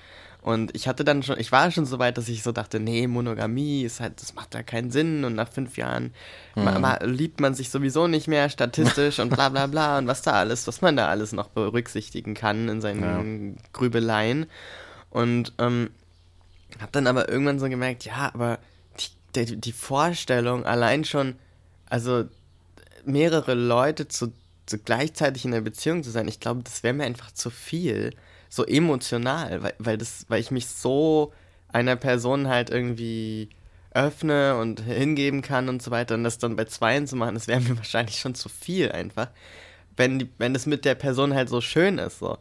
Und 0.43 0.75
ich 0.75 0.89
hatte 0.89 1.05
dann 1.05 1.23
schon, 1.23 1.39
ich 1.39 1.53
war 1.53 1.71
schon 1.71 1.87
so 1.87 2.01
weit, 2.01 2.19
dass 2.19 2.29
ich 2.29 2.43
so 2.43 2.51
dachte, 2.51 2.81
nee, 2.81 3.07
Monogamie 3.07 3.85
ist 3.85 4.01
halt, 4.01 4.21
das 4.21 4.35
macht 4.35 4.55
da 4.55 4.65
keinen 4.65 4.91
Sinn 4.91 5.25
und 5.25 5.37
nach 5.37 5.49
fünf 5.49 5.77
Jahren 5.77 6.13
mhm. 6.57 6.65
ma, 6.65 6.79
ma, 6.81 6.99
liebt 7.05 7.41
man 7.41 7.55
sich 7.55 7.71
sowieso 7.71 8.09
nicht 8.09 8.27
mehr 8.27 8.49
statistisch 8.49 9.21
und 9.21 9.31
bla 9.31 9.49
bla 9.51 9.69
bla 9.69 9.99
und 9.99 10.09
was 10.09 10.23
da 10.23 10.33
alles, 10.33 10.67
was 10.67 10.83
man 10.83 10.97
da 10.97 11.07
alles 11.07 11.33
noch 11.33 11.49
berücksichtigen 11.49 12.35
kann 12.35 12.69
in 12.69 12.81
seinen 12.81 13.55
ja. 13.55 13.63
Grübeleien. 13.73 14.47
Und 15.13 15.53
ähm, 15.59 15.91
habe 16.81 16.93
dann 16.93 17.07
aber 17.07 17.29
irgendwann 17.29 17.59
so 17.59 17.69
gemerkt, 17.69 18.05
ja, 18.05 18.31
aber 18.33 18.59
die, 18.99 19.45
die, 19.45 19.57
die 19.57 19.73
Vorstellung 19.73 20.65
allein 20.65 21.05
schon, 21.05 21.37
also 21.87 22.25
mehrere 23.05 23.53
Leute 23.53 24.09
zu, 24.09 24.33
zu 24.65 24.79
gleichzeitig 24.79 25.45
in 25.45 25.51
der 25.51 25.61
Beziehung 25.61 26.03
zu 26.03 26.11
sein, 26.11 26.29
ich 26.29 26.41
glaube, 26.41 26.63
das 26.63 26.83
wäre 26.83 26.95
mir 26.95 27.05
einfach 27.05 27.31
zu 27.31 27.51
viel, 27.51 28.15
so 28.49 28.65
emotional, 28.65 29.63
weil, 29.63 29.75
weil, 29.79 29.99
das, 29.99 30.25
weil 30.29 30.41
ich 30.41 30.51
mich 30.51 30.67
so 30.67 31.33
einer 31.69 31.97
Person 31.97 32.49
halt 32.49 32.71
irgendwie 32.71 33.51
öffne 33.91 34.57
und 34.57 34.81
hingeben 34.81 35.43
kann 35.43 35.69
und 35.69 35.83
so 35.83 35.91
weiter 35.91 36.15
und 36.15 36.25
das 36.25 36.39
dann 36.39 36.57
bei 36.57 36.65
zweien 36.65 37.07
zu 37.07 37.17
machen, 37.17 37.35
das 37.35 37.49
wäre 37.49 37.61
mir 37.61 37.77
wahrscheinlich 37.77 38.19
schon 38.19 38.35
zu 38.35 38.49
viel 38.49 38.91
einfach, 38.91 39.29
wenn, 39.99 40.19
die, 40.19 40.31
wenn 40.39 40.55
das 40.55 40.65
mit 40.65 40.87
der 40.87 40.95
Person 40.95 41.35
halt 41.35 41.51
so 41.51 41.61
schön 41.61 41.99
ist, 41.99 42.19
so. 42.19 42.39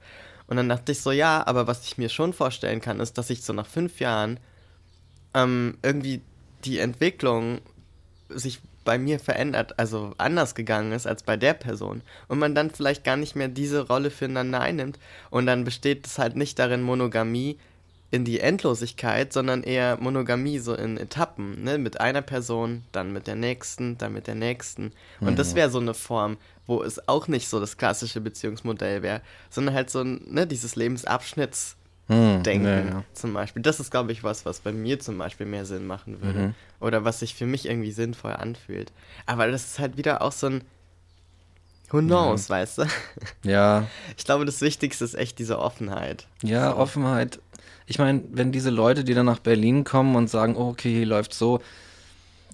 Und 0.52 0.58
dann 0.58 0.68
dachte 0.68 0.91
ich 0.91 0.99
so, 0.99 1.14
ja, 1.14 1.47
aber 1.47 1.66
was 1.66 1.86
ich 1.86 1.97
mir 1.97 2.10
schon 2.10 2.34
vorstellen 2.34 2.82
kann, 2.82 2.99
ist, 2.99 3.18
dass 3.18 3.30
ich 3.30 3.41
so 3.41 3.54
nach 3.54 3.66
fünf 3.66 4.02
Jahren 4.02 4.38
ähm, 5.34 5.78
irgendwie 5.82 6.20
die 6.66 6.80
Entwicklung 6.80 7.62
sich 8.28 8.60
bei 8.84 8.97
mir 8.97 9.18
verändert, 9.18 9.80
also 9.80 10.14
anders 10.18 10.54
gegangen 10.54 10.91
ist 10.91 11.08
als 11.08 11.24
bei 11.24 11.38
der 11.38 11.54
Person. 11.54 12.02
Und 12.28 12.39
man 12.39 12.54
dann 12.54 12.70
vielleicht 12.70 13.06
gar 13.06 13.16
nicht 13.16 13.38
mehr 13.38 13.47
diese 13.47 13.88
Rolle 13.88 14.12
füreinander 14.12 14.60
einnimmt. 14.60 14.99
Und 15.30 15.45
dann 15.45 15.64
besteht 15.64 16.06
es 16.06 16.20
halt 16.20 16.36
nicht 16.36 16.60
darin, 16.60 16.82
Monogamie 16.82 17.58
in 18.12 18.26
die 18.26 18.41
Endlosigkeit, 18.41 19.32
sondern 19.32 19.64
eher 19.64 19.97
Monogamie 19.97 20.59
so 20.59 20.76
in 20.76 20.97
Etappen, 20.97 21.64
ne? 21.64 21.78
Mit 21.78 22.01
einer 22.01 22.22
Person, 22.22 22.84
dann 22.91 23.14
mit 23.14 23.26
der 23.26 23.36
nächsten, 23.36 23.97
dann 23.97 24.12
mit 24.12 24.28
der 24.28 24.36
nächsten. 24.36 24.91
Und 25.22 25.32
mhm. 25.32 25.36
das 25.38 25.55
wäre 25.55 25.70
so 25.70 25.80
eine 25.80 25.93
Form, 25.93 26.38
wo 26.68 26.84
es 26.84 27.07
auch 27.07 27.30
nicht 27.30 27.47
so 27.47 27.62
das 27.62 27.78
klassische 27.78 28.20
Beziehungsmodell 28.20 29.01
wäre, 29.01 29.22
sondern 29.49 29.74
halt 29.74 29.89
so 29.89 30.01
ein, 30.01 30.22
ne, 30.28 30.45
dieses 30.45 30.76
Lebensabschnitts. 30.76 31.77
Hm, 32.07 32.44
Denken 32.44 32.65
ja, 32.65 32.80
ja. 32.80 33.03
zum 33.14 33.34
Beispiel. 33.34 33.61
Das 33.61 33.80
ist, 33.80 33.91
glaube 33.91 34.11
ich, 34.11 34.22
was, 34.23 34.45
was 34.45 34.60
bei 34.60 34.73
mir 34.73 34.99
zum 34.99 35.18
Beispiel 35.18 35.45
mehr 35.45 35.65
Sinn 35.65 35.88
machen 35.88 36.22
würde. 36.22 36.40
Mhm. 36.40 36.56
Oder 36.81 37.06
was 37.06 37.19
sich 37.19 37.35
für 37.35 37.45
mich 37.45 37.68
irgendwie 37.68 37.91
sinnvoll 37.91 38.34
anfühlt. 38.34 38.91
Aber 39.26 39.48
das 39.48 39.65
ist 39.65 39.80
halt 39.80 39.95
wieder 39.95 40.22
auch 40.22 40.34
so 40.34 40.48
ein 40.48 40.64
Who 41.91 41.99
knows, 41.99 42.48
ja. 42.48 42.56
weißt 42.56 42.77
du? 42.80 42.85
Ja. 43.44 43.85
Ich 44.18 44.23
glaube, 44.23 44.45
das 44.45 44.61
Wichtigste 44.61 45.03
ist 45.03 45.14
echt 45.14 45.40
diese 45.40 45.60
Offenheit. 45.60 46.26
Ja, 46.41 46.72
so. 46.72 46.77
Offenheit 46.77 47.40
ich 47.91 47.99
meine, 47.99 48.23
wenn 48.31 48.53
diese 48.53 48.69
Leute, 48.69 49.03
die 49.03 49.13
dann 49.13 49.26
nach 49.26 49.39
Berlin 49.39 49.84
kommen 49.84 50.15
und 50.15 50.30
sagen, 50.30 50.55
oh, 50.55 50.69
okay, 50.69 50.93
hier 50.93 51.05
läuft 51.05 51.34
so, 51.34 51.59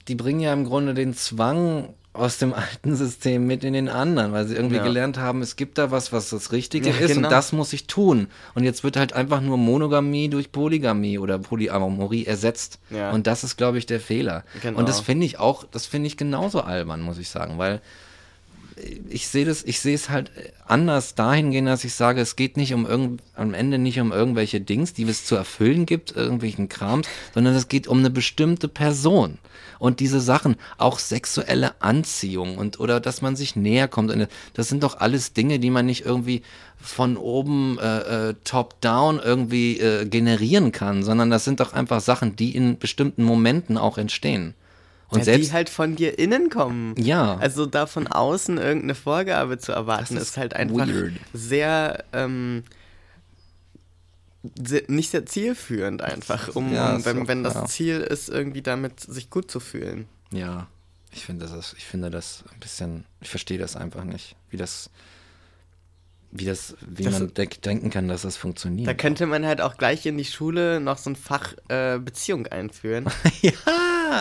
die 0.08 0.16
bringen 0.16 0.40
ja 0.40 0.52
im 0.52 0.66
Grunde 0.66 0.96
den 0.96 1.14
Zwang 1.14 1.94
aus 2.12 2.40
dem 2.40 2.54
alten 2.56 2.96
System 2.96 3.46
mit 3.46 3.64
in 3.64 3.74
den 3.74 3.88
anderen, 3.88 4.32
weil 4.32 4.48
sie 4.48 4.56
irgendwie 4.56 4.78
ja. 4.78 4.84
gelernt 4.84 5.20
haben, 5.20 5.44
es 5.44 5.56
gibt 5.56 5.78
da 5.78 5.92
was, 5.92 6.12
was 6.12 6.32
das 6.32 6.52
Richtige 6.52 6.90
ja, 6.90 6.96
ist 6.98 7.14
genau. 7.14 7.28
und 7.28 7.32
das 7.32 7.54
muss 7.54 7.72
ich 7.72 7.86
tun. 7.86 8.30
Und 8.56 8.64
jetzt 8.64 8.84
wird 8.84 8.98
halt 8.98 9.14
einfach 9.14 9.40
nur 9.40 9.58
Monogamie 9.58 10.28
durch 10.28 10.52
Polygamie 10.52 11.20
oder 11.20 11.38
Polyamorie 11.38 12.26
ersetzt. 12.26 12.80
Ja. 12.90 13.12
Und 13.12 13.28
das 13.28 13.44
ist, 13.44 13.58
glaube 13.58 13.78
ich, 13.78 13.86
der 13.86 14.00
Fehler. 14.00 14.44
Genau. 14.64 14.80
Und 14.80 14.90
das 14.90 15.02
finde 15.02 15.28
ich 15.28 15.38
auch, 15.38 15.66
das 15.66 15.86
finde 15.86 16.08
ich 16.08 16.18
genauso 16.18 16.62
albern, 16.62 17.02
muss 17.02 17.20
ich 17.20 17.30
sagen, 17.30 17.60
weil 17.60 17.80
ich 19.10 19.28
sehe 19.28 19.46
das, 19.46 19.64
ich 19.64 19.80
sehe 19.80 19.96
es 19.96 20.10
halt 20.10 20.32
anders 20.66 21.16
dahingehend, 21.16 21.68
dass 21.68 21.84
ich 21.84 21.94
sage, 21.94 22.22
es 22.22 22.36
geht 22.36 22.58
nicht 22.58 22.74
um 22.74 22.86
irgend, 22.86 23.22
am 23.36 23.54
Ende 23.54 23.78
nicht 23.78 24.00
um 24.00 24.12
irgendwelche 24.12 24.62
Dings, 24.62 24.94
die 24.94 25.04
es 25.04 25.26
zu 25.26 25.36
erfüllen 25.36 25.86
gibt, 25.86 26.16
irgendwelchen 26.16 26.70
Krams, 26.70 27.08
sondern 27.34 27.56
es 27.56 27.68
geht 27.68 27.88
um 27.88 28.00
eine 28.00 28.10
bestimmte 28.10 28.68
Person. 28.68 29.38
Und 29.80 30.00
diese 30.00 30.20
Sachen, 30.20 30.56
auch 30.78 31.00
sexuelle 31.00 31.82
Anziehung 31.82 32.58
und 32.58 32.80
oder 32.80 33.00
dass 33.00 33.22
man 33.22 33.36
sich 33.36 33.56
näher 33.56 33.88
kommt, 33.88 34.14
das 34.54 34.68
sind 34.68 34.84
doch 34.84 35.00
alles 35.00 35.34
Dinge, 35.34 35.60
die 35.60 35.70
man 35.70 35.86
nicht 35.86 36.06
irgendwie 36.06 36.42
von 36.80 37.18
oben 37.18 37.78
äh, 37.80 38.30
äh, 38.30 38.36
top-down 38.44 39.20
irgendwie 39.24 39.80
äh, 39.80 40.06
generieren 40.06 40.72
kann, 40.72 41.04
sondern 41.04 41.30
das 41.30 41.44
sind 41.44 41.60
doch 41.60 41.74
einfach 41.74 42.02
Sachen, 42.02 42.36
die 42.36 42.56
in 42.56 42.78
bestimmten 42.78 43.24
Momenten 43.24 43.78
auch 43.78 43.98
entstehen. 43.98 44.54
Und 45.10 45.20
ja, 45.20 45.26
selbst, 45.26 45.50
die 45.50 45.54
halt 45.54 45.70
von 45.70 45.96
dir 45.96 46.20
innen 46.20 46.50
kommen. 46.50 46.94
Ja. 46.98 47.38
Also 47.38 47.66
da 47.66 47.86
von 47.86 48.08
außen 48.08 48.58
irgendeine 48.58 48.96
Vorgabe 48.96 49.58
zu 49.58 49.72
erwarten, 49.72 50.18
ist, 50.18 50.24
ist, 50.24 50.38
halt 50.38 50.54
einfach 50.54 50.88
weird. 50.88 51.14
sehr, 51.34 52.04
ähm, 52.12 52.64
sehr, 54.62 54.84
nicht 54.88 55.12
sehr 55.12 55.26
zielführend 55.26 56.02
einfach, 56.02 56.56
um, 56.56 56.74
ja, 56.74 57.04
wenn, 57.06 57.28
wenn 57.28 57.44
das 57.44 57.54
ja. 57.54 57.66
Ziel 57.66 58.00
ist, 58.02 58.28
irgendwie 58.28 58.62
damit 58.62 59.00
sich 59.00 59.30
gut 59.30 59.50
zu 59.50 59.60
fühlen. 59.62 60.08
Ja, 60.32 60.68
ich 61.12 61.26
finde 61.26 61.48
das, 61.48 61.74
ich 61.78 61.86
finde 61.86 62.10
das 62.10 62.44
ein 62.54 62.60
bisschen, 62.60 63.06
ich 63.22 63.30
verstehe 63.30 63.58
das 63.58 63.78
einfach 63.78 64.04
nicht, 64.04 64.36
wie 64.50 64.58
das 64.58 64.90
wie 66.32 66.46
das, 66.46 66.76
wie 66.86 67.04
das, 67.04 67.20
man 67.20 67.34
de 67.34 67.48
denken 67.48 67.90
kann, 67.90 68.08
dass 68.08 68.24
das 68.24 68.36
funktioniert. 68.36 68.88
Da 68.88 68.94
könnte 68.94 69.26
man 69.26 69.46
halt 69.46 69.62
auch 69.62 69.78
gleich 69.78 70.06
in 70.06 70.18
die 70.18 70.26
Schule 70.26 70.80
noch 70.80 70.98
so 70.98 71.10
ein 71.10 71.16
Fach 71.16 71.54
äh, 71.70 72.00
Beziehung 72.00 72.48
einführen. 72.48 73.06
ja, 73.42 73.52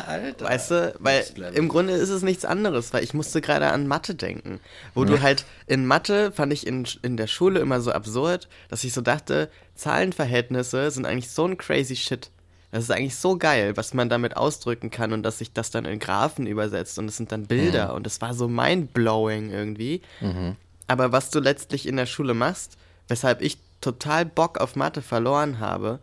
Alter. 0.06 0.44
Weißt 0.44 0.70
du, 0.70 0.94
weil 1.00 1.24
im 1.54 1.68
Grunde 1.68 1.94
ist 1.94 2.10
es 2.10 2.22
nichts 2.22 2.44
anderes, 2.44 2.92
weil 2.92 3.02
ich 3.02 3.12
musste 3.12 3.40
gerade 3.40 3.72
an 3.72 3.88
Mathe 3.88 4.14
denken. 4.14 4.60
Wo 4.94 5.04
ja. 5.04 5.10
du 5.10 5.22
halt 5.22 5.44
in 5.66 5.84
Mathe 5.84 6.30
fand 6.30 6.52
ich 6.52 6.66
in, 6.66 6.86
in 7.02 7.16
der 7.16 7.26
Schule 7.26 7.58
immer 7.60 7.80
so 7.80 7.90
absurd, 7.90 8.48
dass 8.68 8.84
ich 8.84 8.92
so 8.92 9.00
dachte, 9.00 9.50
Zahlenverhältnisse 9.74 10.90
sind 10.90 11.06
eigentlich 11.06 11.30
so 11.30 11.44
ein 11.44 11.58
crazy 11.58 11.96
shit. 11.96 12.30
Das 12.70 12.84
ist 12.84 12.90
eigentlich 12.90 13.16
so 13.16 13.38
geil, 13.38 13.76
was 13.76 13.94
man 13.94 14.08
damit 14.08 14.36
ausdrücken 14.36 14.90
kann 14.90 15.12
und 15.12 15.22
dass 15.22 15.38
sich 15.38 15.52
das 15.52 15.70
dann 15.70 15.84
in 15.84 15.98
Graphen 15.98 16.46
übersetzt 16.46 16.98
und 16.98 17.08
es 17.08 17.16
sind 17.16 17.32
dann 17.32 17.46
Bilder 17.46 17.88
mhm. 17.88 17.94
und 17.96 18.06
es 18.06 18.20
war 18.20 18.34
so 18.34 18.48
mindblowing 18.48 19.50
irgendwie. 19.50 20.02
Mhm. 20.20 20.56
Aber 20.86 21.12
was 21.12 21.30
du 21.30 21.40
letztlich 21.40 21.86
in 21.86 21.96
der 21.96 22.06
Schule 22.06 22.34
machst, 22.34 22.76
weshalb 23.08 23.42
ich 23.42 23.58
total 23.80 24.24
Bock 24.24 24.58
auf 24.58 24.76
Mathe 24.76 25.02
verloren 25.02 25.58
habe, 25.58 25.98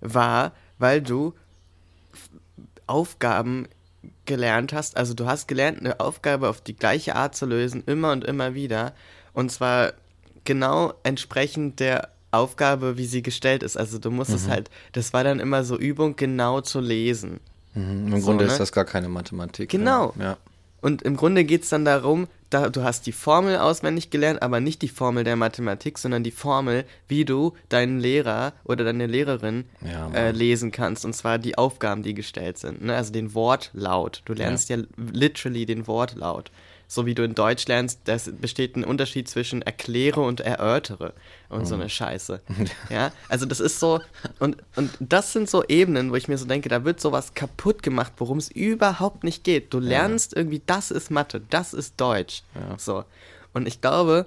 war, 0.00 0.52
weil 0.78 1.00
du 1.00 1.34
Aufgaben 2.86 3.68
gelernt 4.24 4.72
hast. 4.72 4.96
Also 4.96 5.14
du 5.14 5.26
hast 5.26 5.48
gelernt, 5.48 5.80
eine 5.80 6.00
Aufgabe 6.00 6.48
auf 6.48 6.60
die 6.60 6.76
gleiche 6.76 7.16
Art 7.16 7.34
zu 7.34 7.46
lösen, 7.46 7.82
immer 7.86 8.12
und 8.12 8.24
immer 8.24 8.54
wieder. 8.54 8.92
Und 9.32 9.50
zwar 9.50 9.92
genau 10.44 10.94
entsprechend 11.02 11.80
der 11.80 12.08
Aufgabe, 12.30 12.96
wie 12.96 13.06
sie 13.06 13.22
gestellt 13.22 13.62
ist. 13.62 13.76
Also 13.76 13.98
du 13.98 14.10
musstest 14.10 14.46
mhm. 14.46 14.50
halt, 14.50 14.70
das 14.92 15.12
war 15.12 15.24
dann 15.24 15.40
immer 15.40 15.64
so 15.64 15.76
Übung, 15.76 16.16
genau 16.16 16.60
zu 16.60 16.80
lesen. 16.80 17.40
Mhm. 17.74 18.12
Im 18.12 18.20
so, 18.20 18.26
Grunde 18.26 18.46
ne? 18.46 18.52
ist 18.52 18.58
das 18.58 18.72
gar 18.72 18.84
keine 18.84 19.08
Mathematik. 19.08 19.70
Genau. 19.70 20.14
Ja. 20.18 20.36
Und 20.80 21.02
im 21.02 21.16
Grunde 21.16 21.44
geht 21.44 21.62
es 21.62 21.68
dann 21.68 21.84
darum, 21.84 22.26
da, 22.52 22.68
du 22.68 22.82
hast 22.82 23.06
die 23.06 23.12
Formel 23.12 23.56
auswendig 23.58 24.10
gelernt, 24.10 24.42
aber 24.42 24.60
nicht 24.60 24.82
die 24.82 24.88
Formel 24.88 25.24
der 25.24 25.36
Mathematik, 25.36 25.98
sondern 25.98 26.22
die 26.22 26.30
Formel, 26.30 26.84
wie 27.08 27.24
du 27.24 27.54
deinen 27.68 27.98
Lehrer 27.98 28.52
oder 28.64 28.84
deine 28.84 29.06
Lehrerin 29.06 29.64
ja, 29.80 30.10
äh, 30.12 30.30
lesen 30.30 30.72
kannst. 30.72 31.04
Und 31.04 31.14
zwar 31.14 31.38
die 31.38 31.56
Aufgaben, 31.56 32.02
die 32.02 32.14
gestellt 32.14 32.58
sind. 32.58 32.82
Ne? 32.84 32.94
Also 32.94 33.12
den 33.12 33.34
Wortlaut. 33.34 34.22
Du 34.24 34.34
lernst 34.34 34.68
ja. 34.68 34.76
ja 34.76 34.84
literally 34.96 35.66
den 35.66 35.86
Wortlaut 35.86 36.50
so 36.92 37.06
wie 37.06 37.14
du 37.14 37.24
in 37.24 37.34
Deutsch 37.34 37.66
lernst, 37.68 38.00
das 38.04 38.30
besteht 38.30 38.76
ein 38.76 38.84
Unterschied 38.84 39.26
zwischen 39.26 39.62
erkläre 39.62 40.20
und 40.20 40.40
erörtere 40.40 41.14
und 41.48 41.60
mhm. 41.60 41.64
so 41.64 41.74
eine 41.74 41.88
Scheiße. 41.88 42.42
Ja, 42.90 43.12
also 43.30 43.46
das 43.46 43.60
ist 43.60 43.80
so, 43.80 44.00
und, 44.38 44.58
und 44.76 44.90
das 45.00 45.32
sind 45.32 45.48
so 45.48 45.64
Ebenen, 45.64 46.10
wo 46.10 46.16
ich 46.16 46.28
mir 46.28 46.36
so 46.36 46.44
denke, 46.44 46.68
da 46.68 46.84
wird 46.84 47.00
sowas 47.00 47.32
kaputt 47.32 47.82
gemacht, 47.82 48.12
worum 48.18 48.36
es 48.36 48.50
überhaupt 48.50 49.24
nicht 49.24 49.42
geht. 49.42 49.72
Du 49.72 49.78
lernst 49.78 50.32
ja. 50.32 50.38
irgendwie, 50.38 50.60
das 50.66 50.90
ist 50.90 51.10
Mathe, 51.10 51.40
das 51.48 51.72
ist 51.72 51.98
Deutsch. 51.98 52.42
Ja. 52.54 52.78
So. 52.78 53.04
Und 53.54 53.66
ich 53.66 53.80
glaube, 53.80 54.26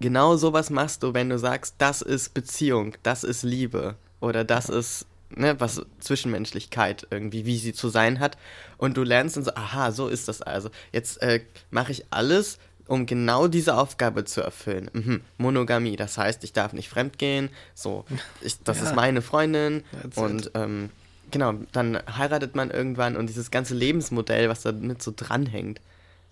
genau 0.00 0.36
sowas 0.36 0.70
machst 0.70 1.02
du, 1.02 1.12
wenn 1.12 1.28
du 1.28 1.38
sagst, 1.38 1.74
das 1.76 2.00
ist 2.00 2.32
Beziehung, 2.32 2.94
das 3.02 3.24
ist 3.24 3.42
Liebe 3.42 3.96
oder 4.20 4.42
das 4.42 4.70
ist 4.70 5.04
ne, 5.36 5.58
was 5.60 5.82
Zwischenmenschlichkeit 6.00 7.06
irgendwie, 7.10 7.46
wie 7.46 7.58
sie 7.58 7.72
zu 7.72 7.88
sein 7.88 8.20
hat. 8.20 8.36
Und 8.78 8.96
du 8.96 9.02
lernst 9.02 9.36
dann 9.36 9.44
so, 9.44 9.54
aha, 9.54 9.92
so 9.92 10.08
ist 10.08 10.28
das 10.28 10.42
also. 10.42 10.70
Jetzt 10.92 11.22
äh, 11.22 11.40
mache 11.70 11.92
ich 11.92 12.06
alles, 12.10 12.58
um 12.86 13.06
genau 13.06 13.48
diese 13.48 13.76
Aufgabe 13.76 14.24
zu 14.24 14.40
erfüllen. 14.40 14.90
Mhm. 14.92 15.20
Monogamie, 15.38 15.96
das 15.96 16.18
heißt, 16.18 16.44
ich 16.44 16.52
darf 16.52 16.72
nicht 16.72 16.88
fremdgehen, 16.88 17.50
so, 17.74 18.04
ich, 18.40 18.62
das 18.62 18.78
ja. 18.78 18.84
ist 18.84 18.94
meine 18.94 19.22
Freundin 19.22 19.84
That's 20.02 20.16
und 20.16 20.50
ähm, 20.54 20.90
genau, 21.30 21.54
dann 21.72 21.98
heiratet 22.16 22.54
man 22.54 22.70
irgendwann 22.70 23.16
und 23.16 23.26
dieses 23.28 23.50
ganze 23.50 23.74
Lebensmodell, 23.74 24.48
was 24.48 24.62
da 24.62 24.72
mit 24.72 25.02
so 25.02 25.12
dranhängt. 25.14 25.80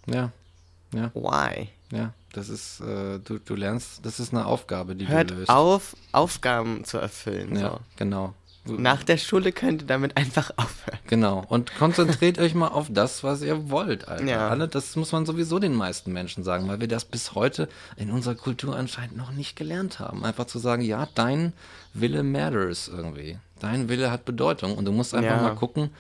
Ja, 0.07 0.31
ja. 0.93 1.11
Why? 1.15 1.69
Ja, 1.91 2.13
das 2.33 2.49
ist, 2.49 2.81
äh, 2.81 3.19
du, 3.19 3.39
du 3.39 3.55
lernst, 3.55 4.05
das 4.05 4.21
ist 4.21 4.33
eine 4.33 4.47
Aufgabe, 4.47 4.95
die 4.95 5.09
Hört 5.09 5.31
du 5.31 5.35
löst. 5.35 5.51
auf, 5.51 5.97
Aufgaben 6.13 6.85
zu 6.85 6.99
erfüllen. 6.99 7.57
Ja, 7.57 7.71
so. 7.71 7.81
genau. 7.97 8.35
Nach 8.67 9.03
der 9.03 9.19
Schule 9.19 9.53
könnt 9.53 9.83
ihr 9.83 9.87
damit 9.87 10.17
einfach 10.17 10.51
aufhören. 10.57 10.99
Genau. 11.07 11.45
Und 11.49 11.75
konzentriert 11.77 12.39
euch 12.39 12.55
mal 12.55 12.69
auf 12.69 12.87
das, 12.91 13.23
was 13.23 13.43
ihr 13.43 13.71
wollt, 13.71 14.09
Alter. 14.09 14.25
Ja. 14.25 14.49
Alle, 14.49 14.69
das 14.69 14.97
muss 14.97 15.13
man 15.13 15.27
sowieso 15.27 15.59
den 15.59 15.75
meisten 15.75 16.13
Menschen 16.13 16.45
sagen, 16.45 16.67
weil 16.69 16.81
wir 16.81 16.89
das 16.89 17.05
bis 17.05 17.35
heute 17.35 17.69
in 17.97 18.11
unserer 18.11 18.35
Kultur 18.35 18.77
anscheinend 18.77 19.17
noch 19.17 19.33
nicht 19.33 19.57
gelernt 19.57 19.99
haben. 19.99 20.25
Einfach 20.25 20.47
zu 20.47 20.59
sagen, 20.59 20.83
ja, 20.83 21.09
dein 21.15 21.53
Wille 21.93 22.23
matters 22.23 22.89
irgendwie. 22.89 23.39
Dein 23.61 23.89
Wille 23.89 24.11
hat 24.11 24.25
Bedeutung 24.25 24.77
und 24.77 24.85
du 24.87 24.93
musst 24.93 25.15
einfach 25.15 25.37
ja. 25.37 25.43
mal 25.43 25.55
gucken, 25.55 25.91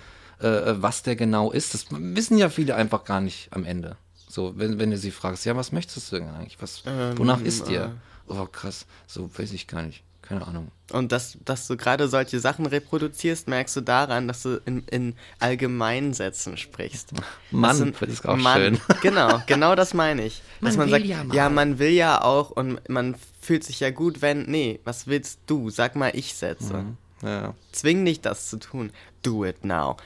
äh, 0.40 0.74
was 0.76 1.02
der 1.02 1.16
genau 1.16 1.52
ist. 1.52 1.74
Das 1.74 1.86
wissen 1.90 2.38
ja 2.38 2.48
viele 2.48 2.74
einfach 2.74 3.04
gar 3.04 3.20
nicht 3.20 3.48
am 3.52 3.64
Ende. 3.64 3.96
So, 4.28 4.54
wenn, 4.56 4.78
wenn 4.78 4.90
du 4.90 4.98
sie 4.98 5.10
fragst, 5.10 5.44
ja, 5.44 5.54
was 5.54 5.70
möchtest 5.70 6.10
du 6.10 6.16
denn 6.16 6.28
eigentlich? 6.28 6.60
Was, 6.60 6.82
ähm, 6.86 7.16
wonach 7.18 7.40
ist 7.40 7.68
dir? 7.68 7.84
Äh. 8.28 8.32
Oh, 8.32 8.46
krass. 8.46 8.86
So, 9.06 9.30
weiß 9.36 9.52
ich 9.52 9.66
gar 9.66 9.82
nicht. 9.82 10.02
Keine 10.26 10.46
Ahnung. 10.46 10.70
Und 10.90 11.12
dass, 11.12 11.36
dass 11.44 11.66
du 11.66 11.76
gerade 11.76 12.08
solche 12.08 12.40
Sachen 12.40 12.64
reproduzierst, 12.64 13.46
merkst 13.46 13.76
du 13.76 13.80
daran, 13.82 14.26
dass 14.26 14.42
du 14.42 14.60
in, 14.64 14.82
in 14.90 15.14
Allgemeinsätzen 15.38 16.56
sprichst. 16.56 17.12
Mann, 17.50 17.94
das 18.00 18.08
ist 18.08 18.28
auch 18.28 18.36
Mann, 18.36 18.58
schön. 18.58 18.80
Genau, 19.02 19.42
genau 19.46 19.74
das 19.74 19.92
meine 19.92 20.24
ich. 20.24 20.42
Dass 20.60 20.76
man, 20.76 20.88
man 20.88 21.00
sagt, 21.00 21.04
ja, 21.04 21.24
ja, 21.32 21.48
man 21.50 21.78
will 21.78 21.90
ja 21.90 22.22
auch 22.22 22.50
und 22.50 22.88
man 22.88 23.16
fühlt 23.40 23.64
sich 23.64 23.80
ja 23.80 23.90
gut, 23.90 24.22
wenn, 24.22 24.44
nee, 24.44 24.80
was 24.84 25.06
willst 25.06 25.40
du? 25.46 25.68
Sag 25.68 25.94
mal, 25.94 26.10
ich 26.14 26.34
setze. 26.34 26.74
Mhm. 26.74 26.96
Ja. 27.22 27.54
Zwing 27.72 28.04
dich, 28.04 28.20
das 28.22 28.48
zu 28.48 28.58
tun. 28.58 28.90
Do 29.22 29.44
it 29.44 29.64
now. 29.64 29.96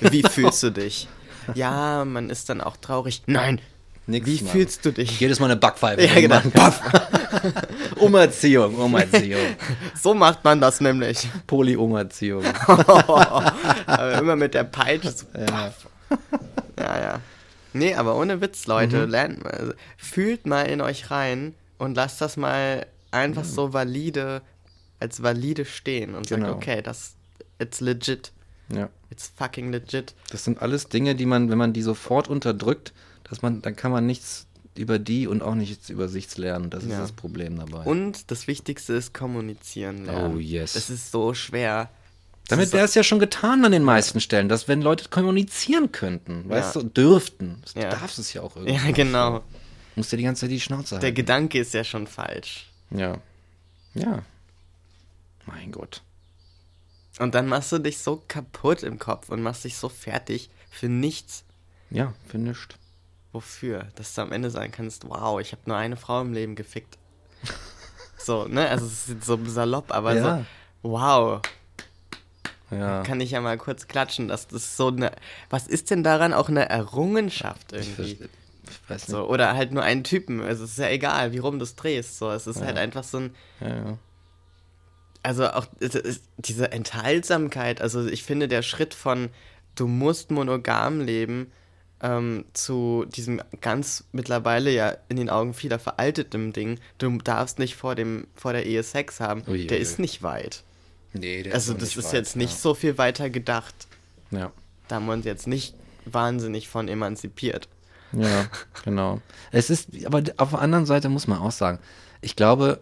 Wie 0.00 0.22
fühlst 0.22 0.62
du 0.62 0.70
dich? 0.70 1.08
Ja, 1.54 2.04
man 2.04 2.30
ist 2.30 2.48
dann 2.48 2.60
auch 2.60 2.76
traurig. 2.76 3.22
Nein, 3.26 3.60
Nix, 4.08 4.26
Wie 4.26 4.42
Mann. 4.42 4.52
fühlst 4.52 4.84
du 4.84 4.92
dich? 4.92 5.18
Jedes 5.18 5.40
Mal 5.40 5.46
eine 5.46 5.56
Backpfeife. 5.56 6.04
Ja, 6.04 6.14
genau. 6.20 6.40
Umerziehung, 7.96 8.74
Umerziehung. 8.76 9.56
So 10.00 10.14
macht 10.14 10.44
man 10.44 10.60
das 10.60 10.80
nämlich. 10.80 11.28
Poly-Umerziehung. 11.46 12.44
immer 14.20 14.36
mit 14.36 14.54
der 14.54 14.64
Peitsche. 14.64 15.10
So 15.10 15.26
ja. 15.36 15.72
ja, 16.78 17.00
ja. 17.00 17.20
Nee, 17.72 17.94
aber 17.94 18.16
ohne 18.16 18.40
Witz, 18.40 18.66
Leute. 18.66 19.06
Mhm. 19.06 19.10
Lernt, 19.10 19.46
also, 19.46 19.72
fühlt 19.96 20.46
mal 20.46 20.62
in 20.62 20.80
euch 20.80 21.10
rein 21.10 21.54
und 21.78 21.96
lasst 21.96 22.20
das 22.20 22.36
mal 22.36 22.86
einfach 23.10 23.44
mhm. 23.44 23.48
so 23.48 23.72
valide, 23.72 24.42
als 25.00 25.22
valide 25.22 25.64
stehen 25.64 26.14
und 26.14 26.28
sagt, 26.28 26.42
genau. 26.42 26.54
okay, 26.54 26.82
das, 26.82 27.14
it's 27.58 27.80
legit. 27.80 28.32
Ja. 28.68 28.88
It's 29.10 29.32
fucking 29.36 29.70
legit. 29.70 30.14
Das 30.30 30.44
sind 30.44 30.60
alles 30.60 30.88
Dinge, 30.88 31.14
die 31.14 31.26
man, 31.26 31.50
wenn 31.50 31.58
man 31.58 31.72
die 31.72 31.82
sofort 31.82 32.28
unterdrückt, 32.28 32.92
dass 33.24 33.42
man, 33.42 33.62
dann 33.62 33.76
kann 33.76 33.92
man 33.92 34.06
nichts 34.06 34.46
über 34.78 34.98
die 34.98 35.26
und 35.26 35.42
auch 35.42 35.54
nichts 35.54 35.90
über 35.90 36.08
sich 36.08 36.36
lernen. 36.36 36.70
Das 36.70 36.84
ist 36.84 36.90
ja. 36.90 37.00
das 37.00 37.12
Problem 37.12 37.58
dabei. 37.58 37.84
Und 37.84 38.30
das 38.30 38.46
Wichtigste 38.46 38.94
ist 38.94 39.14
kommunizieren 39.14 40.06
lernen. 40.06 40.36
Oh 40.36 40.38
yes. 40.38 40.74
Das 40.74 40.90
ist 40.90 41.10
so 41.10 41.34
schwer. 41.34 41.90
Damit 42.48 42.72
wäre 42.72 42.84
es 42.84 42.94
ja 42.94 43.02
schon 43.02 43.18
getan 43.18 43.64
an 43.64 43.72
den 43.72 43.82
meisten 43.82 44.20
Stellen, 44.20 44.48
dass 44.48 44.68
wenn 44.68 44.80
Leute 44.80 45.08
kommunizieren 45.08 45.90
könnten, 45.90 46.48
weißt 46.48 46.76
du, 46.76 46.82
dürften. 46.84 47.62
Du 47.74 47.80
ja. 47.80 47.90
darfst 47.90 48.18
es 48.18 48.32
ja 48.32 48.42
auch 48.42 48.54
irgendwie. 48.56 48.74
Ja, 48.74 48.92
genau. 48.92 49.38
Du 49.38 49.44
musst 49.96 50.12
ja 50.12 50.18
die 50.18 50.24
ganze 50.24 50.42
Zeit 50.42 50.50
die 50.50 50.60
Schnauze 50.60 50.92
halten. 50.92 51.02
Der 51.02 51.12
Gedanke 51.12 51.58
ist 51.58 51.74
ja 51.74 51.82
schon 51.82 52.06
falsch. 52.06 52.70
Ja. 52.90 53.18
Ja. 53.94 54.22
Mein 55.46 55.72
Gott. 55.72 56.02
Und 57.18 57.34
dann 57.34 57.46
machst 57.48 57.72
du 57.72 57.78
dich 57.78 57.98
so 57.98 58.22
kaputt 58.28 58.82
im 58.82 58.98
Kopf 58.98 59.30
und 59.30 59.42
machst 59.42 59.64
dich 59.64 59.76
so 59.76 59.88
fertig 59.88 60.50
für 60.70 60.88
nichts. 60.88 61.44
Ja, 61.90 62.12
für 62.28 62.38
nichts. 62.38 62.76
Wofür? 63.36 63.88
Dass 63.96 64.14
du 64.14 64.22
am 64.22 64.32
Ende 64.32 64.48
sagen 64.48 64.72
kannst, 64.72 65.06
wow, 65.10 65.38
ich 65.38 65.52
habe 65.52 65.60
nur 65.66 65.76
eine 65.76 65.98
Frau 65.98 66.22
im 66.22 66.32
Leben 66.32 66.54
gefickt. 66.54 66.96
so, 68.16 68.46
ne? 68.48 68.66
Also 68.70 68.86
es 68.86 69.10
ist 69.10 69.24
so 69.24 69.38
salopp, 69.44 69.92
aber 69.92 70.14
ja. 70.14 70.38
so, 70.38 70.90
wow. 70.90 71.42
Ja. 72.70 73.02
Kann 73.02 73.20
ich 73.20 73.32
ja 73.32 73.42
mal 73.42 73.58
kurz 73.58 73.88
klatschen, 73.88 74.26
dass 74.26 74.48
das 74.48 74.78
so 74.78 74.88
eine. 74.88 75.12
Was 75.50 75.66
ist 75.66 75.90
denn 75.90 76.02
daran 76.02 76.32
auch 76.32 76.48
eine 76.48 76.70
Errungenschaft 76.70 77.74
irgendwie? 77.74 78.12
Ich 78.12 78.90
weiß 78.90 79.02
nicht. 79.02 79.10
So, 79.10 79.28
oder 79.28 79.52
halt 79.52 79.70
nur 79.70 79.82
einen 79.82 80.02
Typen. 80.02 80.40
Also 80.40 80.64
es 80.64 80.70
ist 80.70 80.78
ja 80.78 80.88
egal, 80.88 81.32
wie 81.32 81.38
rum 81.38 81.58
du 81.58 81.64
es 81.64 81.76
drehst. 81.76 82.16
So, 82.16 82.30
es 82.30 82.46
ist 82.46 82.62
halt 82.62 82.78
einfach 82.78 83.04
so 83.04 83.18
ein. 83.18 83.34
Ja, 83.60 83.68
ja. 83.68 83.98
Also 85.22 85.46
auch 85.50 85.66
diese 86.38 86.72
Enthaltsamkeit. 86.72 87.82
Also 87.82 88.06
ich 88.06 88.22
finde 88.22 88.48
der 88.48 88.62
Schritt 88.62 88.94
von 88.94 89.28
du 89.74 89.86
musst 89.86 90.30
monogam 90.30 91.02
leben 91.02 91.52
ähm, 92.02 92.44
zu 92.52 93.06
diesem 93.08 93.40
ganz 93.60 94.04
mittlerweile 94.12 94.70
ja 94.70 94.96
in 95.08 95.16
den 95.16 95.30
Augen 95.30 95.54
vieler 95.54 95.78
veraltetem 95.78 96.52
Ding. 96.52 96.78
Du 96.98 97.18
darfst 97.18 97.58
nicht 97.58 97.76
vor 97.76 97.94
dem 97.94 98.26
vor 98.34 98.52
der 98.52 98.66
Ehe 98.66 98.82
Sex 98.82 99.20
haben. 99.20 99.42
Ui, 99.48 99.66
der 99.66 99.78
ist 99.78 99.98
nicht 99.98 100.22
weit. 100.22 100.62
Nee, 101.12 101.42
der 101.42 101.54
Also 101.54 101.72
auch 101.72 101.78
das 101.78 101.96
ist 101.96 102.04
weit, 102.06 102.12
jetzt 102.12 102.36
nicht 102.36 102.52
ja. 102.52 102.58
so 102.58 102.74
viel 102.74 102.98
weiter 102.98 103.30
gedacht. 103.30 103.74
Ja. 104.30 104.52
Da 104.88 104.96
haben 104.96 105.06
wir 105.06 105.12
uns 105.14 105.24
jetzt 105.24 105.46
nicht 105.46 105.74
wahnsinnig 106.04 106.68
von 106.68 106.88
emanzipiert. 106.88 107.68
Ja, 108.12 108.48
genau. 108.84 109.20
Es 109.50 109.70
ist, 109.70 109.88
aber 110.06 110.22
auf 110.36 110.50
der 110.50 110.60
anderen 110.60 110.86
Seite 110.86 111.08
muss 111.08 111.26
man 111.26 111.38
auch 111.38 111.50
sagen, 111.50 111.78
ich 112.20 112.36
glaube, 112.36 112.80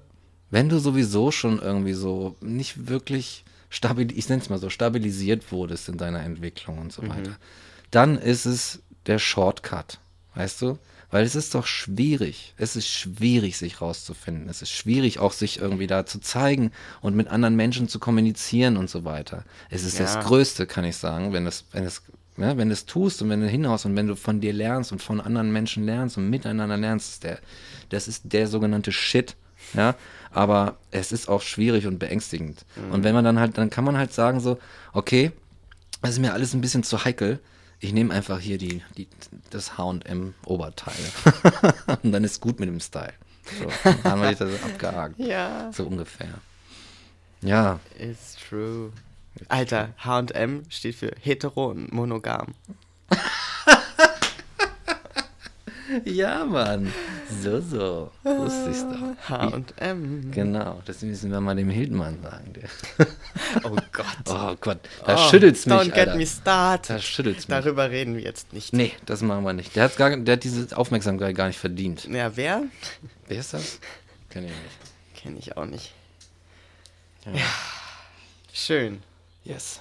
wenn 0.51 0.69
du 0.69 0.79
sowieso 0.79 1.31
schon 1.31 1.61
irgendwie 1.61 1.95
so 1.95 2.37
nicht 2.41 2.89
wirklich 2.89 3.45
stabil, 3.71 4.17
ich 4.17 4.29
nenne 4.29 4.43
es 4.43 4.51
mal 4.51 4.59
so, 4.59 4.71
stabilisiert 4.71 5.51
wurdest 5.51 5.89
in 5.89 5.97
deiner 5.97 6.23
Entwicklung 6.23 6.79
und 6.79 6.93
so 6.93 7.03
weiter, 7.09 7.37
dann 7.91 8.19
ist 8.19 8.45
es 8.45 8.83
der 9.07 9.19
Shortcut, 9.19 9.99
weißt 10.35 10.63
du? 10.63 10.79
Weil 11.11 11.25
es 11.25 11.37
ist 11.37 11.55
doch 11.55 11.67
schwierig. 11.67 12.55
Es 12.57 12.75
ist 12.75 12.89
schwierig, 12.89 13.57
sich 13.57 13.81
rauszufinden. 13.81 14.49
Es 14.49 14.63
ist 14.63 14.71
schwierig, 14.71 15.21
auch 15.21 15.33
sich 15.33 15.61
irgendwie 15.61 15.87
da 15.87 16.07
zu 16.07 16.19
zeigen 16.21 16.73
und 17.03 17.15
mit 17.15 17.29
anderen 17.29 17.55
Menschen 17.55 17.89
zu 17.89 18.01
kommunizieren 18.01 18.77
und 18.77 18.91
so 18.91 19.05
weiter. 19.05 19.45
Es 19.71 19.85
ist 19.85 19.99
Ja. 19.99 20.07
das 20.07 20.25
Größte, 20.27 20.67
kann 20.67 20.85
ich 20.85 20.97
sagen, 20.97 21.33
wenn 21.33 21.47
es, 21.47 21.67
wenn 21.71 21.85
es, 21.85 22.03
ja, 22.37 22.57
wenn 22.57 22.69
du 22.69 22.73
es 22.73 22.87
tust 22.87 23.23
und 23.23 23.29
wenn 23.31 23.41
du 23.41 23.49
hinaus 23.49 23.85
und 23.85 23.95
wenn 23.95 24.09
du 24.09 24.17
von 24.17 24.41
dir 24.41 24.53
lernst 24.53 24.91
und 24.91 25.03
von 25.03 25.21
anderen 25.21 25.53
Menschen 25.53 25.85
lernst 25.85 26.17
und 26.17 26.31
miteinander 26.31 26.77
lernst, 26.77 27.13
ist 27.13 27.25
der, 27.25 27.39
das 27.91 28.09
ist 28.09 28.23
der 28.33 28.49
sogenannte 28.49 28.91
Shit. 28.91 29.37
Ja, 29.73 29.95
aber 30.33 30.77
es 30.91 31.13
ist 31.13 31.29
auch 31.29 31.43
schwierig 31.43 31.87
und 31.87 31.99
beängstigend. 31.99 32.65
Und 32.91 33.03
wenn 33.05 33.15
man 33.15 33.25
dann 33.25 33.39
halt, 33.39 33.57
dann 33.57 33.71
kann 33.71 33.85
man 33.85 33.97
halt 33.97 34.13
sagen 34.13 34.41
so, 34.41 34.59
okay, 34.93 35.31
das 36.03 36.11
ist 36.13 36.19
mir 36.19 36.33
alles 36.33 36.55
ein 36.55 36.61
bisschen 36.61 36.83
zu 36.83 37.05
heikel. 37.05 37.39
Ich 37.85 37.93
nehme 37.93 38.15
einfach 38.15 38.41
hier 38.41 38.57
die, 38.57 38.81
die, 38.97 39.07
das 39.51 39.77
H&M 39.77 40.33
Oberteil. 40.47 40.95
und 42.03 42.13
dann 42.13 42.25
ist 42.25 42.41
gut 42.41 42.59
mit 42.59 42.71
dem 42.71 42.81
Style. 42.81 43.13
So, 43.59 43.67
dann 43.85 44.05
haben 44.05 44.23
wir 44.23 44.35
das 44.35 44.63
abgehakt. 44.63 45.19
Ja. 45.19 45.71
So 45.71 45.85
ungefähr. 45.85 46.33
Ja, 47.43 47.79
It's 47.99 48.37
true. 48.37 48.91
Alter, 49.49 49.91
H&M 49.99 50.63
steht 50.71 50.95
für 50.95 51.13
hetero 51.21 51.73
und 51.73 51.93
monogam. 51.93 52.55
ja, 56.07 56.47
Mann. 56.47 56.91
So, 57.43 57.61
so. 57.61 58.11
Wusste 58.23 58.71
ich's 58.71 58.85
doch. 58.85 59.29
H&M. 59.31 60.31
Genau, 60.31 60.83
das 60.85 61.03
müssen 61.03 61.31
wir 61.31 61.41
mal 61.41 61.57
dem 61.57 61.71
Hildmann 61.71 62.21
sagen. 62.23 62.53
Der. 62.55 63.07
Oh 63.65 63.77
Gott. 63.93 64.07
Oh 64.29 64.55
Gott, 64.61 64.79
da 65.07 65.15
Oh, 65.15 65.31
schüttelt's 65.31 65.67
mich, 65.67 65.75
Don't 65.77 65.85
get 65.87 66.09
Alter. 66.09 66.17
me 66.17 66.27
started. 66.27 66.91
Da 66.91 66.99
schüttelt's 66.99 67.47
mich. 67.49 67.57
Darüber 67.59 67.91
reden 67.91 68.17
wir 68.17 68.23
jetzt 68.23 68.53
nicht. 68.53 68.73
Nee, 68.73 68.93
das 69.07 69.23
machen 69.23 69.45
wir 69.45 69.53
nicht. 69.53 69.75
Der 69.77 69.85
hat, 69.85 69.97
gar, 69.97 70.17
der 70.17 70.33
hat 70.35 70.45
diese 70.45 70.77
Aufmerksamkeit 70.77 71.35
gar 71.37 71.47
nicht 71.47 71.59
verdient. 71.59 72.05
Ja, 72.05 72.37
wer? 72.37 72.65
Wer 73.29 73.39
ist 73.39 73.55
das? 73.55 73.79
Kenn 74.31 74.45
ich 74.45 74.51
nicht. 74.51 75.23
Kenne 75.23 75.39
ich 75.39 75.57
auch 75.57 75.67
nicht. 75.67 75.93
Ja. 77.27 77.33
Schön. 78.53 79.03
Yes. 79.45 79.81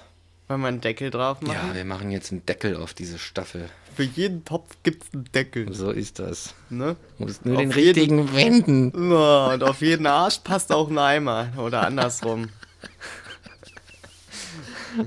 Wollen 0.54 0.62
wir 0.62 0.68
einen 0.68 0.82
Deckel 0.82 1.10
drauf 1.10 1.42
machen? 1.42 1.70
Ja, 1.70 1.74
wir 1.74 1.84
machen 1.86 2.12
jetzt 2.12 2.32
einen 2.32 2.46
Deckel 2.46 2.76
auf 2.76 2.94
diese 2.94 3.18
Staffel. 3.18 3.70
Für 3.96 4.04
jeden 4.04 4.46
Topf 4.46 4.78
gibt's 4.84 5.08
einen 5.14 5.26
Deckel. 5.34 5.74
So 5.74 5.90
ist 5.90 6.20
das. 6.20 6.54
Ne? 6.70 6.96
Musst 7.18 7.44
nur 7.44 7.56
Auf 7.56 7.62
den 7.62 7.72
jeden- 7.72 7.84
richtigen 7.98 8.34
wenden. 8.36 9.12
Ja, 9.12 9.54
und 9.54 9.64
auf 9.64 9.82
jeden 9.82 10.06
Arsch 10.06 10.40
passt 10.44 10.72
auch 10.72 10.90
ein 10.92 10.98
Eimer. 11.00 11.54
Oder 11.58 11.88
andersrum. 11.88 12.50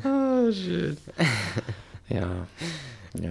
Ah, 0.03 0.51
schön. 0.53 0.97
Ja. 2.09 2.49
Ja. 3.15 3.31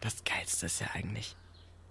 Das 0.00 0.22
Geilste 0.24 0.66
ist 0.66 0.80
ja 0.80 0.86
eigentlich, 0.94 1.34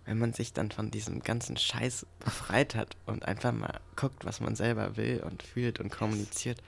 wenn 0.06 0.18
man 0.18 0.32
sich 0.32 0.54
dann 0.54 0.72
von 0.72 0.92
diesem 0.92 1.22
ganzen 1.22 1.58
Scheiß 1.58 2.06
befreit 2.24 2.76
hat 2.76 2.96
und 3.06 3.26
einfach 3.26 3.52
mal 3.52 3.82
guckt, 3.98 4.24
was 4.24 4.40
man 4.40 4.56
selber 4.56 4.96
will 4.96 5.22
und 5.26 5.44
fühlt 5.44 5.82
und 5.82 5.92
kommuniziert. 5.92 6.60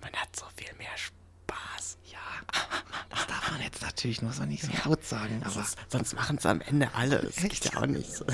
Man 0.00 0.12
hat 0.14 0.34
so 0.34 0.46
viel 0.56 0.74
mehr 0.78 0.88
Spaß. 0.96 1.12
Das 3.10 3.26
darf 3.26 3.50
man 3.50 3.60
jetzt 3.60 3.82
natürlich 3.82 4.22
nur 4.22 4.32
so 4.32 4.44
nicht 4.44 4.64
so 4.64 4.70
laut 4.88 5.04
sagen, 5.04 5.40
aber, 5.42 5.50
Sonst, 5.52 5.76
sonst 5.88 6.14
machen 6.14 6.38
es 6.38 6.46
am 6.46 6.60
Ende 6.60 6.92
alle. 6.94 7.20
Das 7.22 7.36
geht 7.36 7.64
ja 7.72 7.80
auch 7.80 7.86
nicht 7.86 8.12
so. 8.12 8.24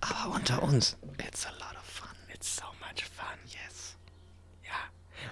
aber 0.00 0.34
unter 0.34 0.62
uns. 0.62 0.96
It's 1.18 1.46
a 1.46 1.50
lot 1.50 1.76
of 1.76 1.84
fun. 1.84 2.08
It's 2.32 2.56
so 2.56 2.64
much 2.80 3.04
fun. 3.04 3.38
Yes. 3.46 3.96
Ja. 4.64 4.72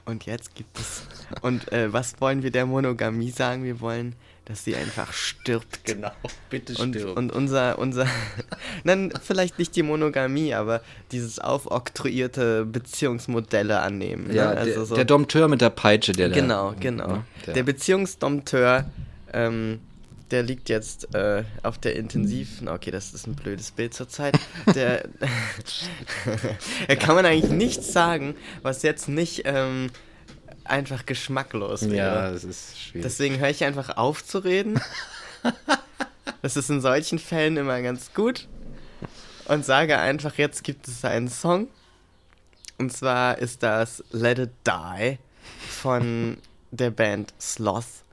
Und 0.04 0.26
jetzt 0.26 0.54
gibt 0.54 0.78
es. 0.78 1.02
Und 1.42 1.72
äh, 1.72 1.92
was 1.92 2.20
wollen 2.20 2.42
wir 2.42 2.50
der 2.50 2.66
Monogamie 2.66 3.30
sagen? 3.30 3.64
Wir 3.64 3.80
wollen, 3.80 4.16
dass 4.50 4.64
sie 4.64 4.74
einfach 4.74 5.12
stirbt. 5.12 5.84
Genau. 5.84 6.10
Bitte 6.50 6.74
Und, 6.82 6.96
stirb. 6.96 7.16
und 7.16 7.32
unser, 7.32 7.78
unser, 7.78 8.06
nein, 8.84 9.12
vielleicht 9.22 9.58
nicht 9.60 9.76
die 9.76 9.84
Monogamie, 9.84 10.54
aber 10.54 10.82
dieses 11.12 11.38
aufoktroyierte 11.38 12.64
Beziehungsmodelle 12.64 13.78
annehmen. 13.80 14.34
ja, 14.34 14.52
ne? 14.52 14.58
also 14.58 14.72
der, 14.74 14.84
so, 14.86 14.94
der 14.96 15.04
Dompteur 15.04 15.46
mit 15.46 15.60
der 15.60 15.70
Peitsche, 15.70 16.12
der 16.12 16.30
Genau, 16.30 16.72
da, 16.72 16.76
genau. 16.80 17.06
ne, 17.08 17.24
Der, 17.54 17.62
Beziehungsdompteur, 17.62 18.86
ähm, 19.32 19.78
der 20.32 20.42
liegt 20.42 20.68
jetzt 20.68 21.14
äh, 21.14 21.44
auf 21.62 21.78
der 21.78 21.94
intensiven. 21.94 22.68
Okay, 22.68 22.90
das 22.90 23.14
ist 23.14 23.28
ein 23.28 23.34
blödes 23.36 23.70
Bild 23.70 23.94
zurzeit. 23.94 24.36
Der, 24.74 25.08
da 26.88 26.96
kann 26.96 27.14
man 27.14 27.24
eigentlich 27.24 27.52
nichts 27.52 27.92
sagen, 27.92 28.34
was 28.62 28.82
jetzt 28.82 29.08
nicht 29.08 29.42
ähm, 29.44 29.90
einfach 30.70 31.06
geschmacklos 31.06 31.82
wäre. 31.90 31.96
ja, 31.96 32.30
es 32.30 32.44
ist 32.44 32.78
schwierig. 32.78 33.02
Deswegen 33.02 33.38
höre 33.38 33.50
ich 33.50 33.64
einfach 33.64 33.96
auf 33.96 34.24
zu 34.24 34.38
reden. 34.38 34.80
Das 36.42 36.56
ist 36.56 36.70
in 36.70 36.80
solchen 36.80 37.18
Fällen 37.18 37.58
immer 37.58 37.82
ganz 37.82 38.14
gut. 38.14 38.48
Und 39.46 39.64
sage 39.64 39.98
einfach, 39.98 40.36
jetzt 40.36 40.64
gibt 40.64 40.88
es 40.88 41.04
einen 41.04 41.28
Song. 41.28 41.68
Und 42.78 42.92
zwar 42.92 43.38
ist 43.38 43.62
das 43.62 44.02
Let 44.10 44.38
It 44.38 44.50
Die 44.66 45.18
von 45.68 46.38
der 46.70 46.90
Band 46.90 47.34
Sloth. 47.40 48.04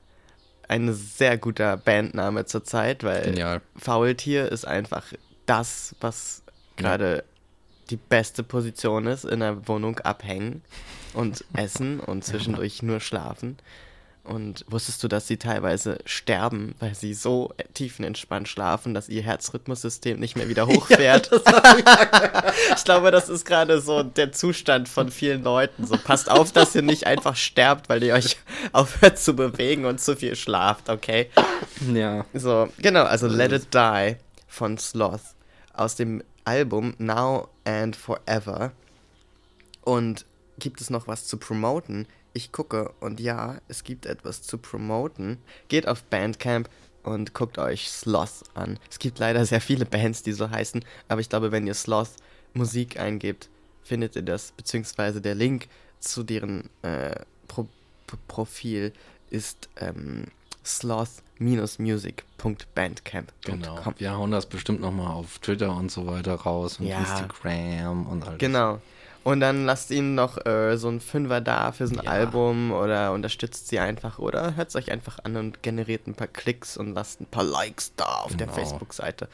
Ein 0.68 0.92
sehr 0.92 1.38
guter 1.38 1.78
Bandname 1.78 2.44
zurzeit, 2.44 3.02
weil 3.02 3.22
Genial. 3.22 3.62
Faultier 3.76 4.52
ist 4.52 4.66
einfach 4.66 5.04
das, 5.46 5.94
was 6.00 6.42
gerade 6.76 7.24
die 7.88 7.96
beste 7.96 8.42
Position 8.42 9.06
ist, 9.06 9.24
in 9.24 9.40
der 9.40 9.66
Wohnung 9.68 9.98
abhängen 10.00 10.62
und 11.14 11.44
essen 11.54 12.00
und 12.00 12.24
zwischendurch 12.24 12.82
nur 12.82 13.00
schlafen. 13.00 13.58
Und 14.28 14.66
wusstest 14.68 15.02
du, 15.02 15.08
dass 15.08 15.26
sie 15.26 15.38
teilweise 15.38 16.00
sterben, 16.04 16.74
weil 16.80 16.94
sie 16.94 17.14
so 17.14 17.54
tiefenentspannt 17.72 18.46
schlafen, 18.46 18.92
dass 18.92 19.08
ihr 19.08 19.22
Herzrhythmussystem 19.22 20.20
nicht 20.20 20.36
mehr 20.36 20.50
wieder 20.50 20.66
hochfährt? 20.66 21.30
ich 22.76 22.84
glaube, 22.84 23.10
das 23.10 23.30
ist 23.30 23.46
gerade 23.46 23.80
so 23.80 24.02
der 24.02 24.30
Zustand 24.32 24.86
von 24.86 25.10
vielen 25.10 25.42
Leuten. 25.42 25.86
So, 25.86 25.96
passt 25.96 26.30
auf, 26.30 26.52
dass 26.52 26.74
ihr 26.74 26.82
nicht 26.82 27.06
einfach 27.06 27.36
sterbt, 27.36 27.88
weil 27.88 28.02
ihr 28.02 28.12
euch 28.12 28.36
aufhört 28.72 29.18
zu 29.18 29.34
bewegen 29.34 29.86
und 29.86 29.98
zu 29.98 30.14
viel 30.14 30.36
schlaft, 30.36 30.90
okay? 30.90 31.30
Ja. 31.90 32.26
So, 32.34 32.68
genau, 32.76 33.04
also 33.04 33.28
Let 33.28 33.52
It 33.52 33.72
Die 33.72 34.16
von 34.46 34.76
Sloth 34.76 35.22
aus 35.72 35.96
dem 35.96 36.22
Album 36.44 36.94
Now 36.98 37.48
and 37.64 37.96
Forever. 37.96 38.72
Und 39.84 40.26
gibt 40.58 40.80
es 40.80 40.88
noch 40.90 41.06
was 41.08 41.26
zu 41.26 41.36
promoten? 41.38 42.06
Ich 42.32 42.52
gucke 42.52 42.92
und 43.00 43.18
ja, 43.20 43.56
es 43.68 43.82
gibt 43.84 44.06
etwas 44.06 44.42
zu 44.42 44.58
promoten. 44.58 45.38
Geht 45.68 45.86
auf 45.88 46.02
Bandcamp 46.04 46.68
und 47.02 47.34
guckt 47.34 47.58
euch 47.58 47.88
Sloth 47.90 48.44
an. 48.54 48.78
Es 48.90 48.98
gibt 48.98 49.18
leider 49.18 49.44
sehr 49.46 49.60
viele 49.60 49.84
Bands, 49.86 50.22
die 50.22 50.32
so 50.32 50.50
heißen, 50.50 50.84
aber 51.08 51.20
ich 51.20 51.28
glaube, 51.28 51.52
wenn 51.52 51.66
ihr 51.66 51.74
Sloth 51.74 52.10
Musik 52.54 52.98
eingebt, 53.00 53.48
findet 53.82 54.16
ihr 54.16 54.22
das, 54.22 54.52
beziehungsweise 54.52 55.20
der 55.20 55.34
Link 55.34 55.68
zu 56.00 56.22
deren 56.22 56.68
äh, 56.82 57.14
Pro 57.46 57.66
Pro 58.06 58.16
Profil 58.26 58.92
ist 59.30 59.68
ähm, 59.76 60.24
sloth-music.bandcamp.com. 60.64 63.26
Genau. 63.44 63.78
Wir 63.98 64.16
hauen 64.16 64.30
das 64.30 64.46
bestimmt 64.46 64.80
nochmal 64.80 65.12
auf 65.12 65.38
Twitter 65.38 65.74
und 65.74 65.90
so 65.90 66.06
weiter 66.06 66.34
raus 66.34 66.80
und 66.80 66.86
Ja. 66.86 67.00
Instagram 67.00 68.06
und 68.06 68.26
alles. 68.26 68.38
Genau. 68.38 68.80
Und 69.28 69.40
dann 69.40 69.66
lasst 69.66 69.90
ihnen 69.90 70.14
noch 70.14 70.46
äh, 70.46 70.78
so 70.78 70.88
ein 70.88 71.00
Fünfer 71.00 71.42
da 71.42 71.70
für 71.72 71.86
so 71.86 71.98
ein 71.98 72.04
Ja. 72.04 72.10
Album 72.10 72.72
oder 72.72 73.12
unterstützt 73.12 73.68
sie 73.68 73.78
einfach 73.78 74.18
oder 74.18 74.56
hört 74.56 74.70
es 74.70 74.76
euch 74.76 74.90
einfach 74.90 75.18
an 75.22 75.36
und 75.36 75.62
generiert 75.62 76.06
ein 76.06 76.14
paar 76.14 76.28
Klicks 76.28 76.78
und 76.78 76.94
lasst 76.94 77.20
ein 77.20 77.26
paar 77.26 77.44
Likes 77.44 77.92
da 77.96 78.06
auf 78.06 78.34
der 78.38 78.46
Genau. 78.46 78.58
Facebook-Seite. 78.58 79.28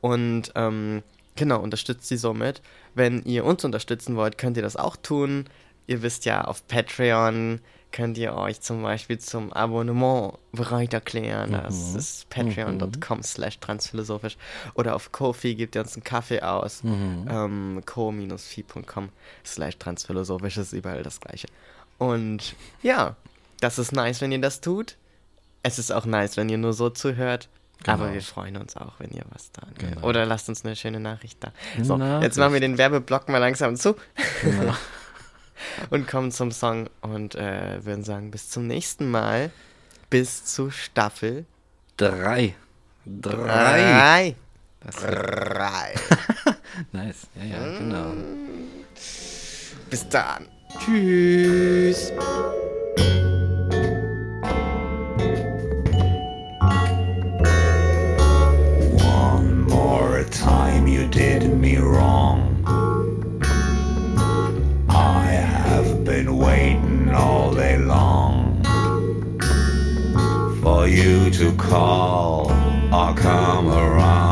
Und 0.00 0.52
ähm, 0.54 1.02
genau, 1.34 1.58
unterstützt 1.58 2.06
sie 2.06 2.18
somit. 2.18 2.62
Wenn 2.94 3.24
ihr 3.24 3.44
uns 3.44 3.64
unterstützen 3.64 4.14
wollt, 4.14 4.38
könnt 4.38 4.56
ihr 4.56 4.62
das 4.62 4.76
auch 4.76 4.94
tun. 4.94 5.46
Ihr 5.88 6.02
wisst 6.02 6.24
ja, 6.24 6.42
auf 6.44 6.64
Patreon 6.68 7.58
könnt 7.92 8.18
ihr 8.18 8.34
euch 8.34 8.60
zum 8.60 8.82
Beispiel 8.82 9.18
zum 9.18 9.52
Abonnement 9.52 10.34
bereit 10.52 10.92
erklären. 10.94 11.52
Das 11.52 11.94
ist 11.94 12.28
patreon.com 12.30 13.22
slash 13.22 13.58
transphilosophisch. 13.60 14.36
Oder 14.74 14.94
auf 14.96 15.12
Kofi 15.12 15.54
gebt 15.54 15.74
ihr 15.74 15.82
uns 15.82 15.94
einen 15.94 16.04
Kaffee 16.04 16.40
aus. 16.40 16.82
Ähm, 16.84 17.82
co-fi.com 17.86 19.10
slash 19.44 19.78
transphilosophisch 19.78 20.56
ist 20.56 20.72
überall 20.72 21.02
das 21.02 21.20
gleiche. 21.20 21.48
Und 21.98 22.54
ja, 22.82 23.16
das 23.60 23.78
ist 23.78 23.92
nice, 23.92 24.20
wenn 24.20 24.32
ihr 24.32 24.40
das 24.40 24.60
tut. 24.60 24.96
Es 25.62 25.78
ist 25.78 25.92
auch 25.92 26.06
nice, 26.06 26.36
wenn 26.36 26.48
ihr 26.48 26.58
nur 26.58 26.72
so 26.72 26.90
zuhört. 26.90 27.48
Aber 27.86 28.04
Genau. 28.04 28.14
wir 28.14 28.22
freuen 28.22 28.56
uns 28.56 28.76
auch, 28.76 28.92
wenn 28.98 29.10
ihr 29.10 29.24
was 29.30 29.50
da. 29.52 29.62
Genau. 29.78 30.06
Oder 30.06 30.24
lasst 30.24 30.48
uns 30.48 30.64
eine 30.64 30.76
schöne 30.76 31.00
Nachricht 31.00 31.42
da. 31.42 31.52
So, 31.82 31.96
Nachricht. 31.96 32.22
jetzt 32.24 32.38
machen 32.38 32.52
wir 32.52 32.60
den 32.60 32.78
Werbeblock 32.78 33.28
mal 33.28 33.38
langsam 33.38 33.76
zu 33.76 33.96
Genau. 34.42 34.74
und 35.90 36.08
kommen 36.08 36.30
zum 36.30 36.50
Song 36.50 36.88
und 37.00 37.34
äh, 37.34 37.84
würden 37.84 38.04
sagen, 38.04 38.30
bis 38.30 38.50
zum 38.50 38.66
nächsten 38.66 39.10
Mal. 39.10 39.50
Bis 40.10 40.44
zu 40.44 40.70
Staffel 40.70 41.46
Drei. 41.96 42.54
Drei. 43.04 43.32
drei. 43.32 44.36
Das 44.80 44.96
Drei. 44.96 45.94
nice. 46.92 47.26
Ja, 47.36 47.44
ja, 47.44 47.78
genau. 47.78 48.12
Bis 49.90 50.08
dann. 50.08 50.48
Tschüss. 50.78 52.12
To 71.42 71.52
call 71.56 72.52
or 72.94 73.14
come 73.16 73.66
around. 73.68 74.31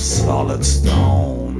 Solid 0.00 0.64
stone. 0.64 1.58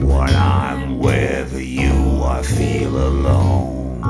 When 0.00 0.34
I'm 0.34 0.98
with 0.98 1.52
you, 1.60 2.22
I 2.22 2.42
feel 2.42 2.94
alone. 2.96 4.02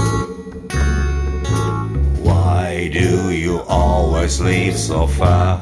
Why 2.22 2.90
do 2.92 3.30
you 3.30 3.60
always 3.68 4.40
leave 4.40 4.76
so 4.76 5.06
fast? 5.06 5.61